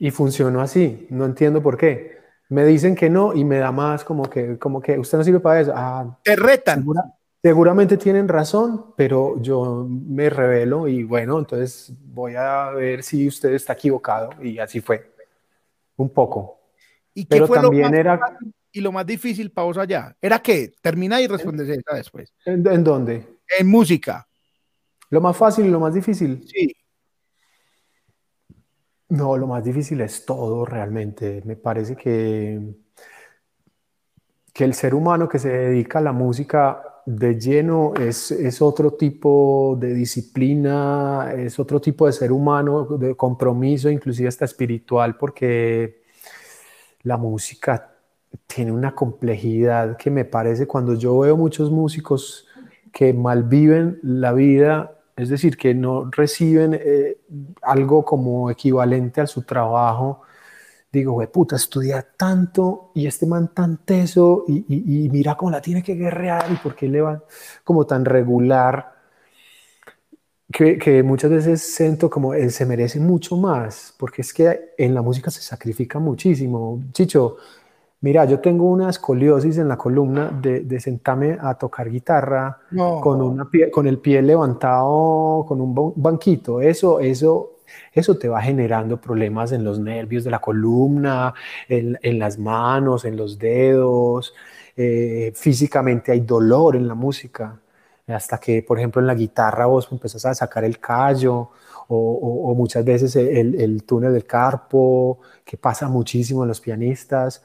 Y 0.00 0.10
funcionó 0.10 0.60
así, 0.60 1.06
no 1.10 1.24
entiendo 1.24 1.62
por 1.62 1.76
qué. 1.76 2.18
Me 2.48 2.64
dicen 2.64 2.94
que 2.94 3.10
no 3.10 3.34
y 3.34 3.44
me 3.44 3.58
da 3.58 3.70
más 3.72 4.04
como 4.04 4.28
que, 4.28 4.58
como 4.58 4.80
que 4.80 4.98
usted 4.98 5.18
no 5.18 5.24
sirve 5.24 5.40
para 5.40 5.60
eso. 5.60 5.72
Ah, 5.74 6.18
Te 6.24 6.34
retan. 6.36 6.80
segura- 6.80 7.14
Seguramente 7.40 7.96
tienen 7.96 8.26
razón, 8.26 8.86
pero 8.96 9.40
yo 9.40 9.86
me 9.88 10.28
revelo 10.30 10.88
y 10.88 11.04
bueno, 11.04 11.38
entonces 11.38 11.92
voy 12.12 12.34
a 12.34 12.70
ver 12.70 13.04
si 13.04 13.28
usted 13.28 13.52
está 13.54 13.74
equivocado 13.74 14.30
y 14.42 14.58
así 14.58 14.80
fue. 14.80 15.12
Un 15.98 16.08
poco. 16.10 16.60
¿Y 17.12 17.26
qué 17.26 17.46
fue 17.46 17.60
lo 17.60 17.70
más 17.70 17.92
era... 17.92 18.38
y 18.72 18.80
lo 18.80 18.92
más 18.92 19.04
difícil 19.04 19.50
para 19.50 19.66
vos 19.66 19.76
allá? 19.76 20.16
¿Era 20.20 20.38
qué? 20.38 20.72
Termina 20.80 21.20
y 21.20 21.26
respondes 21.26 21.68
esa 21.68 21.94
después. 21.94 22.32
¿En, 22.44 22.66
¿En, 22.66 22.82
dónde? 22.82 23.38
En 23.58 23.66
música. 23.66 24.26
¿Lo 25.10 25.20
más 25.20 25.36
fácil 25.36 25.66
y 25.66 25.70
lo 25.70 25.80
más 25.80 25.92
difícil? 25.92 26.46
Sí. 26.46 26.74
No, 29.08 29.36
lo 29.36 29.46
más 29.46 29.64
difícil 29.64 30.00
es 30.02 30.24
todo 30.24 30.64
realmente. 30.64 31.42
Me 31.44 31.56
parece 31.56 31.96
que, 31.96 32.60
que 34.52 34.64
el 34.64 34.74
ser 34.74 34.94
humano 34.94 35.28
que 35.28 35.38
se 35.38 35.48
dedica 35.48 35.98
a 35.98 36.02
la 36.02 36.12
música 36.12 36.97
de 37.08 37.40
lleno 37.40 37.94
es, 37.94 38.30
es, 38.30 38.60
otro 38.60 38.92
tipo 38.92 39.78
de 39.80 39.94
disciplina, 39.94 41.32
es 41.34 41.58
otro 41.58 41.80
tipo 41.80 42.04
de 42.04 42.12
ser 42.12 42.30
humano, 42.30 42.84
de 42.84 43.16
compromiso, 43.16 43.88
inclusive 43.88 44.28
hasta 44.28 44.44
espiritual, 44.44 45.16
porque 45.16 46.02
la 47.04 47.16
música 47.16 47.94
tiene 48.46 48.72
una 48.72 48.94
complejidad 48.94 49.96
que 49.96 50.10
me 50.10 50.26
parece 50.26 50.66
cuando 50.66 50.94
yo 50.96 51.18
veo 51.18 51.34
muchos 51.34 51.70
músicos 51.70 52.46
que 52.92 53.14
malviven 53.14 53.98
la 54.02 54.34
vida, 54.34 54.98
es 55.16 55.30
decir, 55.30 55.56
que 55.56 55.72
no 55.74 56.10
reciben 56.10 56.78
eh, 56.78 57.16
algo 57.62 58.04
como 58.04 58.50
equivalente 58.50 59.22
a 59.22 59.26
su 59.26 59.44
trabajo, 59.44 60.20
digo, 60.90 61.12
güey, 61.12 61.28
puta, 61.28 61.56
estudia 61.56 62.06
tanto 62.16 62.90
y 62.94 63.06
este 63.06 63.26
man 63.26 63.52
tan 63.54 63.78
teso 63.84 64.44
y, 64.48 65.08
mira 65.10 65.36
cómo 65.36 65.50
la 65.50 65.60
tiene 65.60 65.82
que 65.82 65.94
guerrear 65.94 66.50
y 66.50 66.56
por 66.56 66.74
qué 66.74 66.88
le 66.88 67.00
va 67.00 67.22
como 67.64 67.86
tan 67.86 68.04
regular, 68.04 68.94
que, 70.50 71.02
muchas 71.02 71.30
veces 71.30 71.60
siento 71.62 72.08
como 72.08 72.32
él 72.32 72.50
se 72.50 72.64
merece 72.64 73.00
mucho 73.00 73.36
más, 73.36 73.94
porque 73.98 74.22
es 74.22 74.32
que 74.32 74.72
en 74.78 74.94
la 74.94 75.02
música 75.02 75.30
se 75.30 75.42
sacrifica 75.42 75.98
muchísimo. 75.98 76.82
Chicho, 76.92 77.36
mira, 78.00 78.24
yo 78.24 78.40
tengo 78.40 78.64
una 78.64 78.88
escoliosis 78.88 79.58
en 79.58 79.68
la 79.68 79.76
columna 79.76 80.30
de, 80.30 80.60
de 80.60 80.80
sentarme 80.80 81.36
a 81.38 81.54
tocar 81.54 81.90
guitarra 81.90 82.60
con, 83.02 83.20
una 83.20 83.48
con 83.70 83.86
el 83.86 83.98
pie 83.98 84.22
levantado, 84.22 85.44
con 85.46 85.60
un 85.60 85.92
banquito. 85.96 86.62
Eso, 86.62 86.98
eso 86.98 87.57
eso 87.92 88.16
te 88.18 88.28
va 88.28 88.40
generando 88.42 89.00
problemas 89.00 89.52
en 89.52 89.64
los 89.64 89.78
nervios 89.78 90.24
de 90.24 90.30
la 90.30 90.40
columna, 90.40 91.34
en, 91.68 92.18
las 92.18 92.38
manos, 92.38 93.04
en 93.04 93.16
los 93.16 93.38
dedos. 93.38 94.34
Eh, 94.76 95.32
físicamente 95.34 96.12
hay 96.12 96.20
dolor 96.20 96.76
en 96.76 96.86
la 96.88 96.94
música, 96.94 97.60
hasta 98.06 98.38
que, 98.38 98.62
por 98.62 98.78
ejemplo, 98.78 99.00
en 99.00 99.06
la 99.06 99.14
guitarra 99.14 99.66
vos 99.66 99.88
empezás 99.90 100.24
a 100.26 100.34
sacar 100.34 100.64
el 100.64 100.78
callo 100.78 101.50
o, 101.88 102.54
muchas 102.56 102.84
veces 102.84 103.16
el, 103.16 103.82
túnel 103.84 104.12
del 104.12 104.26
carpo, 104.26 105.20
que 105.44 105.56
pasa 105.56 105.88
muchísimo 105.88 106.42
en 106.44 106.48
los 106.48 106.60
pianistas. 106.60 107.42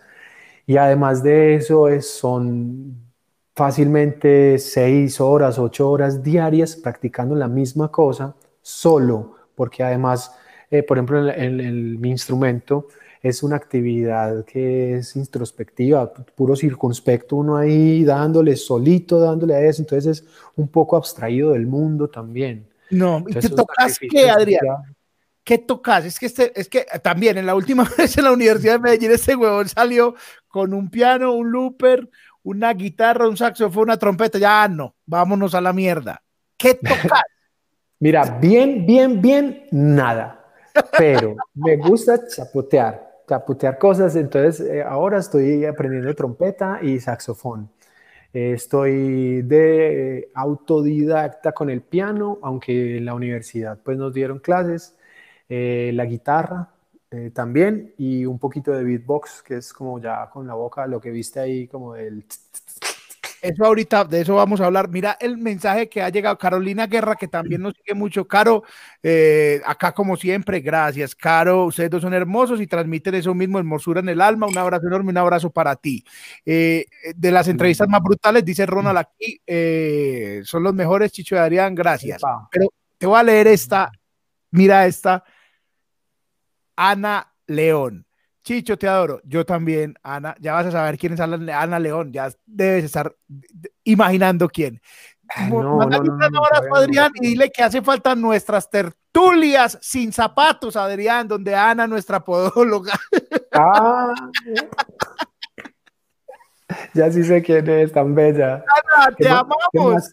Y 0.66 0.78
además 0.78 1.24
de 1.24 1.56
eso, 1.56 1.88
es, 1.88 2.10
son 2.10 3.14
fácilmente 3.56 4.58
seis 4.60 5.22
horas, 5.22 5.60
ocho 5.60 5.90
horas 5.90 6.24
diarias 6.24 6.76
practicando 6.76 7.36
la 7.36 7.48
misma 7.48 7.92
cosa 7.92 8.36
solo 8.62 9.36
porque 9.56 9.84
además, 9.84 10.36
eh, 10.70 10.84
por 10.84 10.98
ejemplo, 10.98 11.30
en, 11.30 12.00
mi 12.00 12.10
instrumento 12.10 12.88
es 13.22 13.42
una 13.42 13.56
actividad 13.56 14.44
que 14.46 14.96
es 14.96 15.16
introspectiva, 15.16 16.12
puro 16.14 16.56
circunspecto, 16.56 17.38
uno 17.38 17.56
ahí 17.56 18.04
dándole 18.04 18.56
solito, 18.58 19.20
dándole 19.20 19.56
a 19.56 19.62
eso, 19.62 19.82
entonces 19.82 20.20
es 20.20 20.28
un 20.56 20.68
poco 20.68 20.98
abstraído 20.98 21.52
del 21.52 21.66
mundo 21.66 22.10
también. 22.10 22.68
No, 22.90 23.24
¿y 23.28 23.34
qué 23.34 23.50
tocas 23.50 24.00
qué, 24.00 24.30
Adrián? 24.30 24.62
¿Qué 25.44 25.58
tocas? 25.58 26.06
Es 26.06 26.20
que, 26.20 26.26
este, 26.28 26.58
es 26.60 26.70
que 26.70 26.86
también 27.02 27.38
en 27.38 27.46
la 27.46 27.56
última 27.56 27.84
vez 27.98 28.18
en 28.18 28.24
la 28.26 28.32
Universidad 28.32 28.74
de 28.74 28.80
Medellín 28.80 29.12
este 29.12 29.36
huevón 29.36 29.68
salió 29.68 30.16
con 30.48 30.74
un 30.74 30.90
piano, 30.90 31.34
un 31.34 31.52
looper, 31.52 32.10
una 32.44 32.74
guitarra, 32.74 33.28
un 33.28 33.38
saxofón, 33.38 33.84
una 33.84 33.98
trompeta, 33.98 34.38
ya 34.38 34.68
no, 34.68 34.96
vámonos 35.06 35.54
a 35.56 35.62
la 35.62 35.74
mierda. 35.74 36.24
¿Qué 36.58 36.76
tocas? 36.76 37.22
Mira, 38.04 38.38
bien, 38.38 38.86
bien, 38.86 39.22
bien, 39.22 39.64
nada. 39.72 40.44
Pero 40.98 41.38
me 41.54 41.78
gusta 41.78 42.28
chapotear, 42.28 43.22
chapotear 43.26 43.78
cosas. 43.78 44.18
Entonces, 44.18 44.60
eh, 44.60 44.84
ahora 44.84 45.20
estoy 45.20 45.64
aprendiendo 45.64 46.14
trompeta 46.14 46.80
y 46.82 47.00
saxofón. 47.00 47.70
estoy 48.34 49.42
de 49.44 50.30
autodidacta 50.34 51.54
con 51.54 51.70
el 51.70 51.82
piano, 51.82 52.40
aunque 52.42 52.98
en 52.98 53.06
la 53.06 53.14
universidad 53.14 53.80
pues 53.82 53.98
nos 53.98 54.14
dieron 54.14 54.40
clases. 54.40 54.98
Eh, 55.48 55.92
la 55.94 56.06
guitarra 56.06 56.74
eh, 57.10 57.32
también 57.34 57.94
y 57.98 58.26
un 58.26 58.38
poquito 58.38 58.74
de 58.74 58.84
beatbox, 58.84 59.44
que 59.44 59.58
es 59.58 59.72
como 59.72 60.02
ya 60.02 60.30
con 60.30 60.46
la 60.46 60.56
boca, 60.56 60.88
lo 60.88 61.00
que 61.00 61.12
viste 61.12 61.40
ahí 61.40 61.68
como 61.68 61.96
el... 61.96 62.26
Eso 63.44 63.66
ahorita, 63.66 64.06
de 64.06 64.22
eso 64.22 64.36
vamos 64.36 64.62
a 64.62 64.68
hablar. 64.68 64.88
Mira 64.88 65.18
el 65.20 65.38
mensaje 65.38 65.90
que 65.90 66.02
ha 66.02 66.08
llegado 66.08 66.38
Carolina 66.38 66.88
Guerra, 66.88 67.18
que 67.18 67.28
también 67.28 67.62
nos 67.62 67.74
sigue 67.74 67.94
mucho. 67.94 68.26
Caro, 68.26 68.64
eh, 69.04 69.62
acá 69.66 69.92
como 69.92 70.16
siempre, 70.16 70.62
gracias. 70.62 71.14
Caro, 71.14 71.66
ustedes 71.66 71.90
dos 71.90 72.04
son 72.04 72.14
hermosos 72.14 72.62
y 72.62 72.68
transmiten 72.68 73.16
eso 73.16 73.34
mismo, 73.34 73.60
hermosura 73.60 74.00
en 74.00 74.08
el 74.08 74.22
alma. 74.22 74.48
Un 74.48 74.58
abrazo 74.58 74.88
enorme, 74.88 75.10
un 75.10 75.18
abrazo 75.18 75.50
para 75.50 75.76
ti. 75.76 76.06
Eh, 76.46 76.86
de 77.14 77.32
las 77.32 77.50
entrevistas 77.50 77.90
más 77.90 78.02
brutales, 78.02 78.46
dice 78.46 78.66
Ronald 78.66 79.00
aquí, 79.00 79.42
eh, 79.46 80.40
son 80.46 80.64
los 80.64 80.74
mejores, 80.74 81.12
Chicho 81.12 81.36
y 81.36 81.40
Adrián, 81.40 81.76
gracias. 81.76 82.22
Pero 82.50 82.68
te 82.98 83.06
voy 83.06 83.20
a 83.20 83.24
leer 83.24 83.48
esta, 83.48 83.92
mira 84.52 84.86
esta, 84.86 85.22
Ana 86.78 87.30
León. 87.48 88.06
Chicho, 88.44 88.78
te 88.78 88.88
adoro. 88.88 89.22
Yo 89.24 89.46
también, 89.46 89.96
Ana. 90.04 90.36
Ya 90.40 90.54
vas 90.54 90.66
a 90.66 90.72
saber 90.72 90.98
quién 90.98 91.14
es 91.14 91.20
Ana, 91.20 91.80
León. 91.80 92.12
Ya 92.12 92.30
debes 92.46 92.84
estar 92.84 93.16
imaginando 93.84 94.50
quién. 94.50 94.82
No, 95.50 95.80
no, 95.80 95.88
no, 95.88 96.42
Adrián 96.76 97.12
y 97.16 97.28
dile 97.28 97.50
que 97.50 97.64
hace 97.64 97.82
falta 97.82 98.14
nuestras 98.14 98.70
tertulias 98.70 99.80
sin 99.82 100.12
zapatos, 100.12 100.76
Adrián, 100.76 101.28
donde 101.28 101.56
Ana, 101.56 101.88
nuestra 101.88 102.24
podóloga. 102.24 102.94
Ah, 103.56 104.12
ya 106.96 107.12
sí 107.12 107.24
sé 107.24 107.44
quién 107.44 107.70
es, 107.70 107.92
tan 107.92 108.16
bella. 108.16 108.56
Ana, 108.56 109.16
te 109.16 109.30
amamos. 109.30 109.58
¿qué 109.72 109.80
más, 109.80 110.12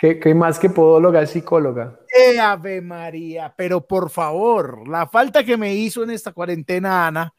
qué, 0.00 0.34
más 0.34 0.58
que 0.58 0.70
podóloga 0.70 1.22
es 1.22 1.30
psicóloga? 1.30 2.00
Eh, 2.16 2.38
Ave 2.38 2.80
María, 2.80 3.52
pero 3.56 3.86
por 3.86 4.10
favor, 4.10 4.88
la 4.88 5.06
falta 5.06 5.44
que 5.44 5.56
me 5.56 5.74
hizo 5.74 6.02
en 6.02 6.10
esta 6.10 6.32
cuarentena, 6.32 7.06
Ana, 7.06 7.34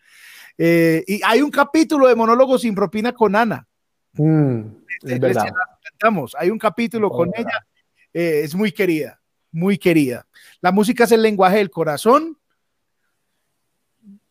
eh, 0.58 1.04
y 1.08 1.22
hay 1.26 1.42
un 1.42 1.50
capítulo 1.50 2.08
de 2.08 2.16
monólogo 2.16 2.60
sin 2.60 2.76
propina 2.76 3.14
con 3.14 3.36
Ana. 3.36 3.68
Mm, 4.14 4.62
es 5.04 5.20
verdad. 5.20 5.52
Hay 6.38 6.50
un 6.50 6.60
capítulo 6.60 7.10
con 7.10 7.32
ella. 7.36 7.66
Eh, 8.14 8.42
es 8.44 8.54
muy 8.54 8.72
querida, 8.72 9.20
muy 9.52 9.78
querida. 9.78 10.28
La 10.62 10.72
música 10.72 11.06
es 11.06 11.12
el 11.12 11.22
lenguaje 11.22 11.58
del 11.58 11.72
corazón. 11.72 12.38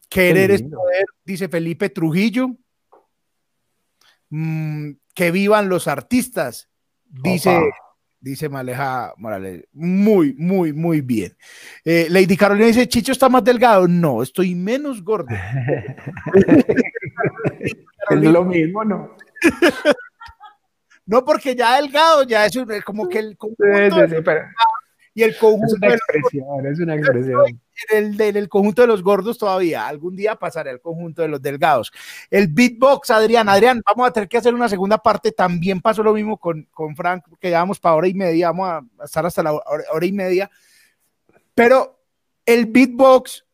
Querer 0.09 0.51
es 0.51 0.62
poder, 0.62 1.05
dice 1.24 1.48
Felipe 1.48 1.89
Trujillo. 1.89 2.48
Mm, 4.28 4.93
que 5.15 5.31
vivan 5.32 5.69
los 5.69 5.89
artistas, 5.89 6.69
dice 7.05 7.61
dice 8.20 8.48
Maleja 8.48 9.12
Morales. 9.16 9.64
Muy, 9.72 10.34
muy, 10.34 10.72
muy 10.72 11.01
bien. 11.01 11.36
Eh, 11.84 12.06
Lady 12.10 12.36
Carolina 12.36 12.66
dice, 12.66 12.88
Chicho 12.88 13.12
está 13.12 13.28
más 13.28 13.42
delgado. 13.42 13.88
No, 13.88 14.22
estoy 14.22 14.55
menos 14.55 15.02
gordo. 15.02 15.28
es 17.60 17.74
lo 18.10 18.44
mismo, 18.44 18.84
¿no? 18.84 19.16
no, 21.06 21.24
porque 21.24 21.56
ya 21.56 21.80
delgado, 21.80 22.24
ya 22.24 22.47
es 22.47 22.59
como 22.84 23.09
que 23.09 23.18
el 23.18 23.36
y 25.20 25.22
el 25.22 25.36
conjunto 25.36 25.66
es 25.66 25.74
una 25.74 25.94
expresión, 25.94 26.66
es 26.66 26.80
una 26.80 26.94
expresión. 26.94 27.60
En 27.90 28.36
el, 28.36 28.48
conjunto 28.48 28.80
de 28.80 28.88
los 28.88 29.02
gordos 29.02 29.36
todavía, 29.36 29.86
algún 29.86 30.16
día 30.16 30.36
pasaré 30.36 30.70
al 30.70 30.80
conjunto 30.80 31.20
de 31.20 31.28
los 31.28 31.42
delgados. 31.42 31.92
El 32.30 32.48
beatbox, 32.48 33.10
Adrián, 33.10 33.48
Adrián, 33.48 33.82
vamos 33.84 34.09
a 34.09 34.12
tener 34.12 34.30
que 34.30 34.38
hacer 34.38 34.55
una 34.55 34.68
segunda 34.68 34.97
parte, 34.97 35.30
también 35.30 35.82
pasó 35.82 36.02
lo 36.02 36.14
mismo 36.14 36.38
con, 36.38 36.66
con 36.70 36.97
Frank, 36.97 37.24
que 37.38 37.48
llevamos 37.48 37.78
para 37.78 37.97
hora 37.97 38.09
y 38.09 38.14
media, 38.14 38.51
vamos 38.51 38.82
a 38.98 39.05
estar 39.05 39.26
hasta 39.26 39.42
la 39.42 39.52
hora, 39.52 40.06
y 40.06 40.12
media, 40.12 40.51
pero 41.55 42.01
el 42.47 42.64
beatbox, 42.64 43.44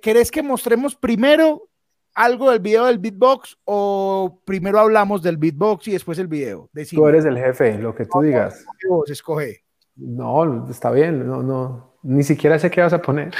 ¿querés 0.00 0.30
que 0.30 0.42
mostremos 0.42 0.96
primero 0.96 1.68
algo 2.14 2.50
del 2.50 2.60
video 2.60 2.86
del 2.86 2.98
beatbox 2.98 3.58
o 3.64 4.40
primero 4.46 4.80
hablamos 4.80 5.20
del 5.22 5.36
beatbox 5.36 5.88
y 5.88 5.92
después 5.92 6.18
el 6.18 6.28
video? 6.28 6.70
Tú 6.90 7.06
eres 7.06 7.26
el 7.26 7.36
jefe, 7.36 7.76
lo 7.76 7.94
que 7.94 8.06
tú 8.06 8.22
digas. 8.22 8.64
Vos 8.88 9.10
escoge. 9.10 9.62
No, 10.00 10.68
está 10.68 10.90
bien, 10.90 11.26
no, 11.26 11.42
no, 11.42 11.94
ni 12.02 12.22
siquiera 12.22 12.58
sé 12.58 12.70
qué 12.70 12.80
vas 12.80 12.92
a 12.92 13.02
poner. 13.02 13.32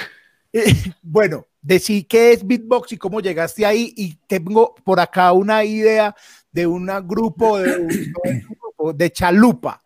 bueno, 1.02 1.46
decir 1.60 2.06
qué 2.06 2.32
es 2.32 2.46
beatbox 2.46 2.92
y 2.92 2.96
cómo 2.96 3.20
llegaste 3.20 3.64
ahí 3.64 3.92
y 3.96 4.16
tengo 4.26 4.74
por 4.84 5.00
acá 5.00 5.32
una 5.32 5.64
idea 5.64 6.14
de 6.52 6.66
un 6.66 6.90
grupo 7.06 7.58
de 7.58 9.10
chalupa. 9.12 9.80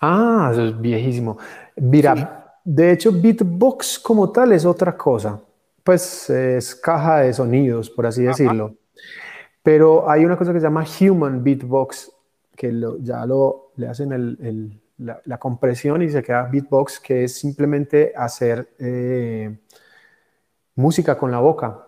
Ah, 0.00 0.50
eso 0.52 0.66
es 0.66 0.80
viejísimo. 0.80 1.38
Mira, 1.76 2.54
de 2.64 2.92
hecho, 2.92 3.10
beatbox 3.12 3.98
como 3.98 4.30
tal 4.30 4.52
es 4.52 4.64
otra 4.64 4.96
cosa. 4.96 5.40
Pues 5.82 6.28
es 6.30 6.74
caja 6.74 7.20
de 7.20 7.32
sonidos, 7.32 7.88
por 7.88 8.06
así 8.06 8.22
decirlo. 8.22 8.76
Pero 9.62 10.08
hay 10.08 10.24
una 10.24 10.36
cosa 10.36 10.52
que 10.52 10.60
se 10.60 10.66
llama 10.66 10.84
human 11.00 11.42
beatbox, 11.42 12.12
que 12.54 12.72
ya 13.00 13.24
lo, 13.26 13.72
le 13.76 13.88
hacen 13.88 14.12
el, 14.12 14.80
la, 14.98 15.38
compresión 15.38 16.02
y 16.02 16.10
se 16.10 16.22
queda 16.22 16.44
beatbox, 16.44 17.00
que 17.00 17.24
es 17.24 17.34
simplemente 17.38 18.12
hacer 18.16 18.68
eh, 18.78 19.56
música 20.74 21.16
con 21.16 21.30
la 21.30 21.38
boca, 21.38 21.86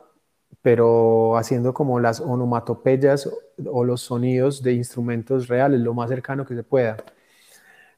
pero 0.63 1.37
haciendo 1.37 1.75
como 1.75 2.01
las 2.01 2.21
onomatopeyas 2.21 3.29
o 3.67 3.85
los 3.85 4.03
sonidos 4.03 4.63
de 4.63 4.75
instrumentos 4.75 5.49
reales, 5.49 5.81
lo 5.81 5.95
más 5.95 6.11
cercano 6.11 6.47
que 6.47 6.55
se 6.55 6.63
pueda. 6.63 6.97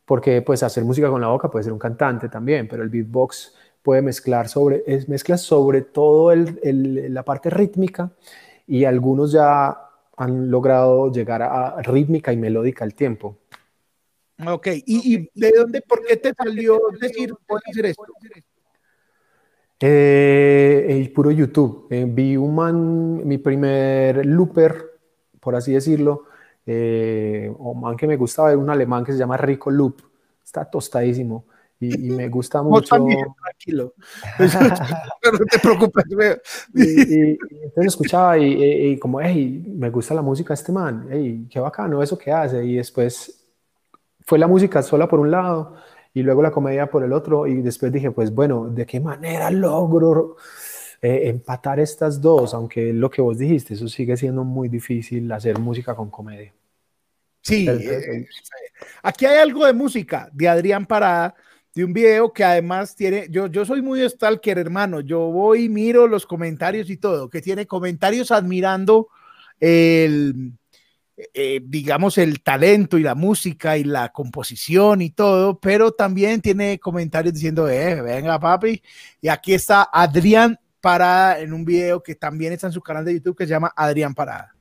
Porque 0.05 0.43
pues 0.43 0.62
hacer 0.62 0.84
música 0.84 1.09
con 1.10 1.20
la 1.20 1.28
boca 1.28 1.51
puede 1.51 1.64
ser 1.64 1.72
un 1.72 1.78
cantante 1.78 2.28
también, 2.28 2.68
pero 2.68 2.82
el 2.82 2.89
beatbox 2.89 3.55
puede 3.82 4.02
mezclar 4.02 4.48
sobre, 4.48 4.82
es, 4.86 5.09
mezcla 5.09 5.36
sobre 5.36 5.82
todo 5.82 6.32
el, 6.32 7.12
la 7.12 7.24
parte 7.24 7.51
rítmica 7.51 8.12
y 8.66 8.84
algunos 8.84 9.32
ya 9.32 9.76
han 10.16 10.51
logrado 10.51 11.10
llegar 11.10 11.43
a 11.43 11.80
rítmica 11.82 12.32
y 12.32 12.36
melódica 12.36 12.84
al 12.84 12.94
tiempo. 12.94 13.39
Ok, 14.47 14.69
¿Y, 14.87 15.29
de 15.35 15.53
dónde, 15.57 15.83
por 15.83 16.05
qué 16.05 16.17
te 16.17 16.33
salió 16.35 16.81
decir, 17.01 17.33
puedo 17.47 17.61
hacer 17.69 17.87
esto? 17.87 18.05
Eh, 19.79 20.87
el 20.89 21.13
puro 21.13 21.31
YouTube. 21.31 21.87
Eh, 21.91 22.07
vi 22.09 22.37
un 22.37 22.55
man, 22.55 23.27
mi 23.27 23.39
primer 23.39 24.25
looper, 24.25 24.93
por 25.41 25.57
así 25.57 25.73
decirlo, 25.73 26.25
eh, 26.65 27.53
o 27.59 27.75
man 27.75 27.97
que 27.97 28.07
me 28.07 28.17
gustaba, 28.17 28.51
era 28.51 28.59
un 28.59 28.71
alemán 28.71 29.05
que 29.05 29.13
se 29.13 29.19
llama 29.19 29.37
Rico 29.37 29.71
Loop. 29.71 30.01
Está 30.45 30.65
tostadísimo 30.65 31.47
y, 31.81 32.11
me 32.11 32.29
gusta 32.29 32.63
mucho. 32.63 32.97
tranquilo. 33.43 33.95
no 34.39 35.39
te 35.51 35.59
preocupes. 35.59 36.05
y, 36.75 37.39
entonces 37.65 37.87
escuchaba 37.87 38.39
y, 38.39 38.97
como, 38.99 39.21
hey, 39.21 39.65
me 39.67 39.91
gusta 39.91 40.15
la 40.15 40.23
música 40.23 40.55
de 40.55 40.61
este 40.61 40.73
man, 40.73 41.09
hey, 41.11 41.47
qué 41.51 41.61
bacano 41.61 42.03
eso 42.03 42.17
que 42.17 42.31
hace. 42.31 42.65
Y 42.65 42.77
después 42.77 43.41
fue 44.27 44.39
la 44.39 44.47
música 44.47 44.82
sola 44.82 45.09
por 45.09 45.20
un 45.20 45.31
lado 45.31 45.77
y 46.15 46.23
luego 46.23 46.43
la 46.43 46.51
comedia 46.51 46.90
por 46.90 47.05
el 47.05 47.12
otro 47.12 47.47
y 47.47 47.62
después 47.62 47.93
dije, 47.93 48.11
pues 48.11 48.32
bueno, 48.32 48.69
¿de 48.69 48.86
qué 48.86 49.01
manera 49.01 49.51
logro 49.51 50.36
eh, 51.01 51.23
empatar 51.24 51.81
estas 51.81 52.20
dos? 52.20 52.55
Aunque 52.55 52.93
lo 52.93 53.11
que 53.11 53.23
vos 53.23 53.39
dijiste, 53.39 53.74
eso 53.74 53.89
sigue 53.89 54.16
siendo 54.16 54.44
muy 54.44 54.69
difícil 54.69 55.31
hacer 55.32 55.59
música 55.59 55.94
con 55.94 56.11
comedia. 56.11 56.53
Sí, 57.40 57.69
eh, 57.69 57.73
eh, 57.73 58.27
aquí 59.03 59.27
hay 59.27 59.39
algo 59.39 59.66
de 59.66 59.73
música 59.73 60.28
de 60.32 60.49
Adrián 60.49 60.86
Parada, 60.86 61.35
de 61.74 61.85
un 61.85 61.93
video 61.93 62.32
que 62.32 62.44
además 62.44 62.94
tiene, 62.94 63.27
yo, 63.31 63.47
yo 63.47 63.65
soy 63.65 63.81
muy 63.81 64.07
stalker, 64.09 64.59
hermano, 64.59 65.01
yo 65.01 65.19
voy 65.19 65.65
y 65.65 65.69
miro 65.69 66.07
los 66.07 66.27
comentarios 66.27 66.90
y 66.90 66.99
todo, 66.99 67.31
que 67.31 67.40
tiene 67.40 67.66
comentarios 67.66 68.31
admirando 68.31 69.09
el, 69.59 70.53
eh, 71.16 71.60
digamos, 71.64 72.18
el 72.18 72.43
talento 72.43 72.98
y 72.98 73.02
la 73.02 73.14
música 73.14 73.76
y 73.76 73.84
la 73.84 74.10
composición 74.10 75.02
y 75.02 75.10
todo, 75.10 75.60
pero 75.60 75.93
también 75.93 76.40
tiene 76.40 76.78
comentarios 76.78 77.34
diciendo, 77.34 77.68
eh, 77.68 78.01
venga 78.01 78.40
papi, 78.40 78.82
y 79.20 79.28
aquí 79.28 79.55
está 79.55 79.89
Adrián 79.93 80.59
Parada 80.80 81.39
en 81.39 81.52
un 81.52 81.64
video 81.64 82.02
que 82.02 82.14
también 82.14 82.52
está 82.52 82.66
en 82.66 82.72
su 82.72 82.80
canal 82.80 83.05
de 83.05 83.14
YouTube 83.14 83.36
que 83.36 83.44
se 83.44 83.51
llama 83.51 83.72
Adrián 83.76 84.14
Parada. 84.14 84.52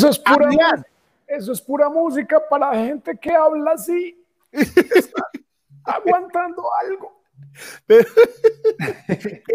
Eso 0.00 0.08
es 0.08 0.18
pura, 0.18 0.86
eso 1.26 1.52
es 1.52 1.60
pura 1.60 1.90
música 1.90 2.40
para 2.48 2.74
gente 2.74 3.18
que 3.18 3.34
habla 3.34 3.72
así. 3.72 4.16
aguantando 5.84 6.62
algo. 6.82 7.22
es 7.86 8.06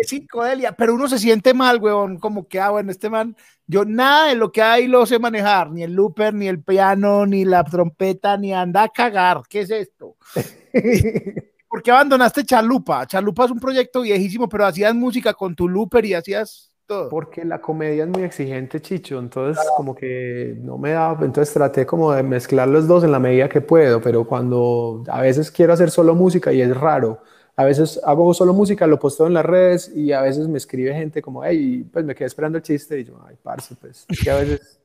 psicodelia, 0.08 0.74
pero 0.74 0.94
uno 0.94 1.08
se 1.08 1.18
siente 1.18 1.56
mal, 1.56 1.82
weón, 1.82 2.20
como 2.20 2.48
que, 2.48 2.60
ah, 2.60 2.70
bueno, 2.70 2.92
este 2.92 3.10
man, 3.10 3.36
yo 3.66 3.86
nada 3.86 4.28
de 4.28 4.36
lo 4.36 4.52
que 4.52 4.62
hay 4.62 4.88
lo 4.88 5.08
sé 5.08 5.18
manejar, 5.18 5.72
ni 5.72 5.82
el 5.82 5.94
looper, 5.94 6.32
ni 6.36 6.48
el 6.48 6.62
piano, 6.62 7.26
ni 7.26 7.44
la 7.44 7.64
trompeta, 7.64 8.38
ni 8.38 8.54
anda 8.54 8.84
a 8.84 8.90
cagar, 8.90 9.42
¿qué 9.50 9.62
es 9.62 9.72
esto? 9.72 10.16
¿Por 11.68 11.82
qué 11.82 11.90
abandonaste 11.90 12.46
Chalupa? 12.46 13.08
Chalupa 13.08 13.46
es 13.46 13.52
un 13.52 13.60
proyecto 13.60 14.02
viejísimo, 14.02 14.48
pero 14.48 14.68
hacías 14.68 14.94
música 14.94 15.34
con 15.34 15.56
tu 15.56 15.68
looper 15.68 16.06
y 16.06 16.14
hacías 16.14 16.72
porque 17.10 17.44
la 17.44 17.60
comedia 17.60 18.04
es 18.04 18.10
muy 18.10 18.24
exigente, 18.24 18.82
Chicho, 18.82 19.20
entonces 19.20 19.64
como 19.76 19.96
que 19.96 20.56
no 20.62 20.78
me 20.78 20.92
da, 20.92 21.18
entonces 21.22 21.54
traté 21.54 21.86
como 21.86 22.12
de 22.12 22.24
mezclar 22.24 22.68
los 22.68 22.88
dos 22.88 23.04
en 23.04 23.12
la 23.12 23.20
medida 23.20 23.50
que 23.50 23.62
puedo, 23.62 24.02
pero 24.02 24.26
cuando 24.26 25.04
a 25.08 25.22
veces 25.22 25.52
quiero 25.52 25.74
hacer 25.74 25.90
solo 25.90 26.14
música 26.16 26.54
y 26.54 26.62
es 26.62 26.76
raro, 26.76 27.22
a 27.56 27.64
veces 27.64 28.00
hago 28.04 28.34
solo 28.34 28.54
música, 28.54 28.86
lo 28.86 29.00
posteo 29.00 29.28
en 29.28 29.34
las 29.34 29.46
redes 29.46 29.92
y 29.96 30.12
a 30.12 30.22
veces 30.22 30.48
me 30.48 30.58
escribe 30.58 30.94
gente 30.94 31.22
como, 31.22 31.44
hey, 31.44 31.88
pues 31.92 32.06
me 32.06 32.14
quedé 32.14 32.28
esperando 32.28 32.58
el 32.58 32.64
chiste 32.64 33.00
y 33.00 33.06
yo, 33.06 33.20
ay, 33.28 33.36
parce, 33.42 33.76
pues, 33.76 34.06
que 34.24 34.30
a 34.30 34.36
veces... 34.36 34.80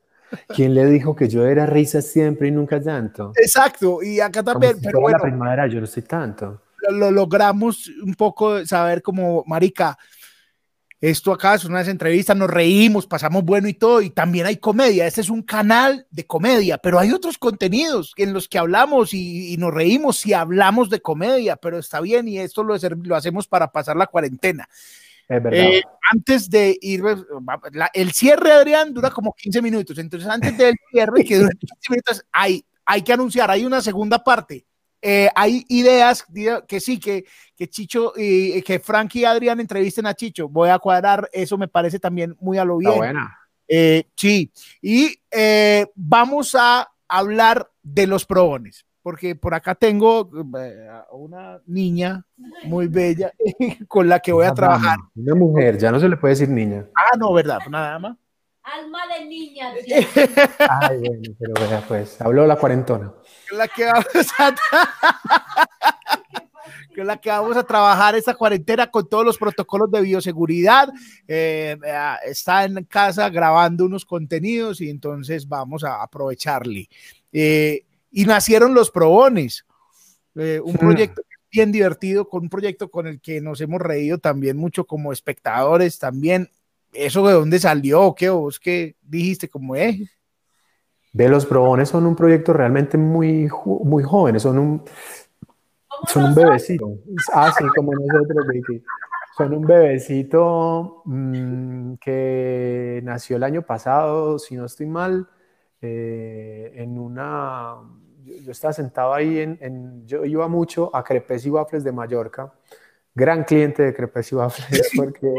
¿Quién 0.47 0.73
le 0.73 0.85
dijo 0.85 1.13
que 1.13 1.27
yo 1.27 1.45
era 1.45 1.65
risa 1.65 2.01
siempre 2.01 2.47
y 2.47 2.51
nunca 2.51 2.77
llanto? 2.77 3.33
Exacto, 3.35 4.01
y 4.01 4.21
acá 4.21 4.41
también, 4.41 4.77
pero 4.81 5.01
bueno, 5.01 5.17
la 5.17 5.23
primavera 5.25 5.67
yo 5.67 5.79
no 5.79 5.83
estoy 5.83 6.03
tanto. 6.03 6.61
Lo, 6.83 6.91
lo 6.91 7.11
logramos 7.11 7.89
un 8.01 8.13
poco 8.13 8.65
saber 8.65 9.01
como, 9.01 9.43
marica, 9.45 9.97
esto 11.01 11.33
acá 11.33 11.55
es 11.55 11.65
una 11.65 11.81
entrevista, 11.81 12.35
nos 12.35 12.49
reímos, 12.49 13.07
pasamos 13.07 13.43
bueno 13.43 13.67
y 13.67 13.73
todo, 13.73 14.03
y 14.03 14.11
también 14.11 14.45
hay 14.45 14.57
comedia. 14.57 15.07
Este 15.07 15.21
es 15.21 15.31
un 15.31 15.41
canal 15.41 16.05
de 16.11 16.27
comedia, 16.27 16.77
pero 16.77 16.99
hay 16.99 17.11
otros 17.11 17.39
contenidos 17.39 18.13
en 18.17 18.33
los 18.33 18.47
que 18.47 18.59
hablamos 18.59 19.11
y, 19.15 19.57
nos 19.57 19.73
reímos 19.73 20.17
si 20.17 20.33
hablamos 20.33 20.91
de 20.91 21.01
comedia, 21.01 21.55
pero 21.55 21.79
está 21.79 22.01
bien 22.01 22.27
y 22.27 22.37
esto 22.37 22.63
lo, 22.63 22.75
lo 22.77 23.15
hacemos 23.15 23.47
para 23.47 23.71
pasar 23.71 23.97
la 23.97 24.05
cuarentena. 24.05 24.69
Eh, 25.27 25.81
antes 26.11 26.49
de 26.49 26.77
ir, 26.81 27.01
el 27.93 28.11
cierre, 28.11 28.51
Adrián, 28.51 28.93
dura 28.93 29.09
como 29.09 29.33
15 29.33 29.61
minutos. 29.61 29.97
Entonces, 29.97 30.29
antes 30.29 30.55
del 30.55 30.75
cierre, 30.91 31.23
que 31.23 31.37
dura 31.37 31.49
15 31.57 31.75
minutos, 31.89 32.25
hay, 32.31 32.63
hay 32.85 33.01
que 33.01 33.13
anunciar, 33.13 33.49
hay 33.49 33.65
una 33.65 33.81
segunda 33.81 34.23
parte. 34.23 34.65
Eh, 35.01 35.29
hay 35.35 35.65
ideas 35.69 36.25
que 36.67 36.79
sí, 36.79 36.99
que, 36.99 37.25
que 37.55 37.67
Chicho 37.67 38.13
y 38.15 38.61
que 38.61 38.79
Frank 38.79 39.15
y 39.15 39.25
Adrián 39.25 39.59
entrevisten 39.59 40.05
a 40.05 40.13
Chicho. 40.13 40.47
Voy 40.47 40.69
a 40.69 40.79
cuadrar, 40.79 41.29
eso 41.33 41.57
me 41.57 41.67
parece 41.67 41.99
también 41.99 42.35
muy 42.39 42.57
a 42.57 42.65
lo 42.65 42.77
bien. 42.77 42.95
buena. 42.95 43.37
Eh, 43.67 44.05
sí, 44.15 44.51
y 44.81 45.15
vamos 45.95 46.55
a 46.59 46.89
hablar 47.07 47.71
de 47.81 48.07
los 48.07 48.25
probones 48.25 48.85
porque 49.01 49.35
por 49.35 49.53
acá 49.53 49.75
tengo 49.75 50.29
eh, 50.57 50.89
una 51.11 51.59
niña 51.65 52.25
muy 52.63 52.87
bella 52.87 53.31
con 53.87 54.07
la 54.07 54.19
que 54.19 54.31
voy 54.31 54.45
a 54.45 54.53
trabajar. 54.53 54.99
Una 55.15 55.35
mujer, 55.35 55.77
ya 55.77 55.91
no 55.91 55.99
se 55.99 56.09
le 56.09 56.17
puede 56.17 56.33
decir 56.33 56.49
niña. 56.49 56.85
Ah, 56.95 57.17
no, 57.17 57.33
¿verdad? 57.33 57.59
Nada 57.69 57.99
más. 57.99 58.17
Alma 58.63 58.99
de 59.07 59.25
niña. 59.25 59.73
Ay, 60.69 60.99
bueno, 60.99 61.35
pero 61.39 61.53
vea, 61.55 61.83
pues, 61.87 62.21
habló 62.21 62.45
la 62.45 62.57
cuarentona. 62.57 63.11
La 63.51 63.67
que 63.67 63.85
vamos 63.85 64.05
a, 64.37 64.55
con 66.95 67.05
la 67.07 67.17
que 67.17 67.29
vamos 67.29 67.57
a 67.57 67.63
trabajar 67.63 68.15
esta 68.15 68.33
cuarentena 68.35 68.89
con 68.89 69.07
todos 69.09 69.25
los 69.25 69.37
protocolos 69.37 69.91
de 69.91 70.01
bioseguridad. 70.01 70.89
Eh, 71.27 71.77
está 72.25 72.63
en 72.65 72.83
casa 72.85 73.29
grabando 73.29 73.85
unos 73.85 74.05
contenidos 74.05 74.81
y 74.81 74.89
entonces 74.89 75.47
vamos 75.47 75.83
a 75.83 76.01
aprovecharle. 76.01 76.89
Eh, 77.31 77.85
y 78.11 78.25
nacieron 78.25 78.73
los 78.73 78.91
probones, 78.91 79.65
eh, 80.35 80.59
un 80.63 80.75
proyecto 80.75 81.21
bien 81.51 81.71
divertido, 81.71 82.27
con 82.27 82.43
un 82.43 82.49
proyecto 82.49 82.89
con 82.89 83.07
el 83.07 83.19
que 83.19 83.41
nos 83.41 83.59
hemos 83.61 83.81
reído 83.81 84.17
también 84.17 84.57
mucho 84.57 84.85
como 84.85 85.11
espectadores 85.11 85.99
también. 85.99 86.49
¿Eso 86.93 87.25
de 87.25 87.33
dónde 87.33 87.59
salió? 87.59 88.13
¿Qué 88.15 88.29
vos 88.29 88.59
qué 88.59 88.95
dijiste 89.01 89.49
como 89.49 89.75
es? 89.75 89.95
Eh? 89.95 90.09
De 91.13 91.27
los 91.27 91.45
probones 91.45 91.89
son 91.89 92.05
un 92.05 92.15
proyecto 92.15 92.53
realmente 92.53 92.97
muy, 92.97 93.49
muy 93.65 94.03
jóvenes, 94.03 94.43
son 94.43 94.57
un, 94.59 94.83
son 96.07 96.23
un 96.25 96.35
bebecito. 96.35 96.89
Ah, 97.33 97.53
sí, 97.57 97.65
como 97.75 97.93
nosotros, 97.93 98.45
Son 99.37 99.53
un 99.53 99.65
bebecito 99.65 101.01
mm, 101.05 101.95
que 101.95 103.01
nació 103.03 103.35
el 103.35 103.43
año 103.43 103.61
pasado, 103.63 104.39
si 104.39 104.55
no 104.55 104.65
estoy 104.65 104.85
mal, 104.85 105.27
eh, 105.81 106.71
en 106.75 106.97
una 106.97 107.77
yo, 108.23 108.51
estaba 108.51 108.73
sentado 108.73 109.13
ahí 109.13 109.39
en, 109.39 110.05
yo 110.05 110.25
iba 110.25 110.47
mucho 110.47 110.95
a 110.95 111.03
Crepes 111.03 111.45
y 111.45 111.49
Waffles 111.49 111.83
de 111.83 111.91
Mallorca, 111.91 112.53
gran 113.13 113.43
cliente 113.43 113.83
de 113.83 113.93
Crepes 113.93 114.31
y 114.31 114.35
Waffles, 114.35 114.91
porque... 114.95 115.33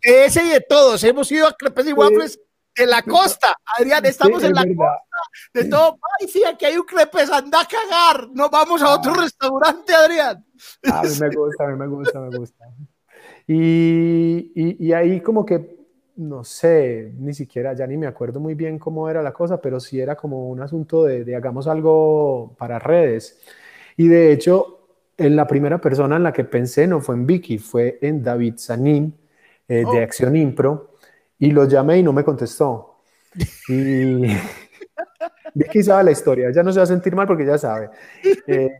Ese 0.00 0.44
y 0.44 0.50
de 0.50 0.60
todos, 0.60 1.02
hemos 1.04 1.30
ido 1.30 1.46
a 1.46 1.52
Crepes 1.52 1.86
y 1.88 1.92
Waffles 1.92 2.40
de 2.76 2.86
la 2.86 3.02
costa, 3.02 3.54
Adrián, 3.78 4.04
estamos 4.06 4.42
en 4.42 4.54
la 4.54 4.64
costa, 4.64 5.02
de 5.54 5.64
todo, 5.64 5.98
ay, 6.20 6.28
sí, 6.28 6.44
aquí 6.44 6.64
hay 6.64 6.76
un 6.76 6.84
Crepes, 6.84 7.30
anda 7.30 7.60
a 7.60 7.66
cagar, 7.66 8.28
no 8.32 8.48
vamos 8.50 8.82
a 8.82 8.94
otro 8.94 9.12
ah. 9.16 9.22
restaurante, 9.22 9.94
Adrián. 9.94 10.44
A 10.92 11.02
mí 11.02 11.08
me 11.20 11.28
gusta, 11.34 11.64
a 11.64 11.68
mí 11.68 11.76
me 11.76 11.86
gusta, 11.86 12.20
me 12.20 12.36
gusta. 12.36 12.64
Y, 13.46 14.52
y, 14.54 14.86
y 14.86 14.92
ahí 14.92 15.20
como 15.20 15.44
que 15.44 15.82
no 16.16 16.44
sé, 16.44 17.12
ni 17.18 17.34
siquiera, 17.34 17.74
ya 17.74 17.86
ni 17.86 17.96
me 17.96 18.06
acuerdo 18.06 18.40
muy 18.40 18.54
bien 18.54 18.78
cómo 18.78 19.08
era 19.08 19.22
la 19.22 19.32
cosa, 19.32 19.60
pero 19.60 19.80
sí 19.80 20.00
era 20.00 20.16
como 20.16 20.48
un 20.50 20.60
asunto 20.60 21.04
de, 21.04 21.34
hagamos 21.34 21.66
algo 21.66 22.54
para 22.58 22.78
redes. 22.78 23.40
Y 23.96 24.08
de 24.08 24.32
hecho, 24.32 24.86
en 25.16 25.36
la 25.36 25.46
primera 25.46 25.80
persona 25.80 26.16
en 26.16 26.22
la 26.22 26.32
que 26.32 26.44
pensé 26.44 26.86
no 26.86 27.00
fue 27.00 27.14
en 27.14 27.26
Vicky, 27.26 27.58
fue 27.58 27.98
en 28.02 28.22
David 28.22 28.54
Sanín, 28.56 29.14
eh, 29.68 29.76
de 29.78 29.84
oh. 29.84 30.02
Acción 30.02 30.36
Impro, 30.36 30.94
y 31.38 31.50
lo 31.50 31.66
llamé 31.66 31.98
y 31.98 32.02
no 32.02 32.12
me 32.12 32.24
contestó. 32.24 32.96
Y 33.68 34.26
Vicky 35.54 35.82
sabe 35.82 36.04
la 36.04 36.10
historia, 36.10 36.50
ya 36.50 36.62
no 36.62 36.72
se 36.72 36.78
va 36.78 36.84
a 36.84 36.86
sentir 36.86 37.14
mal 37.14 37.26
porque 37.26 37.46
ya 37.46 37.58
sabe. 37.58 37.90
Eh, 38.46 38.70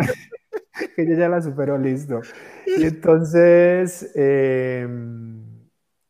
que 0.94 1.02
ella 1.02 1.16
ya 1.16 1.28
la 1.28 1.40
superó, 1.40 1.78
listo. 1.78 2.20
Y 2.66 2.84
entonces, 2.84 4.10
em, 4.14 5.42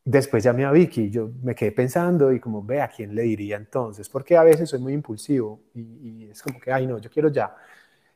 después 0.03 0.43
llamé 0.43 0.65
a 0.65 0.71
Vicky, 0.71 1.09
yo 1.09 1.31
me 1.43 1.55
quedé 1.55 1.71
pensando 1.71 2.31
y 2.31 2.39
como, 2.39 2.63
ve, 2.63 2.81
¿a 2.81 2.87
quién 2.87 3.13
le 3.15 3.23
diría 3.23 3.57
entonces? 3.57 4.09
Porque 4.09 4.35
a 4.35 4.43
veces 4.43 4.69
soy 4.69 4.79
muy 4.79 4.93
impulsivo 4.93 5.61
y, 5.73 6.29
es 6.29 6.41
como 6.41 6.59
que, 6.59 6.71
ay, 6.71 6.87
no, 6.87 6.97
yo 6.97 7.09
quiero 7.09 7.29
ya. 7.29 7.55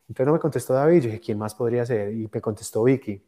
Entonces 0.07 0.27
no 0.27 0.33
me 0.33 0.39
contestó 0.39 0.73
David, 0.73 1.01
yo 1.01 1.05
dije, 1.07 1.19
¿quién 1.19 1.37
más 1.37 1.53
podría 1.55 1.85
ser? 1.85 2.11
Y 2.13 2.27
me 2.31 2.41
contestó 2.41 2.83
Vicky. 2.83 3.21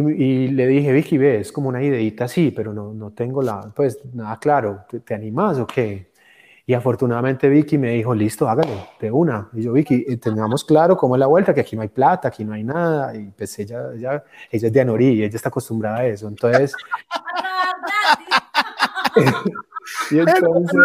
Y, 0.00 0.48
le 0.48 0.66
dije, 0.66 0.92
Vicky, 0.92 1.16
ve, 1.16 1.40
es 1.40 1.52
como 1.52 1.68
una 1.70 1.82
ideita 1.82 2.24
así, 2.24 2.50
pero 2.50 2.74
no, 2.74 2.92
no 2.92 3.12
tengo 3.12 3.40
la, 3.40 3.72
pues 3.74 3.98
nada 4.12 4.38
claro, 4.38 4.84
¿te, 4.90 5.00
te 5.00 5.14
animas 5.14 5.58
o 5.58 5.66
qué? 5.66 6.10
Y 6.68 6.74
afortunadamente 6.74 7.48
Vicky 7.48 7.78
me 7.78 7.92
dijo, 7.92 8.12
listo, 8.12 8.48
hágalo, 8.48 8.88
de 9.00 9.10
una. 9.12 9.48
Y 9.54 9.62
yo, 9.62 9.72
Vicky, 9.72 10.04
eh, 10.08 10.16
tengamos 10.16 10.64
claro 10.64 10.96
cómo 10.96 11.14
es 11.14 11.20
la 11.20 11.28
vuelta, 11.28 11.54
que 11.54 11.60
aquí 11.60 11.76
no 11.76 11.82
hay 11.82 11.88
plata, 11.88 12.26
aquí 12.26 12.44
no 12.44 12.54
hay 12.54 12.64
nada. 12.64 13.16
Y 13.16 13.30
pues 13.30 13.56
ella, 13.60 13.92
ella, 13.94 14.24
ella 14.50 14.66
es 14.66 14.72
de 14.72 14.80
Anorí, 14.80 15.22
ella 15.22 15.36
está 15.36 15.48
acostumbrada 15.48 15.98
a 15.98 16.06
eso. 16.06 16.26
Entonces... 16.26 16.74
y, 20.10 20.18
entonces 20.18 20.76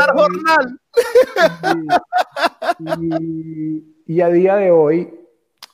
y, 3.01 3.83
y, 4.05 4.21
a 4.21 4.29
día 4.29 4.55
de 4.57 4.69
hoy, 4.69 5.20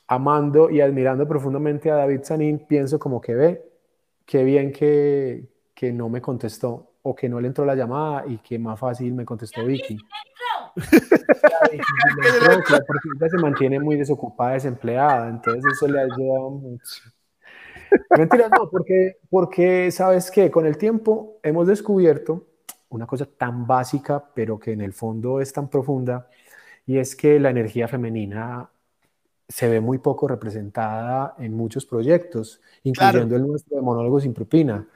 amando 0.07 0.69
y 0.69 0.81
admirando 0.81 1.27
profundamente 1.27 1.91
a 1.91 1.95
David 1.95 2.21
Sanín, 2.23 2.65
pienso 2.67 2.97
como 2.97 3.19
que 3.19 3.35
ve, 3.35 3.63
qué 4.25 4.43
bien 4.43 4.71
que, 4.71 5.47
que 5.73 5.91
no 5.91 6.09
me 6.09 6.21
contestó 6.21 6.91
o 7.01 7.15
que 7.15 7.29
no 7.29 7.39
le 7.39 7.47
entró 7.47 7.65
la 7.65 7.75
llamada 7.75 8.25
y 8.27 8.37
que 8.37 8.59
más 8.59 8.79
fácil 8.79 9.13
me 9.13 9.25
contestó 9.25 9.65
Vicky. 9.65 9.97
porque 12.85 13.09
ella 13.19 13.29
se 13.29 13.37
mantiene 13.37 13.79
muy 13.79 13.95
desocupada, 13.95 14.53
desempleada, 14.53 15.29
entonces 15.29 15.63
eso 15.73 15.87
le 15.87 15.99
ayuda 16.01 16.49
mucho. 16.49 17.01
Mentira, 18.17 18.49
no, 18.49 18.69
porque, 18.69 19.17
porque 19.29 19.91
sabes 19.91 20.29
que 20.29 20.51
con 20.51 20.65
el 20.65 20.77
tiempo 20.77 21.39
hemos 21.43 21.67
descubierto 21.67 22.45
una 22.89 23.05
cosa 23.05 23.25
tan 23.25 23.65
básica, 23.65 24.23
pero 24.33 24.59
que 24.59 24.71
en 24.71 24.81
el 24.81 24.93
fondo 24.93 25.41
es 25.41 25.51
tan 25.53 25.69
profunda, 25.69 26.27
y 26.85 26.97
es 26.97 27.15
que 27.15 27.39
la 27.39 27.49
energía 27.49 27.87
femenina 27.87 28.69
se 29.47 29.69
ve 29.69 29.79
muy 29.79 29.97
poco 29.99 30.27
representada 30.27 31.35
en 31.39 31.53
muchos 31.53 31.85
proyectos, 31.85 32.61
incluyendo 32.83 33.35
el 33.35 33.47
nuestro 33.47 33.77
de 33.77 33.81
Monólogos 33.81 34.23
sin 34.23 34.33
propina. 34.33 34.87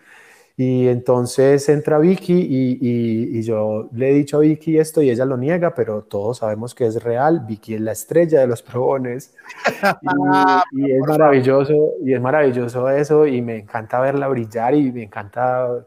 Y 0.58 0.90
entonces 0.90 1.68
entra 1.70 1.98
Vicky 1.98 2.34
y, 2.34 3.38
y, 3.40 3.42
yo 3.42 3.90
le 3.94 4.12
he 4.12 4.14
dicho 4.14 4.38
a 4.38 4.42
Vicky 4.42 4.78
esto 4.78 5.02
y 5.02 5.10
ella 5.10 5.26
lo 5.26 5.38
niega, 5.38 5.74
pero 5.74 6.04
todos 6.04 6.40
sabemos 6.40 6.76
que 6.76 6.86
es 6.86 7.02
real. 7.02 7.46
Vicky 7.48 7.76
es 7.76 7.82
la 7.82 7.94
estrella 7.94 8.42
de 8.42 8.48
los 8.48 8.62
probones 8.62 9.34
y, 10.74 10.92
es 10.92 11.08
maravilloso, 11.08 11.94
y 12.04 12.14
es 12.14 12.22
maravilloso 12.22 12.90
eso 12.90 13.26
y 13.26 13.42
me 13.42 13.58
encanta 13.60 14.00
verla 14.02 14.28
brillar 14.28 14.76
y 14.76 14.92
me 14.92 15.04
encanta, 15.04 15.86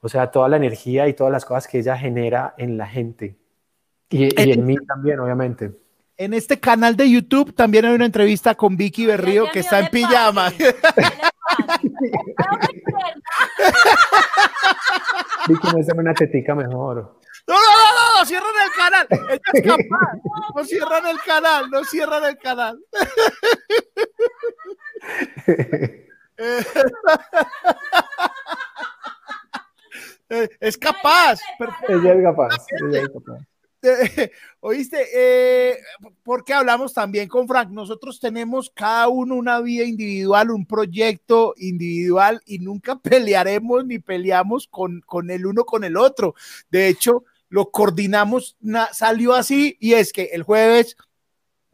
o 0.00 0.08
sea, 0.08 0.30
toda 0.30 0.48
la 0.50 0.58
energía 0.58 1.08
y 1.08 1.14
todas 1.14 1.32
las 1.32 1.44
cosas 1.44 1.66
que 1.66 1.78
ella 1.78 1.96
genera 1.96 2.54
en 2.58 2.76
la 2.76 2.86
gente 2.86 3.36
y, 4.10 4.26
y 4.40 4.52
en 4.52 4.66
mí 4.66 4.76
también, 4.86 5.18
obviamente. 5.20 5.85
En 6.18 6.32
este 6.32 6.58
canal 6.58 6.96
de 6.96 7.10
YouTube 7.10 7.54
también 7.54 7.84
hay 7.84 7.94
una 7.94 8.06
entrevista 8.06 8.54
con 8.54 8.74
Vicky 8.76 9.04
Berrío 9.04 9.50
que 9.52 9.58
está 9.60 9.80
en 9.80 9.88
pijama. 9.88 10.50
Vicky, 15.48 15.68
muéstrame 15.72 16.00
una 16.00 16.14
tetica 16.14 16.54
mejor. 16.54 17.20
No, 17.46 17.54
no, 17.54 17.60
no, 17.60 18.18
no, 18.18 18.24
cierran 18.26 18.50
el 18.64 18.72
canal. 18.72 19.06
es 19.52 19.62
capaz. 19.62 20.16
No 20.54 20.64
cierran 20.64 21.06
el 21.06 21.20
canal, 21.20 21.70
no 21.70 21.84
cierran 21.84 22.24
el 22.24 22.38
canal. 22.38 22.80
es 30.60 30.76
capaz. 30.78 31.40
Ella 31.88 32.14
es 32.14 32.24
capaz. 32.24 32.66
Ella 32.80 33.02
es 33.02 33.08
capaz. 33.10 33.40
Oíste, 34.60 35.06
eh, 35.14 35.78
porque 36.22 36.54
hablamos 36.54 36.92
también 36.92 37.28
con 37.28 37.46
Frank, 37.46 37.70
nosotros 37.70 38.18
tenemos 38.20 38.70
cada 38.70 39.08
uno 39.08 39.34
una 39.34 39.60
vida 39.60 39.84
individual, 39.84 40.50
un 40.50 40.66
proyecto 40.66 41.54
individual 41.56 42.42
y 42.46 42.58
nunca 42.58 42.96
pelearemos 43.00 43.84
ni 43.86 43.98
peleamos 43.98 44.66
con, 44.68 45.00
con 45.02 45.30
el 45.30 45.46
uno 45.46 45.64
con 45.64 45.84
el 45.84 45.96
otro. 45.96 46.34
De 46.70 46.88
hecho, 46.88 47.24
lo 47.48 47.70
coordinamos, 47.70 48.56
salió 48.92 49.34
así 49.34 49.76
y 49.80 49.94
es 49.94 50.12
que 50.12 50.30
el 50.32 50.42
jueves 50.42 50.96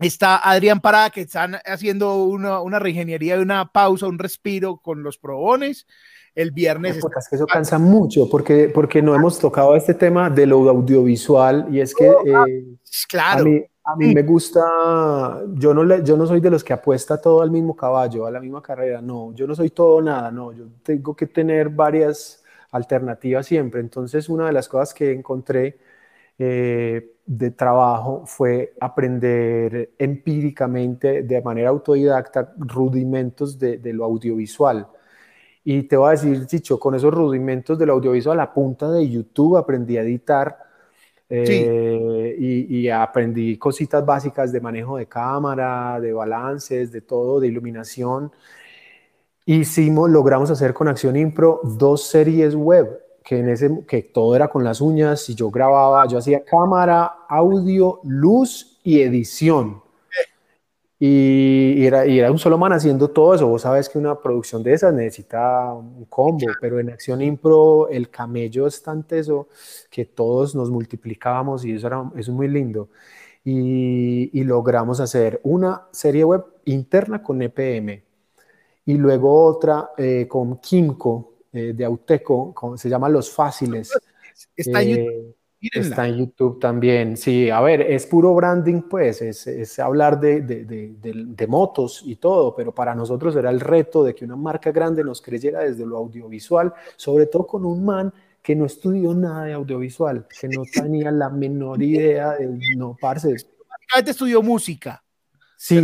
Está 0.07 0.37
Adrián 0.39 0.81
Parada, 0.81 1.11
que 1.11 1.21
están 1.21 1.61
haciendo 1.65 2.25
una, 2.25 2.61
una 2.61 2.81
reingeniería 2.81 3.37
de 3.37 3.43
una 3.43 3.71
pausa, 3.71 4.09
un 4.09 4.19
respiro 4.19 4.79
con 4.79 5.05
los 5.05 5.17
probones. 5.17 5.87
El 6.35 6.51
viernes. 6.51 6.97
Es 6.97 7.29
que 7.29 7.37
eso 7.37 7.47
cansa 7.47 7.79
mucho 7.79 8.29
porque, 8.31 8.71
porque 8.75 9.03
no 9.03 9.15
hemos 9.15 9.39
tocado 9.39 9.77
este 9.77 9.95
tema 9.95 10.31
de 10.31 10.47
lo 10.47 10.69
audiovisual 10.69 11.67
y 11.71 11.81
es 11.81 11.95
que 11.95 12.07
eh, 12.07 12.65
claro. 13.09 13.41
a 13.41 13.45
mí, 13.45 13.63
a 13.85 13.97
mí 13.97 14.15
me 14.15 14.23
gusta, 14.23 15.43
yo 15.55 15.75
no, 15.75 15.85
le, 15.85 16.03
yo 16.03 16.17
no 16.17 16.27
soy 16.27 16.41
de 16.41 16.51
los 16.51 16.65
que 16.65 16.73
apuesta 16.73 17.21
todo 17.21 17.43
al 17.43 17.51
mismo 17.51 17.77
caballo, 17.77 18.27
a 18.27 18.31
la 18.31 18.41
misma 18.41 18.63
carrera, 18.63 19.03
no, 19.03 19.35
yo 19.35 19.47
no 19.47 19.55
soy 19.55 19.71
todo 19.71 20.01
nada, 20.01 20.31
no, 20.31 20.53
yo 20.53 20.65
tengo 20.83 21.15
que 21.15 21.27
tener 21.27 21.69
varias 21.69 22.43
alternativas 22.71 23.45
siempre. 23.47 23.81
Entonces, 23.81 24.29
una 24.29 24.47
de 24.47 24.53
las 24.53 24.69
cosas 24.69 24.95
que 24.95 25.13
encontré 25.13 25.79
eh, 26.39 27.17
de 27.27 27.51
trabajo 27.51 28.25
fue 28.25 28.75
aprender 28.81 29.93
empíricamente, 29.99 31.23
de 31.23 31.43
manera 31.43 31.69
autodidacta, 31.71 32.55
rudimentos 32.59 33.59
de, 33.59 33.79
de 33.79 33.93
lo 33.93 34.05
audiovisual. 34.05 34.89
Y 35.65 35.85
te 35.85 35.97
voy 35.97 36.09
a 36.09 36.11
decir, 36.13 36.47
Chicho, 36.47 36.79
con 36.79 36.95
esos 36.95 37.13
rudimentos 37.13 37.79
del 37.79 37.91
audiovisual, 37.91 38.41
a 38.41 38.53
punta 38.53 38.91
de 38.91 39.09
YouTube 39.09 39.57
aprendí 39.57 39.97
a 39.97 40.03
editar 40.03 40.59
eh, 41.29 42.37
y, 42.39 42.79
y, 42.79 42.91
aprendí 42.91 43.57
cositas 43.57 44.05
básicas 44.05 44.53
de 44.53 44.61
manejo 44.61 44.99
de 44.99 45.07
cámara, 45.07 45.99
de 45.99 46.13
balances, 46.13 46.93
de 46.93 47.01
todo, 47.01 47.41
de 47.41 47.49
iluminación. 47.49 48.31
Hicimos, 49.47 50.11
logramos 50.11 50.51
hacer 50.51 50.75
con 50.75 50.89
Acción 50.89 51.17
Impro 51.17 51.61
dos 51.65 52.05
series 52.05 52.55
web, 52.55 53.01
que, 53.25 53.39
en 53.39 53.49
ese, 53.49 53.85
que 53.89 54.03
todo 54.03 54.37
era 54.37 54.49
con 54.49 54.63
las 54.63 54.81
uñas 54.81 55.29
y 55.31 55.35
yo 55.35 55.51
grababa, 55.51 56.07
yo 56.07 56.19
hacía 56.19 56.45
cámara, 56.45 57.13
audio, 57.29 58.01
luz 58.05 58.79
y 58.85 59.01
edición. 59.01 59.82
Y 61.05 61.85
era, 61.85 62.07
y 62.07 62.21
era 62.21 62.31
un 62.31 62.39
solo 62.39 62.57
man 62.57 62.73
haciendo 62.73 63.11
todo 63.11 63.35
eso. 63.35 63.49
Vos 63.49 63.63
sabes 63.63 63.89
que 63.89 63.99
una 63.99 64.21
producción 64.21 64.63
de 64.63 64.73
esas 64.73 64.95
necesita 64.95 65.73
un 65.73 66.05
combo, 66.05 66.47
pero 66.61 66.79
en 66.79 66.91
Acción 66.91 67.21
Impro 67.21 67.89
el 67.89 68.09
camello 68.09 68.69
es 68.69 68.81
tan 68.85 69.03
teso 69.03 69.49
que 69.91 70.05
todos 70.05 70.55
nos 70.55 70.71
multiplicábamos 70.71 71.65
y 71.65 71.73
eso, 71.73 71.89
era, 71.89 72.09
eso 72.13 72.31
es 72.31 72.37
muy 72.37 72.47
lindo. 72.47 72.91
Y, 73.43 74.31
y, 74.33 74.45
logramos 74.45 75.01
hacer 75.01 75.41
una 75.43 75.89
serie 75.91 76.23
web 76.23 76.45
interna 76.67 77.21
con 77.21 77.43
EPM 77.43 78.01
y 78.87 78.95
luego 78.95 79.45
otra 79.45 79.91
eh, 79.99 80.29
con 80.29 80.59
Kimco 80.59 81.33
eh, 81.53 81.73
de 81.75 81.85
Auteco, 81.85 82.55
con, 82.55 82.79
se 82.79 82.89
llama 82.89 83.09
Los 83.09 83.29
Fáciles. 83.29 83.91
Está 84.55 84.83
en 84.83 85.35
YouTube. 85.63 85.83
Está 85.83 86.09
en 86.09 86.17
YouTube 86.17 86.59
también. 86.59 87.17
Sí, 87.17 87.49
a 87.49 87.61
ver, 87.61 87.83
es 87.83 88.07
puro 88.07 88.35
branding, 88.35 88.83
pues, 88.83 89.23
es, 89.23 89.47
es 89.47 89.79
hablar 89.79 90.19
de, 90.19 90.41
de, 90.41 90.65
de, 90.65 90.97
de, 91.01 91.47
motos 91.47 92.03
y 92.05 92.17
todo, 92.17 92.55
pero 92.57 92.75
para 92.75 92.95
nosotros 92.95 93.37
era 93.37 93.49
el 93.49 93.61
reto 93.61 94.03
de 94.03 94.15
que 94.15 94.25
una 94.25 94.35
marca 94.35 94.73
grande 94.73 95.05
nos 95.05 95.23
creyera 95.23 95.61
desde 95.61 95.87
lo 95.87 95.99
audiovisual, 95.99 96.75
sobre 96.97 97.27
todo 97.27 97.47
con 97.47 97.65
un 97.65 97.85
man 97.85 98.13
que 98.43 98.57
no 98.57 98.67
estudió 98.67 99.15
nada 99.15 99.45
de 99.45 99.53
audiovisual, 99.53 100.27
que 100.41 100.49
no 100.49 100.63
tenía 100.73 101.13
la 101.13 101.31
menor 101.31 101.81
idea 101.81 102.33
de, 102.33 102.59
no, 102.77 102.97
parce. 103.01 103.37
Estudió 104.05 104.43
música. 104.43 105.03
Sí, 105.57 105.81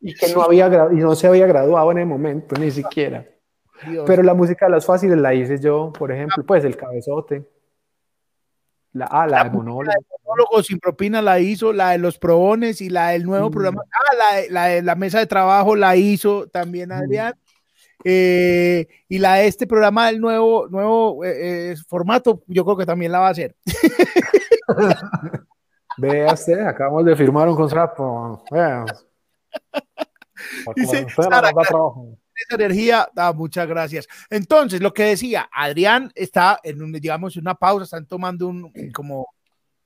y 0.00 0.14
que 0.14 0.34
no, 0.34 0.42
había, 0.42 0.66
y 0.90 0.96
no 0.96 1.14
se 1.14 1.28
había 1.28 1.46
graduado 1.46 1.92
en 1.92 1.98
el 1.98 2.06
momento, 2.06 2.56
ni 2.58 2.72
siquiera. 2.72 3.28
Dios. 3.86 4.04
Pero 4.04 4.24
la 4.24 4.34
música 4.34 4.66
de 4.66 4.72
las 4.72 4.84
fáciles 4.84 5.16
la 5.16 5.32
hice 5.34 5.60
yo, 5.60 5.92
por 5.96 6.10
ejemplo, 6.10 6.44
pues 6.44 6.64
el 6.64 6.76
cabezote. 6.76 7.48
La, 8.92 9.06
ah, 9.06 9.26
la, 9.26 9.44
la 9.44 9.50
de 9.50 10.64
sin 10.64 10.80
propina 10.80 11.22
la 11.22 11.38
hizo, 11.38 11.72
la 11.72 11.90
de 11.90 11.98
los 11.98 12.18
probones 12.18 12.80
y 12.80 12.90
la 12.90 13.10
del 13.10 13.24
nuevo 13.24 13.48
mm. 13.48 13.52
programa. 13.52 13.82
Ah, 13.92 14.16
la 14.16 14.40
de, 14.40 14.50
la 14.50 14.64
de, 14.66 14.82
la 14.82 14.94
mesa 14.96 15.20
de 15.20 15.26
trabajo 15.26 15.76
la 15.76 15.94
hizo 15.96 16.48
también 16.48 16.90
Adrián. 16.90 17.34
Mm. 17.36 17.50
Eh, 18.04 18.86
y 19.08 19.18
la 19.18 19.34
de 19.34 19.46
este 19.46 19.66
programa 19.66 20.06
del 20.06 20.20
nuevo, 20.20 20.68
nuevo 20.68 21.24
eh, 21.24 21.72
eh, 21.72 21.76
formato, 21.86 22.42
yo 22.46 22.64
creo 22.64 22.76
que 22.76 22.86
también 22.86 23.12
la 23.12 23.20
va 23.20 23.28
a 23.28 23.30
hacer. 23.30 23.54
Vea 25.98 26.32
usted, 26.32 26.60
acabamos 26.60 27.04
de 27.04 27.14
firmar 27.14 27.48
un 27.48 27.56
contrato. 27.56 28.42
Dice, 30.74 31.06
Sara, 31.10 31.52
esa 32.46 32.54
energía, 32.56 33.08
ah, 33.16 33.32
muchas 33.32 33.66
gracias. 33.68 34.08
Entonces, 34.28 34.80
lo 34.80 34.92
que 34.92 35.04
decía, 35.04 35.48
Adrián 35.52 36.12
está 36.14 36.60
en 36.62 36.82
un, 36.82 36.92
digamos, 36.92 37.36
una 37.36 37.54
pausa, 37.54 37.84
están 37.84 38.06
tomando 38.06 38.48
un 38.48 38.72
como. 38.92 39.26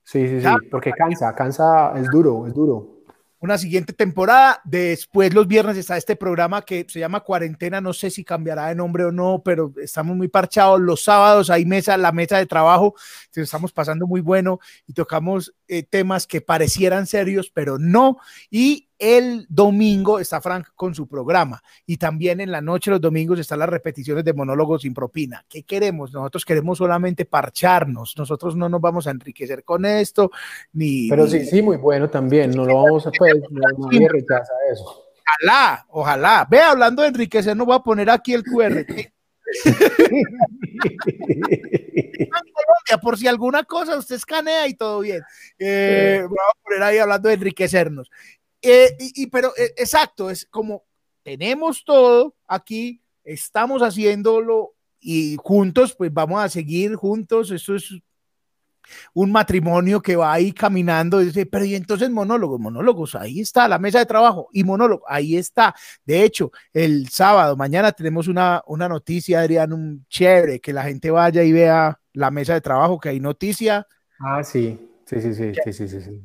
Sí, 0.03 0.27
sí, 0.27 0.41
sí, 0.41 0.47
porque 0.69 0.91
cansa, 0.91 1.33
cansa, 1.33 1.93
es 1.97 2.09
duro, 2.11 2.45
es 2.45 2.53
duro. 2.53 2.95
Una 3.45 3.57
siguiente 3.59 3.93
temporada. 3.93 4.59
Después, 4.63 5.33
los 5.33 5.47
viernes 5.47 5.77
está 5.77 5.97
este 5.97 6.15
programa 6.15 6.63
que 6.63 6.85
se 6.89 6.99
llama 6.99 7.19
Cuarentena. 7.19 7.79
No 7.79 7.93
sé 7.93 8.09
si 8.09 8.23
cambiará 8.23 8.69
de 8.69 8.75
nombre 8.75 9.05
o 9.05 9.11
no, 9.11 9.41
pero 9.43 9.71
estamos 9.77 10.15
muy 10.15 10.27
parchados. 10.29 10.79
Los 10.79 11.03
sábados 11.03 11.51
hay 11.51 11.63
mesa, 11.63 11.95
la 11.97 12.11
mesa 12.11 12.37
de 12.39 12.47
trabajo. 12.47 12.95
Estamos 13.35 13.71
pasando 13.71 14.07
muy 14.07 14.21
bueno 14.21 14.59
y 14.87 14.93
tocamos 14.93 15.53
eh, 15.67 15.83
temas 15.83 16.25
que 16.25 16.41
parecieran 16.41 17.05
serios, 17.05 17.51
pero 17.53 17.77
no. 17.77 18.17
Y 18.49 18.89
el 19.05 19.45
domingo 19.49 20.19
está 20.19 20.41
Frank 20.41 20.69
con 20.75 20.95
su 20.95 21.07
programa 21.07 21.61
y 21.85 21.97
también 21.97 22.41
en 22.41 22.51
la 22.51 22.59
noche 22.59 22.89
los 22.89 22.99
domingos 22.99 23.37
están 23.37 23.59
las 23.59 23.69
repeticiones 23.69 24.25
de 24.25 24.33
monólogos 24.33 24.81
sin 24.81 24.95
propina. 24.95 25.45
¿Qué 25.47 25.61
queremos? 25.61 26.11
Nosotros 26.11 26.43
queremos 26.43 26.79
solamente 26.79 27.25
parcharnos, 27.25 28.17
nosotros 28.17 28.55
no 28.55 28.67
nos 28.67 28.81
vamos 28.81 29.05
a 29.05 29.11
enriquecer 29.11 29.63
con 29.63 29.85
esto, 29.85 30.31
ni... 30.73 31.07
Pero 31.07 31.27
sí, 31.27 31.45
sí, 31.45 31.61
muy 31.61 31.77
bueno 31.77 32.09
también, 32.09 32.49
no 32.49 32.65
lo 32.65 32.81
vamos 32.81 33.05
a... 33.05 33.11
Pues, 33.15 33.35
no, 33.51 33.61
nadie 33.91 34.09
rechaza 34.09 34.53
eso. 34.71 35.03
Ojalá, 35.43 35.85
ojalá. 35.89 36.47
Ve, 36.49 36.61
hablando 36.61 37.03
de 37.03 37.09
enriquecer, 37.09 37.55
nos 37.55 37.67
voy 37.67 37.75
a 37.75 37.79
poner 37.79 38.09
aquí 38.09 38.33
el 38.33 38.43
QR. 38.43 38.85
por 43.01 43.17
si 43.17 43.27
alguna 43.27 43.63
cosa 43.63 43.97
usted 43.97 44.15
escanea 44.15 44.67
y 44.67 44.73
todo 44.73 45.01
bien. 45.01 45.21
Eh, 45.59 46.23
voy 46.27 46.37
a 46.37 46.63
poner 46.63 46.83
ahí 46.83 46.97
hablando 46.97 47.29
de 47.29 47.35
enriquecernos. 47.35 48.09
Eh, 48.61 48.95
y, 48.99 49.23
y, 49.23 49.27
pero 49.27 49.49
eh, 49.57 49.73
exacto, 49.77 50.29
es 50.29 50.45
como 50.49 50.83
tenemos 51.23 51.83
todo 51.83 52.35
aquí, 52.47 53.01
estamos 53.23 53.81
haciéndolo 53.81 54.75
y 54.99 55.37
juntos, 55.37 55.95
pues 55.95 56.13
vamos 56.13 56.43
a 56.43 56.49
seguir 56.49 56.95
juntos. 56.95 57.51
Eso 57.51 57.75
es 57.75 57.91
un 59.13 59.31
matrimonio 59.31 60.01
que 60.01 60.15
va 60.15 60.33
ahí 60.33 60.51
caminando 60.51 61.21
y 61.21 61.25
dice, 61.25 61.47
pero 61.47 61.65
y 61.65 61.73
entonces 61.73 62.09
monólogos, 62.09 62.59
monólogos, 62.59 63.15
ahí 63.15 63.39
está 63.39 63.67
la 63.67 63.79
mesa 63.79 63.99
de 63.99 64.05
trabajo 64.05 64.49
y 64.53 64.63
monólogo, 64.63 65.03
ahí 65.07 65.35
está. 65.35 65.73
De 66.05 66.23
hecho, 66.23 66.51
el 66.73 67.09
sábado, 67.09 67.55
mañana 67.55 67.91
tenemos 67.91 68.27
una, 68.27 68.61
una 68.67 68.87
noticia, 68.87 69.39
Adrián, 69.39 69.73
un 69.73 70.05
chévere, 70.07 70.59
que 70.59 70.73
la 70.73 70.83
gente 70.83 71.09
vaya 71.11 71.43
y 71.43 71.51
vea 71.51 71.99
la 72.13 72.31
mesa 72.31 72.53
de 72.53 72.61
trabajo, 72.61 72.99
que 72.99 73.09
hay 73.09 73.19
noticia. 73.19 73.87
Ah, 74.19 74.43
sí, 74.43 74.79
sí, 75.05 75.21
sí, 75.21 75.33
sí, 75.33 75.53
sí, 75.65 75.87
sí, 75.87 76.01
sí. 76.01 76.21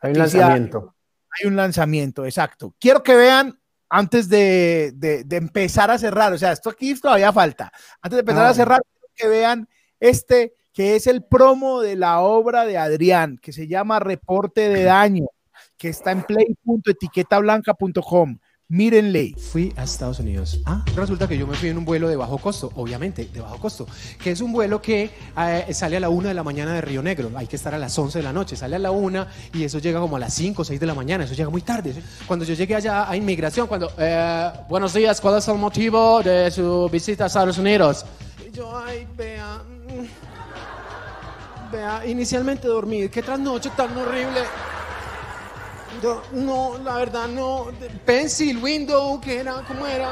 hay 0.00 0.12
un 0.12 0.18
lanzamiento. 0.18 0.94
Hay 1.32 1.48
un 1.48 1.56
lanzamiento, 1.56 2.24
exacto. 2.24 2.74
Quiero 2.78 3.02
que 3.02 3.14
vean 3.14 3.58
antes 3.88 4.28
de, 4.28 4.92
de, 4.94 5.24
de, 5.24 5.36
empezar 5.36 5.90
a 5.90 5.98
cerrar, 5.98 6.32
o 6.32 6.38
sea, 6.38 6.52
esto 6.52 6.70
aquí 6.70 6.94
todavía 6.94 7.32
falta. 7.32 7.72
Antes 8.00 8.16
de 8.16 8.20
empezar 8.20 8.46
ah. 8.46 8.50
a 8.50 8.54
cerrar, 8.54 8.80
quiero 8.82 9.08
que 9.14 9.28
vean 9.28 9.68
este 10.00 10.54
que 10.72 10.96
es 10.96 11.06
el 11.06 11.22
promo 11.22 11.82
de 11.82 11.96
la 11.96 12.20
obra 12.20 12.64
de 12.64 12.78
Adrián, 12.78 13.36
que 13.38 13.52
se 13.52 13.68
llama 13.68 14.00
Reporte 14.00 14.70
de 14.70 14.84
Daño, 14.84 15.26
que 15.76 15.90
está 15.90 16.12
en 16.12 16.22
play.etiquetablanca.com. 16.22 18.38
Mírenle. 18.72 19.34
Fui 19.36 19.70
a 19.76 19.82
Estados 19.82 20.18
Unidos. 20.18 20.58
Ah, 20.64 20.82
resulta 20.96 21.28
que 21.28 21.36
yo 21.36 21.46
me 21.46 21.54
fui 21.54 21.68
en 21.68 21.76
un 21.76 21.84
vuelo 21.84 22.08
de 22.08 22.16
bajo 22.16 22.38
costo, 22.38 22.72
obviamente, 22.76 23.28
de 23.30 23.38
bajo 23.42 23.58
costo, 23.58 23.86
que 24.18 24.30
es 24.30 24.40
un 24.40 24.50
vuelo 24.50 24.80
que 24.80 25.10
eh, 25.36 25.74
sale 25.74 25.98
a 25.98 26.00
la 26.00 26.08
una 26.08 26.28
de 26.28 26.34
la 26.34 26.42
mañana 26.42 26.72
de 26.72 26.80
Río 26.80 27.02
Negro. 27.02 27.30
Hay 27.36 27.46
que 27.46 27.56
estar 27.56 27.74
a 27.74 27.78
las 27.78 27.98
11 27.98 28.20
de 28.20 28.22
la 28.22 28.32
noche. 28.32 28.56
Sale 28.56 28.76
a 28.76 28.78
la 28.78 28.90
una 28.90 29.28
y 29.52 29.64
eso 29.64 29.78
llega 29.78 30.00
como 30.00 30.16
a 30.16 30.20
las 30.20 30.32
5 30.32 30.62
o 30.62 30.64
6 30.64 30.80
de 30.80 30.86
la 30.86 30.94
mañana. 30.94 31.24
Eso 31.24 31.34
llega 31.34 31.50
muy 31.50 31.60
tarde. 31.60 31.94
Cuando 32.26 32.46
yo 32.46 32.54
llegué 32.54 32.74
allá 32.74 33.10
a 33.10 33.14
inmigración, 33.14 33.66
cuando, 33.66 33.92
eh, 33.98 34.50
buenos 34.70 34.94
días, 34.94 35.20
¿cuál 35.20 35.36
es 35.36 35.46
el 35.48 35.58
motivo 35.58 36.22
de 36.22 36.50
su 36.50 36.88
visita 36.90 37.24
a 37.24 37.26
Estados 37.26 37.58
Unidos? 37.58 38.06
Yo, 38.54 38.74
ay, 38.74 39.06
vea. 39.14 39.60
Vea, 41.70 42.06
inicialmente 42.06 42.68
dormir. 42.68 43.10
Qué 43.10 43.22
trasnoche 43.22 43.68
tan 43.76 43.94
horrible. 43.94 44.40
Yo, 46.02 46.20
no, 46.32 46.78
la 46.82 46.96
verdad 46.96 47.28
no. 47.28 47.66
Pencil, 48.04 48.58
window, 48.58 49.20
¿qué 49.20 49.38
era? 49.38 49.62
¿Cómo 49.68 49.86
era? 49.86 50.08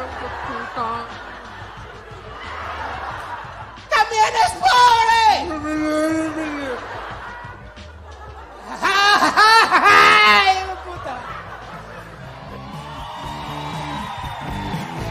¡También 3.90 4.24
es 4.46 4.52
pobre! 4.52 5.50
¡Ay, 8.80 10.58
puta! 10.84 11.18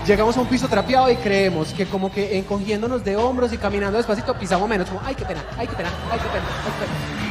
Llegamos 0.08 0.38
a 0.38 0.40
un 0.40 0.48
piso 0.48 0.70
trapeado 0.70 1.12
y 1.12 1.18
creemos 1.18 1.74
que 1.74 1.88
como 1.88 2.10
que 2.10 2.38
encogiéndonos 2.38 3.04
de 3.04 3.18
hombros 3.18 3.52
y 3.52 3.58
caminando 3.58 3.98
despacito 3.98 4.34
pisamos 4.40 4.70
menos. 4.70 4.88
Como, 4.88 5.02
ay, 5.04 5.14
qué 5.14 5.26
pena, 5.26 5.44
ay, 5.58 5.68
qué 5.68 5.76
pena, 5.76 5.90
ay, 6.10 6.20
qué 6.20 6.30
pena, 6.30 6.46
ay, 6.48 6.72
qué 6.72 6.86
pena. 6.86 7.29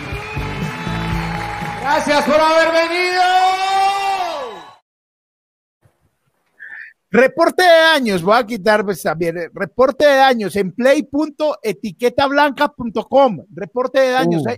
Gracias 1.91 2.23
por 2.27 2.35
haber 2.35 2.71
venido. 2.71 3.23
Reporte 7.11 7.63
de 7.63 7.69
daños, 7.69 8.23
voy 8.23 8.37
a 8.37 8.45
quitar 8.45 8.85
pues, 8.85 9.03
también. 9.03 9.51
Reporte 9.55 10.07
de 10.07 10.17
daños 10.17 10.55
en 10.57 10.73
play.etiquetablanca.com. 10.73 13.47
Reporte 13.55 14.01
de 14.01 14.11
daños. 14.11 14.43
Uh. 14.43 14.51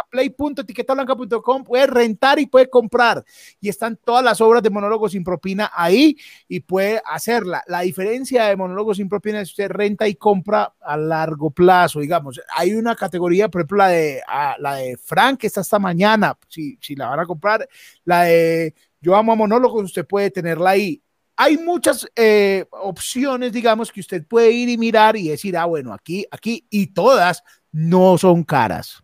A 0.00 0.06
play.etiquetablanca.com 0.08 1.64
puede 1.64 1.86
rentar 1.86 2.38
y 2.38 2.46
puede 2.46 2.68
comprar. 2.68 3.24
Y 3.60 3.68
están 3.68 3.96
todas 3.96 4.24
las 4.24 4.40
obras 4.40 4.62
de 4.62 4.70
monólogos 4.70 5.12
sin 5.12 5.24
propina 5.24 5.70
ahí 5.74 6.16
y 6.48 6.60
puede 6.60 7.00
hacerla. 7.04 7.62
La 7.66 7.80
diferencia 7.80 8.44
de 8.44 8.56
monólogos 8.56 8.98
sin 8.98 9.08
propina 9.08 9.40
es 9.40 9.48
que 9.48 9.62
usted 9.62 9.70
renta 9.70 10.06
y 10.08 10.14
compra 10.14 10.74
a 10.80 10.96
largo 10.96 11.50
plazo, 11.50 12.00
digamos. 12.00 12.40
Hay 12.54 12.74
una 12.74 12.94
categoría, 12.94 13.48
por 13.48 13.62
ejemplo, 13.62 13.78
la 13.78 13.88
de, 13.88 14.22
ah, 14.26 14.56
la 14.58 14.76
de 14.76 14.96
Frank, 14.96 15.40
que 15.40 15.46
está 15.46 15.60
esta 15.60 15.78
mañana, 15.78 16.36
si, 16.48 16.78
si 16.80 16.94
la 16.94 17.08
van 17.08 17.20
a 17.20 17.26
comprar. 17.26 17.68
La 18.04 18.24
de 18.24 18.74
Yo 19.00 19.16
amo 19.16 19.32
a 19.32 19.36
monólogos, 19.36 19.84
usted 19.84 20.06
puede 20.06 20.30
tenerla 20.30 20.70
ahí 20.70 21.02
hay 21.36 21.58
muchas 21.58 22.08
eh, 22.16 22.64
opciones, 22.70 23.52
digamos, 23.52 23.92
que 23.92 24.00
usted 24.00 24.26
puede 24.26 24.50
ir 24.50 24.70
y 24.70 24.78
mirar 24.78 25.16
y 25.16 25.28
decir, 25.28 25.56
ah, 25.56 25.66
bueno, 25.66 25.92
aquí, 25.92 26.24
aquí, 26.30 26.66
y 26.70 26.88
todas 26.88 27.42
no 27.72 28.16
son 28.16 28.42
caras. 28.42 29.02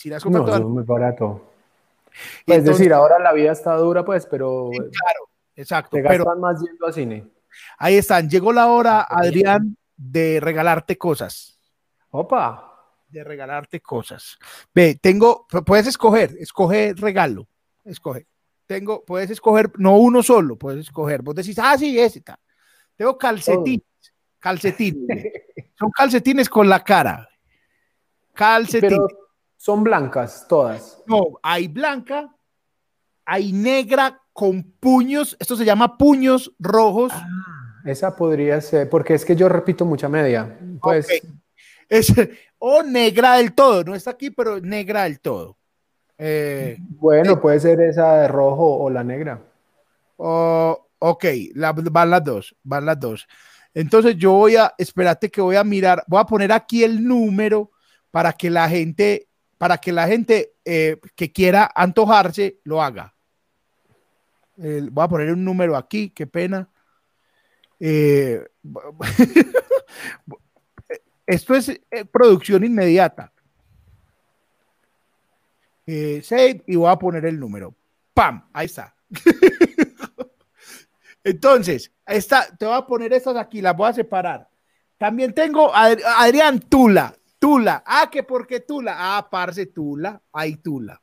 Si 0.00 0.08
las 0.08 0.22
compra 0.22 0.38
No, 0.40 0.46
todas, 0.46 0.60
es 0.60 0.66
muy 0.66 0.82
barato. 0.82 1.46
Pues, 2.46 2.58
es 2.60 2.64
decir, 2.64 2.90
ahora 2.94 3.18
la 3.18 3.34
vida 3.34 3.52
está 3.52 3.74
dura, 3.76 4.02
pues, 4.02 4.24
pero 4.24 4.70
sí, 4.72 4.78
claro, 4.78 5.28
exacto. 5.54 5.90
te 5.98 6.02
Pero 6.02 6.24
gastan 6.24 6.40
más 6.40 6.58
yendo 6.62 6.86
al 6.86 6.94
cine. 6.94 7.26
ahí 7.76 7.96
están. 7.96 8.30
Llegó 8.30 8.50
la 8.54 8.68
hora, 8.68 9.02
Adrián, 9.02 9.76
de 9.98 10.40
regalarte 10.40 10.96
cosas. 10.96 11.58
Opa. 12.08 12.66
De 13.08 13.22
regalarte 13.22 13.80
cosas. 13.82 14.38
Ve, 14.74 14.98
tengo, 15.00 15.46
pu- 15.50 15.64
puedes 15.64 15.86
escoger, 15.86 16.34
escoge 16.38 16.94
regalo, 16.96 17.46
escoge. 17.84 18.26
Tengo, 18.66 19.04
puedes 19.04 19.28
escoger, 19.28 19.70
no 19.76 19.98
uno 19.98 20.22
solo, 20.22 20.56
puedes 20.56 20.80
escoger. 20.86 21.20
Vos 21.20 21.34
decís, 21.34 21.58
ah, 21.58 21.76
sí, 21.76 21.98
ese 22.00 22.20
está. 22.20 22.40
Tengo 22.96 23.18
calcetines, 23.18 23.84
calcetines. 24.38 25.26
Son 25.78 25.90
calcetines 25.90 26.48
con 26.48 26.68
la 26.70 26.82
cara. 26.82 27.28
Calcetines. 28.32 28.98
Pero 28.98 29.08
son 29.60 29.84
blancas 29.84 30.46
todas. 30.48 31.02
No, 31.06 31.38
hay 31.42 31.68
blanca, 31.68 32.34
hay 33.26 33.52
negra 33.52 34.18
con 34.32 34.62
puños, 34.62 35.36
esto 35.38 35.54
se 35.54 35.66
llama 35.66 35.98
puños 35.98 36.50
rojos. 36.58 37.12
Esa 37.84 38.16
podría 38.16 38.58
ser, 38.62 38.88
porque 38.88 39.12
es 39.12 39.22
que 39.22 39.36
yo 39.36 39.50
repito 39.50 39.84
mucha 39.84 40.08
media. 40.08 40.58
Pues. 40.80 41.06
Es, 41.90 42.10
o 42.58 42.82
negra 42.82 43.34
del 43.34 43.52
todo, 43.52 43.84
no 43.84 43.94
está 43.94 44.12
aquí, 44.12 44.30
pero 44.30 44.60
negra 44.60 45.02
del 45.04 45.20
todo. 45.20 45.58
Eh, 46.16 46.78
bueno, 46.80 47.38
puede 47.38 47.60
ser 47.60 47.80
esa 47.82 48.16
de 48.16 48.28
rojo 48.28 48.78
o 48.78 48.88
la 48.88 49.04
negra. 49.04 49.42
o- 50.16 50.86
ok, 50.98 51.24
la- 51.54 51.72
van 51.72 52.10
las 52.10 52.24
dos, 52.24 52.56
van 52.62 52.86
las 52.86 52.98
dos. 52.98 53.26
Entonces 53.74 54.16
yo 54.16 54.32
voy 54.32 54.56
a, 54.56 54.74
espérate 54.78 55.30
que 55.30 55.40
voy 55.42 55.56
a 55.56 55.64
mirar, 55.64 56.02
voy 56.06 56.20
a 56.20 56.24
poner 56.24 56.50
aquí 56.52 56.82
el 56.84 57.02
número 57.04 57.70
para 58.10 58.32
que 58.32 58.48
la 58.50 58.68
gente, 58.68 59.28
para 59.60 59.76
que 59.76 59.92
la 59.92 60.08
gente 60.08 60.54
eh, 60.64 60.98
que 61.14 61.32
quiera 61.32 61.70
antojarse 61.74 62.60
lo 62.64 62.82
haga. 62.82 63.14
Voy 64.56 65.04
a 65.04 65.08
poner 65.08 65.30
un 65.34 65.44
número 65.44 65.76
aquí, 65.76 66.08
qué 66.08 66.26
pena. 66.26 66.66
Eh, 67.78 68.42
esto 71.26 71.54
es 71.54 71.68
eh, 71.68 72.06
producción 72.10 72.64
inmediata. 72.64 73.34
Save 75.84 76.62
y 76.66 76.76
voy 76.76 76.90
a 76.90 76.96
poner 76.96 77.26
el 77.26 77.38
número. 77.38 77.74
¡Pam! 78.14 78.48
Ahí 78.54 78.64
está. 78.64 78.96
Entonces, 81.22 81.92
esta, 82.06 82.46
te 82.56 82.64
voy 82.64 82.78
a 82.78 82.86
poner 82.86 83.12
estas 83.12 83.36
aquí, 83.36 83.60
las 83.60 83.76
voy 83.76 83.90
a 83.90 83.92
separar. 83.92 84.48
También 84.96 85.34
tengo 85.34 85.70
a 85.74 85.88
Adrián 86.16 86.60
Tula. 86.60 87.14
Tula. 87.40 87.82
Ah, 87.86 88.08
que 88.10 88.22
porque 88.22 88.60
Tula. 88.60 88.94
Ah, 88.96 89.28
parce 89.28 89.66
Tula. 89.66 90.20
Ahí 90.32 90.56
Tula. 90.56 91.00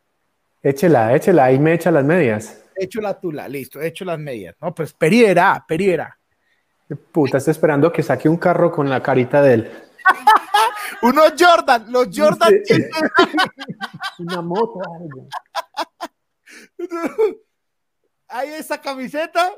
Échela, 0.61 1.14
échela, 1.15 1.45
ahí 1.45 1.59
me 1.59 1.73
echa 1.73 1.91
las 1.91 2.05
medias. 2.05 2.64
He 2.76 2.85
hecho 2.85 3.01
la 3.01 3.19
Tula. 3.19 3.49
Listo, 3.49 3.81
he 3.81 3.88
hecho 3.88 4.05
las 4.05 4.19
medias. 4.19 4.55
No, 4.61 4.73
pues 4.73 4.93
periera, 4.93 5.65
periera. 5.68 6.18
Qué 6.88 6.95
Puta, 6.95 7.38
está 7.39 7.51
esperando 7.51 7.91
que 7.91 8.03
saque 8.03 8.30
un 8.30 8.38
carro 8.38 8.72
con 8.72 8.89
la 8.89 9.01
carita 9.01 9.41
de 9.41 9.53
él. 9.53 9.72
Unos 11.01 11.34
Jordan, 11.38 11.91
los 11.91 12.07
Jordan. 12.15 12.53
Sí. 12.64 12.85
Una 14.19 14.41
moto. 14.41 14.80
Hay 18.27 18.49
esa 18.53 18.80
camiseta. 18.80 19.51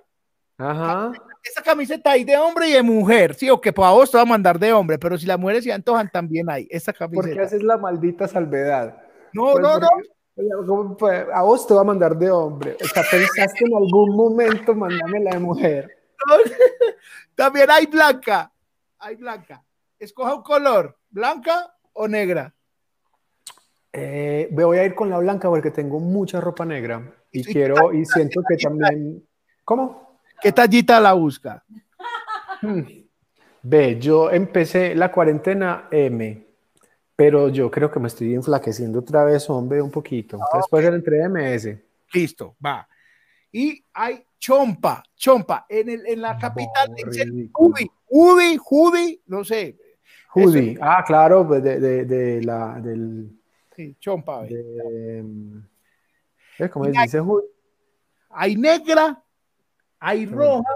Ajá. 0.57 1.11
Esa 1.49 1.61
camiseta 1.63 2.11
hay 2.11 2.23
de 2.23 2.37
hombre 2.37 2.69
y 2.69 2.73
de 2.73 2.83
mujer. 2.83 3.33
Sí, 3.35 3.49
o 3.49 3.59
que 3.59 3.73
para 3.73 3.91
vos 3.91 4.11
te 4.11 4.17
va 4.17 4.23
a 4.23 4.25
mandar 4.25 4.59
de 4.59 4.71
hombre, 4.73 4.97
pero 4.99 5.17
si 5.17 5.25
las 5.25 5.39
mujeres 5.39 5.63
se 5.63 5.71
antojan, 5.73 6.09
también 6.11 6.49
hay 6.49 6.67
esa 6.69 6.93
¿Por 6.93 7.09
qué 7.09 7.15
camiseta. 7.17 7.41
haces 7.43 7.63
la 7.63 7.77
maldita 7.77 8.27
salvedad? 8.27 9.01
No, 9.33 9.51
Pues, 9.53 9.63
no, 9.63 9.79
no. 9.79 10.97
porque-. 10.97 11.25
A 11.33 11.41
vos 11.43 11.65
te 11.67 11.73
va 11.73 11.81
a 11.81 11.83
mandar 11.85 12.17
de 12.17 12.29
hombre. 12.31 12.77
O 12.81 12.85
sea, 12.85 13.03
pensaste 13.09 13.65
en 13.65 13.75
algún 13.75 14.15
momento 14.15 14.73
mandarme 14.75 15.19
la 15.21 15.31
de 15.31 15.39
mujer. 15.39 15.97
También 17.35 17.69
hay 17.71 17.85
blanca. 17.87 18.51
Hay 18.99 19.15
blanca. 19.15 19.63
Escoja 19.97 20.35
un 20.35 20.43
color, 20.43 20.97
blanca 21.09 21.73
o 21.93 22.07
negra. 22.07 22.53
Eh, 23.91 24.47
me 24.51 24.63
voy 24.63 24.77
a 24.77 24.85
ir 24.85 24.93
con 24.93 25.09
la 25.09 25.17
blanca 25.17 25.49
porque 25.49 25.71
tengo 25.71 25.99
mucha 25.99 26.39
ropa 26.39 26.63
negra 26.63 27.11
y 27.31 27.43
Sí, 27.43 27.53
quiero 27.53 27.91
y 27.93 28.05
siento 28.05 28.41
que 28.47 28.55
también. 28.57 29.25
¿Cómo? 29.65 30.08
¿Qué 30.41 30.51
tallita 30.51 30.99
la 30.99 31.13
busca? 31.13 31.63
Hmm. 32.61 32.81
Ve, 33.61 33.99
yo 33.99 34.31
empecé 34.31 34.95
la 34.95 35.11
cuarentena 35.11 35.87
M, 35.91 36.45
pero 37.15 37.49
yo 37.49 37.69
creo 37.69 37.91
que 37.91 37.99
me 37.99 38.07
estoy 38.07 38.33
enflaqueciendo 38.33 38.99
otra 38.99 39.23
vez, 39.25 39.49
hombre, 39.49 39.81
un 39.81 39.91
poquito. 39.91 40.37
Entonces 40.37 40.69
puede 40.69 40.85
ser 40.85 40.93
entre 40.93 41.21
M 41.23 41.41
y 41.41 41.53
S. 41.53 41.85
Listo, 42.13 42.55
va. 42.65 42.87
Y 43.51 43.83
hay 43.93 44.23
chompa, 44.37 45.03
chompa. 45.15 45.65
En, 45.67 45.89
el, 45.89 46.07
en 46.07 46.21
la 46.21 46.37
capital 46.37 46.93
dice 46.95 47.25
ridículo. 47.25 47.75
Udi, 47.75 47.91
Udi, 48.07 48.59
Udi, 48.69 49.21
no 49.27 49.43
sé. 49.43 49.77
Hoodie. 50.33 50.77
Ah, 50.79 51.03
claro, 51.05 51.47
pues 51.47 51.63
de, 51.63 51.79
de, 51.79 52.05
de 52.05 52.41
la, 52.43 52.79
del. 52.79 53.31
Sí, 53.75 53.95
chompa. 53.99 54.43
De, 54.43 55.23
¿eh? 56.59 56.69
¿Cómo 56.69 56.85
se 56.85 56.91
dice? 56.91 57.21
Hay 58.29 58.55
negra, 58.55 59.23
hay 59.99 60.25
roja, 60.25 60.69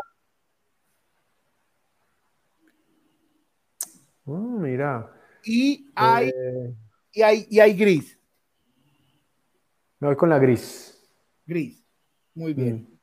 Mm, 4.26 4.62
mira. 4.62 5.12
y 5.44 5.92
hay, 5.96 6.30
Eh, 6.30 6.74
y 7.12 7.22
hay, 7.22 7.48
y 7.50 7.60
hay 7.60 7.74
gris. 7.74 8.18
me 10.00 10.08
voy 10.08 10.16
con 10.16 10.30
la 10.30 10.40
gris. 10.40 10.98
Gris. 11.46 11.84
Muy 12.34 12.54
bien. 12.54 12.88
Mm. 12.90 12.98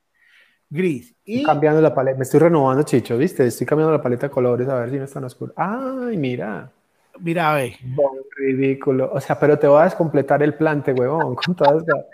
Gris. 0.71 1.15
Y 1.25 1.43
Cambiando 1.45 1.81
la 1.83 1.95
paleta, 1.95 2.17
me 2.17 2.23
estoy 2.23 2.41
renovando, 2.41 2.83
Chicho, 2.85 3.19
¿viste? 3.19 3.47
Estoy 3.47 3.67
cambiando 3.67 3.93
la 3.95 4.03
paleta 4.03 4.29
de 4.29 4.31
colores 4.33 4.69
a 4.69 4.77
ver 4.77 4.91
si 4.91 4.97
no 4.97 5.05
es 5.05 5.13
tan 5.13 5.25
oscuro. 5.25 5.53
Ay, 5.57 6.17
mira. 6.17 6.73
mira, 7.19 7.55
ve. 7.55 7.77
Bon, 7.83 8.17
ridículo. 8.37 9.11
O 9.13 9.21
sea, 9.21 9.39
pero 9.39 9.59
te 9.59 9.67
voy 9.67 9.81
a 9.83 9.85
descompletar 9.85 10.43
el 10.43 10.55
plante, 10.55 10.93
huevón, 10.95 11.35
con 11.35 11.55
todas 11.55 11.83
las- 11.87 12.07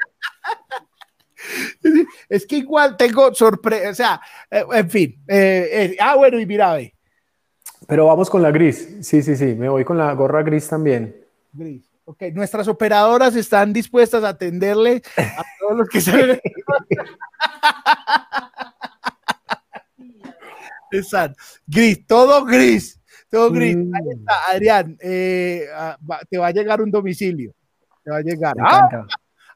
Es 2.29 2.47
que 2.47 2.57
igual 2.57 2.97
tengo 2.97 3.33
sorpresa, 3.35 3.91
o 3.91 3.95
sea, 3.95 4.21
eh, 4.51 4.65
en 4.73 4.91
fin. 4.91 5.23
eh, 5.29 5.69
eh, 5.73 5.97
ah, 6.01 6.17
bueno, 6.17 6.39
y 6.41 6.47
mira, 6.47 6.75
ve. 6.75 6.93
Pero 7.87 8.07
vamos 8.07 8.29
con 8.31 8.43
la 8.43 8.51
gris. 8.51 8.97
Sí, 9.03 9.23
sí, 9.23 9.37
sí. 9.37 9.55
Me 9.55 9.69
voy 9.69 9.85
con 9.85 9.97
la 9.99 10.13
gorra 10.15 10.43
gris 10.43 10.69
también. 10.69 11.15
Gris. 11.53 11.85
Ok, 12.05 12.23
nuestras 12.35 12.69
operadoras 12.69 13.35
están 13.37 13.73
dispuestas 13.73 14.23
a 14.25 14.29
atenderle 14.31 15.03
a 15.17 15.45
todos 15.61 15.77
los 15.79 15.89
que 15.89 16.01
salen. 16.01 16.41
Exacto. 20.93 21.43
Gris, 21.67 22.07
todo 22.07 22.45
gris, 22.45 23.01
todo 23.29 23.51
gris. 23.51 23.77
Mm. 23.77 23.93
Ahí 23.95 24.09
está, 24.19 24.35
Adrián, 24.49 24.97
eh, 25.01 25.67
ah, 25.75 25.97
te 26.31 26.39
va 26.39 26.47
a 26.49 26.53
llegar 26.53 26.81
un 26.81 26.91
domicilio. 26.91 27.53
Te 28.05 28.11
va 28.11 28.19
a 28.19 28.23
llegar. 28.23 28.57
Me 28.57 28.63
Ah. 28.65 29.07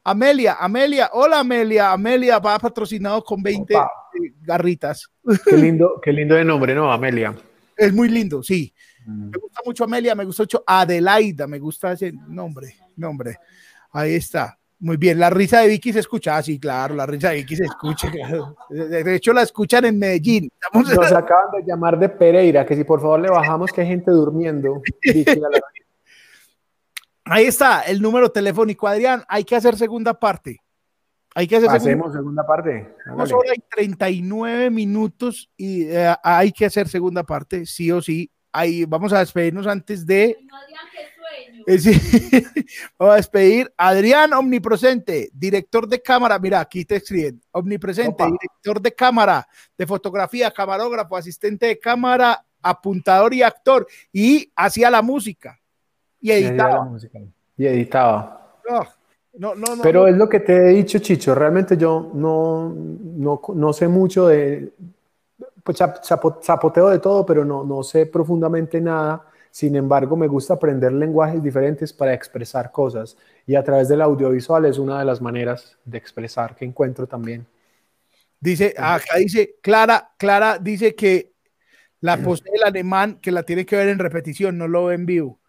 Amelia, 0.03 0.55
Amelia, 0.59 1.09
hola 1.13 1.39
Amelia, 1.39 1.91
Amelia 1.91 2.39
va 2.39 2.57
patrocinado 2.57 3.23
con 3.23 3.41
20 3.43 3.75
Opa. 3.75 3.91
eh, 4.15 4.33
garritas. 4.41 5.07
Qué 5.45 5.55
lindo, 5.57 5.99
qué 6.01 6.11
lindo 6.11 6.35
de 6.35 6.43
nombre, 6.43 6.73
¿no, 6.73 6.91
Amelia? 6.91 7.35
Es 7.77 7.93
muy 7.93 8.09
lindo, 8.09 8.41
sí. 8.41 8.73
Me 9.05 9.37
gusta 9.37 9.61
mucho 9.65 9.83
Amelia, 9.83 10.13
me 10.15 10.25
gusta 10.25 10.43
mucho 10.43 10.63
Adelaida, 10.65 11.47
me 11.47 11.59
gusta 11.59 11.91
ese 11.91 12.11
nombre, 12.27 12.75
nombre. 12.95 13.37
Ahí 13.91 14.15
está. 14.15 14.57
Muy 14.79 14.97
bien, 14.97 15.19
la 15.19 15.29
risa 15.29 15.59
de 15.59 15.67
Vicky 15.67 15.93
se 15.93 15.99
escucha, 15.99 16.37
ah, 16.37 16.41
sí, 16.41 16.59
claro, 16.59 16.95
la 16.95 17.05
risa 17.05 17.29
de 17.29 17.35
Vicky 17.37 17.55
se 17.55 17.65
escucha. 17.65 18.09
claro. 18.09 18.55
De 18.69 19.15
hecho, 19.15 19.31
la 19.33 19.43
escuchan 19.43 19.85
en 19.85 19.99
Medellín. 19.99 20.49
Estamos- 20.59 20.95
Nos 20.95 21.11
acaban 21.11 21.51
de 21.55 21.63
llamar 21.63 21.99
de 21.99 22.09
Pereira, 22.09 22.65
que 22.65 22.75
si 22.75 22.83
por 22.83 22.99
favor 22.99 23.19
le 23.19 23.29
bajamos 23.29 23.71
que 23.71 23.81
hay 23.81 23.87
gente 23.87 24.09
durmiendo. 24.09 24.81
Vicky, 25.03 25.29
a 25.29 25.35
la- 25.35 25.61
Ahí 27.31 27.45
está 27.45 27.81
el 27.83 28.01
número 28.01 28.29
telefónico, 28.29 28.89
Adrián. 28.89 29.23
Hay 29.29 29.45
que 29.45 29.55
hacer 29.55 29.77
segunda 29.77 30.13
parte. 30.13 30.59
Hay 31.33 31.47
que 31.47 31.55
hacer 31.55 31.69
segunda, 31.69 31.89
Hacemos 31.89 32.11
segunda 32.13 32.45
parte. 32.45 32.93
Tenemos 33.05 33.31
hágale. 33.31 33.33
hora 33.35 33.53
y 33.55 33.63
39 33.73 34.69
minutos 34.69 35.49
y 35.55 35.83
eh, 35.83 36.13
hay 36.21 36.51
que 36.51 36.65
hacer 36.65 36.89
segunda 36.89 37.23
parte, 37.23 37.65
sí 37.65 37.89
o 37.89 38.01
sí. 38.01 38.29
Ahí 38.51 38.83
vamos 38.83 39.13
a 39.13 39.19
despedirnos 39.19 39.65
antes 39.65 40.05
de. 40.05 40.39
No 40.41 40.57
digan 40.67 40.85
que 40.91 41.07
sueño. 41.15 41.63
eh, 41.67 41.79
sí, 41.79 42.65
vamos 42.99 43.13
a 43.13 43.15
despedir. 43.15 43.73
Adrián 43.77 44.33
Omnipresente, 44.33 45.29
director 45.33 45.87
de 45.87 46.01
cámara. 46.01 46.37
Mira, 46.37 46.59
aquí 46.59 46.83
te 46.83 46.97
escriben. 46.97 47.41
Omnipresente, 47.51 48.11
Opa. 48.11 48.25
director 48.25 48.81
de 48.81 48.93
cámara, 48.93 49.47
de 49.77 49.87
fotografía, 49.87 50.51
camarógrafo, 50.51 51.15
asistente 51.15 51.67
de 51.67 51.79
cámara, 51.79 52.45
apuntador 52.61 53.33
y 53.33 53.41
actor. 53.41 53.87
Y 54.11 54.51
hacía 54.53 54.89
la 54.89 55.01
música. 55.01 55.60
Y 56.21 56.31
editaba. 56.31 56.89
Y 57.57 57.65
editaba. 57.65 58.57
Oh, 58.69 58.83
no, 59.33 59.55
no, 59.55 59.75
no. 59.75 59.81
Pero 59.81 60.07
es 60.07 60.15
lo 60.15 60.29
que 60.29 60.39
te 60.39 60.55
he 60.55 60.69
dicho, 60.69 60.99
Chicho. 60.99 61.33
Realmente 61.33 61.75
yo 61.77 62.11
no, 62.13 62.73
no, 62.73 63.41
no 63.53 63.73
sé 63.73 63.87
mucho 63.87 64.27
de. 64.27 64.71
Pues 65.63 65.77
zapoteo 65.77 66.89
de 66.89 66.99
todo, 66.99 67.25
pero 67.25 67.45
no, 67.45 67.63
no 67.63 67.83
sé 67.83 68.05
profundamente 68.05 68.81
nada. 68.81 69.25
Sin 69.51 69.75
embargo, 69.75 70.15
me 70.15 70.27
gusta 70.27 70.53
aprender 70.53 70.93
lenguajes 70.93 71.43
diferentes 71.43 71.91
para 71.91 72.13
expresar 72.13 72.71
cosas. 72.71 73.17
Y 73.45 73.55
a 73.55 73.63
través 73.63 73.89
del 73.89 74.01
audiovisual 74.01 74.65
es 74.65 74.77
una 74.77 74.99
de 74.99 75.05
las 75.05 75.21
maneras 75.21 75.77
de 75.83 75.97
expresar 75.97 76.55
que 76.55 76.65
encuentro 76.65 77.05
también. 77.05 77.45
Dice, 78.39 78.73
acá 78.77 79.17
dice, 79.17 79.57
Clara, 79.61 80.13
Clara 80.17 80.57
dice 80.57 80.95
que 80.95 81.33
la 81.99 82.17
posee 82.23 82.51
el 82.53 82.63
alemán, 82.63 83.19
que 83.21 83.31
la 83.31 83.43
tiene 83.43 83.65
que 83.65 83.75
ver 83.75 83.89
en 83.89 83.99
repetición, 83.99 84.57
no 84.57 84.67
lo 84.67 84.85
ve 84.85 84.95
en 84.95 85.05
vivo. 85.05 85.40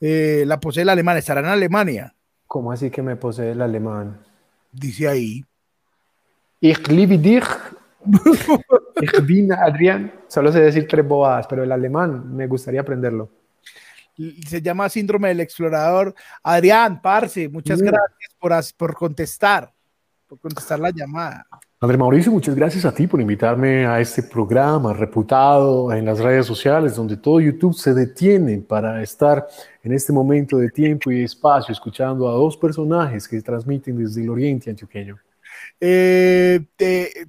Eh, 0.00 0.44
la 0.46 0.58
posee 0.58 0.82
el 0.82 0.88
alemán, 0.88 1.16
estará 1.18 1.40
en 1.40 1.46
Alemania, 1.46 2.14
¿Cómo 2.46 2.72
así 2.72 2.90
que 2.90 3.02
me 3.02 3.16
posee 3.16 3.52
el 3.52 3.62
alemán? 3.62 4.18
dice 4.72 5.06
ahí. 5.08 5.44
Ich 6.60 6.88
liebe 6.88 7.16
dich. 7.18 7.44
Ich 9.02 9.20
bin 9.26 9.52
Adrián. 9.52 10.12
Solo 10.28 10.52
sé 10.52 10.60
decir 10.60 10.86
tres 10.88 11.06
bobadas, 11.06 11.46
pero 11.46 11.62
el 11.64 11.72
alemán 11.72 12.34
me 12.36 12.46
gustaría 12.46 12.80
aprenderlo. 12.82 13.30
Se 14.46 14.60
llama 14.60 14.88
síndrome 14.90 15.28
del 15.28 15.40
explorador. 15.40 16.14
Adrián, 16.42 17.00
Parce, 17.00 17.48
muchas 17.48 17.80
Mm. 17.80 17.84
gracias 17.86 18.34
por, 18.38 18.52
por 18.76 18.94
contestar, 18.94 19.72
por 20.26 20.38
contestar 20.38 20.78
la 20.80 20.90
llamada. 20.90 21.46
André 21.82 21.96
Mauricio, 21.96 22.30
muchas 22.30 22.54
gracias 22.54 22.84
a 22.84 22.92
ti 22.92 23.06
por 23.06 23.22
invitarme 23.22 23.86
a 23.86 24.00
este 24.00 24.22
programa 24.22 24.92
reputado 24.92 25.90
en 25.94 26.04
las 26.04 26.18
redes 26.18 26.44
sociales, 26.44 26.94
donde 26.94 27.16
todo 27.16 27.40
YouTube 27.40 27.72
se 27.72 27.94
detiene 27.94 28.58
para 28.58 29.02
estar 29.02 29.46
en 29.82 29.94
este 29.94 30.12
momento 30.12 30.58
de 30.58 30.68
tiempo 30.68 31.10
y 31.10 31.22
espacio 31.22 31.72
escuchando 31.72 32.28
a 32.28 32.32
dos 32.32 32.58
personajes 32.58 33.26
que 33.26 33.40
transmiten 33.40 33.96
desde 33.96 34.22
el 34.22 34.28
oriente 34.28 34.68
antioqueño. 34.68 35.16
Eh, 35.80 36.60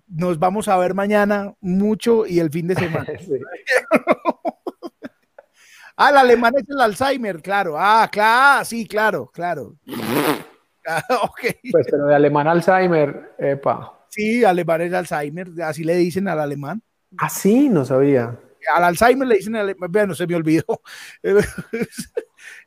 nos 0.09 0.37
vamos 0.37 0.67
a 0.67 0.75
ver 0.75 0.93
mañana 0.95 1.53
mucho 1.61 2.25
y 2.25 2.39
el 2.39 2.51
fin 2.51 2.67
de 2.67 2.75
semana. 2.75 3.07
Ah, 5.97 6.09
el 6.09 6.17
alemán 6.17 6.53
es 6.57 6.67
el 6.67 6.81
Alzheimer, 6.81 7.41
claro. 7.43 7.75
Ah, 7.77 8.09
claro, 8.11 8.65
sí, 8.65 8.87
claro, 8.87 9.29
claro. 9.31 9.75
Ah, 10.87 11.03
ok. 11.21 11.41
Pues, 11.71 11.85
pero 11.91 12.07
de 12.07 12.15
alemán 12.15 12.47
Alzheimer, 12.47 13.35
epa. 13.37 14.00
Sí, 14.11 14.43
alemán 14.43 14.81
es 14.81 14.93
Alzheimer, 14.93 15.49
así 15.63 15.83
le 15.85 15.95
dicen 15.95 16.27
al 16.27 16.39
alemán. 16.39 16.83
Ah, 17.17 17.29
sí, 17.29 17.69
no 17.69 17.85
sabía. 17.85 18.37
Al 18.75 18.83
Alzheimer 18.83 19.27
le 19.27 19.37
dicen, 19.37 19.55
ale- 19.55 19.75
bueno, 19.89 20.13
se 20.13 20.27
me 20.27 20.35
olvidó. 20.35 20.65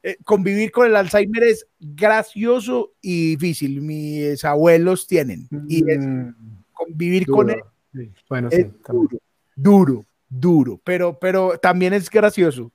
Eh, 0.04 0.16
Convivir 0.24 0.70
con 0.70 0.86
el 0.86 0.94
Alzheimer 0.94 1.42
es 1.42 1.66
gracioso 1.80 2.92
y 3.00 3.30
difícil. 3.36 3.80
Mis 3.80 4.44
abuelos 4.44 5.06
tienen. 5.06 5.48
Y 5.68 5.90
es- 5.90 5.98
Mm, 5.98 6.28
convivir 6.72 7.26
con 7.26 7.50
él. 7.50 7.56
Sí, 7.92 8.12
Bueno, 8.28 8.48
es 8.50 8.56
sí, 8.66 8.72
duro, 8.88 9.18
duro, 9.56 10.04
duro, 10.28 10.80
pero, 10.84 11.18
pero 11.18 11.58
también 11.58 11.92
es 11.92 12.08
gracioso. 12.08 12.70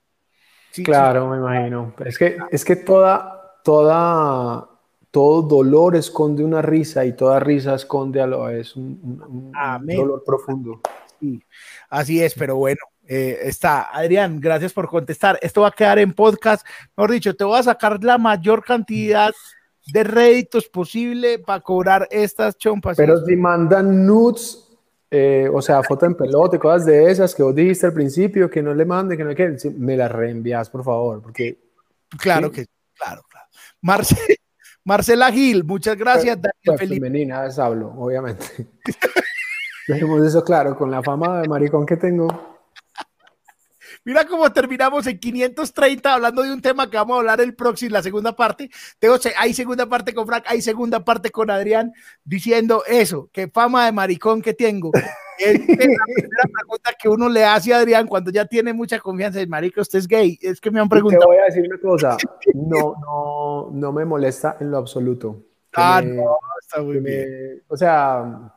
Sí, 0.72 0.84
Claro, 0.84 1.30
me 1.30 1.38
imagino. 1.38 1.94
Es 2.06 2.18
que, 2.18 2.38
es 2.52 2.66
que 2.66 2.76
toda, 2.76 3.54
toda, 3.64 4.70
todo 5.12 5.42
dolor 5.42 5.96
esconde 5.96 6.44
una 6.44 6.62
risa 6.62 7.06
y 7.06 7.14
toda 7.14 7.40
risa 7.40 7.76
esconde 7.76 8.22
a 8.22 8.28
lo 8.28 8.50
es 8.50 8.76
un, 8.76 9.00
un- 9.04 9.52
un 9.56 9.86
dolor 9.88 10.24
profundo. 10.26 10.82
sí, 11.20 11.44
así 11.90 12.22
es, 12.22 12.34
pero 12.36 12.56
bueno, 12.58 12.80
eh, 13.08 13.40
está. 13.44 13.90
Adrián, 13.92 14.40
gracias 14.40 14.72
por 14.72 14.88
contestar. 14.88 15.40
Esto 15.42 15.62
va 15.62 15.70
a 15.70 15.72
quedar 15.72 15.98
en 16.00 16.14
podcast. 16.14 16.66
Mejor 16.96 17.12
dicho, 17.12 17.36
te 17.36 17.44
voy 17.44 17.58
a 17.60 17.64
sacar 17.64 18.04
la 18.04 18.18
mayor 18.20 18.64
cantidad 18.64 19.32
de 19.92 20.04
réditos 20.04 20.68
posible 20.70 21.40
para 21.40 21.62
cobrar 21.62 22.08
estas 22.12 22.56
chompas. 22.58 22.96
Pero 22.96 23.26
si 23.26 23.36
mandan 23.36 24.06
nudes, 24.06 24.66
eh, 25.10 25.50
o 25.52 25.60
sea, 25.64 25.82
foto 25.82 26.06
en 26.06 26.14
pelota 26.14 26.58
y 26.58 26.60
cosas 26.60 26.86
de 26.86 27.10
esas 27.10 27.34
que 27.34 27.42
vos 27.42 27.56
dijiste 27.56 27.88
al 27.88 27.94
principio, 27.94 28.48
que 28.48 28.62
no 28.62 28.76
le 28.76 28.86
mande, 28.86 29.18
que 29.18 29.24
no 29.24 29.34
que 29.34 29.58
me 29.76 29.98
las 29.98 30.12
reenvías, 30.12 30.70
por 30.70 30.84
favor, 30.84 31.20
porque 31.24 31.58
Claro 32.20 32.50
Sí. 32.50 32.54
que 32.54 32.62
sí, 32.62 32.70
claro, 32.94 33.24
claro. 33.28 33.48
Marce- 33.82 34.38
Marcela 34.84 35.32
Gil, 35.32 35.64
muchas 35.64 35.98
gracias. 35.98 36.36
Daniel 36.36 36.54
pues, 36.66 36.80
Felipe. 36.80 37.06
femenina 37.06 37.46
es 37.46 37.60
hablo, 37.60 37.94
obviamente. 37.98 38.46
Dejemos 39.88 40.26
eso 40.26 40.44
claro, 40.44 40.78
con 40.78 40.92
la 40.92 41.02
fama 41.02 41.42
de 41.42 41.48
maricón 41.48 41.86
que 41.86 41.98
tengo. 41.98 42.60
Mira 44.06 44.26
cómo 44.26 44.52
terminamos 44.52 45.06
en 45.08 45.20
530 45.20 46.14
hablando 46.14 46.42
de 46.42 46.54
un 46.54 46.62
tema 46.62 46.90
que 46.90 46.98
vamos 46.98 47.16
a 47.16 47.20
hablar 47.20 47.42
el 47.42 47.54
próximo, 47.54 47.92
la 47.92 48.02
segunda 48.02 48.36
parte. 48.36 48.70
Tengo, 48.98 49.18
hay 49.38 49.54
segunda 49.54 49.88
parte 49.88 50.14
con 50.14 50.26
Frank, 50.26 50.46
hay 50.48 50.62
segunda 50.62 51.04
parte 51.04 51.32
con 51.32 51.50
Adrián 51.50 51.92
diciendo 52.24 52.84
eso, 52.88 53.30
que 53.34 53.50
fama 53.50 53.86
de 53.86 53.92
maricón 53.92 54.42
que 54.42 54.54
tengo. 54.54 54.92
Es 55.40 55.54
la 55.60 56.06
primera 56.06 56.44
pregunta 56.54 56.92
que 57.02 57.08
uno 57.10 57.30
le 57.30 57.46
hace 57.46 57.74
a 57.74 57.78
Adrián 57.78 58.06
cuando 58.08 58.30
ya 58.32 58.46
tiene 58.46 58.74
mucha 58.74 59.00
confianza. 59.00 59.40
Es 59.42 59.48
marica, 59.48 59.82
usted 59.82 60.00
es 60.00 60.08
gay. 60.08 60.38
Es 60.42 60.60
que 60.60 60.70
me 60.72 60.80
han 60.80 60.86
Y 60.86 60.90
Te 60.90 60.96
preguntado. 60.96 61.28
voy 61.28 61.38
a 61.38 61.46
decir 61.46 61.64
una 61.66 61.80
cosa, 61.80 62.18
no, 62.54 62.96
no, 63.02 63.70
no 63.72 63.92
me 63.92 64.06
molesta 64.06 64.58
en 64.60 64.72
lo 64.72 64.78
absoluto. 64.78 65.44
Ah, 65.74 66.02
me- 66.04 66.16
no, 66.16 66.38
está 66.62 66.82
muy 66.82 67.00
bien. 67.00 67.30
me- 67.56 67.62
o 67.68 67.78
sea, 67.78 68.52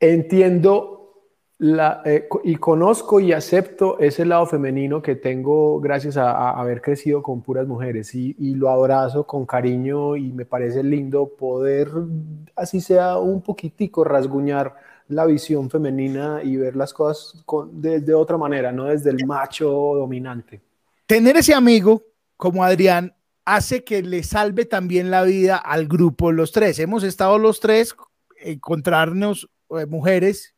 entiendo 0.00 1.01
eh, 2.04 2.28
y 2.42 2.56
conozco 2.56 3.20
y 3.20 3.32
acepto 3.32 3.96
ese 4.00 4.24
lado 4.24 4.46
femenino 4.46 5.00
que 5.00 5.14
tengo 5.14 5.78
gracias 5.78 6.16
a, 6.16 6.50
haber 6.50 6.82
crecido 6.82 7.22
con 7.22 7.40
puras 7.40 7.68
mujeres 7.68 8.16
y, 8.16 8.34
lo 8.54 8.68
abrazo 8.68 9.24
con 9.28 9.46
cariño 9.46 10.16
y 10.16 10.32
me 10.32 10.44
parece 10.44 10.82
lindo 10.82 11.28
poder, 11.28 11.88
así 12.56 12.80
sea 12.80 13.16
un 13.18 13.42
poquitico, 13.42 14.02
rasguñar 14.02 14.74
la 15.06 15.24
visión 15.24 15.70
femenina 15.70 16.40
y 16.42 16.56
ver 16.56 16.74
las 16.74 16.92
cosas 16.92 17.42
con, 17.44 17.80
desde 17.80 18.12
otra 18.12 18.36
manera, 18.36 18.72
no 18.72 18.86
desde 18.86 19.10
el 19.10 19.24
macho 19.24 19.68
dominante. 19.68 20.60
Tener 21.06 21.36
ese 21.36 21.54
amigo 21.54 22.02
como 22.36 22.64
Adrián 22.64 23.14
hace 23.44 23.84
que 23.84 24.02
le 24.02 24.24
salve 24.24 24.64
también 24.64 25.12
la 25.12 25.22
vida 25.22 25.58
al 25.58 25.86
grupo, 25.86 26.32
los 26.32 26.50
tres. 26.50 26.80
Hemos 26.80 27.04
estado 27.04 27.38
los 27.38 27.60
tres, 27.60 27.94
encontrarnos 28.40 29.48
eh, 29.70 29.86
mujeres 29.86 30.56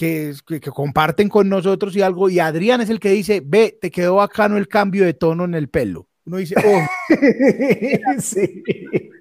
que, 0.00 0.34
que, 0.46 0.60
que 0.60 0.70
comparten 0.70 1.28
con 1.28 1.50
nosotros 1.50 1.94
y 1.94 2.00
algo, 2.00 2.30
y 2.30 2.38
Adrián 2.38 2.80
es 2.80 2.88
el 2.88 2.98
que 2.98 3.10
dice, 3.10 3.42
ve, 3.44 3.76
te 3.78 3.90
quedó 3.90 4.14
bacano 4.14 4.56
el 4.56 4.66
cambio 4.66 5.04
de 5.04 5.12
tono 5.12 5.44
en 5.44 5.52
el 5.52 5.68
pelo. 5.68 6.08
Uno 6.24 6.38
dice, 6.38 6.54
oh, 6.56 6.86
sí. 8.22 8.62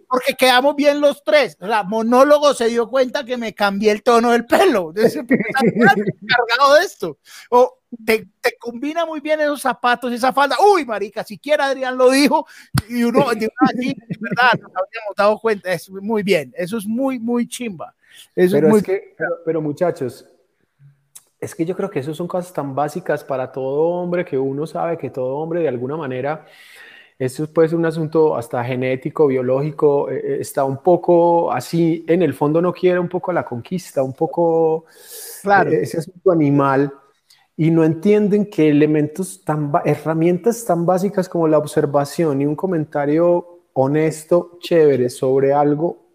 porque 0.08 0.36
quedamos 0.38 0.78
bien 0.78 1.02
los 1.02 1.22
tres. 1.22 1.58
O 1.60 1.68
sea, 1.68 1.84
monólogo 1.84 2.54
se 2.54 2.70
dio 2.70 2.88
cuenta 2.88 3.26
que 3.26 3.36
me 3.36 3.54
cambié 3.54 3.92
el 3.92 4.04
tono 4.04 4.32
del 4.32 4.46
pelo. 4.46 4.94
Entonces, 4.96 5.22
cargado 5.28 6.76
de 6.76 6.86
esto. 6.86 7.18
O 7.50 7.80
te, 8.06 8.30
te, 8.40 8.56
combina 8.58 9.06
muy 9.06 9.20
bien 9.20 9.42
esos 9.42 9.60
zapatos, 9.60 10.14
esa 10.14 10.32
falda. 10.32 10.56
Uy, 10.74 10.86
marica, 10.86 11.26
siquiera 11.26 11.66
Adrián 11.66 11.98
lo 11.98 12.10
dijo 12.10 12.48
y 12.88 13.04
uno, 13.04 13.32
de 13.32 13.52
verdad, 14.18 14.54
nos 14.54 14.72
habíamos 14.72 15.16
dado 15.18 15.38
cuenta. 15.40 15.74
Es 15.74 15.90
muy 15.90 16.24
bien. 16.24 16.54
Eso 16.56 16.78
es 16.78 16.88
muy, 16.88 17.20
muy 17.20 17.50
chimba. 17.50 17.94
Eso 18.34 18.56
pero, 18.56 18.68
es 18.68 18.72
muy... 18.72 18.80
es 18.80 18.86
que, 18.86 19.14
pero, 19.18 19.36
pero 19.44 19.62
muchachos, 19.62 20.26
es 21.40 21.56
que 21.56 21.66
yo 21.66 21.76
creo 21.76 21.90
que 21.90 22.00
eso 22.00 22.14
son 22.14 22.28
cosas 22.28 22.52
tan 22.54 22.76
básicas 22.76 23.24
para 23.24 23.52
todo 23.52 23.82
hombre 23.82 24.26
que 24.26 24.38
uno 24.38 24.68
sabe 24.68 24.98
que 24.98 25.10
todo 25.10 25.38
hombre 25.38 25.62
de 25.62 25.68
alguna 25.68 25.96
manera, 25.96 26.46
eso 27.18 27.52
puede 27.52 27.70
ser 27.70 27.78
un 27.78 27.86
asunto 27.86 28.36
hasta 28.36 28.64
genético, 28.64 29.28
biológico, 29.28 30.10
eh, 30.10 30.38
está 30.40 30.64
un 30.64 30.78
poco 30.78 31.52
así, 31.52 32.06
en 32.08 32.22
el 32.22 32.34
fondo 32.34 32.62
no 32.62 32.74
quiere 32.74 33.00
un 33.00 33.10
poco 33.10 33.32
la 33.32 33.46
conquista, 33.46 34.04
un 34.04 34.14
poco 34.14 34.86
claro. 35.42 35.72
eh, 35.72 35.82
ese 35.82 36.00
asunto 36.00 36.32
animal 36.32 36.94
y 37.56 37.72
no 37.72 37.84
entienden 37.84 38.50
que 38.50 38.70
elementos 38.70 39.44
tan, 39.44 39.72
herramientas 39.84 40.64
tan 40.66 40.86
básicas 40.86 41.28
como 41.28 41.48
la 41.48 41.58
observación 41.58 42.42
y 42.42 42.46
un 42.46 42.56
comentario 42.56 43.64
honesto, 43.74 44.58
chévere 44.62 45.10
sobre 45.10 45.54
algo 45.54 46.09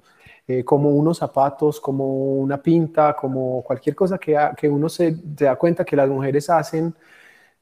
eh, 0.46 0.62
como 0.64 0.90
unos 0.90 1.18
zapatos, 1.18 1.80
como 1.80 2.34
una 2.36 2.60
pinta, 2.62 3.16
como 3.16 3.62
cualquier 3.62 3.94
cosa 3.96 4.18
que, 4.18 4.36
que 4.56 4.68
uno 4.68 4.88
se, 4.88 5.16
se, 5.36 5.44
da 5.44 5.56
cuenta 5.56 5.84
que 5.84 5.96
las 5.96 6.08
mujeres 6.08 6.50
hacen 6.50 6.94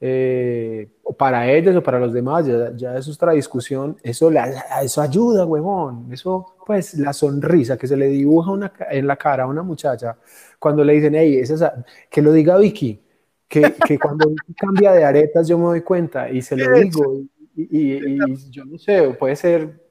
eh, 0.01 0.89
para 1.17 1.49
ellos 1.49 1.77
o 1.77 1.83
para 1.83 2.01
los 2.01 2.13
demás, 2.13 2.45
ya, 2.45 2.73
ya 2.75 2.97
eso 2.97 3.13
es 3.13 3.17
otra 3.17 3.33
discusión, 3.35 3.97
eso, 4.03 4.29
le, 4.33 4.41
eso 4.83 5.01
ayuda, 5.01 5.47
huevón, 5.47 6.09
eso 6.13 6.57
pues 6.67 6.95
la 6.95 7.13
sonrisa 7.13 7.77
que 7.77 7.87
se 7.87 7.97
le 7.97 8.09
dibuja 8.09 8.51
una, 8.51 8.73
en 8.91 9.07
la 9.07 9.15
cara 9.17 9.45
a 9.45 9.47
una 9.47 9.63
muchacha 9.63 10.17
cuando 10.59 10.83
le 10.83 10.95
dicen, 10.95 11.15
hey, 11.15 11.39
esa, 11.39 11.85
que 12.11 12.21
lo 12.21 12.33
diga 12.33 12.59
Vicky, 12.59 13.01
que, 13.47 13.75
que 13.87 13.97
cuando 13.97 14.29
Vicky 14.29 14.55
cambia 14.55 14.93
de 14.93 15.05
aretas 15.05 15.47
yo 15.47 15.57
me 15.57 15.67
doy 15.67 15.83
cuenta 15.83 16.29
y 16.29 16.43
se 16.43 16.57
lo 16.57 16.73
digo 16.81 17.21
y, 17.55 17.79
y, 17.79 18.17
y 18.17 18.51
yo 18.51 18.65
no 18.65 18.79
sé, 18.79 19.09
puede 19.11 19.37
ser, 19.37 19.82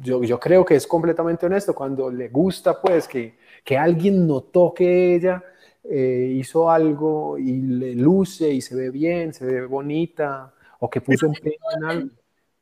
yo, 0.00 0.22
yo 0.22 0.38
creo 0.38 0.64
que 0.64 0.74
es 0.74 0.86
completamente 0.86 1.46
honesto 1.46 1.74
cuando 1.74 2.10
le 2.10 2.28
gusta 2.28 2.80
pues 2.80 3.08
que, 3.08 3.38
que 3.64 3.78
alguien 3.78 4.26
notó 4.26 4.74
que 4.74 5.14
ella 5.14 5.42
eh, 5.84 6.34
hizo 6.36 6.70
algo 6.70 7.38
y 7.38 7.52
le 7.62 7.94
luce 7.94 8.50
y 8.50 8.60
se 8.60 8.76
ve 8.76 8.90
bien, 8.90 9.32
se 9.32 9.46
ve 9.46 9.64
bonita, 9.64 10.52
o 10.80 10.90
que 10.90 11.00
puso 11.00 11.26
empeño 11.26 11.56
en 11.76 11.84
algo. 11.84 12.10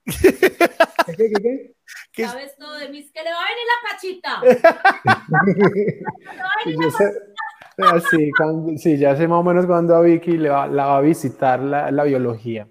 ¿Qué, 0.04 1.16
qué, 1.16 1.30
qué, 1.30 1.74
qué? 2.12 2.26
¿Sabes 2.26 2.56
todo 2.56 2.74
de 2.76 2.88
mí? 2.88 2.98
Es 2.98 3.10
que 3.10 3.22
le 3.24 3.30
va 3.30 3.38
a 3.38 3.48
venir 3.48 3.66
la 3.72 3.80
pachita. 3.90 4.40
sí, 8.10 8.30
cuando, 8.36 8.78
sí, 8.78 8.96
ya 8.96 9.16
sé 9.16 9.26
más 9.26 9.40
o 9.40 9.42
menos 9.42 9.66
cuando 9.66 9.96
a 9.96 10.00
Vicky 10.00 10.38
le 10.38 10.48
va, 10.48 10.68
la 10.68 10.86
va 10.86 10.98
a 10.98 11.00
visitar 11.00 11.60
la, 11.60 11.90
la 11.90 12.04
biología. 12.04 12.68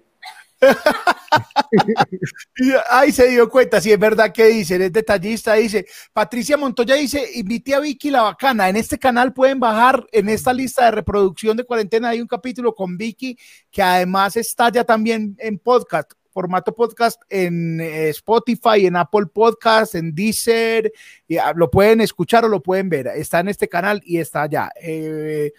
Ay, 2.90 3.12
se 3.12 3.28
dio 3.28 3.48
cuenta, 3.48 3.80
si 3.80 3.92
es 3.92 3.98
verdad 3.98 4.32
que 4.32 4.46
dice, 4.46 4.84
es 4.84 4.92
detallista, 4.92 5.54
dice, 5.54 5.86
Patricia 6.12 6.56
Montoya 6.56 6.94
dice, 6.94 7.24
invite 7.34 7.74
a 7.74 7.80
Vicky 7.80 8.10
la 8.10 8.22
bacana, 8.22 8.68
en 8.68 8.76
este 8.76 8.98
canal 8.98 9.32
pueden 9.32 9.60
bajar, 9.60 10.06
en 10.12 10.28
esta 10.28 10.52
lista 10.52 10.86
de 10.86 10.92
reproducción 10.92 11.56
de 11.56 11.64
cuarentena 11.64 12.10
hay 12.10 12.20
un 12.20 12.26
capítulo 12.26 12.74
con 12.74 12.96
Vicky, 12.96 13.38
que 13.70 13.82
además 13.82 14.36
está 14.36 14.70
ya 14.70 14.84
también 14.84 15.36
en 15.38 15.58
podcast, 15.58 16.12
formato 16.30 16.74
podcast 16.74 17.20
en 17.28 17.80
eh, 17.80 18.10
Spotify, 18.10 18.86
en 18.86 18.96
Apple 18.96 19.26
Podcast, 19.32 19.94
en 19.94 20.14
Deezer, 20.14 20.92
ah, 21.40 21.52
lo 21.54 21.70
pueden 21.70 22.00
escuchar 22.00 22.44
o 22.44 22.48
lo 22.48 22.62
pueden 22.62 22.88
ver, 22.88 23.08
está 23.08 23.40
en 23.40 23.48
este 23.48 23.68
canal 23.68 24.00
y 24.04 24.18
está 24.18 24.42
allá. 24.42 24.70
Eh, 24.80 25.52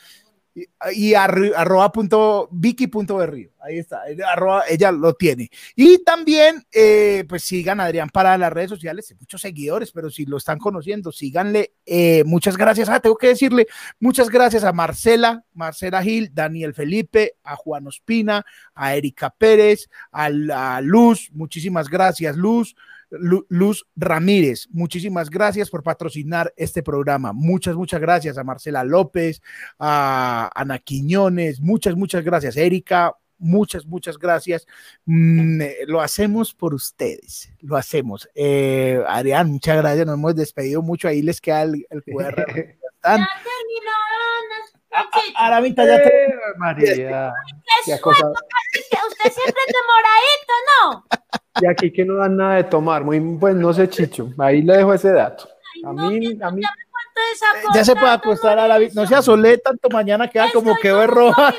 y 0.94 1.14
arroba 1.14 1.92
punto 1.92 2.50
Vicky 2.52 2.88
punto 2.88 3.20
ahí 3.20 3.80
está, 3.80 4.04
arroba, 4.32 4.64
ella 4.70 4.92
lo 4.92 5.14
tiene. 5.14 5.50
Y 5.76 6.04
también, 6.04 6.66
eh, 6.72 7.26
pues 7.28 7.44
sigan 7.44 7.80
a 7.80 7.86
Adrián 7.86 8.10
para 8.10 8.38
las 8.38 8.52
redes 8.52 8.70
sociales, 8.70 9.14
muchos 9.20 9.42
seguidores, 9.42 9.92
pero 9.92 10.10
si 10.10 10.26
lo 10.26 10.38
están 10.38 10.60
conociendo, 10.60 11.12
síganle. 11.12 11.74
Eh, 11.86 12.24
muchas 12.26 12.58
gracias, 12.58 12.90
ah, 12.90 13.00
tengo 13.00 13.18
que 13.18 13.28
decirle 13.28 13.68
muchas 14.00 14.30
gracias 14.30 14.64
a 14.64 14.74
Marcela, 14.74 15.44
Marcela 15.54 16.02
Gil, 16.02 16.32
Daniel 16.34 16.74
Felipe, 16.74 17.36
a 17.44 17.56
Juan 17.56 17.88
Ospina, 17.88 18.46
a 18.74 18.96
Erika 18.96 19.30
Pérez, 19.30 19.90
a, 20.12 20.26
a 20.26 20.82
Luz, 20.82 21.30
muchísimas 21.34 21.90
gracias, 21.90 22.36
Luz. 22.36 22.76
Luz 23.10 23.88
Ramírez, 23.96 24.68
muchísimas 24.72 25.30
gracias 25.30 25.70
por 25.70 25.84
patrocinar 25.84 26.54
este 26.58 26.84
programa. 26.84 27.34
Muchas, 27.34 27.76
muchas 27.76 28.02
gracias 28.02 28.38
a 28.38 28.44
Marcela 28.44 28.84
López, 28.84 29.42
a 29.80 30.52
Ana 30.54 30.80
Quiñones, 30.80 31.62
muchas, 31.62 31.96
muchas 31.96 32.24
gracias. 32.24 32.58
Erika, 32.58 33.16
muchas, 33.38 33.86
muchas 33.86 34.18
gracias. 34.18 34.66
Mm, 35.06 35.62
eh, 35.62 35.78
lo 35.88 36.02
hacemos 36.02 36.54
por 36.54 36.74
ustedes, 36.74 37.52
lo 37.62 37.78
hacemos. 37.78 38.30
Eh, 38.36 39.02
Adrián, 39.08 39.52
muchas 39.52 39.78
gracias, 39.78 40.06
nos 40.06 40.16
hemos 40.16 40.36
despedido 40.36 40.82
mucho, 40.82 41.08
ahí 41.08 41.22
les 41.22 41.40
queda 41.40 41.64
el, 41.64 41.88
el 41.90 42.04
QR. 42.04 42.46
ya 43.04 43.28
Aramita, 45.36 45.86
ya 45.86 45.98
te... 45.98 46.08
Eh, 46.08 46.34
María. 46.58 47.34
Usted 47.88 49.32
siempre 49.32 49.62
demoradito, 49.68 50.54
¿no? 50.68 51.06
Y 51.62 51.66
aquí 51.66 51.92
que 51.92 52.06
no 52.06 52.16
dan 52.16 52.38
nada 52.38 52.56
de 52.56 52.64
tomar, 52.66 53.04
muy 53.04 53.20
pues 53.40 53.56
no 53.56 53.74
sé, 53.74 53.90
Chicho. 53.90 54.30
Ahí 54.38 54.62
le 54.62 54.78
dejo 54.78 54.94
ese 54.94 55.12
dato. 55.12 55.50
a 55.84 55.92
mí, 55.94 56.38
a 56.42 56.52
mí. 56.52 56.62
Ya 57.74 57.84
se 57.84 57.96
puede 57.96 58.12
acostar 58.12 58.60
a 58.60 58.68
la 58.68 58.80
No 58.94 59.08
se 59.08 59.16
asole 59.16 59.58
tanto 59.58 59.90
mañana, 59.90 60.30
queda 60.30 60.52
como 60.52 60.76
que 60.76 60.92
ve 60.92 61.08
roja. 61.08 61.56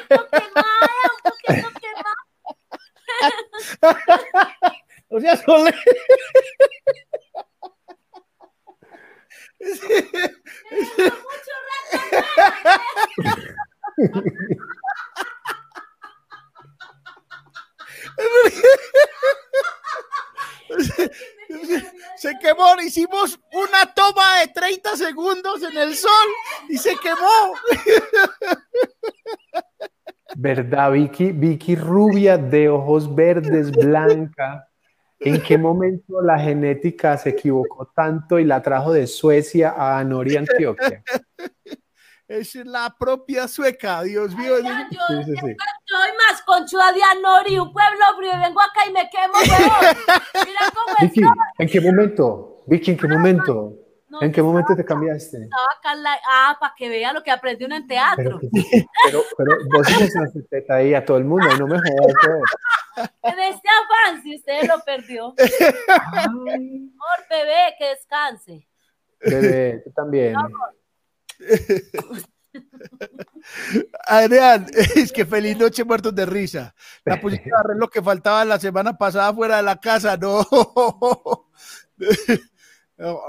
no 5.10 5.20
se 5.20 5.28
asole. 5.28 5.74
se 22.16 22.38
quemó, 22.38 22.74
hicimos 22.84 23.40
una 23.52 23.92
toma 23.94 24.40
de 24.40 24.48
30 24.48 24.96
segundos 24.96 25.62
en 25.62 25.76
el 25.76 25.94
sol 25.94 26.10
y 26.68 26.78
se 26.78 26.96
quemó. 26.96 27.54
¿Verdad, 30.36 30.92
Vicky? 30.92 31.32
Vicky 31.32 31.74
rubia 31.74 32.36
de 32.38 32.68
ojos 32.68 33.12
verdes, 33.14 33.72
blanca. 33.72 34.68
¿En 35.20 35.42
qué 35.42 35.58
momento 35.58 36.22
la 36.22 36.38
genética 36.38 37.18
se 37.18 37.30
equivocó 37.30 37.90
tanto 37.94 38.38
y 38.38 38.44
la 38.44 38.62
trajo 38.62 38.92
de 38.92 39.08
Suecia 39.08 39.74
a 39.76 40.04
Nori, 40.04 40.36
Antioquia? 40.36 41.02
Es 42.28 42.54
la 42.56 42.94
propia 42.98 43.48
sueca, 43.48 44.02
Dios 44.02 44.36
mío. 44.36 44.56
Ay, 44.56 44.86
yo, 44.90 45.00
sí, 45.08 45.24
sí, 45.24 45.32
sí. 45.32 45.56
soy 45.86 46.10
más 46.12 46.42
conchuda 46.44 46.92
de 46.92 47.02
Anori, 47.02 47.58
un 47.58 47.72
pueblo 47.72 48.04
frío, 48.18 48.32
vengo 48.32 48.60
acá 48.60 48.86
y 48.86 48.92
me 48.92 49.08
quemo, 49.08 49.32
Mira 50.46 50.60
cómo 50.74 50.94
Vicky, 51.00 51.22
¿en 51.58 51.68
qué 51.68 51.80
momento? 51.80 52.58
Vicky, 52.66 52.90
¿en 52.90 52.96
qué 52.98 53.08
momento? 53.08 53.72
No, 54.10 54.20
¿En 54.20 54.30
qué 54.30 54.42
momento 54.42 54.76
te 54.76 54.84
cambiaste? 54.84 55.38
Estaba 55.44 55.66
acá 55.78 55.92
en 55.92 56.02
la... 56.02 56.18
Ah, 56.30 56.56
para 56.60 56.74
que 56.76 56.90
vea 56.90 57.14
lo 57.14 57.22
que 57.22 57.30
aprendí 57.30 57.64
uno 57.64 57.76
en 57.76 57.86
teatro. 57.86 58.38
Pero, 58.40 58.50
pero, 59.04 59.22
pero 59.36 59.50
vos 59.74 59.86
se 59.86 60.72
ahí 60.72 60.94
a 60.94 61.04
todo 61.04 61.16
el 61.16 61.24
mundo, 61.24 61.46
no 61.58 61.66
me 61.66 61.78
jodas. 61.78 63.12
En 63.22 63.38
este 63.38 63.68
afán, 63.68 64.22
si 64.22 64.36
usted 64.36 64.68
lo 64.68 64.80
perdió. 64.80 65.34
Por 65.36 67.28
bebé, 67.30 67.74
que 67.78 67.88
descanse. 67.88 68.66
Bebé, 69.20 69.82
tú 69.84 69.92
también. 69.92 70.32
No, 70.32 70.48
Adrián, 74.06 74.66
es 74.96 75.12
que 75.12 75.24
feliz 75.24 75.56
noche 75.58 75.84
muertos 75.84 76.14
de 76.14 76.26
risa. 76.26 76.74
La 77.04 77.20
pusiste 77.20 77.50
a 77.50 77.74
lo 77.74 77.88
que 77.88 78.02
faltaba 78.02 78.44
la 78.44 78.58
semana 78.58 78.96
pasada 78.96 79.32
fuera 79.32 79.58
de 79.58 79.62
la 79.62 79.78
casa, 79.80 80.16
no. 80.16 80.46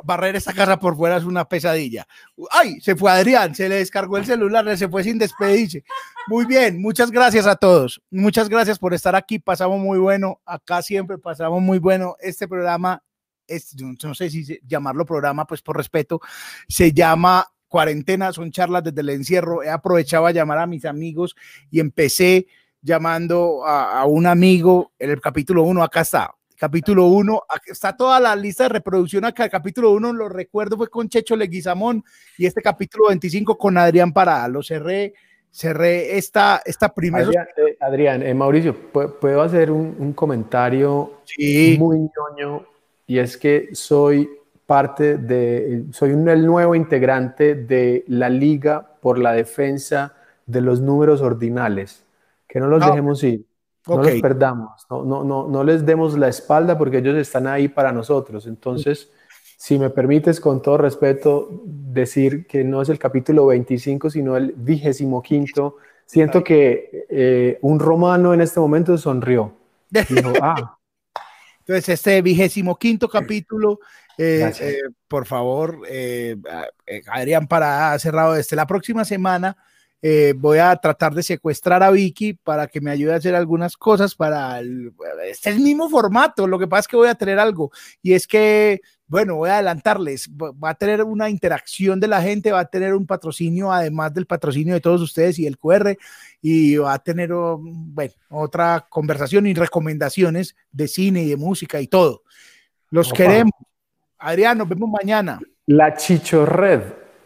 Barrer 0.04 0.36
esta 0.36 0.52
casa 0.52 0.80
por 0.80 0.96
fuera 0.96 1.18
es 1.18 1.26
una 1.26 1.48
pesadilla. 1.48 2.08
Ay, 2.50 2.82
se 2.82 2.96
fue 2.96 3.12
Adrián, 3.12 3.54
se 3.54 3.70
le 3.70 3.76
descargó 3.76 4.18
el 4.18 4.26
celular, 4.26 4.76
se 4.76 4.90
fue 4.90 5.04
sin 5.04 5.20
despedirse. 5.20 5.84
Muy 6.28 6.46
bien, 6.46 6.82
muchas 6.82 7.12
gracias 7.12 7.46
a 7.46 7.56
todos. 7.56 8.02
Muchas 8.10 8.50
gracias 8.50 8.80
por 8.80 8.96
estar 8.96 9.16
aquí. 9.16 9.38
Pasamos 9.38 9.80
muy 9.80 10.00
bueno. 10.00 10.42
Acá 10.44 10.82
siempre 10.82 11.20
pasamos 11.20 11.62
muy 11.62 11.78
bueno. 11.78 12.16
Este 12.20 12.48
programa, 12.48 13.04
es, 13.46 13.76
no 14.04 14.16
sé 14.16 14.32
si 14.32 14.60
llamarlo 14.66 15.06
programa, 15.06 15.46
pues 15.46 15.62
por 15.62 15.78
respeto, 15.78 16.20
se 16.68 16.92
llama 16.92 17.48
cuarentena, 17.70 18.34
son 18.34 18.52
charlas 18.52 18.84
desde 18.84 19.00
el 19.02 19.10
encierro. 19.10 19.64
He 19.64 19.70
aprovechado 19.70 20.26
a 20.26 20.32
llamar 20.32 20.58
a 20.58 20.68
mis 20.68 20.84
amigos 20.84 21.36
y 21.72 21.80
empecé 21.80 22.48
llamando 22.82 23.66
a, 23.66 24.06
un 24.06 24.26
amigo 24.26 24.92
en 25.00 25.12
el 25.12 25.22
capítulo 25.22 25.64
1, 25.64 25.84
acá 25.84 26.02
está. 26.02 26.34
Capítulo 26.58 27.06
1, 27.06 27.44
está 27.68 27.96
toda 27.96 28.20
la 28.20 28.36
lista 28.36 28.64
de 28.64 28.70
reproducción 28.70 29.24
acá. 29.24 29.46
El 29.46 29.50
capítulo 29.50 29.92
1, 29.92 30.12
lo 30.12 30.28
recuerdo, 30.28 30.76
fue 30.76 30.90
con 30.90 31.08
Checho 31.08 31.38
Leguizamón 31.38 32.04
y 32.38 32.46
este 32.46 32.62
capítulo 32.62 33.08
25 33.08 33.58
con 33.58 33.78
Adrián 33.78 34.12
Parada. 34.12 34.50
Lo 34.50 34.62
cerré, 34.62 35.14
cerré 35.50 36.18
esta, 36.18 36.62
esta 36.66 36.94
primera. 36.94 37.48
Adrián, 37.80 38.24
eh, 38.24 38.32
eh, 38.32 38.34
Mauricio, 38.34 38.76
¿puedo 38.92 39.42
hacer 39.42 39.72
un, 39.72 39.96
un 40.00 40.12
comentario 40.12 41.22
sí. 41.24 41.78
muy 41.80 41.98
ñoño? 41.98 42.66
Y 43.08 43.20
es 43.20 43.38
que 43.38 43.70
soy 43.72 44.30
parte 44.70 45.18
de, 45.18 45.86
soy 45.92 46.12
un, 46.12 46.30
el 46.30 46.46
nuevo 46.46 46.76
integrante 46.76 47.56
de 47.56 48.06
la 48.08 48.30
Liga 48.30 48.88
por 49.02 49.18
la 49.18 49.34
Defensa 49.34 50.14
de 50.46 50.62
los 50.62 50.80
Números 50.80 51.22
Ordinales. 51.22 52.04
Que 52.48 52.60
no 52.60 52.68
los 52.68 52.84
ah, 52.84 52.90
dejemos 52.90 53.24
ir, 53.24 53.46
no 53.88 54.04
los 54.04 54.22
perdamos, 54.22 54.86
no, 54.88 55.04
no, 55.04 55.24
no, 55.24 55.48
no 55.48 55.64
les 55.64 55.88
demos 55.88 56.16
la 56.20 56.28
espalda 56.28 56.78
porque 56.78 57.00
ellos 57.00 57.18
están 57.18 57.48
ahí 57.48 57.68
para 57.68 57.92
nosotros. 57.92 58.46
Entonces, 58.46 59.10
si 59.58 59.80
me 59.80 59.90
permites, 59.90 60.40
con 60.40 60.62
todo 60.62 60.78
respeto, 60.78 61.50
decir 61.66 62.46
que 62.46 62.64
no 62.64 62.84
es 62.84 62.90
el 62.90 63.00
capítulo 63.00 63.48
25, 63.48 64.12
sino 64.12 64.38
el 64.38 64.54
vigésimo 64.56 65.24
quinto, 65.24 65.78
siento 66.06 66.44
que 66.44 67.08
eh, 67.10 67.58
un 67.64 67.80
romano 67.80 68.36
en 68.36 68.42
este 68.42 68.60
momento 68.60 68.96
sonrió. 69.00 69.52
Dijo, 69.90 70.32
ah. 70.44 70.78
Entonces, 71.62 71.90
este 71.90 72.22
vigésimo 72.22 72.76
quinto 72.78 73.10
capítulo 73.10 73.80
eh, 74.20 74.52
eh, 74.60 74.82
por 75.08 75.26
favor, 75.26 75.82
eh, 75.88 76.36
Adrián, 77.08 77.48
para 77.48 77.98
cerrado 78.00 78.36
este. 78.36 78.56
La 78.56 78.68
próxima 78.68 79.06
semana 79.06 79.58
eh, 80.02 80.34
voy 80.38 80.60
a 80.60 80.74
tratar 80.78 81.14
de 81.14 81.24
secuestrar 81.24 81.84
a 81.84 81.92
Vicky 81.92 82.34
para 82.34 82.68
que 82.68 82.80
me 82.80 82.90
ayude 82.90 83.14
a 83.14 83.18
hacer 83.18 83.36
algunas 83.36 83.76
cosas 83.76 84.16
para 84.16 84.60
el, 84.60 84.94
este 85.26 85.50
es 85.50 85.58
el 85.58 85.62
mismo 85.62 85.90
formato. 85.90 86.48
Lo 86.48 86.58
que 86.58 86.68
pasa 86.68 86.82
es 86.82 86.88
que 86.88 86.96
voy 86.96 87.10
a 87.10 87.16
tener 87.16 87.38
algo 87.38 87.72
y 88.02 88.14
es 88.14 88.26
que, 88.26 88.80
bueno, 89.08 89.36
voy 89.36 89.50
a 89.50 89.56
adelantarles, 89.56 90.30
va 90.30 90.70
a 90.70 90.76
tener 90.76 91.04
una 91.04 91.30
interacción 91.30 92.00
de 92.00 92.08
la 92.08 92.22
gente, 92.22 92.54
va 92.54 92.62
a 92.62 92.70
tener 92.70 92.94
un 92.94 93.06
patrocinio, 93.06 93.74
además 93.74 94.14
del 94.14 94.26
patrocinio 94.26 94.74
de 94.74 94.82
todos 94.82 95.02
ustedes 95.02 95.38
y 95.38 95.46
el 95.46 95.58
QR, 95.58 95.98
y 96.42 96.78
va 96.78 96.94
a 96.94 97.00
tener, 97.00 97.34
oh, 97.34 97.60
bueno, 97.62 98.14
otra 98.30 98.86
conversación 98.90 99.48
y 99.48 99.54
recomendaciones 99.54 100.56
de 100.72 100.88
cine 100.88 101.24
y 101.24 101.30
de 101.30 101.38
música 101.38 101.82
y 101.82 101.88
todo. 101.88 102.24
Los 102.90 103.12
queremos. 103.12 103.52
Adrián, 104.20 104.58
nos 104.58 104.68
vemos 104.68 104.90
mañana. 104.90 105.40
La 105.66 105.96
Chichorred. 105.96 106.82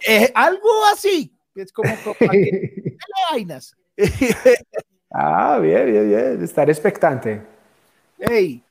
Eh, 0.08 0.32
algo 0.34 0.86
así. 0.94 1.36
Es 1.56 1.72
como, 1.72 1.90
vainas. 3.32 3.76
ah, 5.12 5.60
bien, 5.60 5.86
bien, 5.92 6.10
bien. 6.10 6.44
Estar 6.44 6.70
expectante. 6.70 7.42
Hey, 8.20 8.64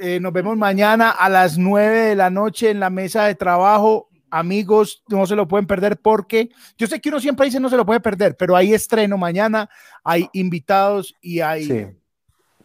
eh, 0.00 0.20
nos 0.20 0.32
vemos 0.32 0.56
mañana 0.56 1.10
a 1.10 1.28
las 1.28 1.58
nueve 1.58 1.98
de 1.98 2.16
la 2.16 2.30
noche 2.30 2.70
en 2.70 2.80
la 2.80 2.90
mesa 2.90 3.24
de 3.24 3.34
trabajo. 3.34 4.08
Amigos, 4.30 5.02
no 5.08 5.24
se 5.26 5.36
lo 5.36 5.46
pueden 5.46 5.66
perder 5.66 5.98
porque 5.98 6.50
yo 6.76 6.86
sé 6.86 7.00
que 7.00 7.08
uno 7.08 7.20
siempre 7.20 7.46
dice 7.46 7.60
no 7.60 7.68
se 7.68 7.76
lo 7.76 7.86
puede 7.86 8.00
perder, 8.00 8.36
pero 8.36 8.56
hay 8.56 8.74
estreno 8.74 9.16
mañana, 9.16 9.70
hay 10.02 10.28
invitados 10.32 11.14
y 11.20 11.40
hay. 11.40 11.64
Sí, 11.64 11.86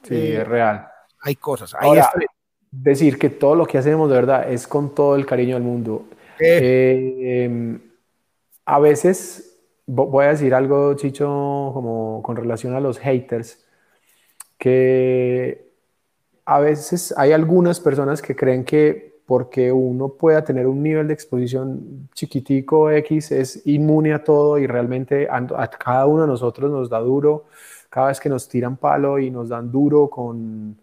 sí 0.03 0.15
eh, 0.15 0.41
es 0.41 0.47
real. 0.47 0.87
Hay 1.21 1.35
cosas. 1.35 1.73
Hay 1.79 1.99
decir 2.71 3.19
que 3.19 3.29
todo 3.29 3.55
lo 3.55 3.65
que 3.65 3.77
hacemos 3.77 4.09
de 4.09 4.15
verdad 4.15 4.51
es 4.51 4.65
con 4.65 4.95
todo 4.95 5.15
el 5.15 5.25
cariño 5.25 5.55
del 5.55 5.63
mundo. 5.63 6.05
Eh. 6.39 7.77
A 8.65 8.79
veces 8.79 9.59
voy 9.85 10.25
a 10.25 10.29
decir 10.29 10.53
algo, 10.53 10.93
Chicho, 10.95 11.25
como 11.73 12.21
con 12.23 12.35
relación 12.35 12.73
a 12.73 12.79
los 12.79 12.97
haters, 12.99 13.65
que 14.57 15.71
a 16.45 16.59
veces 16.59 17.13
hay 17.17 17.31
algunas 17.33 17.79
personas 17.79 18.21
que 18.21 18.35
creen 18.35 18.63
que 18.63 19.11
porque 19.25 19.71
uno 19.71 20.09
pueda 20.09 20.43
tener 20.43 20.67
un 20.67 20.83
nivel 20.83 21.07
de 21.07 21.13
exposición 21.13 22.09
chiquitico 22.13 22.91
X 22.91 23.31
es 23.31 23.65
inmune 23.65 24.13
a 24.13 24.23
todo 24.23 24.57
y 24.57 24.67
realmente 24.67 25.27
a, 25.29 25.69
cada 25.69 26.05
uno 26.05 26.23
de 26.23 26.27
nosotros 26.27 26.69
nos 26.69 26.89
da 26.89 26.99
duro 26.99 27.45
cada 27.89 28.07
vez 28.07 28.19
que 28.19 28.27
nos 28.27 28.49
tiran 28.49 28.75
palo 28.77 29.19
y 29.19 29.31
nos 29.31 29.49
dan 29.49 29.71
duro 29.71 30.09
con, 30.09 30.77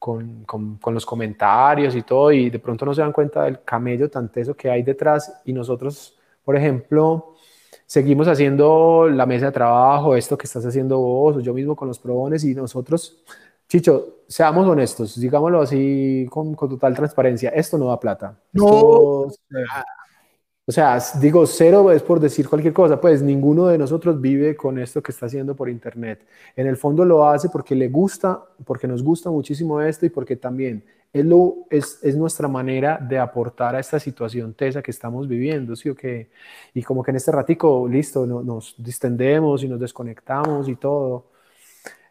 con, 0.00 0.44
con, 0.44 0.78
con, 0.78 0.94
los 0.94 1.06
comentarios 1.06 1.94
y 1.94 2.02
todo, 2.02 2.32
y 2.32 2.48
de 2.50 2.58
pronto 2.58 2.86
no 2.86 2.94
se 2.94 3.02
dan 3.02 3.12
cuenta 3.12 3.44
del 3.44 3.62
camello 3.62 4.10
tan 4.10 4.32
teso 4.32 4.56
que 4.56 4.70
hay 4.70 4.82
detrás. 4.82 5.42
Y 5.44 5.52
nosotros, 5.52 6.18
por 6.42 6.56
ejemplo, 6.56 7.34
seguimos 7.86 8.26
haciendo 8.26 9.08
la 9.08 9.26
mesa 9.26 9.46
de 9.46 9.52
trabajo, 9.52 10.16
esto 10.16 10.38
que 10.38 10.46
estás 10.46 10.64
haciendo 10.64 10.98
vos, 10.98 11.36
o 11.36 11.40
yo 11.40 11.52
mismo 11.52 11.76
con 11.76 11.86
los 11.86 11.98
probones, 11.98 12.42
y 12.44 12.54
nosotros, 12.54 13.22
Chicho, 13.68 14.22
seamos 14.26 14.66
honestos, 14.66 15.20
digámoslo 15.20 15.60
así 15.60 16.26
con, 16.30 16.54
con 16.54 16.70
total 16.70 16.96
transparencia, 16.96 17.50
esto 17.50 17.78
no 17.78 17.86
da 17.86 18.00
plata. 18.00 18.36
No. 18.52 19.28
O 20.70 20.72
sea, 20.72 21.02
digo, 21.20 21.48
cero 21.48 21.90
es 21.90 22.00
por 22.00 22.20
decir 22.20 22.48
cualquier 22.48 22.72
cosa, 22.72 23.00
pues 23.00 23.22
ninguno 23.22 23.66
de 23.66 23.76
nosotros 23.76 24.20
vive 24.20 24.54
con 24.54 24.78
esto 24.78 25.02
que 25.02 25.10
está 25.10 25.26
haciendo 25.26 25.56
por 25.56 25.68
internet. 25.68 26.24
En 26.54 26.68
el 26.68 26.76
fondo 26.76 27.04
lo 27.04 27.28
hace 27.28 27.48
porque 27.48 27.74
le 27.74 27.88
gusta, 27.88 28.40
porque 28.64 28.86
nos 28.86 29.02
gusta 29.02 29.30
muchísimo 29.30 29.82
esto 29.82 30.06
y 30.06 30.10
porque 30.10 30.36
también 30.36 30.84
es, 31.12 31.24
lo, 31.24 31.66
es, 31.70 31.98
es, 32.04 32.14
nuestra 32.14 32.46
manera 32.46 32.98
de 32.98 33.18
aportar 33.18 33.74
a 33.74 33.80
esta 33.80 33.98
situación 33.98 34.54
tesa 34.54 34.80
que 34.80 34.92
estamos 34.92 35.26
viviendo, 35.26 35.74
¿sí 35.74 35.88
o 35.88 35.96
qué? 35.96 36.30
Y 36.72 36.84
como 36.84 37.02
que 37.02 37.10
en 37.10 37.16
este 37.16 37.32
ratico, 37.32 37.88
listo, 37.88 38.24
nos 38.24 38.76
distendemos 38.78 39.64
y 39.64 39.68
nos 39.68 39.80
desconectamos 39.80 40.68
y 40.68 40.76
todo. 40.76 41.30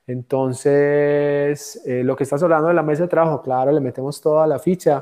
Entonces, 0.06 1.82
eh, 1.86 2.04
lo 2.04 2.14
que 2.18 2.26
estás 2.26 2.44
hablando 2.44 2.68
de 2.68 2.74
la 2.74 2.84
mesa 2.84 3.04
de 3.04 3.08
trabajo, 3.08 3.42
claro, 3.42 3.72
le 3.72 3.80
metemos 3.80 4.20
toda 4.20 4.46
la 4.46 4.60
ficha. 4.60 5.02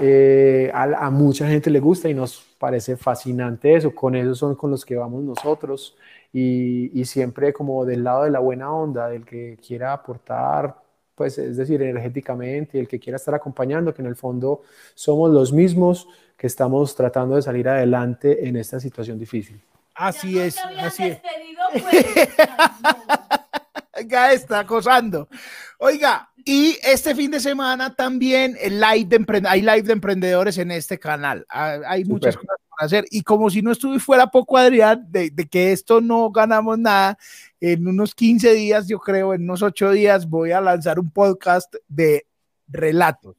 Eh, 0.00 0.70
a, 0.72 1.06
a, 1.06 1.10
mucha 1.10 1.46
gente 1.46 1.70
le 1.70 1.80
gusta 1.80 2.08
y 2.08 2.14
nos 2.14 2.42
parece 2.58 2.96
fascinante 2.96 3.74
eso. 3.74 3.94
Con 3.94 4.14
esos 4.14 4.38
son 4.38 4.54
con 4.54 4.70
los 4.70 4.84
que 4.84 4.96
vamos 4.96 5.22
nosotros. 5.22 5.96
Y, 6.32 6.98
y 6.98 7.04
siempre 7.04 7.52
como 7.52 7.84
del 7.84 8.04
lado 8.04 8.24
de 8.24 8.30
la 8.30 8.38
buena 8.38 8.72
onda, 8.72 9.08
del 9.08 9.24
que 9.24 9.58
quiera 9.64 9.92
aportar 9.92 10.76
pues 11.20 11.36
es 11.36 11.58
decir, 11.58 11.82
energéticamente, 11.82 12.78
y 12.78 12.80
el 12.80 12.88
que 12.88 12.98
quiera 12.98 13.16
estar 13.16 13.34
acompañando, 13.34 13.92
que 13.92 14.00
en 14.00 14.08
el 14.08 14.16
fondo 14.16 14.62
somos 14.94 15.30
los 15.30 15.52
mismos 15.52 16.08
que 16.34 16.46
estamos 16.46 16.96
tratando 16.96 17.36
de 17.36 17.42
salir 17.42 17.68
adelante 17.68 18.48
en 18.48 18.56
esta 18.56 18.80
situación 18.80 19.18
difícil. 19.18 19.60
Así 19.94 20.38
es, 20.38 20.56
así 20.78 21.08
es. 21.08 21.20
Pues. 21.72 22.06
está 24.32 24.60
acosando. 24.60 25.28
Oiga, 25.78 26.29
y 26.44 26.76
este 26.82 27.14
fin 27.14 27.30
de 27.30 27.40
semana 27.40 27.94
también 27.94 28.56
el 28.60 28.80
live 28.80 29.06
de 29.06 29.48
hay 29.48 29.62
live 29.62 29.82
de 29.82 29.92
emprendedores 29.92 30.58
en 30.58 30.70
este 30.70 30.98
canal. 30.98 31.46
Hay 31.48 32.04
muchas 32.04 32.36
cosas 32.36 32.56
por 32.68 32.84
hacer. 32.84 33.04
Y 33.10 33.22
como 33.22 33.50
si 33.50 33.62
no 33.62 33.72
estuviera 33.72 34.02
fuera 34.02 34.26
poco, 34.26 34.56
Adrián, 34.56 35.06
de, 35.08 35.30
de 35.30 35.48
que 35.48 35.72
esto 35.72 36.00
no 36.00 36.30
ganamos 36.30 36.78
nada, 36.78 37.18
en 37.60 37.86
unos 37.86 38.14
15 38.14 38.54
días, 38.54 38.88
yo 38.88 38.98
creo, 38.98 39.34
en 39.34 39.42
unos 39.42 39.62
8 39.62 39.92
días, 39.92 40.28
voy 40.28 40.52
a 40.52 40.60
lanzar 40.60 40.98
un 40.98 41.10
podcast 41.10 41.74
de 41.88 42.26
relatos. 42.68 43.36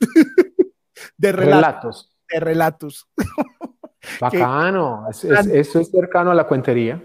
de 1.16 1.32
relatos. 1.32 2.10
De 2.28 2.40
relatos. 2.40 3.08
Bacano. 4.20 5.06
eso 5.10 5.80
es 5.80 5.90
cercano 5.90 6.30
a 6.30 6.34
la 6.34 6.46
cuentería. 6.46 7.02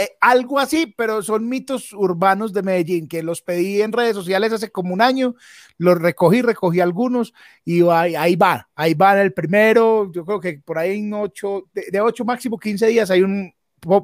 Eh, 0.00 0.16
algo 0.20 0.60
así, 0.60 0.94
pero 0.96 1.22
son 1.22 1.48
mitos 1.48 1.92
urbanos 1.92 2.52
de 2.52 2.62
Medellín 2.62 3.08
que 3.08 3.20
los 3.20 3.42
pedí 3.42 3.82
en 3.82 3.90
redes 3.90 4.14
sociales 4.14 4.52
hace 4.52 4.70
como 4.70 4.94
un 4.94 5.02
año, 5.02 5.34
los 5.76 5.98
recogí, 5.98 6.40
recogí 6.40 6.78
algunos 6.78 7.34
y 7.64 7.82
ahí, 7.88 8.14
ahí 8.14 8.36
va, 8.36 8.68
ahí 8.76 8.94
va 8.94 9.20
el 9.20 9.32
primero, 9.32 10.08
yo 10.12 10.24
creo 10.24 10.38
que 10.38 10.62
por 10.64 10.78
ahí 10.78 11.00
en 11.00 11.12
ocho, 11.14 11.64
de, 11.74 11.86
de 11.90 12.00
ocho 12.00 12.24
máximo 12.24 12.60
15 12.60 12.86
días 12.86 13.10
hay 13.10 13.22
un, 13.22 13.52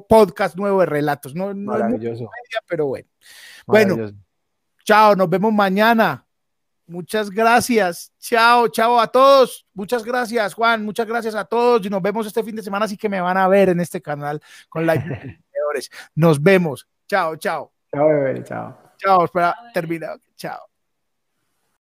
podcast 0.09 0.57
nuevo 0.57 0.81
de 0.81 0.85
relatos. 0.85 1.33
No, 1.33 1.53
no 1.53 1.71
Maravilloso. 1.71 2.29
pero 2.67 2.87
bueno. 2.87 3.07
Bueno, 3.65 4.11
chao, 4.83 5.15
nos 5.15 5.29
vemos 5.29 5.53
mañana. 5.53 6.27
Muchas 6.87 7.29
gracias. 7.29 8.11
Chao, 8.19 8.67
chao 8.67 8.99
a 8.99 9.07
todos. 9.07 9.65
Muchas 9.73 10.03
gracias, 10.03 10.53
Juan. 10.53 10.83
Muchas 10.83 11.07
gracias 11.07 11.35
a 11.35 11.45
todos. 11.45 11.85
Y 11.85 11.89
nos 11.89 12.01
vemos 12.01 12.27
este 12.27 12.43
fin 12.43 12.55
de 12.55 12.63
semana. 12.63 12.85
Así 12.85 12.97
que 12.97 13.09
me 13.09 13.21
van 13.21 13.37
a 13.37 13.47
ver 13.47 13.69
en 13.69 13.79
este 13.79 14.01
canal 14.01 14.41
con 14.69 14.85
Nos 16.15 16.41
vemos. 16.41 16.87
Chao, 17.07 17.35
chao. 17.37 17.71
Chao, 17.93 18.07
bebé. 18.07 18.43
Chao. 18.43 18.77
Chao, 18.97 19.25
espera, 19.25 19.55
termina. 19.73 20.17
Chao. 20.35 20.74